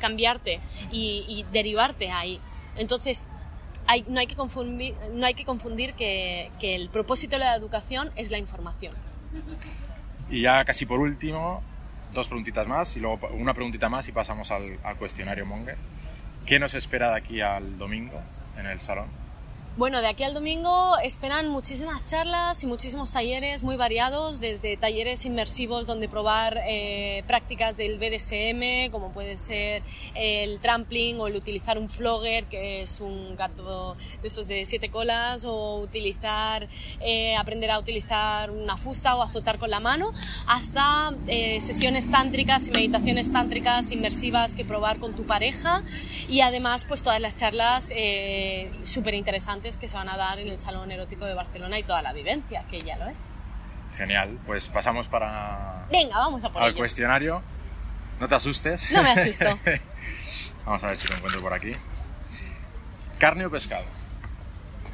cambiarte 0.00 0.60
y, 0.90 1.44
derivarte 1.52 2.10
ahí. 2.10 2.40
Entonces, 2.76 3.28
no, 4.08 4.18
hay 4.18 4.26
que 4.26 4.34
confundir, 5.44 5.92
que 5.92 6.50
el 6.62 6.88
propósito 6.88 7.36
de 7.36 7.40
la 7.40 7.54
educación 7.54 8.10
es 8.16 8.30
la 8.30 8.38
información. 8.38 8.94
Y 10.30 10.40
ya 10.40 10.64
casi 10.64 10.86
por 10.86 11.00
último, 11.00 11.62
dos 12.14 12.28
preguntitas 12.28 12.66
más 12.66 12.96
y 12.96 13.00
luego 13.00 13.28
una 13.34 13.52
preguntita 13.52 13.90
más 13.90 14.08
y 14.08 14.12
pasamos 14.12 14.50
al, 14.50 14.78
al 14.82 14.96
cuestionario 14.96 15.44
Monger. 15.44 15.76
¿Qué 16.46 16.58
nos 16.58 16.72
espera 16.72 17.10
de 17.10 17.16
aquí 17.16 17.42
al 17.42 17.76
domingo 17.76 18.22
en 18.58 18.64
el 18.64 18.80
salón? 18.80 19.23
Bueno, 19.76 20.00
de 20.00 20.06
aquí 20.06 20.22
al 20.22 20.34
domingo 20.34 20.96
esperan 21.02 21.48
muchísimas 21.48 22.08
charlas 22.08 22.62
y 22.62 22.68
muchísimos 22.68 23.10
talleres 23.10 23.64
muy 23.64 23.74
variados, 23.74 24.38
desde 24.38 24.76
talleres 24.76 25.24
inmersivos 25.24 25.88
donde 25.88 26.08
probar 26.08 26.60
eh, 26.68 27.24
prácticas 27.26 27.76
del 27.76 27.98
BDSM, 27.98 28.92
como 28.92 29.10
puede 29.10 29.36
ser 29.36 29.82
el 30.14 30.60
trampling 30.60 31.18
o 31.18 31.26
el 31.26 31.34
utilizar 31.34 31.76
un 31.76 31.88
flogger, 31.88 32.44
que 32.44 32.82
es 32.82 33.00
un 33.00 33.34
gato 33.34 33.96
de 34.22 34.28
esos 34.28 34.46
de 34.46 34.64
siete 34.64 34.90
colas, 34.90 35.44
o 35.44 35.80
utilizar, 35.80 36.68
eh, 37.00 37.34
aprender 37.34 37.72
a 37.72 37.80
utilizar 37.80 38.52
una 38.52 38.76
fusta 38.76 39.16
o 39.16 39.22
azotar 39.22 39.58
con 39.58 39.70
la 39.70 39.80
mano, 39.80 40.12
hasta 40.46 41.12
eh, 41.26 41.60
sesiones 41.60 42.08
tántricas 42.12 42.68
y 42.68 42.70
meditaciones 42.70 43.32
tántricas 43.32 43.90
inmersivas 43.90 44.54
que 44.54 44.64
probar 44.64 45.00
con 45.00 45.14
tu 45.16 45.26
pareja. 45.26 45.82
Y 46.28 46.42
además 46.42 46.84
pues 46.84 47.02
todas 47.02 47.20
las 47.20 47.34
charlas 47.34 47.90
súper 48.84 49.14
interesantes 49.14 49.63
que 49.78 49.88
se 49.88 49.96
van 49.96 50.08
a 50.08 50.16
dar 50.16 50.38
en 50.38 50.48
el 50.48 50.58
Salón 50.58 50.90
Erótico 50.92 51.24
de 51.24 51.34
Barcelona 51.34 51.78
y 51.78 51.82
toda 51.82 52.02
la 52.02 52.12
vivencia, 52.12 52.64
que 52.70 52.80
ya 52.80 52.96
lo 52.96 53.06
es. 53.08 53.18
Genial, 53.96 54.38
pues 54.46 54.68
pasamos 54.68 55.08
para... 55.08 55.86
Venga, 55.90 56.18
vamos 56.18 56.44
a 56.44 56.50
por 56.52 56.62
al 56.62 56.68
ello. 56.70 56.78
cuestionario. 56.78 57.42
No 58.20 58.28
te 58.28 58.34
asustes. 58.34 58.92
No 58.92 59.02
me 59.02 59.10
asusto. 59.10 59.46
vamos 60.66 60.84
a 60.84 60.88
ver 60.88 60.96
si 60.98 61.08
lo 61.08 61.14
encuentro 61.16 61.40
por 61.40 61.54
aquí. 61.54 61.74
¿Carne 63.18 63.46
o 63.46 63.50
pescado? 63.50 63.84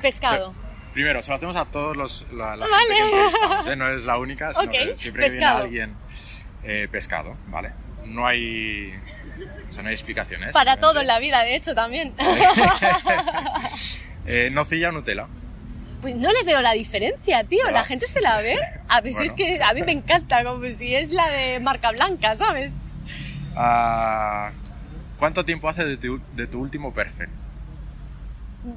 Pescado. 0.00 0.54
Primero, 0.92 1.20
se 1.22 1.30
lo 1.30 1.36
hacemos 1.36 1.56
a 1.56 1.64
todos 1.64 1.96
los 1.96 2.26
la, 2.32 2.56
la 2.56 2.66
Vale. 2.66 2.76
gente 2.86 2.94
que 2.94 3.00
entrevistamos, 3.02 3.66
¿eh? 3.66 3.76
No 3.76 3.88
es 3.90 4.04
la 4.04 4.18
única, 4.18 4.52
sino 4.54 4.66
Ok, 4.66 4.70
que 4.72 4.94
siempre 4.94 5.24
que 5.24 5.30
viene 5.30 5.44
pescado. 5.46 5.62
alguien 5.64 5.94
eh, 6.64 6.88
pescado, 6.90 7.36
¿vale? 7.48 7.72
No 8.06 8.26
hay, 8.26 8.92
o 9.68 9.72
sea, 9.72 9.82
no 9.82 9.88
hay 9.88 9.94
explicaciones. 9.94 10.52
Para 10.52 10.78
todo 10.78 11.00
en 11.00 11.06
la 11.06 11.18
vida, 11.18 11.42
de 11.44 11.54
hecho, 11.56 11.74
también. 11.74 12.14
Eh, 14.30 14.50
nocilla 14.50 14.90
o 14.90 14.92
Nutella. 14.92 15.26
Pues 16.00 16.14
no 16.14 16.32
le 16.32 16.44
veo 16.44 16.62
la 16.62 16.72
diferencia, 16.72 17.44
tío. 17.44 17.64
¿Verdad? 17.64 17.80
La 17.80 17.84
gente 17.84 18.06
se 18.06 18.20
la 18.20 18.40
ve. 18.40 18.56
A 18.88 19.02
si 19.02 19.26
es 19.26 19.34
que 19.34 19.60
a 19.62 19.74
mí 19.74 19.82
me 19.82 19.92
encanta, 19.92 20.44
como 20.44 20.64
si 20.66 20.94
es 20.94 21.10
la 21.10 21.28
de 21.28 21.60
marca 21.60 21.90
blanca, 21.90 22.34
¿sabes? 22.34 22.72
Ah, 23.56 24.52
¿Cuánto 25.18 25.44
tiempo 25.44 25.68
hace 25.68 25.84
de 25.84 25.96
tu, 25.96 26.20
de 26.34 26.46
tu 26.46 26.60
último 26.60 26.94
perfect? 26.94 27.30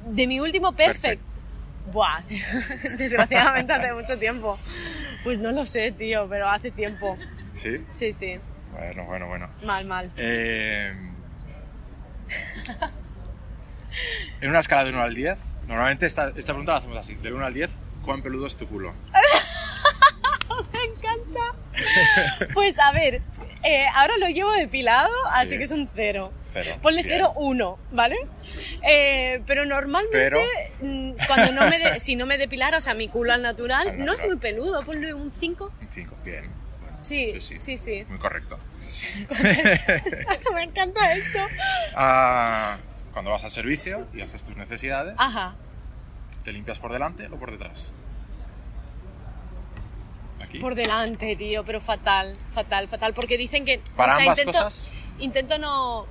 De 0.08 0.26
mi 0.26 0.40
último 0.40 0.72
perfect. 0.72 1.22
Buah, 1.92 2.22
desgraciadamente 2.98 3.72
hace 3.72 3.92
mucho 3.92 4.18
tiempo. 4.18 4.58
Pues 5.22 5.38
no 5.38 5.52
lo 5.52 5.66
sé, 5.66 5.92
tío, 5.92 6.26
pero 6.28 6.48
hace 6.48 6.70
tiempo. 6.70 7.16
¿Sí? 7.54 7.84
Sí, 7.92 8.12
sí. 8.12 8.38
Bueno, 8.72 9.04
bueno, 9.04 9.28
bueno. 9.28 9.48
Mal, 9.64 9.86
mal. 9.86 10.10
Eh, 10.16 10.94
en 14.40 14.50
una 14.50 14.60
escala 14.60 14.84
de 14.84 14.90
1 14.90 15.02
al 15.02 15.14
10, 15.14 15.38
normalmente 15.66 16.06
esta, 16.06 16.28
esta 16.36 16.52
pregunta 16.52 16.72
la 16.72 16.78
hacemos 16.78 16.96
así: 16.96 17.14
del 17.16 17.34
1 17.34 17.46
al 17.46 17.54
10, 17.54 17.70
¿cuán 18.04 18.22
peludo 18.22 18.46
es 18.46 18.56
tu 18.56 18.66
culo? 18.68 18.92
Me 20.72 20.84
encanta. 20.84 22.48
Pues 22.52 22.78
a 22.78 22.92
ver, 22.92 23.20
eh, 23.64 23.86
ahora 23.94 24.16
lo 24.18 24.28
llevo 24.28 24.52
depilado, 24.52 25.10
así 25.34 25.50
Sí. 25.52 25.58
que 25.58 25.64
es 25.64 25.70
un 25.72 25.88
cero. 25.92 26.32
Cero. 26.52 26.76
Ponle 26.82 27.02
Bien. 27.02 27.14
cero 27.16 27.32
uno, 27.36 27.78
¿vale? 27.90 28.16
Eh, 28.82 29.42
pero 29.46 29.64
normalmente, 29.64 30.16
Pero- 30.16 30.40
mm, 30.82 31.12
cuando 31.26 31.50
no 31.52 31.68
me 31.68 31.78
de- 31.78 31.98
si 31.98 32.14
no 32.14 32.26
me 32.26 32.38
depilara, 32.38 32.78
o 32.78 32.80
sea, 32.80 32.94
mi 32.94 33.08
culo 33.08 33.32
al 33.32 33.42
natural, 33.42 33.88
Al 33.88 33.98
no 33.98 34.04
es 34.12 34.20
natural. 34.20 34.28
muy 34.28 34.36
peludo, 34.38 34.84
ponle 34.84 35.12
un 35.14 35.32
5. 35.32 35.72
Un 35.80 35.88
5, 35.90 36.16
bien. 36.24 36.44
Bueno, 36.80 36.98
Sí, 37.02 37.40
sí, 37.40 37.76
sí. 37.76 38.04
Muy 38.08 38.18
correcto. 38.18 38.58
me 40.54 40.62
encanta 40.62 41.12
esto. 41.14 41.38
Ah, 41.96 42.76
cuando 43.14 43.30
vas 43.30 43.44
al 43.44 43.52
servicio 43.52 44.06
y 44.12 44.20
haces 44.20 44.42
tus 44.42 44.56
necesidades, 44.56 45.14
Ajá. 45.18 45.54
¿te 46.42 46.52
limpias 46.52 46.80
por 46.80 46.92
delante 46.92 47.28
o 47.28 47.38
por 47.38 47.52
detrás? 47.52 47.94
Aquí. 50.42 50.58
Por 50.58 50.74
delante, 50.74 51.36
tío, 51.36 51.64
pero 51.64 51.80
fatal, 51.80 52.36
fatal, 52.52 52.88
fatal. 52.88 53.14
Porque 53.14 53.38
dicen 53.38 53.64
que. 53.64 53.80
Para 53.96 54.14
o 54.14 54.16
sea, 54.16 54.24
ambas 54.24 54.38
intento, 54.38 54.58
cosas. 54.58 54.90
Intento 55.20 55.58
no. 55.58 56.06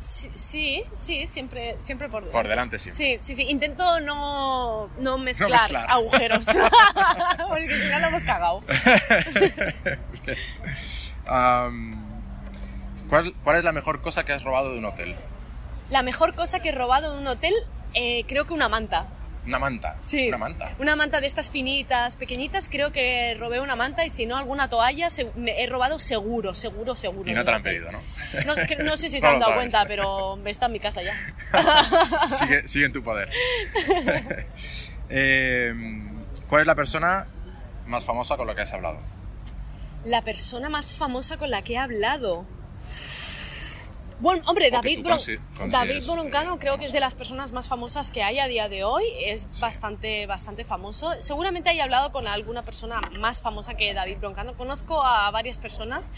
Sí, 0.00 0.30
sí, 0.34 0.84
sí, 0.94 1.26
siempre, 1.26 1.76
siempre 1.78 2.08
por 2.08 2.22
delante. 2.22 2.38
Por 2.38 2.48
delante 2.48 2.78
siempre. 2.78 3.04
Sí, 3.04 3.18
sí, 3.20 3.34
sí. 3.34 3.50
Intento 3.50 4.00
no, 4.00 4.90
no 4.98 5.18
mezclar, 5.18 5.50
mezclar. 5.62 5.90
agujeros. 5.90 6.44
Porque 7.48 7.76
si 7.78 7.88
no 7.88 8.00
lo 8.00 8.06
hemos 8.08 8.24
cagado. 8.24 8.62
Am, 11.26 12.09
¿cuál, 13.10 13.34
cuál 13.44 13.56
es 13.58 13.64
la 13.64 13.72
mejor 13.72 14.00
cosa 14.00 14.24
que 14.24 14.32
has 14.32 14.42
robado 14.44 14.72
de 14.72 14.78
un 14.78 14.84
hotel? 14.86 15.14
La 15.90 16.02
mejor 16.02 16.34
cosa 16.34 16.60
que 16.60 16.70
he 16.70 16.72
robado 16.72 17.12
de 17.14 17.20
un 17.20 17.26
hotel, 17.26 17.52
eh, 17.94 18.24
creo 18.26 18.46
que 18.46 18.54
una 18.54 18.68
manta. 18.68 19.08
Una 19.46 19.58
manta. 19.58 19.96
Sí. 20.00 20.28
Una 20.28 20.36
manta. 20.36 20.74
Una 20.78 20.96
manta 20.96 21.20
de 21.20 21.26
estas 21.26 21.50
finitas, 21.50 22.16
pequeñitas, 22.16 22.68
creo 22.68 22.92
que 22.92 23.34
robé 23.40 23.60
una 23.60 23.74
manta 23.74 24.04
y 24.04 24.10
si 24.10 24.26
no 24.26 24.36
alguna 24.36 24.68
toalla, 24.68 25.08
se- 25.08 25.30
me 25.34 25.62
he 25.62 25.66
robado 25.66 25.98
seguro, 25.98 26.52
seguro, 26.54 26.94
seguro. 26.94 27.30
Y 27.30 27.34
no 27.34 27.42
te 27.42 27.50
la 27.50 27.56
han 27.56 27.62
pedido, 27.62 27.90
¿no? 27.90 28.00
No, 28.46 28.54
que- 28.66 28.76
no 28.76 28.96
sé 28.98 29.08
si 29.08 29.18
se 29.18 29.26
No 29.26 29.28
han 29.32 29.38
dado 29.38 29.54
cuenta, 29.54 29.84
pero 29.86 30.38
está 30.44 30.66
en 30.66 30.72
mi 30.72 30.78
casa 30.78 31.00
ya. 31.02 31.14
sigue, 32.38 32.68
sigue 32.68 32.86
en 32.86 32.92
tu 32.92 33.02
poder. 33.02 33.30
Eh, 35.12 35.74
¿Cuál 36.48 36.60
es 36.60 36.66
la 36.68 36.74
persona 36.76 37.26
más 37.86 38.04
famosa 38.04 38.36
con 38.36 38.46
la 38.46 38.54
que 38.54 38.62
has 38.62 38.72
hablado? 38.72 38.98
La 40.04 40.22
persona 40.22 40.68
más 40.68 40.94
famosa 40.96 41.36
con 41.36 41.50
la 41.50 41.62
que 41.62 41.72
he 41.72 41.78
hablado. 41.78 42.46
Bueno, 44.20 44.42
hombre, 44.46 44.70
David, 44.70 45.00
Bron- 45.00 45.70
David 45.70 46.02
Broncano 46.06 46.54
eh, 46.54 46.58
creo 46.60 46.76
que 46.78 46.84
es 46.84 46.92
de 46.92 47.00
las 47.00 47.14
personas 47.14 47.52
más 47.52 47.68
famosas 47.68 48.10
que 48.10 48.22
hay 48.22 48.38
a 48.38 48.46
día 48.48 48.68
de 48.68 48.84
hoy. 48.84 49.04
Es 49.24 49.48
bastante, 49.60 50.26
bastante 50.26 50.64
famoso. 50.64 51.14
Seguramente 51.20 51.70
haya 51.70 51.84
hablado 51.84 52.12
con 52.12 52.26
alguna 52.26 52.62
persona 52.62 53.00
más 53.18 53.40
famosa 53.40 53.74
que 53.74 53.94
David 53.94 54.18
Broncano. 54.18 54.54
Conozco 54.54 55.02
a 55.04 55.30
varias 55.30 55.58
personas, 55.58 56.12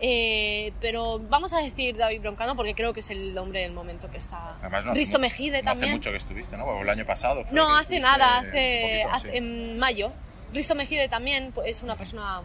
eh, 0.00 0.72
pero 0.80 1.18
vamos 1.18 1.52
a 1.52 1.58
decir 1.60 1.96
David 1.96 2.20
Broncano 2.20 2.56
porque 2.56 2.74
creo 2.74 2.92
que 2.92 3.00
es 3.00 3.10
el 3.10 3.36
hombre 3.38 3.60
del 3.62 3.72
momento 3.72 4.10
que 4.10 4.18
está. 4.18 4.56
Además, 4.60 4.84
no 4.84 4.92
Risto 4.94 5.18
Mejide 5.18 5.62
no 5.62 5.70
también. 5.70 5.88
hace 5.90 5.96
mucho 5.96 6.10
que 6.10 6.16
estuviste, 6.18 6.56
¿no? 6.56 6.64
O 6.64 6.82
el 6.82 6.88
año 6.90 7.06
pasado. 7.06 7.44
fue 7.44 7.54
No, 7.54 7.74
hace 7.76 8.00
nada, 8.00 8.38
hace 8.38 8.48
hace, 8.48 9.00
poquito, 9.06 9.16
hace- 9.16 9.30
sí. 9.32 9.36
en 9.38 9.78
mayo. 9.78 10.12
Risto 10.52 10.74
Mejide 10.74 11.08
también 11.08 11.52
pues, 11.52 11.68
es 11.68 11.82
una 11.82 11.96
persona 11.96 12.42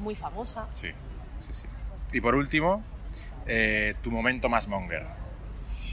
muy 0.00 0.14
famosa. 0.16 0.66
Sí, 0.72 0.88
sí, 1.46 1.52
sí. 1.62 1.66
Y 2.12 2.20
por 2.20 2.34
último, 2.34 2.82
eh, 3.48 3.94
tu 4.02 4.10
momento 4.10 4.48
más 4.48 4.68
monger. 4.68 5.04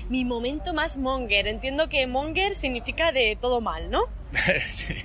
Mi 0.10 0.23
momento 0.23 0.73
más 0.73 0.98
monger. 0.98 1.48
Entiendo 1.48 1.90
que 1.90 2.06
monger 2.06 2.56
significa 2.56 3.11
de 3.11 3.38
todo 3.40 3.61
mal, 3.61 3.90
¿no? 3.90 4.03
sí. 4.68 4.95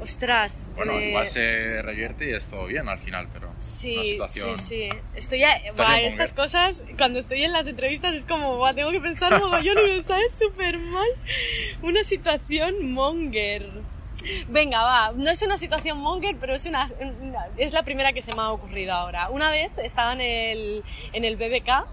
Ostras. 0.00 0.68
Bueno, 0.74 0.98
eh, 0.98 1.10
igual 1.10 1.28
se 1.28 1.80
revierte 1.80 2.28
y 2.28 2.34
es 2.34 2.48
todo 2.48 2.66
bien 2.66 2.88
al 2.88 2.98
final, 2.98 3.28
pero 3.32 3.50
una 3.50 3.60
Sí, 3.60 4.04
situación... 4.04 4.56
sí, 4.58 4.88
sí. 4.90 4.96
Estoy 5.14 5.44
buah, 5.76 6.00
estas 6.00 6.32
cosas, 6.32 6.82
cuando 6.98 7.20
estoy 7.20 7.44
en 7.44 7.52
las 7.52 7.68
entrevistas 7.68 8.12
es 8.14 8.24
como, 8.24 8.56
buah, 8.56 8.74
tengo 8.74 8.90
que 8.90 9.00
pensar 9.00 9.38
mogollón 9.38 9.78
y 9.78 9.90
me 9.90 10.02
sale 10.02 10.28
súper 10.28 10.78
mal. 10.78 11.06
Una 11.82 12.02
situación 12.02 12.90
monger. 12.90 13.70
Venga, 14.48 14.82
va, 14.84 15.12
no 15.14 15.30
es 15.30 15.42
una 15.42 15.58
situación 15.58 15.98
monger, 15.98 16.36
pero 16.38 16.54
es, 16.54 16.66
una, 16.66 16.90
una- 17.20 17.46
es 17.56 17.72
la 17.72 17.82
primera 17.82 18.12
que 18.12 18.22
se 18.22 18.34
me 18.34 18.42
ha 18.42 18.50
ocurrido 18.50 18.92
ahora. 18.92 19.28
Una 19.30 19.50
vez 19.50 19.70
estaba 19.82 20.12
en 20.12 20.20
el, 20.20 20.84
en 21.12 21.24
el 21.24 21.36
BBK 21.36 21.86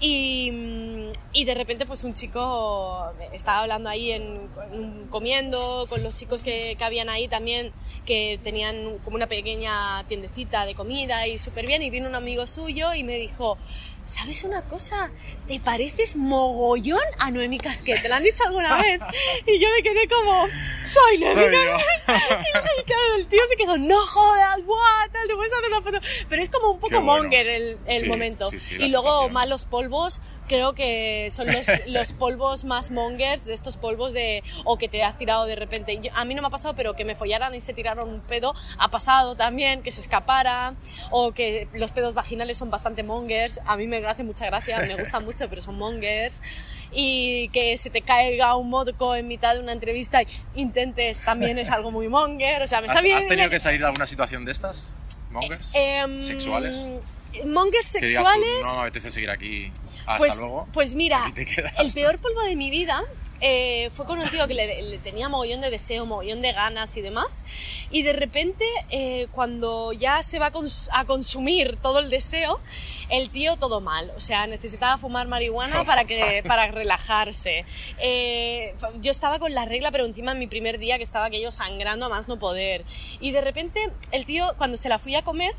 y, 0.00 0.50
mm, 0.52 1.12
y 1.32 1.44
de 1.44 1.54
repente 1.54 1.86
pues 1.86 2.02
un 2.04 2.12
chico 2.14 3.12
estaba 3.32 3.60
hablando 3.60 3.88
ahí 3.88 4.10
en, 4.10 4.50
en- 4.72 5.06
comiendo 5.08 5.86
con 5.88 6.02
los 6.02 6.16
chicos 6.16 6.42
que, 6.42 6.74
que 6.76 6.84
habían 6.84 7.08
ahí 7.08 7.28
también 7.28 7.72
que 8.04 8.40
tenían 8.42 8.98
como 9.04 9.14
una 9.16 9.28
pequeña 9.28 10.04
tiendecita 10.08 10.66
de 10.66 10.74
comida 10.74 11.26
y 11.28 11.38
súper 11.38 11.66
bien 11.66 11.82
y 11.82 11.90
vino 11.90 12.08
un 12.08 12.14
amigo 12.16 12.46
suyo 12.46 12.94
y 12.94 13.04
me 13.04 13.18
dijo 13.18 13.58
¿Sabes 14.06 14.42
una 14.42 14.62
cosa? 14.62 15.12
¿Te 15.46 15.60
pareces 15.60 16.16
mogollón 16.16 16.98
a 17.18 17.30
Noemi 17.30 17.58
Casquet? 17.58 18.00
¿Te 18.02 18.08
lo 18.08 18.16
han 18.16 18.24
dicho 18.24 18.42
alguna 18.44 18.76
vez? 18.82 18.98
Y 19.46 19.60
yo 19.60 19.68
me 19.76 19.82
quedé 19.84 20.08
como, 20.08 20.46
soy 20.84 21.18
Noemi 21.18 21.54
yo. 21.56 21.76
y 22.08 22.84
claro, 22.84 23.14
el 23.18 23.26
tío 23.28 23.40
se 23.48 23.56
quedó, 23.56 23.76
no 23.78 23.98
jodas, 24.06 24.56
tal, 25.12 25.28
te 25.28 25.34
puedes 25.36 25.52
hacer 25.52 25.68
una 25.68 25.82
foto. 25.82 25.98
Pero 26.28 26.42
es 26.42 26.50
como 26.50 26.72
un 26.72 26.80
poco 26.80 27.00
bueno. 27.02 27.22
monger 27.22 27.46
el, 27.46 27.78
el 27.86 28.00
Sí, 28.00 28.08
momento. 28.08 28.50
sí, 28.50 28.58
sí, 28.58 28.74
y 28.80 28.88
luego 28.88 29.06
situación. 29.08 29.32
malos 29.32 29.64
polvos, 29.66 30.20
creo 30.50 30.74
que 30.74 31.28
son 31.30 31.46
los, 31.46 31.64
los 31.86 32.12
polvos 32.12 32.64
más 32.64 32.90
mongers, 32.90 33.44
de 33.44 33.54
estos 33.54 33.76
polvos 33.76 34.12
de, 34.12 34.42
o 34.64 34.76
que 34.78 34.88
te 34.88 35.04
has 35.04 35.16
tirado 35.16 35.44
de 35.46 35.54
repente. 35.54 35.96
Yo- 36.02 36.10
a 36.12 36.24
mí 36.24 36.34
no 36.34 36.42
me 36.42 36.48
ha 36.48 36.50
pasado, 36.50 36.74
pero 36.74 36.94
que 36.96 37.04
me 37.04 37.14
follaran 37.14 37.54
y 37.54 37.60
se 37.60 37.72
tiraron 37.72 38.08
un 38.08 38.20
pedo, 38.20 38.52
ha 38.76 38.88
pasado 38.88 39.36
también, 39.36 39.80
que 39.82 39.92
se 39.92 40.00
escapara, 40.00 40.74
o 41.12 41.30
que 41.30 41.68
los 41.72 41.92
pedos 41.92 42.14
vaginales 42.14 42.58
son 42.58 42.68
bastante 42.68 43.04
mongers. 43.04 43.60
A 43.64 43.76
mí 43.76 43.86
me 43.86 44.04
hace 44.04 44.24
mucha 44.24 44.46
gracia, 44.46 44.80
me 44.80 44.96
gustan 44.96 45.24
mucho, 45.28 45.48
pero 45.48 45.62
son 45.62 45.78
mongers. 45.78 46.42
Y 46.90 47.48
que 47.50 47.78
se 47.78 47.88
te 47.88 48.02
caiga 48.02 48.56
un 48.56 48.68
moco 48.70 49.14
en 49.14 49.28
mitad 49.28 49.54
de 49.54 49.60
una 49.60 49.70
entrevista 49.70 50.20
y 50.22 50.26
intentes 50.56 51.20
también 51.20 51.58
es 51.58 51.70
algo 51.70 51.92
muy 51.92 52.08
monger. 52.08 52.60
O 52.62 52.66
sea, 52.66 52.80
me 52.80 52.88
está 52.88 52.98
¿Has, 52.98 53.04
bien. 53.04 53.18
has 53.18 53.28
tenido 53.28 53.48
que 53.50 53.60
salir 53.60 53.78
de 53.78 53.86
alguna 53.86 54.08
situación 54.08 54.44
de 54.44 54.50
estas? 54.50 54.92
¿Mongers? 55.30 55.70
Em, 55.76 56.20
¿Sexuales? 56.24 56.76
Mongers 57.46 57.92
Que 57.92 58.06
digas 58.06 58.24
tú, 58.24 58.30
sexuales. 58.30 58.62
no 58.62 58.74
me 58.74 58.80
apetece 58.82 59.10
seguir 59.10 59.30
aquí. 59.30 59.72
Hasta 59.98 60.16
pues, 60.16 60.36
luego. 60.36 60.68
pues 60.72 60.94
mira, 60.94 61.32
el 61.78 61.92
peor 61.92 62.18
polvo 62.18 62.42
de 62.42 62.56
mi 62.56 62.70
vida 62.70 63.02
eh, 63.40 63.90
fue 63.92 64.06
con 64.06 64.18
un 64.18 64.28
tío 64.30 64.46
que 64.46 64.54
le, 64.54 64.82
le 64.82 64.98
tenía 64.98 65.28
mogollón 65.28 65.60
de 65.60 65.70
deseo, 65.70 66.06
mogollón 66.06 66.42
de 66.42 66.52
ganas 66.52 66.96
y 66.96 67.00
demás. 67.00 67.42
Y 67.90 68.02
de 68.02 68.12
repente, 68.12 68.64
eh, 68.90 69.28
cuando 69.32 69.92
ya 69.92 70.22
se 70.22 70.38
va 70.38 70.46
a, 70.46 70.52
cons- 70.52 70.88
a 70.92 71.04
consumir 71.04 71.76
todo 71.82 71.98
el 72.00 72.10
deseo, 72.10 72.60
el 73.08 73.30
tío 73.30 73.56
todo 73.56 73.80
mal. 73.80 74.12
O 74.16 74.20
sea, 74.20 74.46
necesitaba 74.46 74.96
fumar 74.98 75.26
marihuana 75.26 75.84
para, 75.86 76.04
que, 76.04 76.42
para 76.46 76.70
relajarse. 76.70 77.64
Eh, 77.98 78.74
yo 79.00 79.10
estaba 79.10 79.38
con 79.38 79.54
la 79.54 79.64
regla, 79.64 79.90
pero 79.90 80.04
encima 80.04 80.32
en 80.32 80.38
mi 80.38 80.46
primer 80.46 80.78
día 80.78 80.96
que 80.96 81.02
estaba 81.02 81.26
aquello 81.26 81.50
sangrando 81.50 82.06
a 82.06 82.08
más 82.08 82.28
no 82.28 82.38
poder. 82.38 82.84
Y 83.20 83.32
de 83.32 83.40
repente, 83.40 83.90
el 84.12 84.26
tío, 84.26 84.54
cuando 84.58 84.76
se 84.76 84.88
la 84.88 84.98
fui 84.98 85.14
a 85.14 85.22
comer, 85.22 85.54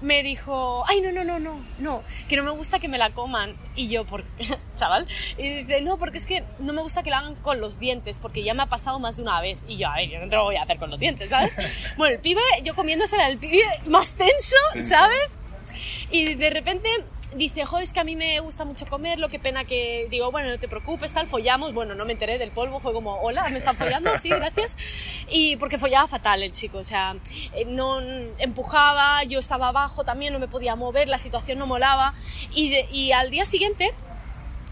me 0.00 0.22
dijo, 0.22 0.84
ay, 0.88 1.00
no, 1.00 1.12
no, 1.12 1.24
no, 1.24 1.38
no, 1.40 1.60
no, 1.78 2.02
que 2.28 2.36
no 2.36 2.42
me 2.42 2.50
gusta 2.50 2.78
que 2.78 2.88
me 2.88 2.98
la 2.98 3.10
coman. 3.10 3.56
Y 3.76 3.88
yo, 3.88 4.04
¿por 4.06 4.24
qué, 4.24 4.46
chaval? 4.74 5.06
Y 5.36 5.62
dice, 5.64 5.80
no, 5.82 5.98
porque 5.98 6.18
es 6.18 6.26
que 6.26 6.44
no 6.58 6.72
me 6.72 6.82
gusta 6.82 7.02
que 7.02 7.10
la 7.10 7.20
hagan 7.24 7.34
con 7.36 7.60
los 7.60 7.78
dientes, 7.78 8.18
porque 8.20 8.42
ya 8.42 8.54
me 8.54 8.62
ha 8.62 8.66
pasado 8.66 8.98
más 8.98 9.16
de 9.16 9.22
una 9.22 9.40
vez. 9.40 9.58
Y 9.68 9.78
yo, 9.78 9.88
a 9.88 9.96
ver, 9.96 10.08
yo 10.10 10.18
no 10.20 10.28
te 10.28 10.36
lo 10.36 10.44
voy 10.44 10.56
a 10.56 10.62
hacer 10.62 10.78
con 10.78 10.90
los 10.90 11.00
dientes, 11.00 11.28
¿sabes? 11.30 11.52
Bueno, 11.96 12.14
el 12.14 12.20
pibe, 12.20 12.40
yo 12.62 12.74
comiéndosela, 12.74 13.26
el 13.28 13.38
pibe 13.38 13.62
más 13.86 14.14
tenso. 14.14 14.56
¿sabes? 14.88 15.38
Y 16.10 16.34
de 16.34 16.50
repente 16.50 16.88
dice, 17.34 17.64
jo, 17.64 17.78
es 17.80 17.92
que 17.92 17.98
a 18.00 18.04
mí 18.04 18.14
me 18.14 18.38
gusta 18.40 18.64
mucho 18.64 18.86
comerlo, 18.86 19.28
qué 19.28 19.40
pena 19.40 19.64
que... 19.64 20.06
Digo, 20.10 20.30
bueno, 20.30 20.50
no 20.50 20.58
te 20.58 20.68
preocupes, 20.68 21.12
tal, 21.12 21.26
follamos. 21.26 21.72
Bueno, 21.74 21.94
no 21.96 22.04
me 22.04 22.12
enteré 22.12 22.38
del 22.38 22.50
polvo, 22.52 22.78
fue 22.78 22.92
como, 22.92 23.16
hola, 23.20 23.48
me 23.48 23.58
están 23.58 23.76
follando, 23.76 24.14
sí, 24.20 24.28
gracias. 24.28 24.76
Y 25.28 25.56
porque 25.56 25.78
follaba 25.78 26.06
fatal 26.06 26.42
el 26.44 26.52
chico, 26.52 26.78
o 26.78 26.84
sea, 26.84 27.16
eh, 27.54 27.64
no 27.66 28.00
empujaba, 28.38 29.24
yo 29.24 29.40
estaba 29.40 29.68
abajo 29.68 30.04
también, 30.04 30.32
no 30.32 30.38
me 30.38 30.46
podía 30.48 30.76
mover, 30.76 31.08
la 31.08 31.18
situación 31.18 31.58
no 31.58 31.66
molaba. 31.66 32.14
Y, 32.54 32.70
de- 32.70 32.86
y 32.92 33.10
al 33.12 33.30
día 33.30 33.44
siguiente 33.44 33.92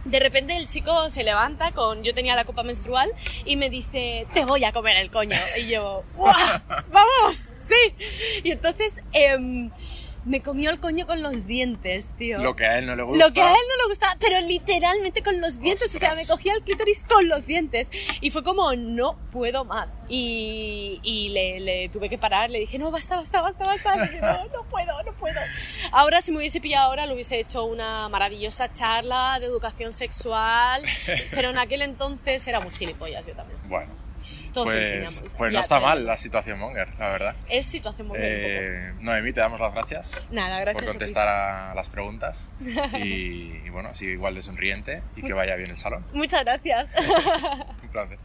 de 0.04 0.18
repente 0.18 0.56
el 0.56 0.66
chico 0.66 1.10
se 1.10 1.22
levanta 1.22 1.72
con 1.72 2.02
yo 2.02 2.14
tenía 2.14 2.34
la 2.34 2.44
copa 2.44 2.62
menstrual 2.62 3.10
y 3.44 3.56
me 3.56 3.70
dice 3.70 4.26
te 4.34 4.44
voy 4.44 4.64
a 4.64 4.72
comer 4.72 4.96
el 4.96 5.10
coño 5.10 5.38
y 5.58 5.68
yo 5.68 6.02
¡guau! 6.16 6.34
vamos 6.90 7.36
sí 7.36 8.40
y 8.42 8.50
entonces 8.50 8.96
em, 9.12 9.70
me 10.24 10.40
comió 10.40 10.70
el 10.70 10.78
coño 10.78 11.06
con 11.06 11.20
los 11.22 11.46
dientes 11.46 12.10
tío 12.16 12.38
Lo 12.38 12.54
que 12.54 12.64
a 12.64 12.78
él 12.78 12.86
no 12.86 12.94
le 12.94 13.02
gusta. 13.02 13.26
lo 13.26 13.32
que 13.32 13.40
a 13.42 13.50
él 13.50 13.60
no 13.70 13.84
le 13.84 13.88
gustaba, 13.88 14.16
pero 14.20 14.40
literalmente 14.40 15.22
con 15.22 15.40
los 15.40 15.60
dientes, 15.60 15.94
o 15.94 15.98
sea, 15.98 16.14
me 16.14 16.26
cogía 16.26 16.52
el 16.54 16.62
clítoris 16.62 17.04
con 17.04 17.28
los 17.28 17.46
dientes. 17.46 17.88
Y 18.20 18.30
fue 18.30 18.42
como, 18.44 18.74
no 18.76 19.16
puedo 19.32 19.64
más. 19.64 19.98
Y, 20.08 21.00
y 21.02 21.30
le, 21.30 21.60
le 21.60 21.88
tuve 21.88 22.08
que 22.08 22.18
parar, 22.18 22.50
le 22.50 22.60
dije, 22.60 22.78
no, 22.78 22.90
basta, 22.90 23.16
basta, 23.16 23.42
basta, 23.42 23.64
basta. 23.64 23.96
Le 23.96 24.02
dije, 24.02 24.20
no, 24.20 24.46
no 24.48 24.64
puedo, 24.70 25.02
no 25.02 25.12
puedo. 25.14 25.40
Ahora, 25.90 26.20
si 26.22 26.30
me 26.32 26.38
hubiese 26.38 26.60
pillado 26.60 26.86
ahora, 26.86 27.06
le 27.06 27.14
hubiese 27.14 27.38
hecho 27.40 27.64
una 27.64 28.08
maravillosa 28.08 28.70
charla 28.72 29.38
de 29.40 29.46
educación 29.46 29.92
sexual, 29.92 30.82
pero 31.32 31.50
en 31.50 31.58
aquel 31.58 31.82
entonces 31.82 32.46
era 32.46 32.60
muy 32.60 32.70
gilipollas 32.70 33.26
yo 33.26 33.34
también. 33.34 33.58
Bueno, 33.68 33.92
Todos 34.52 34.70
pues, 34.70 34.76
enseñamos. 34.76 35.34
pues 35.36 35.52
Ya 35.52 35.58
no 35.58 35.60
está 35.60 35.80
mal 35.80 36.06
la 36.06 36.16
situación 36.16 36.58
Monger, 36.58 36.88
la 36.98 37.08
verdad. 37.08 37.34
Es 37.48 37.66
situación 37.66 38.08
muy 38.08 38.18
bien. 38.18 38.30
Eh, 38.32 38.92
Noemí, 39.00 39.32
te 39.32 39.40
damos 39.40 39.60
las 39.60 39.72
gracias 39.72 40.26
Nada, 40.30 40.60
gracias 40.60 40.82
por 40.82 40.92
contestar 40.92 41.28
a, 41.28 41.74
las 41.74 41.88
preguntas 41.88 42.50
y, 42.98 43.60
y 43.64 43.70
bueno, 43.70 43.94
sigue 43.94 44.12
igual 44.12 44.34
de 44.34 44.42
sonriente 44.42 45.02
y 45.16 45.22
que 45.22 45.32
vaya 45.32 45.56
bien 45.56 45.70
el 45.70 45.76
salón. 45.76 46.04
Muchas 46.12 46.44
gracias. 46.44 46.94
Un 47.82 47.88
placer. 47.88 48.18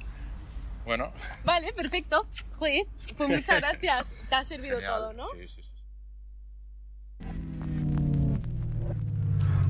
Bueno, 0.85 1.11
Vale, 1.43 1.73
perfecto. 1.73 2.25
Pues 2.57 2.85
muchas 3.19 3.59
gracias. 3.59 4.13
Te 4.29 4.35
ha 4.35 4.43
servido 4.43 4.77
genial. 4.77 4.93
todo, 4.93 5.13
¿no? 5.13 5.23
Sí, 5.27 5.47
sí, 5.47 5.61
sí. 5.61 5.71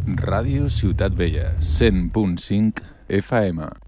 Ràdio 0.06 0.70
Ciutat 0.70 1.14
Vella, 1.16 1.56
100.5 1.60 2.82
FM. 3.10 3.87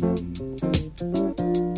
Thank 0.00 1.40
you. 1.40 1.69